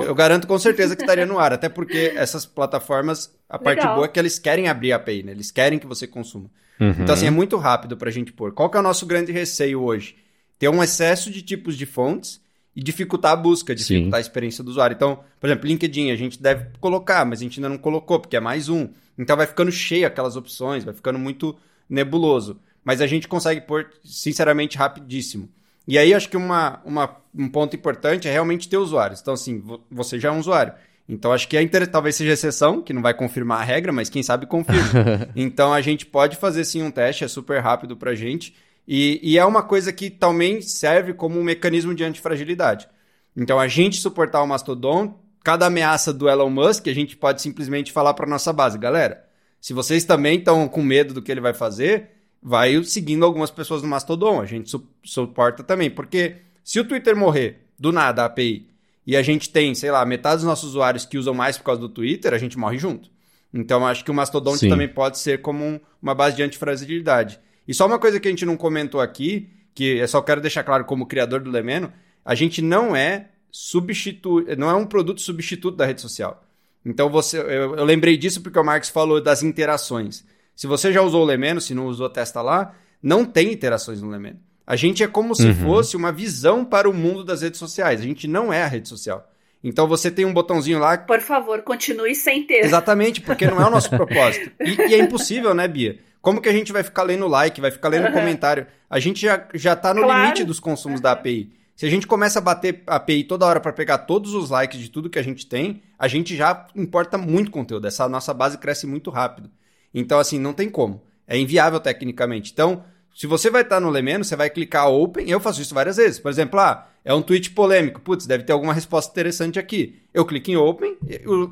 eu 0.05 0.13
garanto 0.13 0.45
com 0.45 0.59
certeza 0.59 0.97
que 0.97 1.01
estaria 1.01 1.25
no 1.25 1.39
ar. 1.39 1.53
Até 1.53 1.69
porque 1.69 2.11
essas 2.13 2.45
plataformas, 2.45 3.33
a 3.47 3.57
Legal. 3.57 3.63
parte 3.63 3.95
boa 3.95 4.05
é 4.05 4.09
que 4.09 4.19
eles 4.19 4.37
querem 4.37 4.67
abrir 4.67 4.91
a 4.91 4.97
API, 4.97 5.23
né? 5.23 5.31
Eles 5.31 5.49
querem 5.49 5.79
que 5.79 5.87
você 5.87 6.05
consuma. 6.05 6.51
Uhum. 6.77 6.89
Então, 6.99 7.13
assim, 7.15 7.25
é 7.25 7.29
muito 7.29 7.55
rápido 7.55 7.95
para 7.95 8.09
a 8.09 8.11
gente 8.11 8.33
pôr. 8.33 8.51
Qual 8.51 8.69
que 8.69 8.75
é 8.75 8.81
o 8.81 8.83
nosso 8.83 9.05
grande 9.05 9.31
receio 9.31 9.81
hoje? 9.81 10.17
Ter 10.57 10.67
um 10.67 10.83
excesso 10.83 11.31
de 11.31 11.41
tipos 11.41 11.77
de 11.77 11.85
fontes 11.85 12.41
e 12.75 12.83
dificultar 12.83 13.31
a 13.31 13.35
busca, 13.37 13.73
dificultar 13.73 14.17
Sim. 14.17 14.17
a 14.17 14.19
experiência 14.19 14.61
do 14.61 14.71
usuário. 14.71 14.93
Então, 14.93 15.21
por 15.39 15.47
exemplo, 15.47 15.69
LinkedIn 15.69 16.11
a 16.11 16.17
gente 16.17 16.41
deve 16.41 16.65
colocar, 16.81 17.23
mas 17.23 17.39
a 17.39 17.43
gente 17.43 17.61
ainda 17.61 17.69
não 17.69 17.77
colocou, 17.77 18.19
porque 18.19 18.35
é 18.35 18.41
mais 18.41 18.67
um. 18.67 18.89
Então 19.17 19.37
vai 19.37 19.47
ficando 19.47 19.71
cheio 19.71 20.05
aquelas 20.05 20.35
opções, 20.35 20.83
vai 20.83 20.93
ficando 20.93 21.17
muito 21.17 21.57
nebuloso. 21.89 22.59
Mas 22.83 22.99
a 22.99 23.07
gente 23.07 23.25
consegue 23.25 23.61
pôr, 23.61 23.89
sinceramente, 24.03 24.77
rapidíssimo. 24.77 25.47
E 25.89 25.97
aí 25.97 26.13
acho 26.13 26.29
que 26.29 26.37
uma, 26.37 26.79
uma, 26.85 27.17
um 27.35 27.49
ponto 27.49 27.75
importante 27.75 28.27
é 28.27 28.31
realmente 28.31 28.69
ter 28.69 28.77
usuários. 28.77 29.21
Então, 29.21 29.33
assim, 29.33 29.63
você 29.89 30.19
já 30.19 30.29
é 30.29 30.31
um 30.31 30.37
usuário. 30.37 30.71
Então, 31.07 31.33
acho 31.33 31.47
que 31.47 31.57
é 31.57 31.63
inter... 31.63 31.87
talvez 31.87 32.15
seja 32.15 32.33
exceção, 32.33 32.83
que 32.83 32.93
não 32.93 33.01
vai 33.01 33.11
confirmar 33.11 33.61
a 33.61 33.63
regra, 33.63 33.91
mas 33.91 34.07
quem 34.07 34.21
sabe 34.21 34.45
confirma. 34.45 35.27
então, 35.35 35.73
a 35.73 35.81
gente 35.81 36.05
pode 36.05 36.37
fazer 36.37 36.63
sim 36.63 36.83
um 36.83 36.91
teste, 36.91 37.23
é 37.23 37.27
super 37.27 37.59
rápido 37.59 37.97
para 37.97 38.11
a 38.11 38.15
gente. 38.15 38.55
E, 38.87 39.19
e, 39.23 39.39
é 39.39 39.43
uma 39.43 39.63
coisa 39.63 39.91
que 39.91 40.11
também 40.11 40.61
serve 40.61 41.11
como 41.11 41.39
um 41.39 41.43
mecanismo 41.43 41.95
de 41.95 42.03
antifragilidade. 42.03 42.87
Então, 43.35 43.59
a 43.59 43.67
gente 43.67 43.97
suportar 43.97 44.43
o 44.43 44.47
Mastodon, 44.47 45.19
cada 45.43 45.65
ameaça 45.65 46.13
do 46.13 46.29
Elon 46.29 46.51
Musk, 46.51 46.87
a 46.87 46.93
gente 46.93 47.17
pode 47.17 47.41
simplesmente 47.41 47.91
falar 47.91 48.13
para 48.13 48.29
nossa 48.29 48.53
base, 48.53 48.77
galera, 48.77 49.25
se 49.59 49.73
vocês 49.73 50.03
também 50.03 50.37
estão 50.37 50.67
com 50.67 50.83
medo 50.83 51.15
do 51.15 51.21
que 51.23 51.31
ele 51.31 51.41
vai 51.41 51.55
fazer, 51.55 52.18
vai 52.41 52.83
seguindo 52.83 53.25
algumas 53.25 53.51
pessoas 53.51 53.81
no 53.81 53.87
Mastodon. 53.87 54.41
A 54.41 54.45
gente 54.45 54.69
su 54.69 54.87
suporta 55.03 55.63
também. 55.63 55.89
Porque 55.89 56.37
se 56.63 56.79
o 56.79 56.85
Twitter 56.85 57.15
morrer 57.15 57.67
do 57.77 57.91
nada, 57.91 58.23
a 58.23 58.25
API, 58.25 58.67
e 59.05 59.15
a 59.15 59.21
gente 59.21 59.49
tem, 59.49 59.73
sei 59.73 59.91
lá, 59.91 60.05
metade 60.05 60.37
dos 60.37 60.45
nossos 60.45 60.69
usuários 60.69 61.05
que 61.05 61.17
usam 61.17 61.33
mais 61.33 61.57
por 61.57 61.63
causa 61.63 61.81
do 61.81 61.89
Twitter, 61.89 62.33
a 62.33 62.37
gente 62.37 62.57
morre 62.57 62.77
junto. 62.77 63.09
Então 63.53 63.85
acho 63.87 64.05
que 64.05 64.11
o 64.11 64.13
Mastodon 64.13 64.55
também 64.57 64.87
pode 64.87 65.17
ser 65.17 65.41
como 65.41 65.65
um, 65.65 65.79
uma 66.01 66.13
base 66.13 66.35
de 66.35 66.43
antifragilidade. 66.43 67.39
E 67.67 67.73
só 67.73 67.87
uma 67.87 67.97
coisa 67.97 68.19
que 68.19 68.27
a 68.27 68.31
gente 68.31 68.45
não 68.45 68.55
comentou 68.55 69.01
aqui, 69.01 69.49
que 69.73 69.97
eu 69.97 70.07
só 70.07 70.21
quero 70.21 70.41
deixar 70.41 70.63
claro 70.63 70.85
como 70.85 71.07
criador 71.07 71.41
do 71.41 71.49
Lemeno, 71.49 71.91
a 72.23 72.35
gente 72.35 72.61
não 72.61 72.95
é 72.95 73.29
substitu... 73.51 74.45
não 74.57 74.69
é 74.69 74.75
um 74.75 74.85
produto 74.85 75.21
substituto 75.21 75.75
da 75.75 75.85
rede 75.85 76.01
social. 76.01 76.43
Então 76.85 77.09
você, 77.09 77.39
eu, 77.39 77.75
eu 77.75 77.85
lembrei 77.85 78.17
disso 78.17 78.41
porque 78.41 78.59
o 78.59 78.63
Marx 78.63 78.89
falou 78.89 79.21
das 79.21 79.43
interações. 79.43 80.23
Se 80.59 80.67
você 80.67 80.91
já 80.91 81.01
usou 81.01 81.21
o 81.21 81.25
Lemeno, 81.25 81.61
se 81.61 81.73
não 81.73 81.85
usou, 81.85 82.09
testa 82.09 82.41
lá. 82.41 82.75
Não 83.01 83.23
tem 83.23 83.53
interações 83.53 84.01
no 84.01 84.09
Lemeno. 84.09 84.41
A 84.67 84.75
gente 84.75 85.01
é 85.01 85.07
como 85.07 85.33
se 85.33 85.47
uhum. 85.47 85.55
fosse 85.55 85.95
uma 85.95 86.11
visão 86.11 86.65
para 86.65 86.89
o 86.89 86.93
mundo 86.93 87.23
das 87.23 87.41
redes 87.41 87.57
sociais. 87.57 88.01
A 88.01 88.03
gente 88.03 88.27
não 88.27 88.51
é 88.51 88.61
a 88.61 88.67
rede 88.67 88.89
social. 88.89 89.25
Então 89.63 89.87
você 89.87 90.11
tem 90.11 90.25
um 90.25 90.33
botãozinho 90.33 90.77
lá. 90.77 90.97
Por 90.97 91.21
favor, 91.21 91.61
continue 91.61 92.13
sem 92.13 92.43
ter. 92.45 92.65
Exatamente, 92.65 93.21
porque 93.21 93.47
não 93.47 93.61
é 93.61 93.65
o 93.65 93.69
nosso 93.69 93.87
propósito. 93.95 94.51
E, 94.59 94.75
e, 94.89 94.95
é 94.95 94.97
impossível, 94.97 95.53
né, 95.53 95.65
Bia? 95.65 95.97
Como 96.21 96.41
que 96.41 96.49
a 96.49 96.51
gente 96.51 96.73
vai 96.73 96.83
ficar 96.83 97.03
lendo 97.03 97.25
like, 97.25 97.61
vai 97.61 97.71
ficar 97.71 97.87
lendo 97.87 98.07
uhum. 98.07 98.13
comentário? 98.13 98.67
A 98.89 98.99
gente 98.99 99.21
já, 99.21 99.47
já 99.53 99.77
tá 99.77 99.93
no 99.93 100.01
claro. 100.01 100.23
limite 100.23 100.43
dos 100.43 100.59
consumos 100.59 100.97
uhum. 100.97 101.03
da 101.03 101.13
API. 101.13 101.53
Se 101.73 101.85
a 101.85 101.89
gente 101.89 102.05
começa 102.05 102.39
a 102.39 102.41
bater 102.41 102.83
a 102.85 102.97
API 102.97 103.23
toda 103.23 103.45
hora 103.45 103.61
para 103.61 103.71
pegar 103.71 103.99
todos 103.99 104.33
os 104.33 104.49
likes 104.49 104.77
de 104.77 104.91
tudo 104.91 105.09
que 105.09 105.19
a 105.19 105.23
gente 105.23 105.47
tem, 105.47 105.81
a 105.97 106.09
gente 106.09 106.35
já 106.35 106.67
importa 106.75 107.17
muito 107.17 107.49
conteúdo. 107.49 107.87
Essa 107.87 108.09
nossa 108.09 108.33
base 108.33 108.57
cresce 108.57 108.85
muito 108.85 109.09
rápido. 109.09 109.49
Então, 109.93 110.19
assim, 110.19 110.39
não 110.39 110.53
tem 110.53 110.69
como. 110.69 111.01
É 111.27 111.37
inviável 111.37 111.79
tecnicamente. 111.79 112.51
Então, 112.51 112.83
se 113.13 113.27
você 113.27 113.49
vai 113.49 113.61
estar 113.61 113.79
no 113.79 113.89
Lemeno, 113.89 114.23
você 114.23 114.35
vai 114.35 114.49
clicar 114.49 114.89
Open. 114.89 115.29
Eu 115.29 115.39
faço 115.39 115.61
isso 115.61 115.73
várias 115.73 115.97
vezes. 115.97 116.19
Por 116.19 116.31
exemplo, 116.31 116.59
ah, 116.59 116.87
é 117.03 117.13
um 117.13 117.21
tweet 117.21 117.51
polêmico. 117.51 117.99
Putz, 117.99 118.25
deve 118.25 118.43
ter 118.43 118.53
alguma 118.53 118.73
resposta 118.73 119.11
interessante 119.11 119.59
aqui. 119.59 119.99
Eu 120.13 120.25
clico 120.25 120.51
em 120.51 120.57
Open 120.57 120.97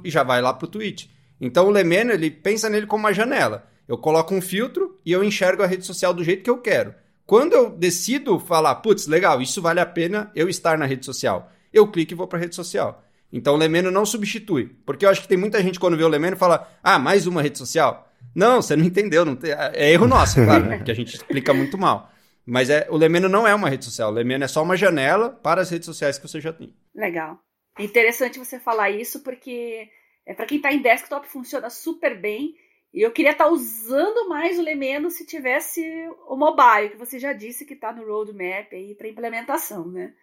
e 0.03 0.09
já 0.09 0.23
vai 0.23 0.41
lá 0.41 0.53
para 0.53 0.65
o 0.65 0.69
tweet. 0.69 1.09
Então, 1.39 1.67
o 1.67 1.71
Lemeno, 1.71 2.11
ele 2.11 2.31
pensa 2.31 2.69
nele 2.69 2.87
como 2.87 3.03
uma 3.03 3.13
janela. 3.13 3.67
Eu 3.87 3.97
coloco 3.97 4.33
um 4.33 4.41
filtro 4.41 4.97
e 5.05 5.11
eu 5.11 5.23
enxergo 5.23 5.63
a 5.63 5.67
rede 5.67 5.85
social 5.85 6.13
do 6.13 6.23
jeito 6.23 6.43
que 6.43 6.49
eu 6.49 6.57
quero. 6.57 6.93
Quando 7.25 7.53
eu 7.53 7.69
decido 7.69 8.39
falar, 8.39 8.75
putz, 8.75 9.05
legal, 9.05 9.41
isso 9.41 9.61
vale 9.61 9.79
a 9.79 9.85
pena 9.85 10.31
eu 10.33 10.47
estar 10.47 10.77
na 10.77 10.85
rede 10.85 11.05
social, 11.05 11.51
eu 11.73 11.85
clico 11.87 12.13
e 12.13 12.15
vou 12.15 12.25
para 12.25 12.39
a 12.39 12.41
rede 12.41 12.55
social. 12.55 13.03
Então 13.31 13.55
o 13.55 13.57
Lemeno 13.57 13.91
não 13.91 14.05
substitui. 14.05 14.75
Porque 14.85 15.05
eu 15.05 15.09
acho 15.09 15.21
que 15.21 15.27
tem 15.27 15.37
muita 15.37 15.61
gente 15.61 15.79
quando 15.79 15.97
vê 15.97 16.03
o 16.03 16.07
Lemeno 16.07 16.37
fala, 16.37 16.71
ah, 16.81 16.97
mais 16.97 17.27
uma 17.27 17.41
rede 17.41 17.57
social. 17.57 18.06
Não, 18.35 18.61
você 18.61 18.75
não 18.75 18.85
entendeu. 18.85 19.25
Não 19.25 19.35
tem... 19.35 19.51
É 19.51 19.91
erro 19.91 20.07
nosso, 20.07 20.43
claro, 20.43 20.65
né? 20.65 20.77
Porque 20.77 20.91
a 20.91 20.95
gente 20.95 21.15
explica 21.15 21.53
muito 21.53 21.77
mal. 21.77 22.11
Mas 22.45 22.69
é, 22.69 22.87
o 22.89 22.95
Lemeno 22.95 23.27
não 23.27 23.45
é 23.45 23.53
uma 23.53 23.69
rede 23.69 23.83
social. 23.83 24.09
O 24.09 24.13
Lemeno 24.13 24.45
é 24.45 24.47
só 24.47 24.63
uma 24.63 24.77
janela 24.77 25.29
para 25.29 25.61
as 25.61 25.69
redes 25.69 25.85
sociais 25.85 26.17
que 26.17 26.27
você 26.27 26.39
já 26.39 26.53
tem. 26.53 26.73
Legal. 26.95 27.39
Interessante 27.77 28.39
você 28.39 28.59
falar 28.59 28.89
isso, 28.89 29.21
porque 29.21 29.89
é, 30.25 30.33
para 30.33 30.45
quem 30.45 30.57
está 30.57 30.71
em 30.71 30.81
desktop 30.81 31.27
funciona 31.27 31.69
super 31.69 32.19
bem. 32.19 32.55
E 32.93 33.01
eu 33.01 33.11
queria 33.11 33.31
estar 33.31 33.45
tá 33.45 33.49
usando 33.51 34.29
mais 34.29 34.57
o 34.57 34.63
Lemeno 34.63 35.11
se 35.11 35.25
tivesse 35.25 35.83
o 36.27 36.35
mobile, 36.35 36.91
que 36.91 36.97
você 36.97 37.19
já 37.19 37.33
disse 37.33 37.65
que 37.65 37.73
está 37.73 37.91
no 37.91 38.05
roadmap 38.05 38.71
aí 38.71 38.95
para 38.95 39.09
implementação, 39.09 39.87
né? 39.87 40.13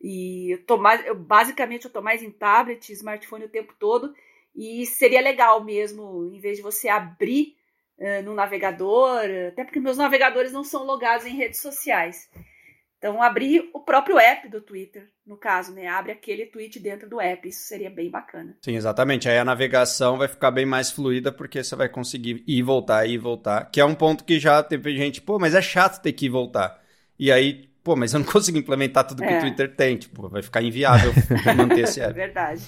E 0.00 0.54
eu 0.54 0.64
tô 0.64 0.76
mais, 0.76 1.04
eu, 1.06 1.14
basicamente 1.14 1.84
eu 1.84 1.88
estou 1.88 2.02
mais 2.02 2.22
em 2.22 2.30
tablet, 2.30 2.92
smartphone 2.92 3.44
o 3.44 3.50
tempo 3.50 3.74
todo. 3.78 4.14
E 4.56 4.86
seria 4.86 5.20
legal 5.20 5.62
mesmo, 5.62 6.30
em 6.32 6.40
vez 6.40 6.56
de 6.56 6.62
você 6.62 6.88
abrir 6.88 7.54
uh, 7.98 8.22
no 8.24 8.34
navegador, 8.34 9.20
até 9.48 9.64
porque 9.64 9.78
meus 9.78 9.98
navegadores 9.98 10.52
não 10.52 10.64
são 10.64 10.84
logados 10.84 11.26
em 11.26 11.36
redes 11.36 11.60
sociais. 11.60 12.28
Então, 12.98 13.22
abrir 13.22 13.68
o 13.74 13.80
próprio 13.80 14.18
app 14.18 14.48
do 14.48 14.60
Twitter, 14.60 15.06
no 15.26 15.36
caso, 15.36 15.72
né? 15.72 15.86
Abre 15.86 16.12
aquele 16.12 16.46
tweet 16.46 16.80
dentro 16.80 17.08
do 17.08 17.20
app. 17.20 17.46
Isso 17.46 17.64
seria 17.68 17.90
bem 17.90 18.10
bacana. 18.10 18.56
Sim, 18.64 18.74
exatamente. 18.74 19.28
Aí 19.28 19.38
a 19.38 19.44
navegação 19.44 20.16
vai 20.16 20.26
ficar 20.28 20.50
bem 20.50 20.64
mais 20.64 20.90
fluida, 20.90 21.30
porque 21.30 21.62
você 21.62 21.76
vai 21.76 21.90
conseguir 21.90 22.42
ir 22.46 22.58
e 22.58 22.62
voltar, 22.62 23.06
ir 23.06 23.12
e 23.12 23.18
voltar. 23.18 23.70
Que 23.70 23.80
é 23.80 23.84
um 23.84 23.94
ponto 23.94 24.24
que 24.24 24.40
já 24.40 24.62
teve 24.62 24.96
gente, 24.96 25.20
pô, 25.20 25.38
mas 25.38 25.54
é 25.54 25.60
chato 25.60 26.00
ter 26.00 26.12
que 26.14 26.24
ir 26.24 26.28
e 26.28 26.30
voltar. 26.30 26.80
E 27.18 27.30
aí, 27.30 27.68
pô, 27.84 27.94
mas 27.94 28.14
eu 28.14 28.20
não 28.20 28.26
consigo 28.32 28.56
implementar 28.56 29.06
tudo 29.06 29.22
que 29.22 29.28
é. 29.28 29.38
o 29.38 29.40
Twitter 29.40 29.76
tem. 29.76 29.98
Tipo, 29.98 30.30
vai 30.30 30.42
ficar 30.42 30.62
inviável 30.62 31.12
manter 31.54 31.80
esse 31.80 32.00
app. 32.02 32.14
Verdade. 32.14 32.64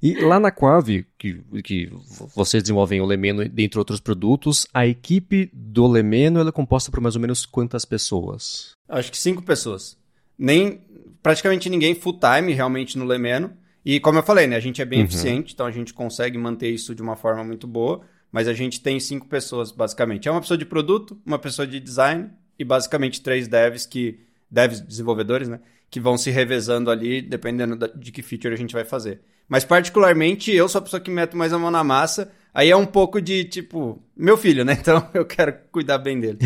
E 0.00 0.14
lá 0.14 0.38
na 0.38 0.50
Quave, 0.50 1.06
que, 1.18 1.42
que 1.64 1.90
vocês 2.34 2.62
desenvolvem 2.62 3.00
o 3.00 3.04
Lemeno, 3.04 3.48
dentre 3.48 3.78
outros 3.78 3.98
produtos, 3.98 4.66
a 4.72 4.86
equipe 4.86 5.50
do 5.52 5.86
Lemeno 5.88 6.46
é 6.46 6.52
composta 6.52 6.90
por 6.90 7.00
mais 7.00 7.16
ou 7.16 7.20
menos 7.20 7.44
quantas 7.44 7.84
pessoas? 7.84 8.72
Acho 8.88 9.10
que 9.10 9.18
cinco 9.18 9.42
pessoas. 9.42 9.98
Nem 10.38 10.80
praticamente 11.22 11.68
ninguém 11.68 11.94
full 11.94 12.18
time 12.18 12.52
realmente 12.52 12.96
no 12.96 13.04
Lemeno. 13.04 13.52
E 13.84 13.98
como 13.98 14.18
eu 14.18 14.22
falei, 14.22 14.46
né, 14.46 14.54
a 14.54 14.60
gente 14.60 14.80
é 14.80 14.84
bem 14.84 15.00
uhum. 15.00 15.06
eficiente, 15.06 15.54
então 15.54 15.66
a 15.66 15.70
gente 15.72 15.92
consegue 15.92 16.38
manter 16.38 16.68
isso 16.68 16.94
de 16.94 17.02
uma 17.02 17.16
forma 17.16 17.42
muito 17.42 17.66
boa. 17.66 18.02
Mas 18.30 18.46
a 18.46 18.52
gente 18.52 18.80
tem 18.80 19.00
cinco 19.00 19.26
pessoas, 19.26 19.72
basicamente. 19.72 20.28
É 20.28 20.30
uma 20.30 20.40
pessoa 20.40 20.58
de 20.58 20.66
produto, 20.66 21.18
uma 21.24 21.38
pessoa 21.38 21.66
de 21.66 21.80
design 21.80 22.30
e 22.58 22.64
basicamente 22.64 23.22
três 23.22 23.48
devs 23.48 23.86
que. 23.86 24.20
devs 24.50 24.80
desenvolvedores, 24.80 25.48
né? 25.48 25.60
Que 25.90 25.98
vão 25.98 26.18
se 26.18 26.30
revezando 26.30 26.90
ali, 26.90 27.22
dependendo 27.22 27.76
de 27.96 28.12
que 28.12 28.22
feature 28.22 28.52
a 28.52 28.58
gente 28.58 28.74
vai 28.74 28.84
fazer. 28.84 29.22
Mas, 29.48 29.64
particularmente, 29.64 30.52
eu 30.52 30.68
sou 30.68 30.80
a 30.80 30.82
pessoa 30.82 31.00
que 31.00 31.10
mete 31.10 31.34
mais 31.34 31.52
a 31.52 31.58
mão 31.58 31.70
na 31.70 31.82
massa, 31.82 32.30
Aí 32.58 32.70
é 32.70 32.76
um 32.76 32.86
pouco 32.86 33.20
de, 33.20 33.44
tipo, 33.44 34.02
meu 34.16 34.36
filho, 34.36 34.64
né? 34.64 34.76
Então 34.80 35.08
eu 35.14 35.24
quero 35.24 35.54
cuidar 35.70 35.98
bem 35.98 36.18
dele. 36.18 36.38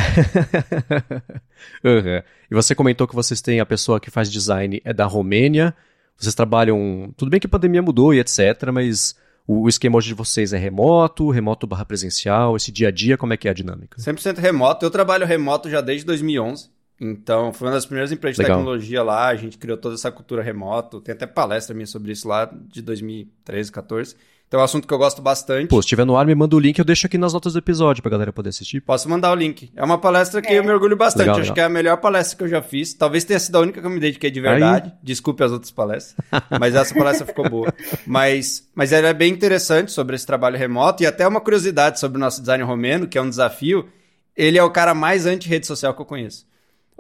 uhum. 1.82 2.22
E 2.50 2.54
você 2.54 2.74
comentou 2.74 3.08
que 3.08 3.14
vocês 3.14 3.40
têm 3.40 3.60
a 3.60 3.66
pessoa 3.66 3.98
que 3.98 4.10
faz 4.10 4.30
design 4.30 4.78
é 4.84 4.92
da 4.92 5.06
Romênia. 5.06 5.74
Vocês 6.16 6.34
trabalham. 6.34 7.14
Tudo 7.16 7.30
bem 7.30 7.40
que 7.40 7.46
a 7.46 7.50
pandemia 7.50 7.80
mudou 7.80 8.12
e 8.12 8.20
etc., 8.20 8.70
mas 8.72 9.16
o, 9.46 9.66
esquema 9.68 9.96
hoje 9.96 10.08
de 10.08 10.14
vocês 10.14 10.52
é 10.52 10.58
remoto, 10.58 11.30
remoto 11.30 11.66
barra 11.66 11.86
presencial, 11.86 12.56
esse 12.56 12.70
dia 12.70 12.88
a 12.88 12.90
dia, 12.90 13.16
como 13.16 13.32
é 13.32 13.36
que 13.38 13.48
é 13.48 13.50
a 13.50 13.54
dinâmica? 13.54 13.98
100% 13.98 14.38
remoto. 14.38 14.84
Eu 14.84 14.90
trabalho 14.90 15.26
remoto 15.26 15.70
já 15.70 15.80
desde 15.80 16.04
2011. 16.04 16.68
Então, 17.04 17.52
foi 17.52 17.66
uma 17.66 17.74
das 17.74 17.84
primeiras 17.84 18.12
empresas 18.12 18.38
Legal. 18.38 18.58
de 18.58 18.60
tecnologia 18.60 19.02
lá, 19.02 19.26
a 19.26 19.34
gente 19.34 19.58
criou 19.58 19.76
toda 19.76 19.96
essa 19.96 20.12
cultura 20.12 20.40
remoto. 20.40 21.00
Tem 21.00 21.12
até 21.12 21.26
palestra 21.26 21.74
minha 21.74 21.86
sobre 21.86 22.12
isso 22.12 22.28
lá, 22.28 22.48
de 22.68 22.80
2013, 22.80 23.72
14. 23.72 24.14
Então 24.46 24.60
é 24.60 24.62
um 24.62 24.64
assunto 24.64 24.86
que 24.86 24.94
eu 24.94 24.98
gosto 24.98 25.20
bastante. 25.20 25.68
Pô, 25.68 25.80
se 25.82 25.88
tiver 25.88 26.04
no 26.04 26.14
ar, 26.14 26.26
me 26.26 26.34
manda 26.34 26.54
o 26.54 26.60
link, 26.60 26.78
eu 26.78 26.84
deixo 26.84 27.06
aqui 27.06 27.18
nas 27.18 27.32
notas 27.32 27.54
do 27.54 27.58
episódio 27.58 28.02
pra 28.02 28.10
galera 28.10 28.32
poder 28.32 28.50
assistir. 28.50 28.82
Posso 28.82 29.08
mandar 29.08 29.32
o 29.32 29.34
link. 29.34 29.72
É 29.74 29.82
uma 29.82 29.98
palestra 29.98 30.40
que 30.42 30.52
é. 30.52 30.58
eu 30.58 30.62
me 30.62 30.70
orgulho 30.70 30.94
bastante. 30.94 31.22
Legal, 31.22 31.36
Acho 31.36 31.42
legal. 31.42 31.54
que 31.54 31.60
é 31.62 31.64
a 31.64 31.68
melhor 31.70 31.96
palestra 31.96 32.36
que 32.36 32.44
eu 32.44 32.48
já 32.48 32.62
fiz. 32.62 32.92
Talvez 32.94 33.24
tenha 33.24 33.40
sido 33.40 33.56
a 33.56 33.60
única 33.60 33.80
que 33.80 33.86
eu 33.86 33.90
me 33.90 33.98
dediquei 33.98 34.30
de 34.30 34.40
verdade. 34.40 34.90
Aí... 34.90 34.98
Desculpe 35.02 35.42
as 35.42 35.50
outras 35.50 35.72
palestras. 35.72 36.14
mas 36.60 36.74
essa 36.74 36.94
palestra 36.94 37.26
ficou 37.26 37.48
boa. 37.48 37.74
Mas, 38.06 38.68
mas 38.74 38.92
ela 38.92 39.08
é 39.08 39.14
bem 39.14 39.32
interessante 39.32 39.90
sobre 39.90 40.14
esse 40.14 40.26
trabalho 40.26 40.58
remoto. 40.58 41.02
E 41.02 41.06
até 41.06 41.26
uma 41.26 41.40
curiosidade 41.40 41.98
sobre 41.98 42.18
o 42.18 42.20
nosso 42.20 42.40
design 42.40 42.62
romeno, 42.62 43.08
que 43.08 43.16
é 43.16 43.22
um 43.22 43.30
desafio. 43.30 43.88
Ele 44.36 44.58
é 44.58 44.62
o 44.62 44.70
cara 44.70 44.94
mais 44.94 45.24
anti-rede 45.24 45.66
social 45.66 45.94
que 45.94 46.02
eu 46.02 46.06
conheço. 46.06 46.46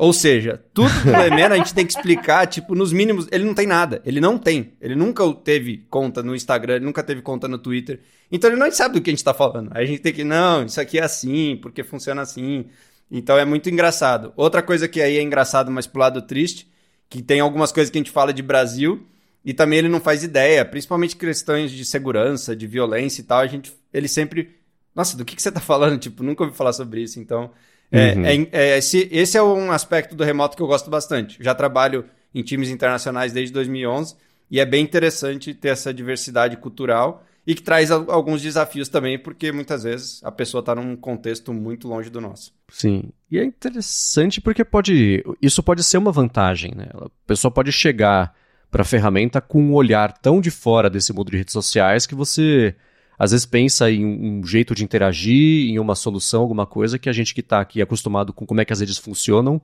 Ou 0.02 0.12
seja, 0.12 0.60
tudo 0.74 0.90
do 1.04 1.12
Lemena 1.12 1.54
a 1.54 1.58
gente 1.58 1.72
tem 1.72 1.86
que 1.86 1.92
explicar, 1.92 2.44
tipo, 2.48 2.74
nos 2.74 2.92
mínimos, 2.92 3.28
ele 3.30 3.44
não 3.44 3.54
tem 3.54 3.68
nada. 3.68 4.02
Ele 4.04 4.20
não 4.20 4.36
tem. 4.36 4.72
Ele 4.80 4.96
nunca 4.96 5.32
teve 5.32 5.86
conta 5.88 6.24
no 6.24 6.34
Instagram, 6.34 6.74
ele 6.74 6.84
nunca 6.84 7.04
teve 7.04 7.22
conta 7.22 7.46
no 7.46 7.56
Twitter. 7.56 8.00
Então 8.28 8.50
ele 8.50 8.58
não 8.58 8.68
sabe 8.72 8.94
do 8.96 9.00
que 9.00 9.10
a 9.10 9.12
gente 9.12 9.22
tá 9.22 9.32
falando. 9.32 9.70
Aí 9.72 9.84
a 9.84 9.86
gente 9.86 10.00
tem 10.00 10.12
que, 10.12 10.24
não, 10.24 10.66
isso 10.66 10.80
aqui 10.80 10.98
é 10.98 11.04
assim, 11.04 11.56
porque 11.62 11.84
funciona 11.84 12.20
assim. 12.20 12.66
Então 13.08 13.38
é 13.38 13.44
muito 13.44 13.70
engraçado. 13.70 14.32
Outra 14.34 14.60
coisa 14.60 14.88
que 14.88 15.00
aí 15.00 15.18
é 15.18 15.22
engraçado, 15.22 15.70
mas 15.70 15.86
pro 15.86 16.00
lado 16.00 16.20
triste, 16.22 16.68
que 17.08 17.22
tem 17.22 17.38
algumas 17.38 17.70
coisas 17.70 17.88
que 17.88 17.96
a 17.96 18.00
gente 18.00 18.10
fala 18.10 18.32
de 18.32 18.42
Brasil 18.42 19.06
e 19.44 19.54
também 19.54 19.78
ele 19.78 19.88
não 19.88 20.00
faz 20.00 20.24
ideia, 20.24 20.64
principalmente 20.64 21.14
questões 21.14 21.70
de 21.70 21.84
segurança, 21.84 22.56
de 22.56 22.66
violência 22.66 23.20
e 23.20 23.24
tal. 23.24 23.38
A 23.38 23.46
gente, 23.46 23.72
ele 23.94 24.08
sempre, 24.08 24.50
nossa, 24.96 25.16
do 25.16 25.24
que, 25.24 25.36
que 25.36 25.42
você 25.42 25.52
tá 25.52 25.60
falando? 25.60 25.96
Tipo, 26.02 26.24
nunca 26.24 26.42
ouvi 26.42 26.56
falar 26.56 26.72
sobre 26.72 27.02
isso. 27.02 27.20
Então 27.20 27.52
uhum. 27.92 28.24
é, 28.24 28.48
é, 28.52 28.78
esse, 28.78 29.08
esse 29.10 29.36
é 29.36 29.42
um 29.42 29.70
aspecto 29.70 30.14
do 30.14 30.24
remoto 30.24 30.56
que 30.56 30.62
eu 30.62 30.66
gosto 30.66 30.90
bastante. 30.90 31.36
Já 31.40 31.54
trabalho 31.54 32.04
em 32.34 32.42
times 32.42 32.70
internacionais 32.70 33.32
desde 33.32 33.52
2011 33.52 34.14
e 34.50 34.60
é 34.60 34.66
bem 34.66 34.82
interessante 34.82 35.54
ter 35.54 35.68
essa 35.68 35.92
diversidade 35.92 36.56
cultural 36.56 37.24
e 37.46 37.54
que 37.54 37.62
traz 37.62 37.90
alguns 37.90 38.40
desafios 38.40 38.88
também, 38.88 39.18
porque 39.18 39.50
muitas 39.50 39.82
vezes 39.82 40.22
a 40.22 40.30
pessoa 40.30 40.60
está 40.60 40.74
num 40.74 40.94
contexto 40.96 41.52
muito 41.52 41.88
longe 41.88 42.08
do 42.08 42.20
nosso. 42.20 42.52
Sim, 42.68 43.10
e 43.30 43.38
é 43.38 43.44
interessante 43.44 44.40
porque 44.40 44.64
pode, 44.64 45.24
isso 45.40 45.62
pode 45.62 45.82
ser 45.82 45.98
uma 45.98 46.12
vantagem, 46.12 46.72
né? 46.74 46.86
A 46.94 47.08
pessoa 47.26 47.50
pode 47.50 47.72
chegar 47.72 48.32
para 48.70 48.82
a 48.82 48.86
ferramenta 48.86 49.40
com 49.40 49.60
um 49.60 49.74
olhar 49.74 50.16
tão 50.18 50.40
de 50.40 50.50
fora 50.50 50.88
desse 50.88 51.12
mundo 51.12 51.30
de 51.30 51.38
redes 51.38 51.52
sociais 51.52 52.06
que 52.06 52.14
você 52.14 52.74
às 53.18 53.30
vezes 53.30 53.46
pensa 53.46 53.90
em 53.90 54.04
um 54.04 54.44
jeito 54.44 54.74
de 54.74 54.84
interagir, 54.84 55.70
em 55.70 55.78
uma 55.78 55.94
solução, 55.94 56.42
alguma 56.42 56.66
coisa 56.66 56.98
que 56.98 57.08
a 57.08 57.12
gente 57.12 57.34
que 57.34 57.40
está 57.40 57.60
aqui 57.60 57.80
acostumado 57.80 58.32
com 58.32 58.46
como 58.46 58.60
é 58.60 58.64
que 58.64 58.72
as 58.72 58.80
redes 58.80 58.98
funcionam 58.98 59.60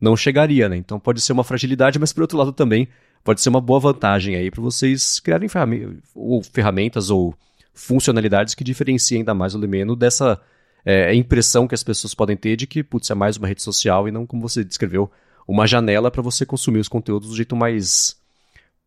não 0.00 0.16
chegaria, 0.16 0.68
né? 0.68 0.76
Então 0.76 0.98
pode 0.98 1.20
ser 1.20 1.32
uma 1.32 1.44
fragilidade, 1.44 1.98
mas 1.98 2.12
por 2.12 2.22
outro 2.22 2.38
lado 2.38 2.52
também 2.52 2.88
pode 3.22 3.40
ser 3.40 3.50
uma 3.50 3.60
boa 3.60 3.78
vantagem 3.78 4.34
aí 4.34 4.50
para 4.50 4.62
vocês 4.62 5.20
criarem 5.20 5.48
ferramentas 5.48 5.98
ou, 6.14 6.42
ferramentas 6.42 7.10
ou 7.10 7.34
funcionalidades 7.74 8.54
que 8.54 8.64
diferenciem 8.64 9.20
ainda 9.20 9.34
mais 9.34 9.54
o 9.54 9.58
Lemeno 9.58 9.94
dessa 9.94 10.40
é, 10.84 11.14
impressão 11.14 11.68
que 11.68 11.74
as 11.74 11.82
pessoas 11.82 12.14
podem 12.14 12.36
ter 12.36 12.56
de 12.56 12.66
que, 12.66 12.82
putz, 12.82 13.10
é 13.10 13.14
mais 13.14 13.36
uma 13.36 13.46
rede 13.46 13.62
social 13.62 14.08
e 14.08 14.10
não, 14.10 14.26
como 14.26 14.40
você 14.40 14.64
descreveu, 14.64 15.10
uma 15.46 15.66
janela 15.66 16.10
para 16.10 16.22
você 16.22 16.46
consumir 16.46 16.78
os 16.78 16.88
conteúdos 16.88 17.28
do 17.28 17.36
jeito 17.36 17.54
mais 17.54 18.16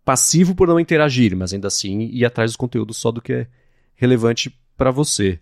passivo 0.04 0.56
por 0.56 0.68
não 0.68 0.80
interagir, 0.80 1.36
mas 1.36 1.54
ainda 1.54 1.68
assim 1.68 2.10
ir 2.12 2.26
atrás 2.26 2.52
dos 2.52 2.58
conteúdos 2.58 2.98
só 2.98 3.12
do 3.12 3.22
que 3.22 3.34
é 3.34 3.48
relevante 4.04 4.54
para 4.78 4.92
você. 4.92 5.40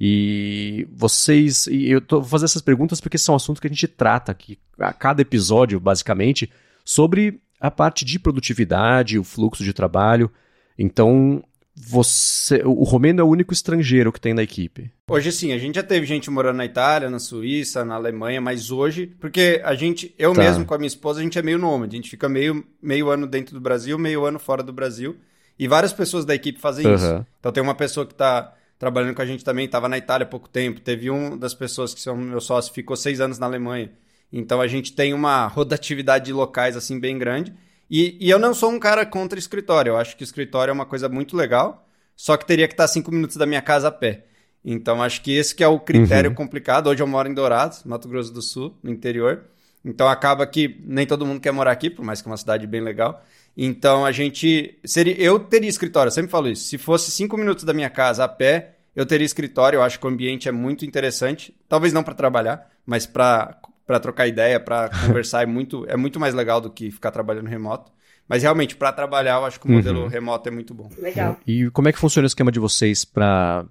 E 0.00 0.86
vocês. 0.92 1.66
E 1.66 1.88
eu 1.88 2.00
tô 2.00 2.22
fazendo 2.22 2.46
essas 2.46 2.62
perguntas 2.62 3.00
porque 3.00 3.18
são 3.18 3.34
assuntos 3.34 3.60
que 3.60 3.66
a 3.66 3.70
gente 3.70 3.86
trata 3.86 4.32
aqui 4.32 4.58
a 4.78 4.92
cada 4.92 5.22
episódio, 5.22 5.78
basicamente, 5.78 6.50
sobre 6.84 7.40
a 7.60 7.70
parte 7.70 8.04
de 8.04 8.18
produtividade, 8.18 9.18
o 9.18 9.24
fluxo 9.24 9.62
de 9.62 9.72
trabalho. 9.72 10.30
Então, 10.76 11.42
você, 11.76 12.62
o 12.64 12.84
Romeno 12.84 13.20
é 13.20 13.24
o 13.24 13.28
único 13.28 13.52
estrangeiro 13.52 14.12
que 14.12 14.20
tem 14.20 14.34
na 14.34 14.42
equipe. 14.42 14.90
Hoje 15.08 15.32
sim, 15.32 15.52
a 15.52 15.58
gente 15.58 15.76
já 15.76 15.82
teve 15.82 16.06
gente 16.06 16.30
morando 16.30 16.56
na 16.56 16.64
Itália, 16.64 17.10
na 17.10 17.18
Suíça, 17.18 17.84
na 17.84 17.94
Alemanha, 17.94 18.40
mas 18.40 18.70
hoje, 18.70 19.12
porque 19.20 19.60
a 19.64 19.74
gente, 19.74 20.14
eu 20.18 20.32
tá. 20.32 20.42
mesmo 20.42 20.64
com 20.64 20.74
a 20.74 20.78
minha 20.78 20.88
esposa, 20.88 21.20
a 21.20 21.22
gente 21.22 21.38
é 21.38 21.42
meio 21.42 21.58
nômade, 21.58 21.96
a 21.96 21.98
gente 21.98 22.10
fica 22.10 22.28
meio, 22.28 22.64
meio 22.82 23.08
ano 23.08 23.26
dentro 23.26 23.54
do 23.54 23.60
Brasil, 23.60 23.98
meio 23.98 24.24
ano 24.24 24.38
fora 24.38 24.62
do 24.62 24.72
Brasil. 24.72 25.16
E 25.58 25.68
várias 25.68 25.92
pessoas 25.92 26.24
da 26.24 26.34
equipe 26.34 26.60
fazem 26.60 26.86
uhum. 26.86 26.94
isso. 26.94 27.26
Então 27.38 27.52
tem 27.52 27.62
uma 27.62 27.74
pessoa 27.74 28.04
que 28.06 28.12
está 28.12 28.54
trabalhando 28.78 29.14
com 29.14 29.22
a 29.22 29.26
gente 29.26 29.44
também, 29.44 29.66
estava 29.66 29.88
na 29.88 29.96
Itália 29.96 30.24
há 30.24 30.28
pouco 30.28 30.48
tempo. 30.48 30.80
Teve 30.80 31.10
um 31.10 31.36
das 31.36 31.54
pessoas 31.54 31.94
que 31.94 32.00
são 32.00 32.16
meu 32.16 32.40
sócio, 32.40 32.72
ficou 32.72 32.96
seis 32.96 33.20
anos 33.20 33.38
na 33.38 33.46
Alemanha. 33.46 33.90
Então 34.32 34.60
a 34.60 34.66
gente 34.66 34.92
tem 34.92 35.14
uma 35.14 35.46
rotatividade 35.46 36.26
de 36.26 36.32
locais 36.32 36.76
assim 36.76 36.98
bem 36.98 37.16
grande. 37.16 37.54
E, 37.88 38.16
e 38.20 38.30
eu 38.30 38.38
não 38.38 38.52
sou 38.52 38.70
um 38.70 38.78
cara 38.78 39.06
contra 39.06 39.38
escritório. 39.38 39.90
Eu 39.90 39.96
acho 39.96 40.16
que 40.16 40.22
o 40.22 40.24
escritório 40.24 40.70
é 40.70 40.74
uma 40.74 40.86
coisa 40.86 41.08
muito 41.08 41.36
legal, 41.36 41.86
só 42.16 42.36
que 42.36 42.46
teria 42.46 42.66
que 42.66 42.74
estar 42.74 42.88
cinco 42.88 43.12
minutos 43.12 43.36
da 43.36 43.46
minha 43.46 43.62
casa 43.62 43.88
a 43.88 43.92
pé. 43.92 44.24
Então 44.64 45.02
acho 45.02 45.22
que 45.22 45.32
esse 45.32 45.54
que 45.54 45.62
é 45.62 45.68
o 45.68 45.78
critério 45.78 46.30
uhum. 46.30 46.36
complicado. 46.36 46.88
Hoje 46.88 47.02
eu 47.02 47.06
moro 47.06 47.28
em 47.28 47.34
Dourados, 47.34 47.84
Mato 47.84 48.08
Grosso 48.08 48.32
do 48.32 48.42
Sul, 48.42 48.76
no 48.82 48.90
interior. 48.90 49.44
Então 49.84 50.08
acaba 50.08 50.46
que 50.46 50.80
nem 50.84 51.06
todo 51.06 51.26
mundo 51.26 51.40
quer 51.40 51.52
morar 51.52 51.70
aqui, 51.70 51.90
por 51.90 52.04
mais 52.04 52.22
que 52.22 52.28
é 52.28 52.30
uma 52.30 52.36
cidade 52.36 52.66
bem 52.66 52.80
legal. 52.80 53.22
Então 53.56 54.04
a 54.04 54.12
gente. 54.12 54.78
Seria, 54.84 55.14
eu 55.16 55.38
teria 55.38 55.68
escritório, 55.68 56.08
eu 56.08 56.12
sempre 56.12 56.30
falo 56.30 56.48
isso. 56.48 56.64
Se 56.64 56.78
fosse 56.78 57.10
cinco 57.10 57.36
minutos 57.36 57.64
da 57.64 57.72
minha 57.72 57.90
casa 57.90 58.24
a 58.24 58.28
pé, 58.28 58.76
eu 58.94 59.06
teria 59.06 59.24
escritório. 59.24 59.78
Eu 59.78 59.82
acho 59.82 59.98
que 59.98 60.06
o 60.06 60.08
ambiente 60.08 60.48
é 60.48 60.52
muito 60.52 60.84
interessante. 60.84 61.54
Talvez 61.68 61.92
não 61.92 62.02
para 62.02 62.14
trabalhar, 62.14 62.68
mas 62.84 63.06
para 63.06 63.56
trocar 64.00 64.26
ideia, 64.26 64.58
para 64.58 64.88
conversar 65.06 65.42
é 65.42 65.46
muito, 65.46 65.84
é 65.88 65.96
muito 65.96 66.18
mais 66.18 66.34
legal 66.34 66.60
do 66.60 66.70
que 66.70 66.90
ficar 66.90 67.10
trabalhando 67.10 67.48
remoto. 67.48 67.92
Mas 68.28 68.42
realmente, 68.42 68.74
para 68.74 68.90
trabalhar, 68.90 69.34
eu 69.34 69.44
acho 69.44 69.60
que 69.60 69.66
o 69.66 69.70
modelo 69.70 70.02
uhum. 70.02 70.08
remoto 70.08 70.48
é 70.48 70.52
muito 70.52 70.72
bom. 70.72 70.88
Legal. 70.98 71.38
E 71.46 71.70
como 71.70 71.88
é 71.88 71.92
que 71.92 71.98
funciona 71.98 72.24
o 72.24 72.26
esquema 72.26 72.50
de 72.50 72.58
vocês 72.58 73.04
para 73.04 73.66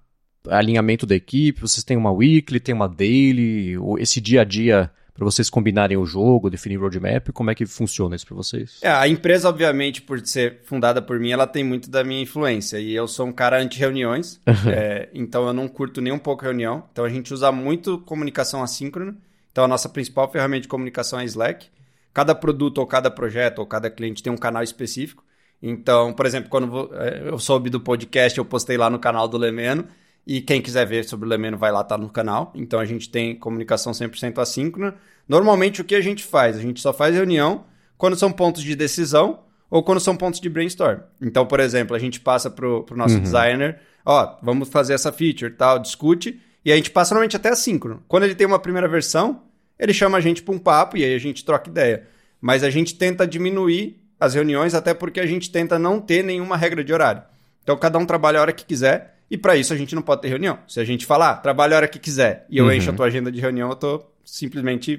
alinhamento 0.47 1.07
da 1.07 1.15
equipe? 1.15 1.61
Vocês 1.61 1.83
têm 1.83 1.97
uma 1.97 2.11
weekly, 2.11 2.59
tem 2.59 2.75
uma 2.75 2.87
daily? 2.87 3.75
Esse 3.97 4.21
dia 4.21 4.41
a 4.41 4.43
dia 4.43 4.91
para 5.13 5.25
vocês 5.25 5.49
combinarem 5.49 5.95
o 5.95 6.05
jogo, 6.05 6.49
definir 6.49 6.77
roadmap? 6.77 7.29
Como 7.31 7.51
é 7.51 7.55
que 7.55 7.65
funciona 7.65 8.15
isso 8.15 8.25
para 8.25 8.35
vocês? 8.35 8.79
É, 8.81 8.89
a 8.89 9.07
empresa, 9.07 9.47
obviamente, 9.47 10.01
por 10.01 10.19
ser 10.25 10.61
fundada 10.63 11.01
por 11.01 11.19
mim, 11.19 11.31
ela 11.31 11.45
tem 11.45 11.63
muito 11.63 11.89
da 11.89 12.03
minha 12.03 12.21
influência. 12.21 12.79
E 12.79 12.93
eu 12.93 13.07
sou 13.07 13.27
um 13.27 13.31
cara 13.31 13.61
anti-reuniões, 13.61 14.39
é, 14.67 15.09
então 15.13 15.45
eu 15.47 15.53
não 15.53 15.67
curto 15.67 16.01
nem 16.01 16.11
um 16.11 16.19
pouco 16.19 16.43
reunião. 16.43 16.83
Então 16.91 17.05
a 17.05 17.09
gente 17.09 17.33
usa 17.33 17.51
muito 17.51 17.99
comunicação 17.99 18.63
assíncrona. 18.63 19.15
Então 19.51 19.63
a 19.63 19.67
nossa 19.67 19.87
principal 19.87 20.31
ferramenta 20.31 20.61
de 20.61 20.67
comunicação 20.67 21.19
é 21.19 21.25
Slack. 21.25 21.67
Cada 22.11 22.33
produto 22.33 22.79
ou 22.79 22.87
cada 22.87 23.09
projeto 23.09 23.59
ou 23.59 23.65
cada 23.65 23.89
cliente 23.89 24.23
tem 24.23 24.33
um 24.33 24.37
canal 24.37 24.63
específico. 24.63 25.23
Então, 25.61 26.11
por 26.11 26.25
exemplo, 26.25 26.49
quando 26.49 26.89
é, 26.93 27.29
eu 27.29 27.39
soube 27.39 27.69
do 27.69 27.79
podcast, 27.79 28.37
eu 28.37 28.45
postei 28.45 28.77
lá 28.77 28.89
no 28.89 28.99
canal 28.99 29.27
do 29.27 29.37
Lemeno. 29.37 29.87
E 30.25 30.41
quem 30.41 30.61
quiser 30.61 30.85
ver 30.85 31.03
sobre 31.03 31.25
o 31.25 31.29
Lemeno 31.29 31.57
vai 31.57 31.71
lá, 31.71 31.83
tá 31.83 31.97
no 31.97 32.09
canal. 32.09 32.51
Então 32.55 32.79
a 32.79 32.85
gente 32.85 33.09
tem 33.09 33.35
comunicação 33.35 33.91
100% 33.91 34.39
assíncrona. 34.39 34.95
Normalmente 35.27 35.81
o 35.81 35.83
que 35.83 35.95
a 35.95 36.01
gente 36.01 36.23
faz? 36.23 36.57
A 36.57 36.61
gente 36.61 36.79
só 36.79 36.93
faz 36.93 37.13
reunião 37.13 37.65
quando 37.97 38.17
são 38.17 38.31
pontos 38.31 38.63
de 38.63 38.75
decisão 38.75 39.39
ou 39.69 39.83
quando 39.83 39.99
são 39.99 40.15
pontos 40.15 40.39
de 40.39 40.49
brainstorm. 40.49 40.99
Então, 41.21 41.45
por 41.45 41.59
exemplo, 41.59 41.95
a 41.95 41.99
gente 41.99 42.19
passa 42.19 42.49
pro, 42.49 42.83
pro 42.83 42.95
nosso 42.95 43.15
uhum. 43.15 43.21
designer, 43.21 43.79
ó, 44.05 44.37
vamos 44.41 44.69
fazer 44.69 44.93
essa 44.93 45.11
feature, 45.11 45.51
tal, 45.51 45.79
discute, 45.79 46.39
e 46.63 46.71
a 46.71 46.75
gente 46.75 46.91
passa 46.91 47.13
normalmente 47.13 47.35
até 47.35 47.49
assíncrono. 47.49 48.03
Quando 48.07 48.23
ele 48.23 48.35
tem 48.35 48.45
uma 48.45 48.59
primeira 48.59 48.87
versão, 48.87 49.41
ele 49.79 49.93
chama 49.93 50.17
a 50.17 50.21
gente 50.21 50.43
para 50.43 50.53
um 50.53 50.59
papo 50.59 50.95
e 50.95 51.03
aí 51.03 51.15
a 51.15 51.19
gente 51.19 51.43
troca 51.43 51.69
ideia. 51.69 52.07
Mas 52.39 52.63
a 52.63 52.69
gente 52.69 52.95
tenta 52.95 53.25
diminuir 53.25 53.99
as 54.19 54.33
reuniões 54.33 54.73
até 54.73 54.93
porque 54.93 55.19
a 55.19 55.25
gente 55.25 55.51
tenta 55.51 55.79
não 55.79 55.99
ter 55.99 56.23
nenhuma 56.23 56.55
regra 56.55 56.83
de 56.83 56.93
horário. 56.93 57.23
Então 57.63 57.75
cada 57.77 57.97
um 57.97 58.05
trabalha 58.05 58.39
a 58.39 58.41
hora 58.41 58.53
que 58.53 58.65
quiser 58.65 59.12
e 59.33 59.37
para 59.37 59.55
isso 59.57 59.73
a 59.73 59.75
gente 59.75 59.95
não 59.95 60.03
pode 60.03 60.21
ter 60.21 60.27
reunião. 60.27 60.59
Se 60.67 60.79
a 60.79 60.83
gente 60.83 61.07
falar, 61.07 61.31
ah, 61.31 61.35
trabalha 61.35 61.75
a 61.75 61.77
hora 61.77 61.87
que 61.87 61.97
quiser, 61.97 62.45
e 62.51 62.59
eu 62.59 62.65
uhum. 62.65 62.71
encho 62.71 62.91
a 62.91 62.93
tua 62.93 63.07
agenda 63.07 63.31
de 63.31 63.41
reunião, 63.41 63.67
eu 63.67 63.75
tô 63.75 64.05
simplesmente 64.23 64.97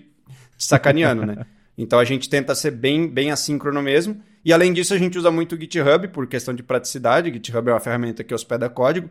te 0.59 0.67
sacaneando, 0.67 1.25
né? 1.25 1.47
Então 1.77 1.99
a 1.99 2.05
gente 2.05 2.29
tenta 2.29 2.55
ser 2.55 2.71
bem, 2.71 3.09
bem 3.09 3.33
assíncrono 3.33 3.83
mesmo. 3.83 4.21
E 4.45 4.53
além 4.53 4.73
disso, 4.73 4.95
a 4.95 4.99
gente 4.99 5.19
usa 5.19 5.29
muito 5.29 5.57
o 5.57 5.61
GitHub 5.61 6.07
por 6.09 6.25
questão 6.29 6.55
de 6.55 6.63
praticidade. 6.63 7.29
O 7.29 7.33
GitHub 7.33 7.69
é 7.69 7.73
uma 7.73 7.81
ferramenta 7.81 8.23
que 8.23 8.33
hospeda 8.33 8.69
código, 8.69 9.11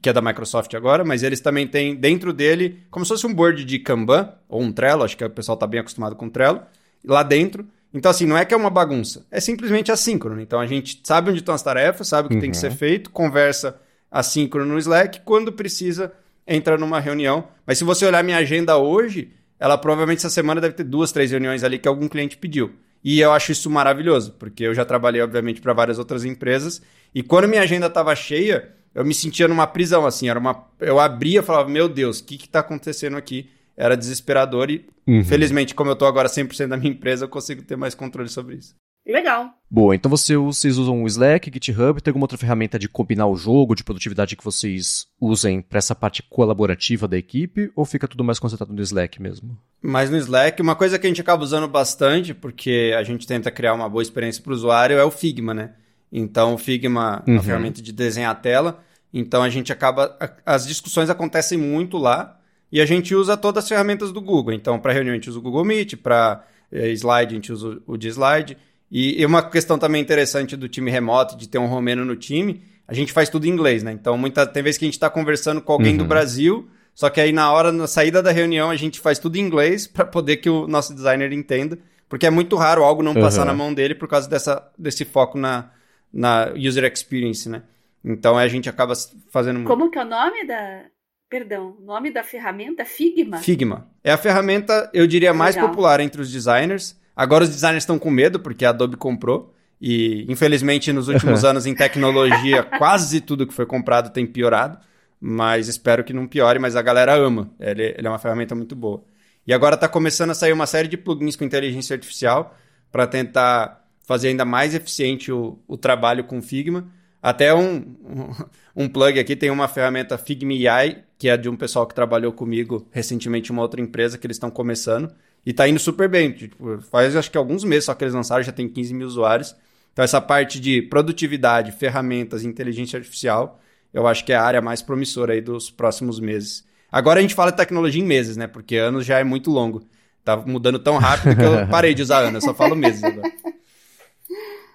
que 0.00 0.10
é 0.10 0.12
da 0.12 0.20
Microsoft 0.20 0.74
agora, 0.74 1.04
mas 1.04 1.22
eles 1.22 1.40
também 1.40 1.66
têm 1.66 1.94
dentro 1.94 2.30
dele 2.30 2.82
como 2.90 3.02
se 3.02 3.10
fosse 3.10 3.26
um 3.26 3.32
board 3.32 3.64
de 3.64 3.78
Kanban, 3.78 4.30
ou 4.46 4.60
um 4.60 4.70
Trello, 4.70 5.04
acho 5.04 5.16
que 5.16 5.24
o 5.24 5.30
pessoal 5.30 5.54
está 5.54 5.66
bem 5.66 5.80
acostumado 5.80 6.14
com 6.14 6.28
Trello, 6.28 6.60
lá 7.02 7.22
dentro. 7.22 7.66
Então, 7.94 8.10
assim, 8.10 8.26
não 8.26 8.36
é 8.36 8.44
que 8.44 8.52
é 8.52 8.56
uma 8.56 8.68
bagunça, 8.68 9.24
é 9.30 9.40
simplesmente 9.40 9.90
assíncrono. 9.90 10.40
Então 10.40 10.60
a 10.60 10.66
gente 10.66 11.00
sabe 11.02 11.30
onde 11.30 11.40
estão 11.40 11.54
as 11.54 11.62
tarefas, 11.62 12.08
sabe 12.08 12.26
o 12.26 12.28
que 12.28 12.34
uhum. 12.34 12.40
tem 12.42 12.50
que 12.50 12.58
ser 12.58 12.70
uhum. 12.70 12.76
feito, 12.76 13.10
conversa 13.10 13.80
assíncrono 14.12 14.74
no 14.74 14.78
Slack, 14.78 15.22
quando 15.24 15.50
precisa, 15.50 16.12
entra 16.46 16.76
numa 16.76 17.00
reunião. 17.00 17.48
Mas 17.66 17.78
se 17.78 17.84
você 17.84 18.04
olhar 18.04 18.22
minha 18.22 18.36
agenda 18.36 18.76
hoje, 18.76 19.32
ela 19.58 19.78
provavelmente 19.78 20.18
essa 20.18 20.28
semana 20.28 20.60
deve 20.60 20.74
ter 20.74 20.84
duas, 20.84 21.10
três 21.10 21.30
reuniões 21.30 21.64
ali 21.64 21.78
que 21.78 21.88
algum 21.88 22.06
cliente 22.06 22.36
pediu. 22.36 22.72
E 23.02 23.20
eu 23.20 23.32
acho 23.32 23.50
isso 23.50 23.70
maravilhoso, 23.70 24.32
porque 24.38 24.64
eu 24.64 24.74
já 24.74 24.84
trabalhei, 24.84 25.22
obviamente, 25.22 25.60
para 25.60 25.72
várias 25.72 25.98
outras 25.98 26.24
empresas. 26.24 26.82
E 27.14 27.22
quando 27.22 27.48
minha 27.48 27.62
agenda 27.62 27.86
estava 27.86 28.14
cheia, 28.14 28.70
eu 28.94 29.04
me 29.04 29.14
sentia 29.14 29.48
numa 29.48 29.66
prisão, 29.66 30.06
assim. 30.06 30.28
Era 30.28 30.38
uma... 30.38 30.66
Eu 30.78 31.00
abria 31.00 31.40
e 31.40 31.42
falava, 31.42 31.68
meu 31.68 31.88
Deus, 31.88 32.20
o 32.20 32.24
que 32.24 32.36
está 32.36 32.60
acontecendo 32.60 33.16
aqui? 33.16 33.50
Era 33.76 33.96
desesperador 33.96 34.70
e, 34.70 34.86
uhum. 35.06 35.24
felizmente, 35.24 35.74
como 35.74 35.90
eu 35.90 35.94
estou 35.94 36.06
agora 36.06 36.28
100% 36.28 36.68
da 36.68 36.76
minha 36.76 36.92
empresa, 36.92 37.24
eu 37.24 37.28
consigo 37.28 37.62
ter 37.62 37.76
mais 37.76 37.94
controle 37.94 38.28
sobre 38.28 38.56
isso. 38.56 38.74
Legal. 39.06 39.50
Boa, 39.68 39.94
então 39.96 40.10
você, 40.10 40.36
vocês 40.36 40.78
usam 40.78 41.02
o 41.02 41.06
Slack, 41.06 41.50
GitHub, 41.52 42.00
tem 42.00 42.10
alguma 42.10 42.24
outra 42.24 42.38
ferramenta 42.38 42.78
de 42.78 42.88
combinar 42.88 43.26
o 43.26 43.34
jogo, 43.34 43.74
de 43.74 43.82
produtividade 43.82 44.36
que 44.36 44.44
vocês 44.44 45.06
usem 45.20 45.60
para 45.60 45.78
essa 45.78 45.94
parte 45.94 46.22
colaborativa 46.22 47.08
da 47.08 47.16
equipe, 47.16 47.72
ou 47.74 47.84
fica 47.84 48.06
tudo 48.06 48.22
mais 48.22 48.38
concentrado 48.38 48.72
no 48.72 48.82
Slack 48.82 49.20
mesmo? 49.20 49.58
Mais 49.80 50.10
no 50.10 50.16
Slack, 50.18 50.60
uma 50.60 50.76
coisa 50.76 50.98
que 50.98 51.06
a 51.06 51.10
gente 51.10 51.20
acaba 51.20 51.42
usando 51.42 51.66
bastante, 51.66 52.32
porque 52.34 52.94
a 52.96 53.02
gente 53.02 53.26
tenta 53.26 53.50
criar 53.50 53.74
uma 53.74 53.88
boa 53.88 54.02
experiência 54.02 54.42
para 54.42 54.52
o 54.52 54.54
usuário, 54.54 54.98
é 54.98 55.04
o 55.04 55.10
Figma, 55.10 55.54
né? 55.54 55.70
Então 56.12 56.54
o 56.54 56.58
Figma 56.58 57.24
é 57.26 57.30
uma 57.30 57.38
uhum. 57.38 57.42
ferramenta 57.42 57.80
de 57.80 57.92
desenhar 57.92 58.30
a 58.30 58.36
tela, 58.36 58.84
então 59.12 59.42
a 59.42 59.48
gente 59.48 59.72
acaba. 59.72 60.16
As 60.44 60.66
discussões 60.66 61.08
acontecem 61.08 61.58
muito 61.58 61.96
lá, 61.96 62.38
e 62.70 62.80
a 62.80 62.86
gente 62.86 63.14
usa 63.14 63.36
todas 63.36 63.64
as 63.64 63.68
ferramentas 63.68 64.12
do 64.12 64.20
Google. 64.20 64.54
Então, 64.54 64.78
para 64.78 64.92
reunião 64.92 65.12
a 65.12 65.16
gente 65.16 65.28
usa 65.28 65.38
o 65.38 65.42
Google 65.42 65.64
Meet, 65.64 65.96
para 65.96 66.42
eh, 66.70 66.90
slide 66.92 67.32
a 67.32 67.36
gente 67.36 67.52
usa 67.52 67.82
o 67.86 67.96
de 67.98 68.08
slide. 68.08 68.56
E, 68.92 69.22
e, 69.22 69.24
uma 69.24 69.42
questão 69.42 69.78
também 69.78 70.02
interessante 70.02 70.54
do 70.54 70.68
time 70.68 70.90
remoto, 70.90 71.34
de 71.34 71.48
ter 71.48 71.56
um 71.56 71.66
romeno 71.66 72.04
no 72.04 72.14
time, 72.14 72.62
a 72.86 72.92
gente 72.92 73.10
faz 73.10 73.30
tudo 73.30 73.46
em 73.46 73.48
inglês, 73.48 73.82
né? 73.82 73.90
Então, 73.90 74.18
muita, 74.18 74.46
tem 74.46 74.62
vezes 74.62 74.76
que 74.76 74.84
a 74.84 74.86
gente 74.88 74.94
está 74.94 75.08
conversando 75.08 75.62
com 75.62 75.72
alguém 75.72 75.92
uhum. 75.92 75.98
do 75.98 76.04
Brasil, 76.04 76.68
só 76.94 77.08
que 77.08 77.18
aí 77.18 77.32
na 77.32 77.50
hora, 77.50 77.72
na 77.72 77.86
saída 77.86 78.22
da 78.22 78.30
reunião, 78.30 78.68
a 78.68 78.76
gente 78.76 79.00
faz 79.00 79.18
tudo 79.18 79.36
em 79.36 79.40
inglês 79.40 79.86
para 79.86 80.04
poder 80.04 80.36
que 80.36 80.50
o 80.50 80.68
nosso 80.68 80.94
designer 80.94 81.32
entenda, 81.32 81.78
porque 82.06 82.26
é 82.26 82.30
muito 82.30 82.54
raro 82.56 82.84
algo 82.84 83.02
não 83.02 83.14
uhum. 83.14 83.22
passar 83.22 83.46
na 83.46 83.54
mão 83.54 83.72
dele 83.72 83.94
por 83.94 84.06
causa 84.06 84.28
dessa, 84.28 84.70
desse 84.78 85.06
foco 85.06 85.38
na, 85.38 85.70
na 86.12 86.52
user 86.54 86.84
experience, 86.84 87.48
né? 87.48 87.62
Então 88.04 88.36
a 88.36 88.46
gente 88.46 88.68
acaba 88.68 88.92
fazendo. 89.30 89.64
Como 89.64 89.90
que 89.90 89.98
é 89.98 90.02
o 90.02 90.08
nome 90.08 90.46
da. 90.46 90.84
Perdão, 91.30 91.78
o 91.80 91.82
nome 91.82 92.12
da 92.12 92.22
ferramenta? 92.22 92.84
Figma? 92.84 93.38
Figma. 93.38 93.88
É 94.04 94.12
a 94.12 94.18
ferramenta, 94.18 94.90
eu 94.92 95.06
diria, 95.06 95.32
mais 95.32 95.54
Legal. 95.54 95.70
popular 95.70 95.98
entre 96.00 96.20
os 96.20 96.30
designers. 96.30 97.00
Agora 97.14 97.44
os 97.44 97.50
designers 97.50 97.82
estão 97.82 97.98
com 97.98 98.10
medo, 98.10 98.40
porque 98.40 98.64
a 98.64 98.70
Adobe 98.70 98.96
comprou. 98.96 99.54
E, 99.80 100.24
infelizmente, 100.28 100.92
nos 100.92 101.08
últimos 101.08 101.44
anos 101.44 101.66
em 101.66 101.74
tecnologia, 101.74 102.62
quase 102.78 103.20
tudo 103.20 103.46
que 103.46 103.52
foi 103.52 103.66
comprado 103.66 104.10
tem 104.10 104.26
piorado. 104.26 104.78
Mas 105.20 105.68
espero 105.68 106.02
que 106.02 106.12
não 106.12 106.26
piore, 106.26 106.58
mas 106.58 106.74
a 106.74 106.82
galera 106.82 107.14
ama. 107.14 107.50
Ele, 107.60 107.94
ele 107.96 108.06
é 108.06 108.10
uma 108.10 108.18
ferramenta 108.18 108.54
muito 108.54 108.74
boa. 108.74 109.02
E 109.46 109.52
agora 109.52 109.74
está 109.74 109.88
começando 109.88 110.30
a 110.30 110.34
sair 110.34 110.52
uma 110.52 110.66
série 110.66 110.88
de 110.88 110.96
plugins 110.96 111.36
com 111.36 111.44
inteligência 111.44 111.94
artificial 111.94 112.56
para 112.90 113.06
tentar 113.06 113.84
fazer 114.04 114.28
ainda 114.28 114.44
mais 114.44 114.74
eficiente 114.74 115.32
o, 115.32 115.58
o 115.66 115.76
trabalho 115.76 116.24
com 116.24 116.40
Figma. 116.40 116.88
Até 117.20 117.54
um, 117.54 117.76
um, 117.76 118.34
um, 118.84 118.88
plug 118.88 119.18
aqui 119.18 119.34
tem 119.34 119.50
uma 119.50 119.68
ferramenta 119.68 120.18
Figma 120.18 120.52
AI, 120.52 121.04
que 121.18 121.28
é 121.28 121.36
de 121.36 121.48
um 121.48 121.56
pessoal 121.56 121.86
que 121.86 121.94
trabalhou 121.94 122.32
comigo 122.32 122.86
recentemente 122.90 123.50
em 123.50 123.52
uma 123.52 123.62
outra 123.62 123.80
empresa 123.80 124.18
que 124.18 124.26
eles 124.26 124.36
estão 124.36 124.50
começando. 124.50 125.12
E 125.44 125.52
tá 125.52 125.68
indo 125.68 125.78
super 125.78 126.08
bem. 126.08 126.32
Tipo, 126.32 126.80
faz 126.82 127.16
acho 127.16 127.30
que 127.30 127.38
alguns 127.38 127.64
meses 127.64 127.84
só 127.84 127.94
que 127.94 128.04
eles 128.04 128.14
lançaram, 128.14 128.42
já 128.42 128.52
tem 128.52 128.68
15 128.68 128.94
mil 128.94 129.06
usuários. 129.06 129.54
Então, 129.92 130.04
essa 130.04 130.20
parte 130.20 130.58
de 130.58 130.82
produtividade, 130.82 131.72
ferramentas, 131.72 132.44
inteligência 132.44 132.96
artificial, 132.96 133.60
eu 133.92 134.06
acho 134.06 134.24
que 134.24 134.32
é 134.32 134.36
a 134.36 134.42
área 134.42 134.62
mais 134.62 134.80
promissora 134.80 135.34
aí 135.34 135.40
dos 135.40 135.70
próximos 135.70 136.18
meses. 136.18 136.64
Agora 136.90 137.18
a 137.18 137.22
gente 137.22 137.34
fala 137.34 137.50
de 137.50 137.56
tecnologia 137.56 138.02
em 138.02 138.06
meses, 138.06 138.36
né? 138.36 138.46
Porque 138.46 138.76
anos 138.76 139.04
já 139.04 139.18
é 139.18 139.24
muito 139.24 139.50
longo. 139.50 139.82
Tá 140.24 140.36
mudando 140.36 140.78
tão 140.78 140.98
rápido 140.98 141.36
que 141.36 141.42
eu 141.42 141.66
parei 141.68 141.94
de 141.94 142.02
usar 142.02 142.20
anos, 142.20 142.42
eu 142.44 142.50
só 142.50 142.54
falo 142.54 142.76
meses 142.76 143.02
agora. 143.02 143.30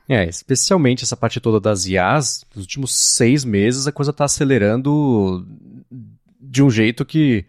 É, 0.10 0.26
especialmente 0.26 1.03
essa 1.03 1.18
parte 1.18 1.39
toda 1.39 1.60
das 1.60 1.85
IAs, 1.85 2.45
nos 2.56 2.64
últimos 2.64 2.95
seis 2.95 3.44
meses 3.44 3.88
a 3.88 3.91
coisa 3.91 4.11
está 4.11 4.23
acelerando 4.23 5.45
de 6.39 6.64
um 6.64 6.69
jeito 6.69 7.03
que. 7.03 7.45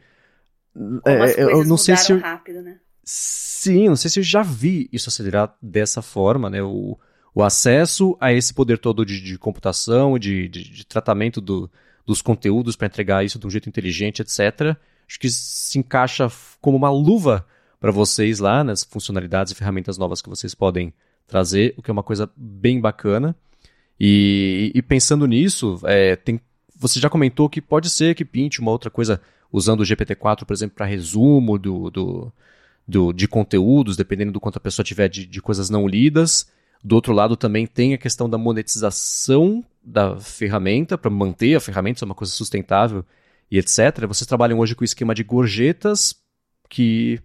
É, 1.06 1.42
eu 1.42 1.64
não 1.64 1.76
sei 1.76 1.96
se. 1.96 2.12
Rápido, 2.14 2.62
né? 2.62 2.78
Sim, 3.10 3.88
não 3.88 3.96
sei 3.96 4.10
se 4.10 4.20
eu 4.20 4.22
já 4.22 4.42
vi 4.42 4.86
isso 4.92 5.08
acelerar 5.08 5.56
dessa 5.62 6.02
forma, 6.02 6.50
né? 6.50 6.62
O, 6.62 6.98
o 7.34 7.42
acesso 7.42 8.14
a 8.20 8.34
esse 8.34 8.52
poder 8.52 8.76
todo 8.76 9.02
de, 9.02 9.18
de 9.22 9.38
computação, 9.38 10.18
de, 10.18 10.46
de, 10.46 10.62
de 10.62 10.84
tratamento 10.84 11.40
do, 11.40 11.70
dos 12.04 12.20
conteúdos 12.20 12.76
para 12.76 12.86
entregar 12.86 13.24
isso 13.24 13.38
de 13.38 13.46
um 13.46 13.50
jeito 13.50 13.66
inteligente, 13.66 14.20
etc. 14.20 14.76
Acho 15.08 15.18
que 15.18 15.30
se 15.30 15.78
encaixa 15.78 16.30
como 16.60 16.76
uma 16.76 16.90
luva 16.90 17.46
para 17.80 17.90
vocês 17.90 18.40
lá, 18.40 18.62
nas 18.62 18.84
funcionalidades 18.84 19.54
e 19.54 19.56
ferramentas 19.56 19.96
novas 19.96 20.20
que 20.20 20.28
vocês 20.28 20.54
podem 20.54 20.92
trazer, 21.26 21.72
o 21.78 21.82
que 21.82 21.90
é 21.90 21.92
uma 21.92 22.02
coisa 22.02 22.30
bem 22.36 22.78
bacana. 22.78 23.34
E, 23.98 24.70
e 24.74 24.82
pensando 24.82 25.26
nisso, 25.26 25.80
é, 25.84 26.14
tem, 26.14 26.38
você 26.76 27.00
já 27.00 27.08
comentou 27.08 27.48
que 27.48 27.62
pode 27.62 27.88
ser 27.88 28.14
que 28.14 28.22
pinte 28.22 28.60
uma 28.60 28.70
outra 28.70 28.90
coisa 28.90 29.18
usando 29.50 29.80
o 29.80 29.84
GPT-4, 29.84 30.44
por 30.44 30.52
exemplo, 30.52 30.76
para 30.76 30.84
resumo 30.84 31.58
do, 31.58 31.88
do, 31.90 32.32
do, 32.88 33.12
de 33.12 33.28
conteúdos, 33.28 33.98
dependendo 33.98 34.32
do 34.32 34.40
quanto 34.40 34.56
a 34.56 34.60
pessoa 34.60 34.82
tiver 34.82 35.08
de, 35.08 35.26
de 35.26 35.42
coisas 35.42 35.68
não 35.68 35.86
lidas. 35.86 36.48
Do 36.82 36.94
outro 36.94 37.12
lado, 37.12 37.36
também 37.36 37.66
tem 37.66 37.92
a 37.92 37.98
questão 37.98 38.30
da 38.30 38.38
monetização 38.38 39.62
da 39.84 40.18
ferramenta, 40.18 40.96
para 40.96 41.10
manter 41.10 41.54
a 41.54 41.60
ferramenta, 41.60 41.98
ser 41.98 42.06
uma 42.06 42.14
coisa 42.14 42.32
sustentável 42.32 43.04
e 43.50 43.58
etc. 43.58 44.06
Vocês 44.06 44.26
trabalham 44.26 44.58
hoje 44.58 44.74
com 44.74 44.82
o 44.82 44.84
esquema 44.84 45.14
de 45.14 45.22
gorjetas, 45.22 46.14
que 46.68 47.20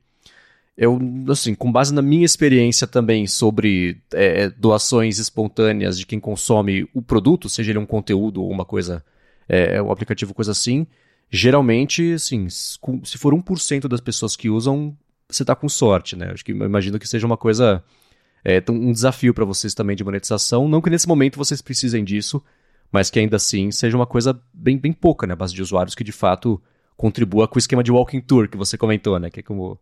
eu, 0.76 1.00
assim, 1.30 1.56
com 1.56 1.72
base 1.72 1.94
na 1.94 2.02
minha 2.02 2.26
experiência 2.26 2.88
também 2.88 3.26
sobre 3.28 4.02
é, 4.12 4.50
doações 4.50 5.18
espontâneas 5.18 5.98
de 5.98 6.06
quem 6.06 6.20
consome 6.20 6.90
o 6.94 7.02
produto, 7.02 7.48
seja 7.48 7.72
ele 7.72 7.80
um 7.80 7.86
conteúdo 7.86 8.42
ou 8.42 8.52
uma 8.52 8.66
coisa, 8.66 9.04
é, 9.48 9.82
um 9.82 9.92
aplicativo, 9.92 10.34
coisa 10.34 10.52
assim, 10.52 10.88
geralmente, 11.30 12.14
assim, 12.14 12.50
se 12.50 13.18
for 13.18 13.34
1% 13.34 13.88
das 13.88 14.02
pessoas 14.02 14.36
que 14.36 14.50
usam, 14.50 14.98
você 15.36 15.44
está 15.44 15.56
com 15.56 15.70
sorte, 15.70 16.16
né? 16.16 16.32
Acho 16.32 16.44
que 16.44 16.52
imagino 16.52 17.00
que 17.00 17.08
seja 17.08 17.26
uma 17.26 17.38
coisa, 17.38 17.84
é, 18.44 18.64
um 18.70 18.92
desafio 18.92 19.34
para 19.34 19.46
vocês 19.46 19.74
também 19.74 19.96
de 19.96 20.04
monetização. 20.04 20.68
Não 20.68 20.82
que 20.82 20.90
nesse 20.90 21.08
momento 21.08 21.38
vocês 21.38 21.62
precisem 21.62 22.04
disso, 22.04 22.44
mas 22.92 23.10
que 23.10 23.20
ainda 23.20 23.38
assim 23.38 23.72
seja 23.72 23.98
uma 23.98 24.06
coisa 24.06 24.40
bem, 24.54 24.78
bem 24.78 24.94
pouca, 24.94 25.26
né? 25.26 25.34
A 25.34 25.36
base 25.36 25.54
de 25.54 25.62
usuários 25.62 25.96
que 25.96 26.04
de 26.04 26.12
fato 26.12 26.62
contribua 26.96 27.48
com 27.48 27.56
o 27.56 27.60
esquema 27.60 27.84
de 27.84 27.92
walking 27.92 28.22
tour 28.22 28.48
que 28.48 28.58
você 28.58 28.78
comentou, 28.78 29.20
né? 29.20 29.30
Que 29.30 29.40
é 29.40 29.44
como 29.44 29.80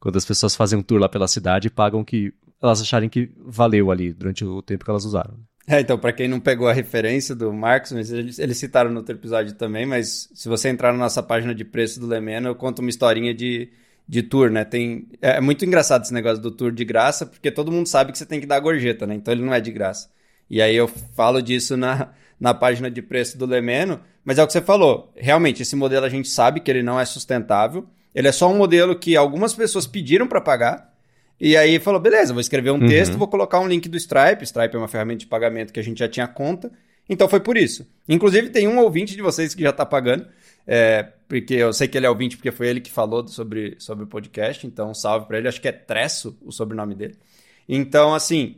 quando 0.00 0.16
as 0.16 0.24
pessoas 0.24 0.54
fazem 0.54 0.78
um 0.78 0.82
tour 0.82 1.00
lá 1.00 1.08
pela 1.08 1.28
cidade 1.28 1.68
e 1.68 1.70
pagam 1.70 2.04
que 2.04 2.32
elas 2.62 2.80
acharem 2.80 3.08
que 3.08 3.30
valeu 3.38 3.90
ali 3.90 4.12
durante 4.12 4.44
o 4.44 4.62
tempo 4.62 4.84
que 4.84 4.90
elas 4.90 5.04
usaram. 5.04 5.34
É, 5.68 5.80
então, 5.80 5.98
para 5.98 6.12
quem 6.12 6.28
não 6.28 6.38
pegou 6.38 6.68
a 6.68 6.72
referência 6.72 7.34
do 7.34 7.52
Marcos, 7.52 7.90
eles, 7.90 8.38
eles 8.38 8.56
citaram 8.56 8.90
no 8.90 8.98
outro 8.98 9.16
episódio 9.16 9.52
também, 9.54 9.84
mas 9.84 10.30
se 10.32 10.48
você 10.48 10.68
entrar 10.68 10.92
na 10.92 10.98
nossa 10.98 11.22
página 11.22 11.52
de 11.52 11.64
preço 11.64 11.98
do 11.98 12.06
Lemeno, 12.06 12.48
eu 12.48 12.54
conto 12.54 12.78
uma 12.78 12.88
historinha 12.88 13.34
de 13.34 13.68
de 14.08 14.22
tour, 14.22 14.50
né? 14.50 14.64
Tem, 14.64 15.08
é, 15.20 15.36
é 15.36 15.40
muito 15.40 15.64
engraçado 15.64 16.04
esse 16.04 16.14
negócio 16.14 16.40
do 16.40 16.50
tour 16.50 16.70
de 16.70 16.84
graça, 16.84 17.26
porque 17.26 17.50
todo 17.50 17.72
mundo 17.72 17.86
sabe 17.86 18.12
que 18.12 18.18
você 18.18 18.26
tem 18.26 18.40
que 18.40 18.46
dar 18.46 18.60
gorjeta, 18.60 19.06
né? 19.06 19.14
Então 19.14 19.32
ele 19.32 19.42
não 19.42 19.52
é 19.52 19.60
de 19.60 19.70
graça. 19.70 20.08
E 20.48 20.62
aí 20.62 20.76
eu 20.76 20.88
falo 20.88 21.42
disso 21.42 21.76
na, 21.76 22.10
na 22.38 22.54
página 22.54 22.90
de 22.90 23.02
preço 23.02 23.36
do 23.36 23.46
Lemeno, 23.46 24.00
mas 24.24 24.38
é 24.38 24.42
o 24.42 24.46
que 24.46 24.52
você 24.52 24.60
falou. 24.60 25.12
Realmente, 25.16 25.62
esse 25.62 25.74
modelo 25.74 26.06
a 26.06 26.08
gente 26.08 26.28
sabe 26.28 26.60
que 26.60 26.70
ele 26.70 26.82
não 26.82 26.98
é 26.98 27.04
sustentável. 27.04 27.86
Ele 28.14 28.28
é 28.28 28.32
só 28.32 28.50
um 28.50 28.56
modelo 28.56 28.98
que 28.98 29.16
algumas 29.16 29.52
pessoas 29.54 29.86
pediram 29.86 30.26
para 30.26 30.40
pagar. 30.40 30.94
E 31.38 31.56
aí 31.56 31.78
falou, 31.78 32.00
beleza, 32.00 32.32
vou 32.32 32.40
escrever 32.40 32.70
um 32.70 32.80
uhum. 32.80 32.88
texto, 32.88 33.18
vou 33.18 33.28
colocar 33.28 33.60
um 33.60 33.68
link 33.68 33.88
do 33.88 33.96
Stripe. 33.96 34.42
Stripe 34.42 34.74
é 34.74 34.78
uma 34.78 34.88
ferramenta 34.88 35.18
de 35.18 35.26
pagamento 35.26 35.72
que 35.72 35.78
a 35.78 35.82
gente 35.82 35.98
já 35.98 36.08
tinha 36.08 36.26
conta. 36.26 36.72
Então 37.08 37.28
foi 37.28 37.40
por 37.40 37.56
isso. 37.56 37.86
Inclusive 38.08 38.48
tem 38.48 38.66
um 38.66 38.78
ouvinte 38.78 39.14
de 39.14 39.22
vocês 39.22 39.54
que 39.54 39.62
já 39.62 39.70
está 39.70 39.84
pagando. 39.84 40.26
É, 40.66 41.02
porque 41.28 41.54
eu 41.54 41.72
sei 41.72 41.88
que 41.88 41.96
ele 41.96 42.06
é 42.06 42.10
ouvinte 42.10 42.36
porque 42.36 42.50
foi 42.50 42.68
ele 42.68 42.80
que 42.80 42.90
falou 42.90 43.26
sobre, 43.28 43.76
sobre 43.78 44.04
o 44.04 44.06
podcast, 44.06 44.66
então 44.66 44.92
salve 44.94 45.26
para 45.26 45.38
ele. 45.38 45.48
Acho 45.48 45.60
que 45.60 45.68
é 45.68 45.72
Tresso 45.72 46.36
o 46.42 46.50
sobrenome 46.50 46.94
dele. 46.94 47.16
Então, 47.68 48.14
assim, 48.14 48.56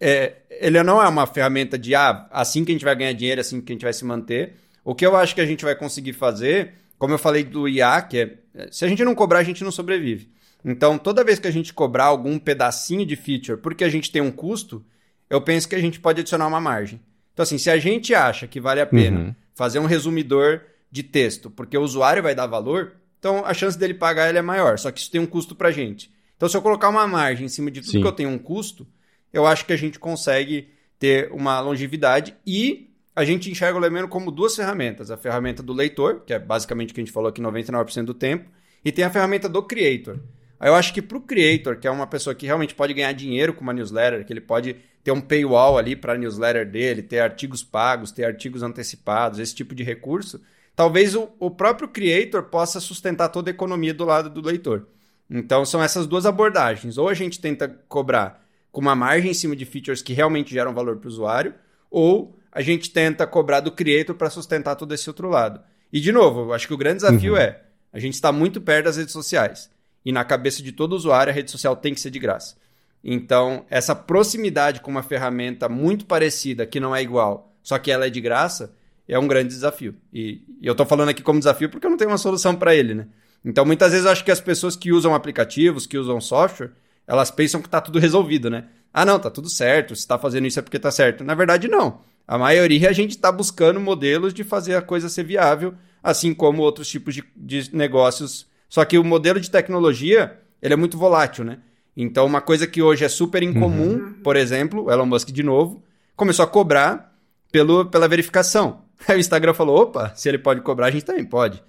é, 0.00 0.36
ele 0.50 0.82
não 0.82 1.02
é 1.02 1.08
uma 1.08 1.26
ferramenta 1.26 1.78
de 1.78 1.94
ah, 1.94 2.26
assim 2.30 2.64
que 2.64 2.72
a 2.72 2.74
gente 2.74 2.84
vai 2.84 2.94
ganhar 2.96 3.12
dinheiro, 3.12 3.40
assim 3.40 3.60
que 3.60 3.72
a 3.72 3.74
gente 3.74 3.84
vai 3.84 3.92
se 3.92 4.04
manter. 4.04 4.54
O 4.84 4.94
que 4.94 5.06
eu 5.06 5.16
acho 5.16 5.34
que 5.34 5.40
a 5.40 5.46
gente 5.46 5.64
vai 5.64 5.74
conseguir 5.74 6.12
fazer, 6.12 6.74
como 6.98 7.14
eu 7.14 7.18
falei 7.18 7.42
do 7.42 7.68
IA, 7.68 8.02
que 8.02 8.18
é 8.18 8.38
se 8.70 8.84
a 8.84 8.88
gente 8.88 9.04
não 9.04 9.14
cobrar, 9.14 9.40
a 9.40 9.44
gente 9.44 9.64
não 9.64 9.72
sobrevive. 9.72 10.30
Então, 10.64 10.96
toda 10.96 11.24
vez 11.24 11.38
que 11.38 11.48
a 11.48 11.50
gente 11.50 11.74
cobrar 11.74 12.04
algum 12.04 12.38
pedacinho 12.38 13.04
de 13.04 13.16
feature 13.16 13.58
porque 13.60 13.84
a 13.84 13.88
gente 13.88 14.10
tem 14.10 14.22
um 14.22 14.30
custo, 14.30 14.84
eu 15.28 15.40
penso 15.40 15.68
que 15.68 15.74
a 15.74 15.80
gente 15.80 16.00
pode 16.00 16.20
adicionar 16.20 16.46
uma 16.46 16.60
margem. 16.60 17.00
Então, 17.32 17.42
assim, 17.42 17.58
se 17.58 17.68
a 17.68 17.76
gente 17.76 18.14
acha 18.14 18.46
que 18.46 18.60
vale 18.60 18.80
a 18.80 18.86
pena 18.86 19.20
uhum. 19.20 19.34
fazer 19.54 19.78
um 19.80 19.86
resumidor 19.86 20.60
de 20.94 21.02
texto, 21.02 21.50
porque 21.50 21.76
o 21.76 21.82
usuário 21.82 22.22
vai 22.22 22.36
dar 22.36 22.46
valor, 22.46 22.92
então 23.18 23.44
a 23.44 23.52
chance 23.52 23.76
dele 23.76 23.94
pagar 23.94 24.28
ele 24.28 24.38
é 24.38 24.42
maior. 24.42 24.78
Só 24.78 24.92
que 24.92 25.00
isso 25.00 25.10
tem 25.10 25.20
um 25.20 25.26
custo 25.26 25.52
para 25.56 25.70
a 25.70 25.72
gente. 25.72 26.08
Então, 26.36 26.48
se 26.48 26.56
eu 26.56 26.62
colocar 26.62 26.88
uma 26.88 27.04
margem 27.04 27.46
em 27.46 27.48
cima 27.48 27.68
de 27.68 27.80
tudo 27.80 27.90
Sim. 27.90 28.00
que 28.00 28.06
eu 28.06 28.12
tenho 28.12 28.30
um 28.30 28.38
custo, 28.38 28.86
eu 29.32 29.44
acho 29.44 29.66
que 29.66 29.72
a 29.72 29.76
gente 29.76 29.98
consegue 29.98 30.68
ter 30.96 31.32
uma 31.32 31.58
longevidade 31.58 32.36
e 32.46 32.92
a 33.16 33.24
gente 33.24 33.50
enxerga 33.50 33.76
o 33.76 33.80
Lemeno 33.80 34.06
como 34.06 34.30
duas 34.30 34.54
ferramentas. 34.54 35.10
A 35.10 35.16
ferramenta 35.16 35.64
do 35.64 35.72
leitor, 35.72 36.20
que 36.24 36.32
é 36.32 36.38
basicamente 36.38 36.92
o 36.92 36.94
que 36.94 37.00
a 37.00 37.04
gente 37.04 37.12
falou 37.12 37.28
aqui 37.28 37.42
99% 37.42 38.04
do 38.04 38.14
tempo, 38.14 38.48
e 38.84 38.92
tem 38.92 39.04
a 39.04 39.10
ferramenta 39.10 39.48
do 39.48 39.64
creator. 39.64 40.20
Aí 40.60 40.68
eu 40.68 40.76
acho 40.76 40.94
que 40.94 41.02
para 41.02 41.18
o 41.18 41.20
creator, 41.20 41.76
que 41.76 41.88
é 41.88 41.90
uma 41.90 42.06
pessoa 42.06 42.36
que 42.36 42.46
realmente 42.46 42.72
pode 42.72 42.94
ganhar 42.94 43.10
dinheiro 43.10 43.52
com 43.52 43.62
uma 43.62 43.72
newsletter, 43.72 44.24
que 44.24 44.32
ele 44.32 44.40
pode 44.40 44.76
ter 45.02 45.10
um 45.10 45.20
paywall 45.20 45.76
ali 45.76 45.96
para 45.96 46.12
a 46.12 46.16
newsletter 46.16 46.70
dele, 46.70 47.02
ter 47.02 47.18
artigos 47.18 47.64
pagos, 47.64 48.12
ter 48.12 48.24
artigos 48.24 48.62
antecipados, 48.62 49.40
esse 49.40 49.54
tipo 49.56 49.74
de 49.74 49.82
recurso, 49.82 50.40
talvez 50.76 51.14
o, 51.14 51.28
o 51.38 51.50
próprio 51.50 51.88
creator 51.88 52.44
possa 52.44 52.80
sustentar 52.80 53.28
toda 53.28 53.50
a 53.50 53.52
economia 53.52 53.94
do 53.94 54.04
lado 54.04 54.30
do 54.30 54.40
leitor. 54.40 54.86
Então 55.30 55.64
são 55.64 55.82
essas 55.82 56.06
duas 56.06 56.26
abordagens. 56.26 56.98
Ou 56.98 57.08
a 57.08 57.14
gente 57.14 57.40
tenta 57.40 57.68
cobrar 57.88 58.44
com 58.70 58.80
uma 58.80 58.94
margem 58.94 59.30
em 59.30 59.34
cima 59.34 59.54
de 59.54 59.64
features 59.64 60.02
que 60.02 60.12
realmente 60.12 60.52
geram 60.52 60.74
valor 60.74 60.96
para 60.96 61.06
o 61.06 61.10
usuário, 61.10 61.54
ou 61.90 62.36
a 62.50 62.60
gente 62.60 62.90
tenta 62.90 63.26
cobrar 63.26 63.60
do 63.60 63.70
creator 63.70 64.14
para 64.14 64.30
sustentar 64.30 64.76
todo 64.76 64.92
esse 64.92 65.08
outro 65.08 65.28
lado. 65.28 65.60
E, 65.92 66.00
de 66.00 66.10
novo, 66.10 66.52
acho 66.52 66.66
que 66.66 66.74
o 66.74 66.76
grande 66.76 66.96
desafio 66.96 67.34
uhum. 67.34 67.38
é 67.38 67.60
a 67.92 68.00
gente 68.00 68.14
está 68.14 68.32
muito 68.32 68.60
perto 68.60 68.86
das 68.86 68.96
redes 68.96 69.12
sociais. 69.12 69.70
E 70.04 70.10
na 70.10 70.24
cabeça 70.24 70.60
de 70.60 70.72
todo 70.72 70.94
usuário, 70.94 71.30
a 71.30 71.34
rede 71.34 71.52
social 71.52 71.76
tem 71.76 71.94
que 71.94 72.00
ser 72.00 72.10
de 72.10 72.18
graça. 72.18 72.56
Então, 73.02 73.64
essa 73.70 73.94
proximidade 73.94 74.80
com 74.80 74.90
uma 74.90 75.02
ferramenta 75.02 75.68
muito 75.68 76.04
parecida, 76.04 76.66
que 76.66 76.80
não 76.80 76.94
é 76.94 77.00
igual, 77.00 77.54
só 77.62 77.78
que 77.78 77.92
ela 77.92 78.06
é 78.06 78.10
de 78.10 78.20
graça, 78.20 78.74
é 79.08 79.18
um 79.18 79.28
grande 79.28 79.48
desafio. 79.48 79.94
E, 80.12 80.42
e 80.60 80.66
eu 80.66 80.72
estou 80.72 80.86
falando 80.86 81.10
aqui 81.10 81.22
como 81.22 81.38
desafio 81.38 81.68
porque 81.68 81.86
eu 81.86 81.90
não 81.90 81.96
tenho 81.96 82.10
uma 82.10 82.18
solução 82.18 82.54
para 82.54 82.74
ele, 82.74 82.94
né? 82.94 83.06
Então, 83.44 83.64
muitas 83.64 83.90
vezes 83.90 84.06
eu 84.06 84.12
acho 84.12 84.24
que 84.24 84.30
as 84.30 84.40
pessoas 84.40 84.74
que 84.74 84.90
usam 84.90 85.14
aplicativos, 85.14 85.86
que 85.86 85.98
usam 85.98 86.20
software, 86.20 86.72
elas 87.06 87.30
pensam 87.30 87.60
que 87.60 87.68
está 87.68 87.80
tudo 87.80 87.98
resolvido, 87.98 88.48
né? 88.48 88.64
Ah, 88.92 89.04
não, 89.04 89.18
tá 89.18 89.28
tudo 89.28 89.50
certo, 89.50 89.94
se 89.94 90.00
está 90.00 90.18
fazendo 90.18 90.46
isso 90.46 90.58
é 90.58 90.62
porque 90.62 90.78
está 90.78 90.90
certo. 90.90 91.22
Na 91.22 91.34
verdade, 91.34 91.68
não. 91.68 92.00
A 92.26 92.38
maioria 92.38 92.88
a 92.88 92.92
gente 92.92 93.10
está 93.10 93.30
buscando 93.30 93.78
modelos 93.78 94.32
de 94.32 94.42
fazer 94.42 94.76
a 94.76 94.82
coisa 94.82 95.08
ser 95.08 95.24
viável, 95.24 95.74
assim 96.02 96.32
como 96.32 96.62
outros 96.62 96.88
tipos 96.88 97.14
de, 97.14 97.24
de 97.36 97.74
negócios. 97.76 98.46
Só 98.68 98.84
que 98.84 98.96
o 98.96 99.04
modelo 99.04 99.38
de 99.38 99.50
tecnologia, 99.50 100.38
ele 100.62 100.72
é 100.72 100.76
muito 100.76 100.96
volátil, 100.96 101.44
né? 101.44 101.58
Então, 101.96 102.24
uma 102.24 102.40
coisa 102.40 102.66
que 102.66 102.80
hoje 102.80 103.04
é 103.04 103.08
super 103.08 103.42
incomum, 103.42 103.94
uhum. 103.94 104.12
por 104.22 104.36
exemplo, 104.36 104.84
o 104.84 104.90
Elon 104.90 105.06
Musk 105.06 105.30
de 105.30 105.42
novo, 105.42 105.84
começou 106.16 106.44
a 106.44 106.48
cobrar 106.48 107.14
pelo, 107.52 107.84
pela 107.86 108.08
verificação. 108.08 108.83
Aí 109.08 109.16
o 109.16 109.20
Instagram 109.20 109.54
falou: 109.54 109.82
opa, 109.82 110.12
se 110.14 110.28
ele 110.28 110.38
pode 110.38 110.60
cobrar, 110.60 110.86
a 110.86 110.90
gente 110.90 111.04
também 111.04 111.24
pode. 111.24 111.62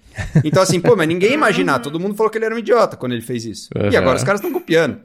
Então, 0.43 0.61
assim, 0.61 0.79
pô, 0.79 0.95
mas 0.95 1.07
ninguém 1.07 1.29
ia 1.29 1.35
imaginar. 1.35 1.79
Todo 1.79 1.99
mundo 1.99 2.15
falou 2.15 2.29
que 2.29 2.37
ele 2.37 2.45
era 2.45 2.55
um 2.55 2.59
idiota 2.59 2.95
quando 2.95 3.13
ele 3.13 3.21
fez 3.21 3.45
isso. 3.45 3.69
Uhum. 3.75 3.89
E 3.89 3.97
agora 3.97 4.17
os 4.17 4.23
caras 4.23 4.39
estão 4.39 4.53
copiando. 4.53 4.99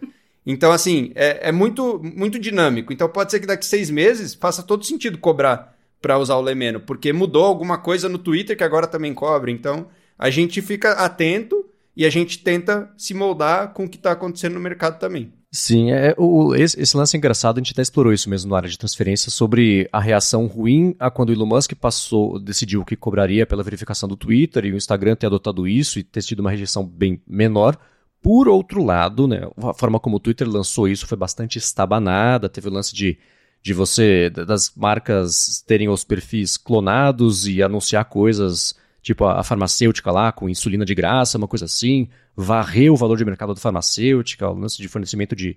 Então, 0.46 0.72
assim, 0.72 1.12
é, 1.14 1.48
é, 1.48 1.52
muito, 1.52 2.00
muito 2.02 2.38
dinâmico. 2.38 2.92
Então, 2.92 3.08
pode 3.08 3.30
ser 3.30 3.40
que 3.40 3.46
daqui 3.46 3.66
seis 3.66 3.90
meses 3.90 4.34
faça 4.34 4.62
todo 4.62 4.84
sentido 4.84 5.18
cobrar 5.18 5.76
para 6.00 6.18
usar 6.18 6.36
o 6.36 6.40
Lemeno, 6.40 6.80
porque 6.80 7.12
mudou 7.12 7.44
alguma 7.44 7.76
coisa 7.76 8.08
no 8.08 8.18
Twitter 8.18 8.56
que 8.56 8.64
agora 8.64 8.86
também 8.86 9.12
cobre. 9.12 9.52
Então, 9.52 9.88
a 10.18 10.30
gente 10.30 10.62
fica 10.62 10.92
atento 10.92 11.66
e 11.96 12.06
a 12.06 12.10
gente 12.10 12.38
tenta 12.38 12.90
se 12.96 13.12
moldar 13.12 13.72
com 13.74 13.84
o 13.84 13.88
que 13.88 13.96
está 13.96 14.12
acontecendo 14.12 14.54
no 14.54 14.60
mercado 14.60 14.98
também. 14.98 15.32
Sim, 15.52 15.90
é, 15.90 16.14
o, 16.16 16.54
esse, 16.54 16.80
esse, 16.80 16.96
lance 16.96 17.16
é 17.16 17.18
engraçado, 17.18 17.58
a 17.58 17.60
gente 17.60 17.72
até 17.72 17.82
explorou 17.82 18.12
isso 18.12 18.30
mesmo 18.30 18.50
na 18.50 18.56
área 18.56 18.68
de 18.68 18.78
transferência, 18.78 19.32
sobre 19.32 19.88
a 19.90 19.98
reação 19.98 20.46
ruim 20.46 20.94
a 20.96 21.10
quando 21.10 21.30
o 21.30 21.32
Elon 21.32 21.46
Musk 21.46 21.74
passou, 21.74 22.38
decidiu 22.38 22.84
que 22.84 22.94
cobraria 22.94 23.44
pela 23.44 23.64
verificação 23.64 24.08
do 24.08 24.16
Twitter 24.16 24.64
e 24.64 24.72
o 24.72 24.76
Instagram 24.76 25.16
ter 25.16 25.26
adotado 25.26 25.66
isso 25.66 25.98
e 25.98 26.04
ter 26.04 26.22
tido 26.22 26.38
uma 26.38 26.52
rejeição 26.52 26.86
bem 26.86 27.20
menor. 27.26 27.76
Por 28.22 28.46
outro 28.46 28.84
lado, 28.84 29.26
né, 29.26 29.40
a 29.56 29.74
forma 29.74 29.98
como 29.98 30.16
o 30.18 30.20
Twitter 30.20 30.48
lançou 30.48 30.86
isso 30.86 31.04
foi 31.06 31.18
bastante 31.18 31.58
estabanada, 31.58 32.48
teve 32.48 32.68
o 32.68 32.72
lance 32.72 32.94
de, 32.94 33.18
de 33.60 33.74
você, 33.74 34.30
das 34.30 34.72
marcas 34.76 35.64
terem 35.66 35.88
os 35.88 36.04
perfis 36.04 36.56
clonados 36.56 37.48
e 37.48 37.60
anunciar 37.60 38.04
coisas 38.04 38.76
tipo 39.02 39.24
a, 39.24 39.42
farmacêutica 39.42 40.10
lá 40.10 40.32
com 40.32 40.48
insulina 40.48 40.84
de 40.84 40.94
graça, 40.94 41.38
uma 41.38 41.48
coisa 41.48 41.64
assim, 41.64 42.08
varreu 42.36 42.94
o 42.94 42.96
valor 42.96 43.16
de 43.16 43.24
mercado 43.24 43.54
da 43.54 43.60
farmacêutica, 43.60 44.48
o 44.48 44.54
lance 44.54 44.78
de 44.78 44.88
fornecimento 44.88 45.34
de, 45.34 45.56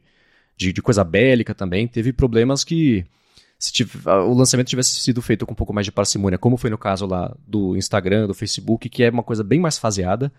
de, 0.55 0.73
de 0.73 0.81
coisa 0.81 1.03
bélica 1.03 1.53
também, 1.53 1.87
teve 1.87 2.13
problemas 2.13 2.63
que 2.63 3.05
se 3.59 3.87
o 4.05 4.33
lançamento 4.33 4.67
tivesse 4.67 4.99
sido 4.99 5.21
feito 5.21 5.45
com 5.45 5.53
um 5.53 5.55
pouco 5.55 5.73
mais 5.73 5.85
de 5.85 5.91
parcimônia, 5.91 6.37
como 6.37 6.57
foi 6.57 6.69
no 6.69 6.77
caso 6.77 7.05
lá 7.05 7.33
do 7.47 7.77
Instagram, 7.77 8.27
do 8.27 8.33
Facebook, 8.33 8.89
que 8.89 9.03
é 9.03 9.09
uma 9.09 9.23
coisa 9.23 9.43
bem 9.43 9.59
mais 9.59 9.77
faseada, 9.77 10.31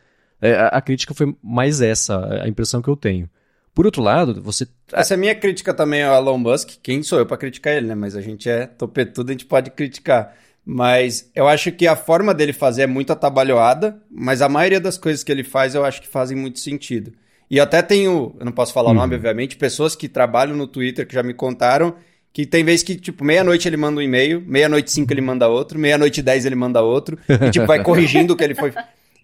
é, 0.43 0.55
a, 0.55 0.69
a 0.69 0.81
crítica 0.83 1.15
foi 1.15 1.35
mais 1.43 1.81
essa, 1.81 2.43
a 2.43 2.49
impressão 2.49 2.83
que 2.83 2.89
eu 2.89 2.97
tenho. 2.97 3.29
Por 3.75 3.87
outro 3.87 4.03
lado, 4.03 4.41
você. 4.41 4.69
Essa 4.93 5.15
é 5.15 5.17
a 5.17 5.19
minha 5.19 5.35
crítica 5.35 5.75
também 5.75 6.03
ao 6.05 6.15
Elon 6.15 6.39
Musk. 6.39 6.77
Quem 6.81 7.03
sou 7.03 7.19
eu 7.19 7.27
para 7.27 7.37
criticar 7.37 7.75
ele, 7.75 7.89
né? 7.89 7.95
Mas 7.95 8.15
a 8.15 8.21
gente 8.21 8.49
é 8.49 8.67
topetudo, 8.67 9.31
a 9.31 9.33
gente 9.33 9.47
pode 9.47 9.71
criticar. 9.71 10.37
Mas 10.65 11.31
eu 11.35 11.47
acho 11.47 11.71
que 11.73 11.87
a 11.87 11.95
forma 11.95 12.33
dele 12.33 12.53
fazer 12.53 12.83
é 12.83 12.87
muito 12.87 13.13
atabalhoada, 13.13 14.01
mas 14.11 14.41
a 14.41 14.49
maioria 14.49 14.81
das 14.81 14.97
coisas 14.97 15.23
que 15.23 15.31
ele 15.31 15.45
faz 15.45 15.75
eu 15.75 15.85
acho 15.85 16.01
que 16.01 16.09
fazem 16.09 16.37
muito 16.37 16.59
sentido. 16.59 17.13
E 17.51 17.61
até 17.61 17.83
tenho, 17.83 18.35
eu 18.39 18.45
não 18.45 18.53
posso 18.53 18.73
falar 18.73 18.91
o 18.91 18.95
nome, 18.95 19.13
uhum. 19.13 19.19
obviamente, 19.19 19.57
pessoas 19.57 19.95
que 19.95 20.09
trabalham 20.09 20.57
no 20.57 20.67
Twitter 20.67 21.07
que 21.07 21.15
já 21.15 21.23
me 21.23 21.35
contaram 21.35 21.95
que 22.35 22.45
tem 22.45 22.65
vezes 22.65 22.83
que, 22.83 22.97
tipo, 22.97 23.25
meia-noite 23.25 23.69
ele 23.69 23.77
manda 23.77 24.01
um 24.01 24.03
e-mail, 24.03 24.43
meia-noite 24.45 24.91
cinco 24.91 25.13
ele 25.13 25.21
manda 25.21 25.47
outro, 25.47 25.79
meia-noite 25.79 26.21
dez 26.21 26.45
ele 26.45 26.57
manda 26.57 26.83
outro, 26.83 27.17
e, 27.29 27.49
tipo, 27.49 27.65
vai 27.65 27.81
corrigindo 27.85 28.35
o 28.35 28.37
que 28.37 28.43
ele 28.43 28.57
foi. 28.57 28.75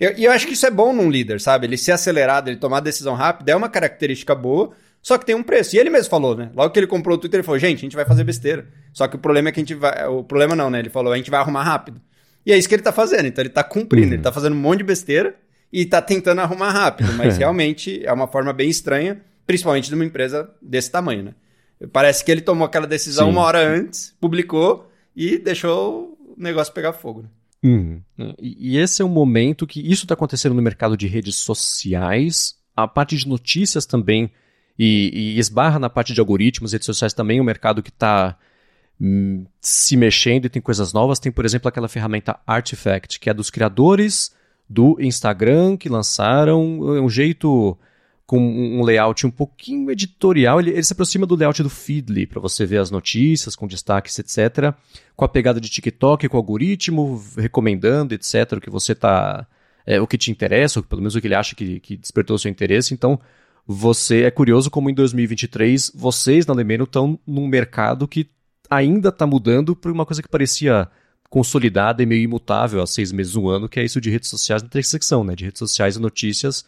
E 0.00 0.04
eu, 0.04 0.10
eu, 0.12 0.30
acho 0.30 0.46
que 0.46 0.52
isso 0.52 0.64
é 0.64 0.70
bom 0.70 0.92
num 0.92 1.10
líder, 1.10 1.40
sabe? 1.40 1.66
Ele 1.66 1.76
ser 1.76 1.90
acelerado, 1.90 2.48
ele 2.48 2.56
tomar 2.56 2.78
decisão 2.78 3.16
rápida, 3.16 3.50
é 3.50 3.56
uma 3.56 3.68
característica 3.68 4.32
boa, 4.32 4.70
só 5.02 5.16
que 5.16 5.24
tem 5.24 5.35
um 5.35 5.43
preço. 5.43 5.74
E 5.74 5.78
ele 5.78 5.90
mesmo 5.90 6.10
falou, 6.10 6.36
né? 6.36 6.51
Logo 6.55 6.70
que 6.70 6.78
ele 6.78 6.86
comprou 6.86 7.16
o 7.16 7.18
Twitter, 7.18 7.39
ele 7.39 7.44
falou: 7.44 7.59
gente, 7.59 7.78
a 7.78 7.81
gente 7.81 7.97
vai 7.97 8.05
fazer 8.05 8.24
besteira. 8.24 8.68
Só 8.93 9.09
que 9.09 9.16
o 9.16 9.18
problema 9.18 9.48
é 9.48 9.52
que 9.52 9.60
a 9.60 9.62
gente 9.62 9.74
vai. 9.74 10.06
O 10.06 10.22
problema 10.22 10.55
não, 10.55 10.70
né? 10.70 10.78
Ele 10.78 10.90
falou: 10.90 11.12
a 11.12 11.16
gente 11.16 11.31
vai 11.31 11.40
arrumar 11.40 11.62
rápido. 11.62 12.01
E 12.44 12.52
é 12.52 12.59
isso 12.59 12.68
que 12.68 12.74
ele 12.74 12.82
tá 12.82 12.93
fazendo. 12.93 13.27
Então 13.27 13.43
ele 13.43 13.51
tá 13.51 13.64
cumprindo, 13.64 14.09
uhum. 14.09 14.14
ele 14.14 14.22
tá 14.22 14.32
fazendo 14.32 14.55
um 14.55 14.60
monte 14.60 14.78
de 14.78 14.85
besteira 14.85 15.36
e 15.72 15.85
tá 15.85 16.02
tentando 16.02 16.40
arrumar 16.40 16.70
rápido. 16.70 17.12
Mas 17.14 17.36
realmente 17.39 18.05
é 18.05 18.12
uma 18.12 18.27
forma 18.27 18.52
bem 18.52 18.68
estranha, 18.68 19.20
principalmente 19.47 19.89
de 19.89 19.94
uma 19.94 20.05
empresa 20.05 20.51
desse 20.60 20.90
tamanho, 20.90 21.22
né? 21.22 21.35
Parece 21.93 22.22
que 22.22 22.31
ele 22.31 22.43
tomou 22.43 22.66
aquela 22.66 22.86
decisão 22.86 23.27
Sim. 23.27 23.32
uma 23.32 23.43
hora 23.43 23.66
antes, 23.66 24.14
publicou 24.20 24.90
e 25.16 25.39
deixou 25.39 26.18
o 26.18 26.35
negócio 26.36 26.74
pegar 26.74 26.93
fogo. 26.93 27.22
Né? 27.22 27.28
Uhum. 27.62 28.02
E 28.39 28.77
esse 28.77 29.01
é 29.01 29.05
um 29.05 29.09
momento 29.09 29.66
que 29.66 29.81
isso 29.81 30.05
está 30.05 30.12
acontecendo 30.12 30.55
no 30.55 30.60
mercado 30.60 30.94
de 30.94 31.06
redes 31.06 31.36
sociais, 31.36 32.55
a 32.77 32.86
parte 32.86 33.16
de 33.16 33.27
notícias 33.27 33.86
também 33.86 34.31
e, 34.78 35.34
e 35.34 35.38
esbarra 35.38 35.78
na 35.78 35.90
parte 35.90 36.12
de 36.12 36.20
algoritmos, 36.20 36.72
redes 36.72 36.86
sociais 36.86 37.12
também 37.12 37.40
um 37.40 37.44
mercado 37.44 37.82
que 37.82 37.90
está 37.90 38.36
hum, 39.01 39.44
se 39.60 39.97
mexendo 39.97 40.47
e 40.47 40.48
tem 40.48 40.62
coisas 40.62 40.92
novas. 40.92 41.18
Tem, 41.18 41.30
por 41.30 41.44
exemplo, 41.44 41.68
aquela 41.68 41.88
ferramenta 41.88 42.38
Artifact, 42.47 43.20
que 43.20 43.28
é 43.28 43.34
dos 43.34 43.51
criadores 43.51 44.34
do 44.68 44.97
Instagram, 45.01 45.76
que 45.76 45.88
lançaram 45.88 46.97
é 46.97 47.01
um 47.01 47.10
jeito 47.10 47.76
com 48.24 48.38
um 48.38 48.84
layout 48.84 49.26
um 49.26 49.30
pouquinho 49.30 49.90
editorial. 49.90 50.60
Ele, 50.60 50.70
ele 50.70 50.82
se 50.84 50.92
aproxima 50.92 51.26
do 51.26 51.34
layout 51.34 51.62
do 51.62 51.68
Feedly, 51.68 52.26
para 52.26 52.40
você 52.40 52.64
ver 52.64 52.78
as 52.78 52.88
notícias 52.88 53.56
com 53.56 53.66
destaques, 53.66 54.16
etc. 54.20 54.72
Com 55.16 55.24
a 55.24 55.28
pegada 55.28 55.60
de 55.60 55.68
TikTok, 55.68 56.28
com 56.28 56.36
o 56.36 56.38
algoritmo, 56.38 57.20
recomendando, 57.36 58.14
etc. 58.14 58.52
O 58.52 58.60
que 58.60 58.70
você 58.70 58.92
está 58.92 59.47
é, 59.84 60.01
o 60.01 60.06
que 60.06 60.16
te 60.16 60.30
interessa, 60.30 60.78
ou 60.78 60.84
pelo 60.84 61.01
menos 61.01 61.16
o 61.16 61.20
que 61.20 61.26
ele 61.26 61.34
acha 61.34 61.56
que, 61.56 61.80
que 61.80 61.97
despertou 61.97 62.36
o 62.36 62.38
seu 62.38 62.48
interesse. 62.48 62.94
Então, 62.94 63.18
você 63.66 64.23
é 64.23 64.31
curioso 64.31 64.70
como 64.70 64.91
em 64.91 64.95
2023 64.95 65.93
vocês 65.95 66.47
na 66.47 66.55
Lemeno 66.55 66.85
estão 66.85 67.19
num 67.27 67.47
mercado 67.47 68.09
que 68.09 68.28
ainda 68.69 69.09
está 69.09 69.27
mudando 69.27 69.74
para 69.74 69.93
uma 69.93 70.07
coisa 70.07 70.23
que 70.23 70.28
parecia 70.28 70.89
consolidada 71.28 72.03
e 72.03 72.07
meio 72.07 72.23
imutável 72.23 72.82
há 72.82 72.87
seis 72.87 73.12
meses, 73.12 73.37
um 73.37 73.49
ano, 73.49 73.69
que 73.69 73.78
é 73.78 73.85
isso 73.85 74.01
de 74.01 74.11
redes 74.11 74.28
sociais 74.28 74.62
na 74.62 74.66
intersecção, 74.66 75.23
né? 75.23 75.37
De 75.37 75.45
redes 75.45 75.61
sociais 75.61 75.97
e 75.97 76.01
notícias, 76.01 76.65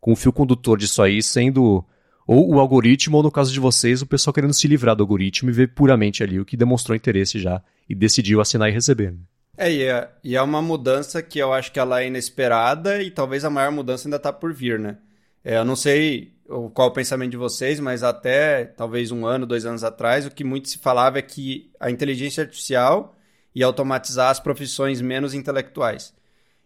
com 0.00 0.12
o 0.12 0.16
fio 0.16 0.32
condutor 0.32 0.78
disso 0.78 1.02
aí 1.02 1.22
sendo 1.22 1.84
ou 2.26 2.54
o 2.54 2.58
algoritmo, 2.58 3.18
ou 3.18 3.22
no 3.22 3.30
caso 3.30 3.52
de 3.52 3.60
vocês, 3.60 4.02
o 4.02 4.06
pessoal 4.06 4.34
querendo 4.34 4.52
se 4.52 4.66
livrar 4.66 4.96
do 4.96 5.02
algoritmo 5.02 5.48
e 5.48 5.52
ver 5.52 5.74
puramente 5.74 6.24
ali 6.24 6.40
o 6.40 6.44
que 6.44 6.56
demonstrou 6.56 6.96
interesse 6.96 7.38
já 7.38 7.62
e 7.88 7.94
decidiu 7.94 8.40
assinar 8.40 8.68
e 8.68 8.72
receber. 8.72 9.12
Né? 9.12 9.18
É, 9.56 9.72
e 9.72 9.82
é, 9.84 10.10
e 10.24 10.36
é 10.36 10.42
uma 10.42 10.60
mudança 10.60 11.22
que 11.22 11.38
eu 11.38 11.52
acho 11.52 11.70
que 11.70 11.78
ela 11.78 12.02
é 12.02 12.08
inesperada 12.08 13.00
e 13.00 13.10
talvez 13.10 13.44
a 13.44 13.50
maior 13.50 13.70
mudança 13.70 14.08
ainda 14.08 14.16
está 14.16 14.32
por 14.32 14.52
vir, 14.52 14.78
né? 14.78 14.98
É, 15.46 15.58
eu 15.58 15.64
não 15.64 15.76
sei 15.76 16.32
qual 16.74 16.88
o 16.88 16.90
pensamento 16.90 17.30
de 17.30 17.36
vocês, 17.36 17.78
mas 17.78 18.02
até 18.02 18.64
talvez 18.64 19.12
um 19.12 19.24
ano, 19.24 19.46
dois 19.46 19.64
anos 19.64 19.84
atrás, 19.84 20.26
o 20.26 20.30
que 20.30 20.42
muito 20.42 20.68
se 20.68 20.76
falava 20.76 21.20
é 21.20 21.22
que 21.22 21.70
a 21.78 21.88
inteligência 21.88 22.42
artificial 22.42 23.16
ia 23.54 23.64
automatizar 23.64 24.30
as 24.30 24.40
profissões 24.40 25.00
menos 25.00 25.34
intelectuais. 25.34 26.12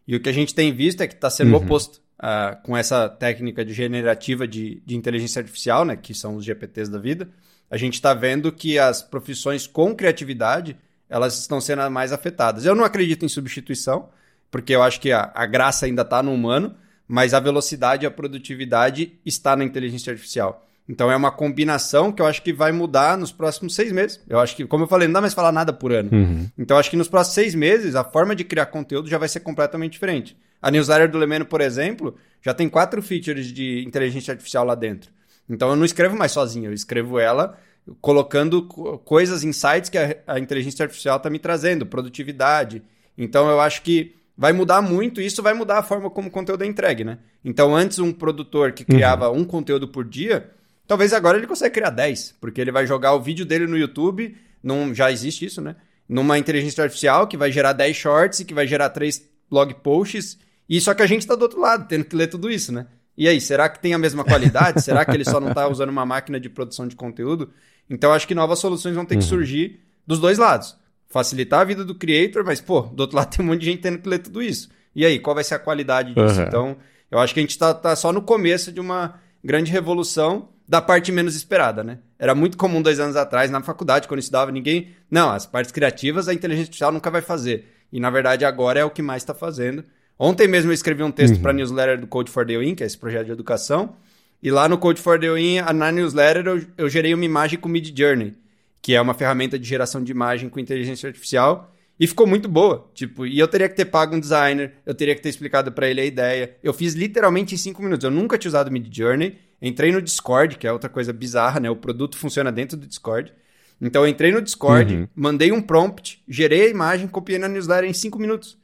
E 0.09 0.17
o 0.17 0.21
que 0.21 0.31
a 0.31 0.33
gente 0.33 0.55
tem 0.55 0.73
visto 0.73 1.03
é 1.03 1.07
que 1.07 1.13
está 1.13 1.29
sendo 1.29 1.51
uhum. 1.51 1.63
oposto. 1.63 2.01
Uh, 2.19 2.63
com 2.65 2.77
essa 2.77 3.09
técnica 3.09 3.65
de 3.65 3.73
generativa 3.73 4.47
de, 4.47 4.83
de 4.85 4.95
inteligência 4.95 5.41
artificial, 5.41 5.87
né, 5.87 5.97
que 5.97 6.13
são 6.15 6.37
os 6.37 6.45
GPTs 6.45 6.91
da 6.91 6.99
vida, 6.99 7.31
a 7.71 7.79
gente 7.79 7.95
está 7.95 8.13
vendo 8.13 8.53
que 8.53 8.79
as 8.79 9.03
profissões 9.03 9.67
com 9.67 9.95
criatividade 9.95 10.77
elas 11.09 11.39
estão 11.39 11.61
sendo 11.61 11.91
mais 11.91 12.13
afetadas. 12.13 12.65
Eu 12.65 12.75
não 12.75 12.85
acredito 12.85 13.25
em 13.25 13.29
substituição, 13.29 14.09
porque 14.51 14.75
eu 14.75 14.83
acho 14.83 15.01
que 15.01 15.13
a, 15.13 15.31
a 15.35 15.47
graça 15.47 15.87
ainda 15.87 16.03
está 16.03 16.23
no 16.23 16.33
humano, 16.33 16.77
mas 17.11 17.35
a 17.35 17.41
velocidade 17.41 18.05
e 18.05 18.07
a 18.07 18.11
produtividade 18.11 19.19
está 19.27 19.57
na 19.57 19.65
inteligência 19.65 20.13
artificial. 20.13 20.65
Então 20.89 21.11
é 21.11 21.17
uma 21.17 21.33
combinação 21.33 22.13
que 22.13 22.23
eu 22.23 22.27
acho 22.27 22.41
que 22.41 22.53
vai 22.53 22.71
mudar 22.71 23.19
nos 23.19 23.33
próximos 23.33 23.75
seis 23.75 23.91
meses. 23.91 24.21
Eu 24.29 24.39
acho 24.39 24.55
que, 24.55 24.65
como 24.65 24.85
eu 24.85 24.89
falei, 24.89 25.09
não 25.09 25.15
dá 25.15 25.21
mais 25.21 25.35
falar 25.35 25.51
nada 25.51 25.73
por 25.73 25.93
ano. 25.93 26.09
Uhum. 26.13 26.49
Então 26.57 26.77
eu 26.77 26.79
acho 26.79 26.89
que 26.89 26.97
nos 26.97 27.09
próximos 27.09 27.35
seis 27.35 27.53
meses 27.53 27.97
a 27.97 28.05
forma 28.05 28.37
de 28.37 28.45
criar 28.45 28.67
conteúdo 28.67 29.09
já 29.09 29.19
vai 29.19 29.29
ser 29.29 29.41
completamente 29.41 29.95
diferente. 29.95 30.37
A 30.63 30.71
newsletter 30.71 31.11
do 31.11 31.19
Lemeno, 31.19 31.45
por 31.45 31.61
exemplo, 31.61 32.15
já 32.41 32.55
tem 32.55 32.69
quatro 32.69 33.03
features 33.03 33.47
de 33.47 33.83
inteligência 33.85 34.31
artificial 34.31 34.65
lá 34.65 34.77
dentro. 34.77 35.11
Então 35.49 35.71
eu 35.71 35.75
não 35.75 35.85
escrevo 35.85 36.17
mais 36.17 36.31
sozinho, 36.31 36.71
eu 36.71 36.73
escrevo 36.73 37.19
ela 37.19 37.59
colocando 38.01 38.63
coisas, 39.05 39.43
insights 39.43 39.91
que 39.91 39.99
a, 39.99 40.17
a 40.29 40.39
inteligência 40.39 40.85
artificial 40.85 41.17
está 41.17 41.29
me 41.29 41.41
trazendo, 41.41 41.85
produtividade. 41.85 42.85
Então 43.19 43.51
eu 43.51 43.61
acho 43.61 43.83
que 43.83 44.15
vai 44.41 44.55
mudar 44.55 44.81
muito 44.81 45.21
e 45.21 45.27
isso 45.27 45.43
vai 45.43 45.53
mudar 45.53 45.81
a 45.81 45.83
forma 45.83 46.09
como 46.09 46.29
o 46.29 46.31
conteúdo 46.31 46.65
é 46.65 46.67
entregue, 46.67 47.05
né? 47.05 47.19
Então 47.45 47.77
antes 47.77 47.99
um 47.99 48.11
produtor 48.11 48.73
que 48.73 48.87
criava 48.87 49.29
uhum. 49.29 49.41
um 49.41 49.45
conteúdo 49.45 49.87
por 49.87 50.03
dia, 50.03 50.51
talvez 50.87 51.13
agora 51.13 51.37
ele 51.37 51.47
consiga 51.47 51.69
criar 51.69 51.91
10, 51.91 52.37
porque 52.41 52.59
ele 52.59 52.73
vai 52.73 52.87
jogar 52.87 53.13
o 53.13 53.21
vídeo 53.21 53.45
dele 53.45 53.67
no 53.67 53.77
YouTube, 53.77 54.35
num, 54.63 54.95
já 54.95 55.13
existe 55.13 55.45
isso, 55.45 55.61
né? 55.61 55.77
Numa 56.09 56.39
inteligência 56.39 56.83
artificial 56.83 57.27
que 57.27 57.37
vai 57.37 57.53
gerar 57.53 57.75
10 57.75 57.95
shorts 57.95 58.41
e 58.41 58.47
que 58.47 58.55
vai 58.55 58.67
gerar 58.67 58.89
3 58.89 59.23
blog 59.51 59.75
posts, 59.75 60.39
e 60.67 60.81
só 60.81 60.95
que 60.95 61.03
a 61.03 61.07
gente 61.07 61.21
está 61.21 61.35
do 61.35 61.43
outro 61.43 61.61
lado, 61.61 61.87
tendo 61.87 62.07
que 62.07 62.17
ler 62.17 62.29
tudo 62.29 62.51
isso, 62.51 62.73
né? 62.73 62.87
E 63.19 63.29
aí, 63.29 63.43
será 63.43 63.69
que 63.69 63.79
tem 63.79 63.93
a 63.93 63.99
mesma 63.99 64.25
qualidade? 64.25 64.81
será 64.83 65.05
que 65.05 65.11
ele 65.11 65.27
só 65.27 65.39
não 65.39 65.49
está 65.49 65.69
usando 65.69 65.91
uma 65.91 66.07
máquina 66.07 66.41
de 66.41 66.49
produção 66.49 66.89
de 66.89 66.97
conteúdo? 66.97 67.53
Então, 67.91 68.11
acho 68.11 68.27
que 68.27 68.35
novas 68.35 68.59
soluções 68.59 68.95
vão 68.95 69.05
ter 69.05 69.17
que 69.17 69.25
uhum. 69.25 69.29
surgir 69.29 69.81
dos 70.07 70.19
dois 70.19 70.39
lados. 70.39 70.80
Facilitar 71.11 71.61
a 71.61 71.65
vida 71.65 71.85
do 71.85 71.95
creator, 71.95 72.43
mas, 72.45 72.61
pô, 72.61 72.81
do 72.81 73.01
outro 73.01 73.17
lado 73.19 73.37
tem 73.37 73.45
um 73.45 73.49
monte 73.49 73.61
de 73.61 73.67
gente 73.67 73.83
tendo 73.83 73.99
que 73.99 74.09
ler 74.09 74.21
tudo 74.21 74.43
isso. 74.43 74.71
E 74.97 75.05
aí, 75.05 75.19
qual 75.19 75.35
vai 75.35 75.45
ser 75.45 75.55
a 75.55 75.59
qualidade 75.59 76.15
disso? 76.15 76.41
Uhum. 76.41 76.47
Então, 76.47 76.77
eu 77.11 77.19
acho 77.19 77.35
que 77.35 77.41
a 77.41 77.43
gente 77.43 77.51
está 77.51 77.75
tá 77.75 77.95
só 77.95 78.13
no 78.13 78.23
começo 78.23 78.73
de 78.73 78.81
uma 78.81 79.21
grande 79.45 79.71
revolução 79.71 80.49
da 80.69 80.81
parte 80.81 81.11
menos 81.11 81.35
esperada, 81.35 81.83
né? 81.83 81.99
Era 82.17 82.33
muito 82.35 82.57
comum 82.57 82.81
dois 82.81 83.01
anos 83.01 83.17
atrás, 83.17 83.51
na 83.51 83.61
faculdade, 83.61 84.07
quando 84.07 84.21
estudava, 84.21 84.53
ninguém. 84.53 84.91
Não, 85.11 85.31
as 85.31 85.45
partes 85.45 85.73
criativas 85.73 86.29
a 86.29 86.33
inteligência 86.33 86.69
artificial 86.69 86.93
nunca 86.93 87.11
vai 87.11 87.21
fazer. 87.21 87.67
E 87.93 87.99
na 87.99 88.09
verdade 88.09 88.45
agora 88.45 88.79
é 88.79 88.85
o 88.85 88.91
que 88.91 89.03
mais 89.03 89.23
está 89.23 89.35
fazendo. 89.35 89.85
Ontem 90.17 90.47
mesmo 90.47 90.71
eu 90.71 90.75
escrevi 90.75 91.03
um 91.03 91.11
texto 91.11 91.37
uhum. 91.37 91.43
para 91.43 91.51
a 91.51 91.55
newsletter 91.55 92.01
do 92.01 92.07
Code 92.07 92.31
for 92.31 92.47
the 92.47 92.57
Win, 92.57 92.75
que 92.75 92.85
é 92.85 92.87
esse 92.87 92.97
projeto 92.97 93.27
de 93.27 93.33
educação. 93.33 93.97
E 94.43 94.51
lá 94.51 94.69
no 94.69 94.79
Code 94.79 95.01
for 95.01 95.19
the 95.19 95.33
Win, 95.33 95.61
na 95.75 95.91
newsletter, 95.91 96.47
eu, 96.47 96.65
eu 96.79 96.89
gerei 96.89 97.13
uma 97.15 97.25
imagem 97.25 97.59
com 97.59 97.69
Mid 97.69 97.97
Journey, 97.97 98.35
que 98.83 98.95
é 98.95 99.01
uma 99.01 99.15
ferramenta 99.15 99.59
de 99.59 99.67
geração 99.67 100.03
de 100.03 100.11
imagem 100.13 100.49
com 100.49 100.59
inteligência 100.59 101.07
artificial. 101.07 101.73
E 101.99 102.07
ficou 102.07 102.27
muito 102.27 102.49
boa. 102.49 102.91
Tipo, 102.95 103.27
e 103.27 103.39
eu 103.39 103.47
teria 103.47 103.69
que 103.69 103.77
ter 103.77 103.85
pago 103.85 104.17
um 104.17 104.21
designer, 104.21 104.73
eu 104.87 104.95
teria 104.95 105.15
que 105.15 105.21
ter 105.21 105.29
explicado 105.29 105.71
para 105.71 105.89
ele 105.89 106.01
a 106.01 106.05
ideia. 106.05 106.57
Eu 106.63 106.73
fiz 106.73 106.95
literalmente 106.95 107.55
em 107.55 107.59
cinco 107.59 107.83
minutos. 107.83 108.05
Eu 108.05 108.11
nunca 108.11 108.39
tinha 108.39 108.49
usado 108.49 108.71
Mid 108.71 108.89
Journey. 108.91 109.37
Entrei 109.61 109.93
no 109.93 110.01
Discord, 110.01 110.57
que 110.57 110.67
é 110.67 110.73
outra 110.73 110.89
coisa 110.89 111.13
bizarra, 111.13 111.61
né? 111.61 111.69
O 111.69 111.77
produto 111.77 112.17
funciona 112.17 112.51
dentro 112.51 112.77
do 112.79 112.87
Discord. 112.87 113.35
Então 113.81 114.03
eu 114.03 114.09
entrei 114.09 114.31
no 114.31 114.43
Discord, 114.43 114.95
uhum. 114.95 115.09
mandei 115.15 115.53
um 115.53 115.63
prompt, 115.63 116.23
gerei 116.29 116.67
a 116.67 116.69
imagem, 116.69 117.09
copiei 117.09 117.39
na 117.39 117.49
newsletter 117.49 117.89
em 117.89 117.95
cinco 117.95 118.19
minutos. 118.19 118.59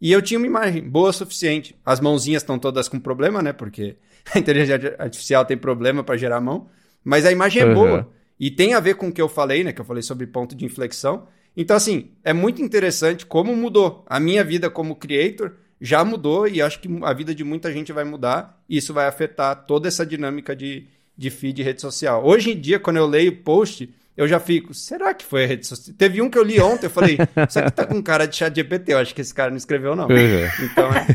E 0.00 0.10
eu 0.10 0.22
tinha 0.22 0.38
uma 0.38 0.46
imagem 0.46 0.82
boa 0.82 1.10
o 1.10 1.12
suficiente. 1.12 1.76
As 1.84 2.00
mãozinhas 2.00 2.42
estão 2.42 2.58
todas 2.58 2.88
com 2.88 2.98
problema, 2.98 3.42
né? 3.42 3.52
Porque 3.52 3.96
a 4.34 4.38
inteligência 4.38 4.96
artificial 4.98 5.44
tem 5.44 5.56
problema 5.56 6.02
para 6.02 6.16
gerar 6.16 6.40
mão. 6.40 6.68
Mas 7.04 7.24
a 7.26 7.32
imagem 7.32 7.62
é 7.62 7.66
uhum. 7.66 7.74
boa. 7.74 8.12
E 8.42 8.50
tem 8.50 8.74
a 8.74 8.80
ver 8.80 8.96
com 8.96 9.06
o 9.06 9.12
que 9.12 9.22
eu 9.22 9.28
falei, 9.28 9.62
né? 9.62 9.72
Que 9.72 9.80
eu 9.80 9.84
falei 9.84 10.02
sobre 10.02 10.26
ponto 10.26 10.56
de 10.56 10.64
inflexão. 10.64 11.28
Então, 11.56 11.76
assim, 11.76 12.10
é 12.24 12.32
muito 12.32 12.60
interessante 12.60 13.24
como 13.24 13.54
mudou. 13.54 14.04
A 14.04 14.18
minha 14.18 14.42
vida 14.42 14.68
como 14.68 14.96
creator 14.96 15.52
já 15.80 16.04
mudou 16.04 16.48
e 16.48 16.60
acho 16.60 16.80
que 16.80 16.88
a 17.04 17.12
vida 17.12 17.32
de 17.32 17.44
muita 17.44 17.72
gente 17.72 17.92
vai 17.92 18.02
mudar. 18.02 18.60
E 18.68 18.78
isso 18.78 18.92
vai 18.92 19.06
afetar 19.06 19.64
toda 19.64 19.86
essa 19.86 20.04
dinâmica 20.04 20.56
de, 20.56 20.88
de 21.16 21.30
feed 21.30 21.60
e 21.60 21.62
rede 21.62 21.80
social. 21.80 22.26
Hoje 22.26 22.50
em 22.50 22.58
dia, 22.58 22.80
quando 22.80 22.96
eu 22.96 23.06
leio 23.06 23.36
post, 23.44 23.88
eu 24.16 24.26
já 24.26 24.40
fico, 24.40 24.74
será 24.74 25.14
que 25.14 25.24
foi 25.24 25.44
a 25.44 25.46
rede 25.46 25.64
social? 25.64 25.94
Teve 25.96 26.20
um 26.20 26.28
que 26.28 26.36
eu 26.36 26.42
li 26.42 26.60
ontem, 26.60 26.86
eu 26.86 26.90
falei, 26.90 27.18
isso 27.48 27.60
aqui 27.60 27.70
tá 27.70 27.86
com 27.86 28.02
cara 28.02 28.26
de 28.26 28.34
chat 28.34 28.52
GPT, 28.52 28.92
eu 28.92 28.98
acho 28.98 29.14
que 29.14 29.20
esse 29.20 29.32
cara 29.32 29.50
não 29.50 29.56
escreveu, 29.56 29.94
não. 29.94 30.08
Uhum. 30.08 30.48
Então 30.64 30.90
é. 30.92 31.06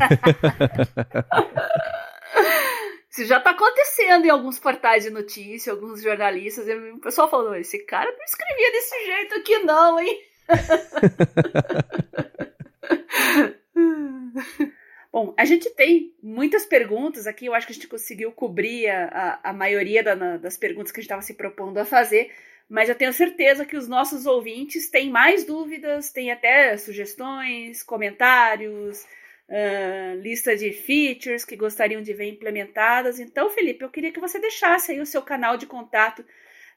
Isso 3.10 3.24
já 3.24 3.40
tá 3.40 3.50
acontecendo 3.50 4.26
em 4.26 4.30
alguns 4.30 4.58
portais 4.58 5.04
de 5.04 5.10
notícia, 5.10 5.72
alguns 5.72 6.02
jornalistas. 6.02 6.66
o 6.94 7.00
pessoal 7.00 7.30
falou: 7.30 7.54
esse 7.54 7.78
cara 7.84 8.10
não 8.10 8.24
escrevia 8.24 8.72
desse 8.72 9.06
jeito 9.06 9.34
aqui, 9.36 9.58
não, 9.60 9.98
hein? 9.98 10.20
Bom, 15.10 15.34
a 15.36 15.44
gente 15.44 15.68
tem 15.70 16.14
muitas 16.22 16.64
perguntas 16.66 17.26
aqui. 17.26 17.46
Eu 17.46 17.54
acho 17.54 17.66
que 17.66 17.72
a 17.72 17.74
gente 17.74 17.88
conseguiu 17.88 18.30
cobrir 18.30 18.88
a, 18.88 19.40
a, 19.42 19.50
a 19.50 19.52
maioria 19.52 20.02
da, 20.02 20.36
das 20.36 20.58
perguntas 20.58 20.92
que 20.92 21.00
a 21.00 21.02
gente 21.02 21.06
estava 21.06 21.22
se 21.22 21.34
propondo 21.34 21.78
a 21.78 21.84
fazer 21.84 22.30
mas 22.68 22.88
eu 22.88 22.94
tenho 22.94 23.12
certeza 23.12 23.64
que 23.64 23.76
os 23.76 23.88
nossos 23.88 24.26
ouvintes 24.26 24.90
têm 24.90 25.10
mais 25.10 25.44
dúvidas, 25.44 26.12
têm 26.12 26.30
até 26.30 26.76
sugestões, 26.76 27.82
comentários, 27.82 29.06
uh, 29.48 30.20
lista 30.20 30.56
de 30.56 30.72
features 30.72 31.44
que 31.44 31.56
gostariam 31.56 32.02
de 32.02 32.12
ver 32.12 32.28
implementadas. 32.28 33.18
Então, 33.18 33.50
Felipe, 33.50 33.84
eu 33.84 33.90
queria 33.90 34.12
que 34.12 34.20
você 34.20 34.38
deixasse 34.38 34.92
aí 34.92 35.00
o 35.00 35.06
seu 35.06 35.22
canal 35.22 35.56
de 35.56 35.66
contato 35.66 36.24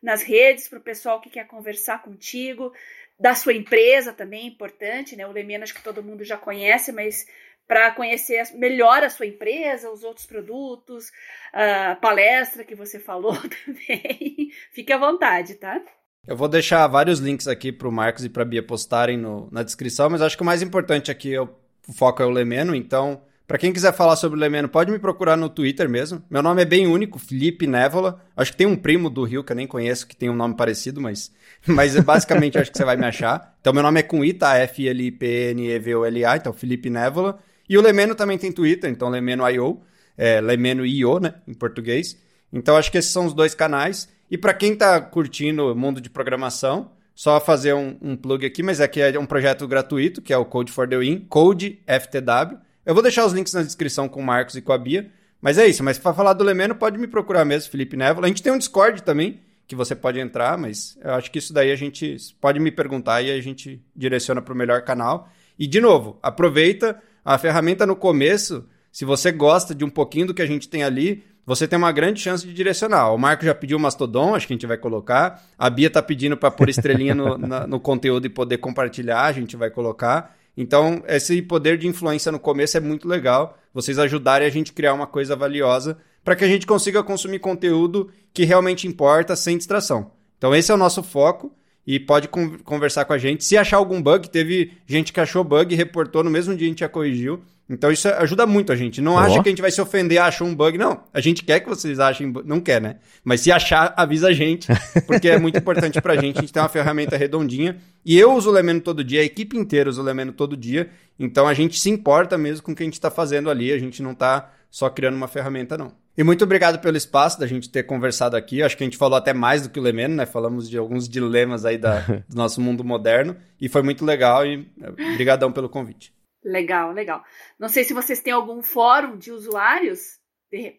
nas 0.02 0.24
redes 0.24 0.68
para 0.68 0.80
o 0.80 0.84
pessoal 0.84 1.22
que 1.22 1.30
quer 1.30 1.46
conversar 1.46 2.02
contigo, 2.02 2.74
da 3.20 3.36
sua 3.36 3.54
empresa 3.54 4.12
também, 4.12 4.48
importante, 4.48 5.16
né? 5.16 5.28
O 5.28 5.32
Lemena 5.32 5.64
acho 5.64 5.76
que 5.76 5.84
todo 5.84 6.04
mundo 6.04 6.24
já 6.24 6.38
conhece, 6.38 6.92
mas 6.92 7.28
para 7.68 7.92
conhecer 7.92 8.44
melhor 8.56 9.04
a 9.04 9.10
sua 9.10 9.28
empresa, 9.28 9.92
os 9.92 10.04
outros 10.04 10.26
produtos, 10.26 11.12
a 11.54 11.96
palestra 11.96 12.64
que 12.64 12.74
você 12.74 13.00
falou 13.00 13.38
também. 13.66 14.50
Fique 14.74 14.92
à 14.92 14.98
vontade, 14.98 15.56
tá? 15.56 15.80
Eu 16.28 16.36
vou 16.36 16.48
deixar 16.48 16.86
vários 16.88 17.20
links 17.20 17.48
aqui 17.48 17.72
para 17.72 17.88
o 17.88 17.92
Marcos 17.92 18.26
e 18.26 18.30
para 18.30 18.44
a 18.44 18.46
Bia 18.46 18.62
postarem 18.62 19.18
no, 19.18 19.50
na 19.52 19.64
descrição, 19.64 20.10
mas 20.10 20.22
acho 20.22 20.36
que 20.36 20.44
o 20.44 20.46
mais 20.46 20.62
importante 20.62 21.10
aqui, 21.10 21.34
é 21.34 21.42
o, 21.42 21.50
o 21.88 21.94
foco 21.94 22.22
é 22.22 22.26
o 22.26 22.30
Lemeno, 22.30 22.76
então, 22.76 23.22
para 23.48 23.58
quem 23.58 23.74
quiser 23.74 23.94
falar 23.94 24.16
sobre 24.16 24.38
o 24.38 24.42
Lemeno, 24.42 24.70
pode 24.70 24.92
me 24.92 24.98
procurar 24.98 25.36
no 25.36 25.50
Twitter 25.50 25.90
mesmo. 25.90 26.24
Meu 26.30 26.42
nome 26.42 26.62
é 26.62 26.66
bem 26.66 26.88
único, 26.88 27.20
Felipe 27.20 27.68
Névola. 27.68 28.22
Acho 28.36 28.52
que 28.52 28.58
tem 28.58 28.66
um 28.66 28.78
primo 28.78 29.10
do 29.10 29.24
Rio 29.24 29.44
que 29.44 29.52
eu 29.52 29.56
nem 29.56 29.68
conheço 29.68 30.08
que 30.08 30.16
tem 30.16 30.30
um 30.30 30.36
nome 30.36 30.56
parecido, 30.56 31.02
mas, 31.02 31.32
mas 31.68 32.00
basicamente 32.00 32.58
acho 32.58 32.72
que 32.72 32.78
você 32.78 32.86
vai 32.86 32.96
me 32.96 33.06
achar. 33.06 33.56
Então, 33.60 33.74
meu 33.74 33.84
nome 33.84 34.00
é 34.00 34.04
com 34.04 34.24
I, 34.24 34.34
tá? 34.34 34.58
F-L-I-P-N-E-V-O-L-A, 34.58 36.38
então 36.38 36.54
Felipe 36.54 36.90
Névola. 36.90 37.40
E 37.68 37.78
o 37.78 37.82
Lemeno 37.82 38.16
também 38.16 38.38
tem 38.38 38.52
Twitter, 38.52 38.90
então 38.90 39.10
Lemeno.io, 39.10 39.82
é, 40.18 40.40
Lemeno.io, 40.40 41.20
né, 41.20 41.36
em 41.48 41.54
português. 41.54 42.18
Então 42.54 42.78
acho 42.78 42.92
que 42.92 42.98
esses 42.98 43.12
são 43.12 43.26
os 43.26 43.34
dois 43.34 43.54
canais. 43.54 44.08
E 44.30 44.38
para 44.38 44.54
quem 44.54 44.74
está 44.74 45.02
curtindo 45.02 45.72
o 45.72 45.76
mundo 45.76 46.00
de 46.00 46.10
programação, 46.10 46.92
só 47.14 47.40
fazer 47.40 47.74
um, 47.74 47.98
um, 48.02 48.16
plug 48.16 48.46
aqui, 48.46 48.64
mas 48.64 48.82
aqui 48.82 49.02
é 49.02 49.20
um 49.20 49.26
projeto 49.26 49.68
gratuito, 49.68 50.22
que 50.22 50.34
é 50.34 50.38
o 50.38 50.46
Code 50.46 50.72
for 50.72 50.88
the 50.88 50.98
Win, 50.98 51.26
Code 51.30 51.80
FTW. 51.86 52.58
Eu 52.86 52.94
vou 52.94 53.04
deixar 53.04 53.26
os 53.26 53.34
links 53.34 53.54
na 53.54 53.62
descrição 53.62 54.10
com 54.10 54.20
o 54.20 54.24
Marcos 54.24 54.56
e 54.56 54.62
com 54.62 54.74
a 54.74 54.78
Bia. 54.78 55.12
Mas 55.42 55.58
é 55.58 55.68
isso, 55.68 55.84
mas 55.84 55.98
para 55.98 56.14
falar 56.14 56.34
do 56.34 56.44
Lemeno, 56.44 56.76
pode 56.76 57.00
me 57.00 57.08
procurar 57.08 57.44
mesmo, 57.44 57.72
Felipe 57.72 57.98
Névola. 57.98 58.28
A 58.28 58.30
gente 58.30 58.44
tem 58.44 58.54
um 58.54 58.58
Discord 58.58 59.02
também, 59.02 59.40
que 59.68 59.76
você 59.76 59.96
pode 59.96 60.20
entrar, 60.20 60.58
mas 60.58 60.98
eu 61.04 61.14
acho 61.14 61.32
que 61.32 61.40
isso 61.40 61.52
daí 61.52 61.72
a 61.72 61.76
gente 61.76 62.18
pode 62.40 62.60
me 62.60 62.72
perguntar 62.72 63.22
e 63.22 63.32
a 63.32 63.42
gente 63.42 63.82
direciona 63.96 64.42
para 64.42 64.54
o 64.54 64.58
melhor 64.58 64.84
canal. 64.84 65.30
E, 65.58 65.66
de 65.66 65.82
novo, 65.82 66.20
aproveita 66.22 67.02
a 67.26 67.38
ferramenta 67.38 67.86
no 67.86 67.96
começo, 67.96 68.68
se 68.92 69.06
você 69.06 69.32
gosta 69.32 69.74
de 69.74 69.84
um 69.84 69.90
pouquinho 69.90 70.28
do 70.28 70.34
que 70.34 70.42
a 70.42 70.46
gente 70.46 70.68
tem 70.68 70.84
ali, 70.84 71.24
você 71.46 71.68
tem 71.68 71.78
uma 71.78 71.92
grande 71.92 72.20
chance 72.20 72.46
de 72.46 72.54
direcionar. 72.54 73.12
O 73.12 73.18
Marco 73.18 73.44
já 73.46 73.54
pediu 73.54 73.78
o 73.78 73.80
Mastodon, 73.80 74.36
acho 74.36 74.48
que 74.48 74.54
a 74.54 74.56
gente 74.56 74.68
vai 74.68 74.78
colocar. 74.78 75.44
A 75.58 75.70
Bia 75.70 75.88
está 75.88 76.02
pedindo 76.02 76.38
para 76.38 76.52
pôr 76.52 76.70
estrelinha 76.70 77.16
no, 77.16 77.38
na, 77.38 77.66
no 77.66 77.80
conteúdo 77.80 78.26
e 78.26 78.30
poder 78.30 78.58
compartilhar, 78.58 79.26
a 79.26 79.32
gente 79.32 79.56
vai 79.56 79.70
colocar. 79.70 80.36
Então, 80.56 81.04
esse 81.08 81.42
poder 81.42 81.78
de 81.78 81.88
influência 81.88 82.32
no 82.32 82.40
começo 82.40 82.78
é 82.78 82.80
muito 82.80 83.08
legal. 83.08 83.58
Vocês 83.74 83.98
ajudarem 83.98 84.48
a 84.48 84.52
gente 84.52 84.74
criar 84.74 84.94
uma 84.94 85.08
coisa 85.08 85.36
valiosa 85.36 85.98
para 86.24 86.36
que 86.36 86.44
a 86.44 86.48
gente 86.48 86.68
consiga 86.68 87.04
consumir 87.04 87.40
conteúdo 87.40 88.12
que 88.34 88.44
realmente 88.44 88.88
importa 88.88 89.36
sem 89.36 89.58
distração. 89.58 90.12
Então, 90.38 90.54
esse 90.54 90.72
é 90.72 90.76
o 90.76 90.78
nosso 90.78 91.02
foco 91.02 91.52
e 91.92 92.00
pode 92.00 92.30
con 92.30 92.58
conversar 92.64 93.04
com 93.04 93.12
a 93.12 93.18
gente. 93.18 93.44
Se 93.44 93.58
achar 93.58 93.76
algum 93.76 94.02
bug, 94.02 94.30
teve 94.30 94.72
gente 94.88 95.12
que 95.12 95.20
achou 95.20 95.44
bug 95.44 95.74
e 95.74 95.78
reportou 95.78 96.24
no 96.24 96.30
mesmo 96.30 96.56
dia 96.56 96.66
a 96.66 96.70
gente 96.70 96.80
já 96.80 96.88
corrigiu. 96.88 97.42
Então 97.70 97.92
isso 97.92 98.08
ajuda 98.08 98.48
muito 98.48 98.72
a 98.72 98.78
gente. 98.78 99.02
Não 99.02 99.16
oh. 99.16 99.18
acha 99.18 99.44
que 99.44 99.50
a 99.50 99.52
gente 99.52 99.62
vai 99.62 99.72
se 99.72 99.82
ofender, 99.82 100.18
achou 100.18 100.48
um 100.48 100.56
bug. 100.56 100.78
Não, 100.78 101.04
a 101.14 101.20
gente 101.20 101.44
quer 101.44 101.60
que 101.60 101.68
vocês 101.68 102.00
achem, 102.00 102.32
não 102.46 102.62
quer, 102.62 102.80
né? 102.80 102.96
Mas 103.26 103.42
se 103.42 103.52
achar, 103.52 103.94
avisa 103.98 104.30
a 104.30 104.32
gente, 104.32 104.70
porque 105.06 105.28
é 105.28 105.38
muito 105.38 105.58
importante 105.58 106.00
pra 106.02 106.16
gente. 106.16 106.38
A 106.38 106.42
gente 106.42 106.54
tem 106.54 106.64
uma 106.64 106.70
ferramenta 106.70 107.18
redondinha. 107.18 107.76
E 108.06 108.18
eu 108.18 108.34
uso 108.34 108.50
o 108.50 108.54
Lemeno 108.54 108.80
todo 108.80 109.04
dia, 109.04 109.20
a 109.20 109.26
equipe 109.26 109.58
inteira 109.58 109.90
usa 109.90 110.02
o 110.02 110.06
Lemeno 110.06 110.32
todo 110.32 110.56
dia. 110.56 110.90
Então 111.20 111.46
a 111.46 111.54
gente 111.54 111.78
se 111.78 111.90
importa 111.90 112.38
mesmo 112.38 112.64
com 112.64 112.72
o 112.72 112.76
que 112.76 112.84
a 112.84 112.86
gente 112.86 112.94
está 112.94 113.12
fazendo 113.12 113.50
ali. 113.50 113.70
A 113.70 113.78
gente 113.78 114.02
não 114.02 114.14
está 114.14 114.50
só 114.70 114.90
criando 114.90 115.16
uma 115.16 115.28
ferramenta, 115.28 115.78
não. 115.78 115.92
E 116.18 116.24
muito 116.24 116.44
obrigado 116.44 116.80
pelo 116.80 116.98
espaço 116.98 117.40
da 117.40 117.48
gente 117.48 117.70
ter 117.70 117.84
conversado 117.84 118.36
aqui. 118.36 118.62
Acho 118.62 118.76
que 118.76 118.84
a 118.84 118.86
gente 118.86 118.98
falou 118.98 119.18
até 119.18 119.34
mais 119.34 119.64
do 119.64 119.70
que 119.70 119.80
o 119.80 119.82
Lemeno, 119.82 120.16
né? 120.16 120.26
Falamos 120.26 120.70
de 120.70 120.78
alguns 120.78 121.08
dilemas 121.08 121.64
aí 121.64 121.78
da, 121.78 122.00
do 122.28 122.36
nosso 122.36 122.60
mundo 122.60 122.84
moderno. 122.84 123.36
E 123.60 123.70
foi 123.70 123.82
muito 123.82 124.04
legal 124.04 124.46
e 124.46 124.70
obrigadão 125.14 125.52
pelo 125.52 125.70
convite. 125.70 126.14
Legal, 126.44 126.92
legal. 126.92 127.24
Não 127.58 127.70
sei 127.70 127.84
se 127.84 127.94
vocês 127.94 128.20
têm 128.22 128.34
algum 128.34 128.62
fórum 128.62 129.18
de 129.18 129.32
usuários 129.32 130.20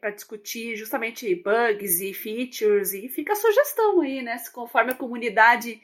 para 0.00 0.10
discutir 0.10 0.76
justamente 0.76 1.34
bugs 1.34 2.00
e 2.00 2.12
features 2.12 2.92
e 2.92 3.08
fica 3.08 3.32
a 3.32 3.36
sugestão 3.36 4.02
aí, 4.02 4.20
né? 4.20 4.36
Conforme 4.52 4.92
a 4.92 4.96
comunidade 4.96 5.80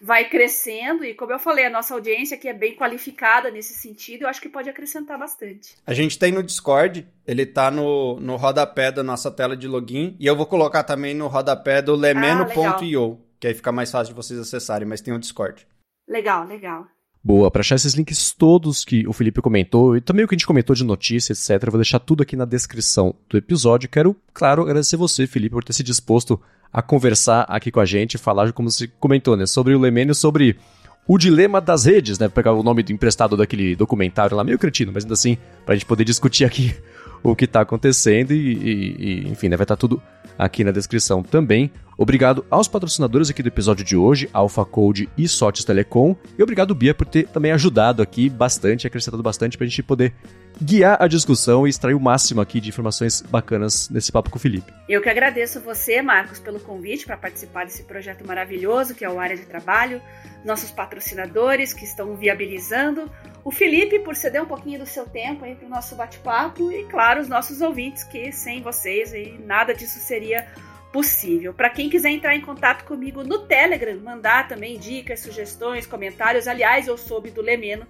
vai 0.00 0.28
crescendo 0.28 1.04
e 1.04 1.14
como 1.14 1.32
eu 1.32 1.38
falei, 1.38 1.66
a 1.66 1.70
nossa 1.70 1.94
audiência 1.94 2.36
que 2.36 2.48
é 2.48 2.52
bem 2.52 2.74
qualificada 2.74 3.50
nesse 3.50 3.74
sentido, 3.74 4.22
eu 4.22 4.28
acho 4.28 4.40
que 4.40 4.48
pode 4.48 4.68
acrescentar 4.68 5.18
bastante. 5.18 5.76
A 5.86 5.94
gente 5.94 6.18
tem 6.18 6.32
no 6.32 6.42
Discord, 6.42 7.06
ele 7.26 7.46
tá 7.46 7.70
no, 7.70 8.18
no 8.20 8.36
rodapé 8.36 8.90
da 8.92 9.02
nossa 9.02 9.30
tela 9.30 9.56
de 9.56 9.68
login 9.68 10.16
e 10.18 10.26
eu 10.26 10.36
vou 10.36 10.46
colocar 10.46 10.84
também 10.84 11.14
no 11.14 11.26
rodapé 11.26 11.80
do 11.82 11.94
lemeno.io, 11.94 13.20
ah, 13.20 13.26
que 13.38 13.46
aí 13.46 13.54
fica 13.54 13.72
mais 13.72 13.90
fácil 13.90 14.14
de 14.14 14.16
vocês 14.16 14.38
acessarem, 14.38 14.86
mas 14.86 15.00
tem 15.00 15.14
o 15.14 15.18
Discord. 15.18 15.66
Legal, 16.08 16.44
legal. 16.46 16.86
Boa, 17.26 17.50
para 17.50 17.58
achar 17.58 17.74
esses 17.74 17.94
links 17.94 18.30
todos 18.30 18.84
que 18.84 19.04
o 19.04 19.12
Felipe 19.12 19.42
comentou 19.42 19.96
e 19.96 20.00
também 20.00 20.24
o 20.24 20.28
que 20.28 20.36
a 20.36 20.38
gente 20.38 20.46
comentou 20.46 20.76
de 20.76 20.84
notícias, 20.84 21.40
etc., 21.50 21.60
eu 21.66 21.72
vou 21.72 21.80
deixar 21.80 21.98
tudo 21.98 22.22
aqui 22.22 22.36
na 22.36 22.44
descrição 22.44 23.16
do 23.28 23.36
episódio. 23.36 23.88
Quero, 23.88 24.14
claro, 24.32 24.62
agradecer 24.62 24.96
você, 24.96 25.26
Felipe, 25.26 25.52
por 25.52 25.64
ter 25.64 25.72
se 25.72 25.82
disposto 25.82 26.40
a 26.72 26.80
conversar 26.80 27.40
aqui 27.48 27.72
com 27.72 27.80
a 27.80 27.84
gente, 27.84 28.16
falar, 28.16 28.52
como 28.52 28.70
você 28.70 28.86
comentou, 29.00 29.36
né, 29.36 29.44
sobre 29.44 29.74
o 29.74 29.80
Lemênio, 29.80 30.14
sobre 30.14 30.56
o 31.04 31.18
dilema 31.18 31.60
das 31.60 31.84
redes, 31.84 32.16
né, 32.16 32.28
pegar 32.28 32.52
o 32.52 32.62
nome 32.62 32.84
do 32.84 32.92
emprestado 32.92 33.36
daquele 33.36 33.74
documentário 33.74 34.36
lá, 34.36 34.44
meio 34.44 34.56
cretino, 34.56 34.92
mas 34.94 35.02
ainda 35.02 35.14
assim, 35.14 35.36
para 35.64 35.74
a 35.74 35.76
gente 35.76 35.86
poder 35.86 36.04
discutir 36.04 36.44
aqui 36.44 36.76
o 37.24 37.34
que 37.34 37.46
está 37.46 37.62
acontecendo 37.62 38.30
e, 38.30 38.36
e, 38.36 38.96
e, 38.98 39.28
enfim, 39.32 39.48
né, 39.48 39.56
vai 39.56 39.64
estar 39.64 39.74
tá 39.74 39.80
tudo 39.80 40.00
aqui 40.38 40.62
na 40.62 40.70
descrição 40.70 41.24
também. 41.24 41.72
Obrigado 41.98 42.44
aos 42.50 42.68
patrocinadores 42.68 43.30
aqui 43.30 43.42
do 43.42 43.48
episódio 43.48 43.82
de 43.82 43.96
hoje, 43.96 44.28
Alpha 44.30 44.66
Code 44.66 45.08
e 45.16 45.26
Sotes 45.26 45.64
Telecom. 45.64 46.14
E 46.38 46.42
obrigado, 46.42 46.74
Bia, 46.74 46.94
por 46.94 47.06
ter 47.06 47.26
também 47.28 47.52
ajudado 47.52 48.02
aqui 48.02 48.28
bastante, 48.28 48.86
acrescentado 48.86 49.22
bastante 49.22 49.56
para 49.56 49.64
a 49.64 49.68
gente 49.68 49.82
poder 49.82 50.14
guiar 50.60 51.02
a 51.02 51.08
discussão 51.08 51.66
e 51.66 51.70
extrair 51.70 51.94
o 51.94 52.00
máximo 52.00 52.40
aqui 52.42 52.60
de 52.60 52.68
informações 52.68 53.22
bacanas 53.22 53.88
nesse 53.88 54.12
papo 54.12 54.30
com 54.30 54.36
o 54.36 54.40
Felipe. 54.40 54.72
Eu 54.86 55.00
que 55.00 55.08
agradeço 55.08 55.60
você, 55.60 56.02
Marcos, 56.02 56.38
pelo 56.38 56.60
convite 56.60 57.06
para 57.06 57.16
participar 57.16 57.64
desse 57.64 57.82
projeto 57.84 58.26
maravilhoso 58.26 58.94
que 58.94 59.04
é 59.04 59.08
o 59.08 59.18
Área 59.18 59.36
de 59.36 59.46
Trabalho, 59.46 60.00
nossos 60.44 60.70
patrocinadores 60.70 61.72
que 61.72 61.84
estão 61.84 62.14
viabilizando, 62.14 63.10
o 63.42 63.50
Felipe 63.50 64.00
por 64.00 64.14
ceder 64.14 64.42
um 64.42 64.46
pouquinho 64.46 64.78
do 64.78 64.86
seu 64.86 65.06
tempo 65.06 65.46
para 65.46 65.66
o 65.66 65.68
nosso 65.68 65.94
bate-papo 65.94 66.70
e, 66.70 66.84
claro, 66.84 67.20
os 67.20 67.28
nossos 67.28 67.62
ouvintes 67.62 68.04
que 68.04 68.32
sem 68.32 68.60
vocês 68.60 69.12
nada 69.44 69.74
disso 69.74 69.98
seria 69.98 70.46
possível. 70.92 71.52
Para 71.52 71.70
quem 71.70 71.90
quiser 71.90 72.10
entrar 72.10 72.34
em 72.34 72.40
contato 72.40 72.84
comigo 72.84 73.22
no 73.22 73.46
Telegram, 73.46 73.98
mandar 74.00 74.48
também 74.48 74.78
dicas, 74.78 75.20
sugestões, 75.20 75.86
comentários. 75.86 76.48
Aliás, 76.48 76.88
eu 76.88 76.96
soube 76.96 77.30
do 77.30 77.42
Lemeno 77.42 77.86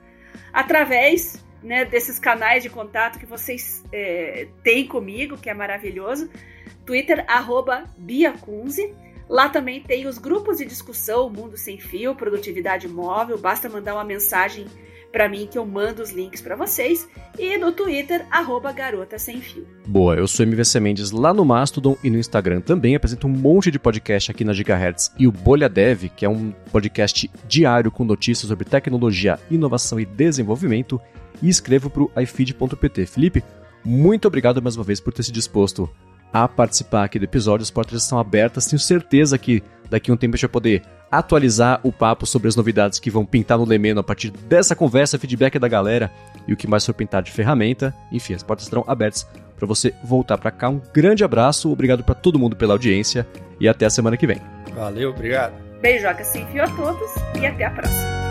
através 0.52 1.44
né, 1.62 1.84
desses 1.84 2.18
canais 2.18 2.62
de 2.62 2.70
contato 2.70 3.18
que 3.18 3.26
vocês 3.26 3.84
é, 3.92 4.48
têm 4.62 4.86
comigo, 4.86 5.36
que 5.36 5.50
é 5.50 5.54
maravilhoso. 5.54 6.30
Twitter, 6.84 7.24
arroba 7.28 7.84
Biacunze. 7.96 8.94
Lá 9.28 9.48
também 9.48 9.82
tem 9.82 10.06
os 10.06 10.18
grupos 10.18 10.58
de 10.58 10.64
discussão 10.64 11.28
Mundo 11.28 11.56
Sem 11.56 11.78
Fio, 11.78 12.14
Produtividade 12.14 12.86
Móvel. 12.86 13.36
Basta 13.36 13.68
mandar 13.68 13.94
uma 13.94 14.04
mensagem 14.04 14.66
para 15.16 15.30
mim 15.30 15.48
que 15.50 15.56
eu 15.56 15.64
mando 15.64 16.02
os 16.02 16.10
links 16.10 16.42
para 16.42 16.54
vocês 16.54 17.08
e 17.38 17.56
no 17.56 17.72
Twitter 17.72 18.26
arroba 18.30 18.70
garota 18.70 19.18
sem 19.18 19.40
fio. 19.40 19.66
Boa, 19.86 20.14
eu 20.14 20.28
sou 20.28 20.44
MVC 20.44 20.78
Mendes 20.78 21.10
lá 21.10 21.32
no 21.32 21.42
Mastodon 21.42 21.96
e 22.04 22.10
no 22.10 22.18
Instagram 22.18 22.60
também 22.60 22.94
apresento 22.94 23.26
um 23.26 23.30
monte 23.30 23.70
de 23.70 23.78
podcast 23.78 24.30
aqui 24.30 24.44
na 24.44 24.52
Gigahertz 24.52 25.10
e 25.18 25.26
o 25.26 25.32
Bolha 25.32 25.70
Dev, 25.70 26.10
que 26.14 26.26
é 26.26 26.28
um 26.28 26.52
podcast 26.70 27.30
diário 27.48 27.90
com 27.90 28.04
notícias 28.04 28.46
sobre 28.46 28.66
tecnologia, 28.66 29.40
inovação 29.50 29.98
e 29.98 30.04
desenvolvimento 30.04 31.00
e 31.42 31.48
escrevo 31.48 31.88
para 31.88 32.02
o 32.02 32.10
ifeed.pt. 32.14 33.06
Felipe, 33.06 33.42
muito 33.82 34.28
obrigado 34.28 34.60
mais 34.60 34.76
uma 34.76 34.84
vez 34.84 35.00
por 35.00 35.14
ter 35.14 35.22
se 35.22 35.32
disposto 35.32 35.88
a 36.30 36.46
participar 36.46 37.04
aqui 37.04 37.18
do 37.18 37.24
episódio. 37.24 37.62
As 37.62 37.70
portas 37.70 38.02
estão 38.02 38.18
abertas. 38.18 38.66
Tenho 38.66 38.80
certeza 38.80 39.38
que 39.38 39.62
daqui 39.88 40.10
a 40.10 40.14
um 40.14 40.16
tempo 40.18 40.34
a 40.34 40.36
gente 40.36 40.42
vai 40.42 40.52
poder 40.52 40.82
atualizar 41.10 41.80
o 41.82 41.92
papo 41.92 42.26
sobre 42.26 42.48
as 42.48 42.56
novidades 42.56 42.98
que 42.98 43.10
vão 43.10 43.24
pintar 43.24 43.58
no 43.58 43.64
Lemeno 43.64 44.00
a 44.00 44.04
partir 44.04 44.30
dessa 44.30 44.74
conversa, 44.74 45.18
feedback 45.18 45.58
da 45.58 45.68
galera 45.68 46.10
e 46.46 46.52
o 46.52 46.56
que 46.56 46.68
mais 46.68 46.84
for 46.84 46.94
pintar 46.94 47.22
de 47.22 47.30
ferramenta. 47.30 47.94
Enfim, 48.12 48.34
as 48.34 48.42
portas 48.42 48.66
estarão 48.66 48.84
abertas 48.86 49.26
para 49.56 49.66
você 49.66 49.94
voltar 50.04 50.38
para 50.38 50.50
cá. 50.50 50.68
Um 50.68 50.80
grande 50.92 51.24
abraço, 51.24 51.70
obrigado 51.70 52.04
para 52.04 52.14
todo 52.14 52.38
mundo 52.38 52.56
pela 52.56 52.74
audiência 52.74 53.26
e 53.58 53.68
até 53.68 53.86
a 53.86 53.90
semana 53.90 54.16
que 54.16 54.26
vem. 54.26 54.40
Valeu, 54.74 55.10
obrigado. 55.10 55.54
Beijoca 55.80 56.24
sem 56.24 56.46
fio 56.46 56.62
a 56.62 56.68
todos 56.68 57.10
e 57.40 57.46
até 57.46 57.64
a 57.64 57.70
próxima. 57.70 58.25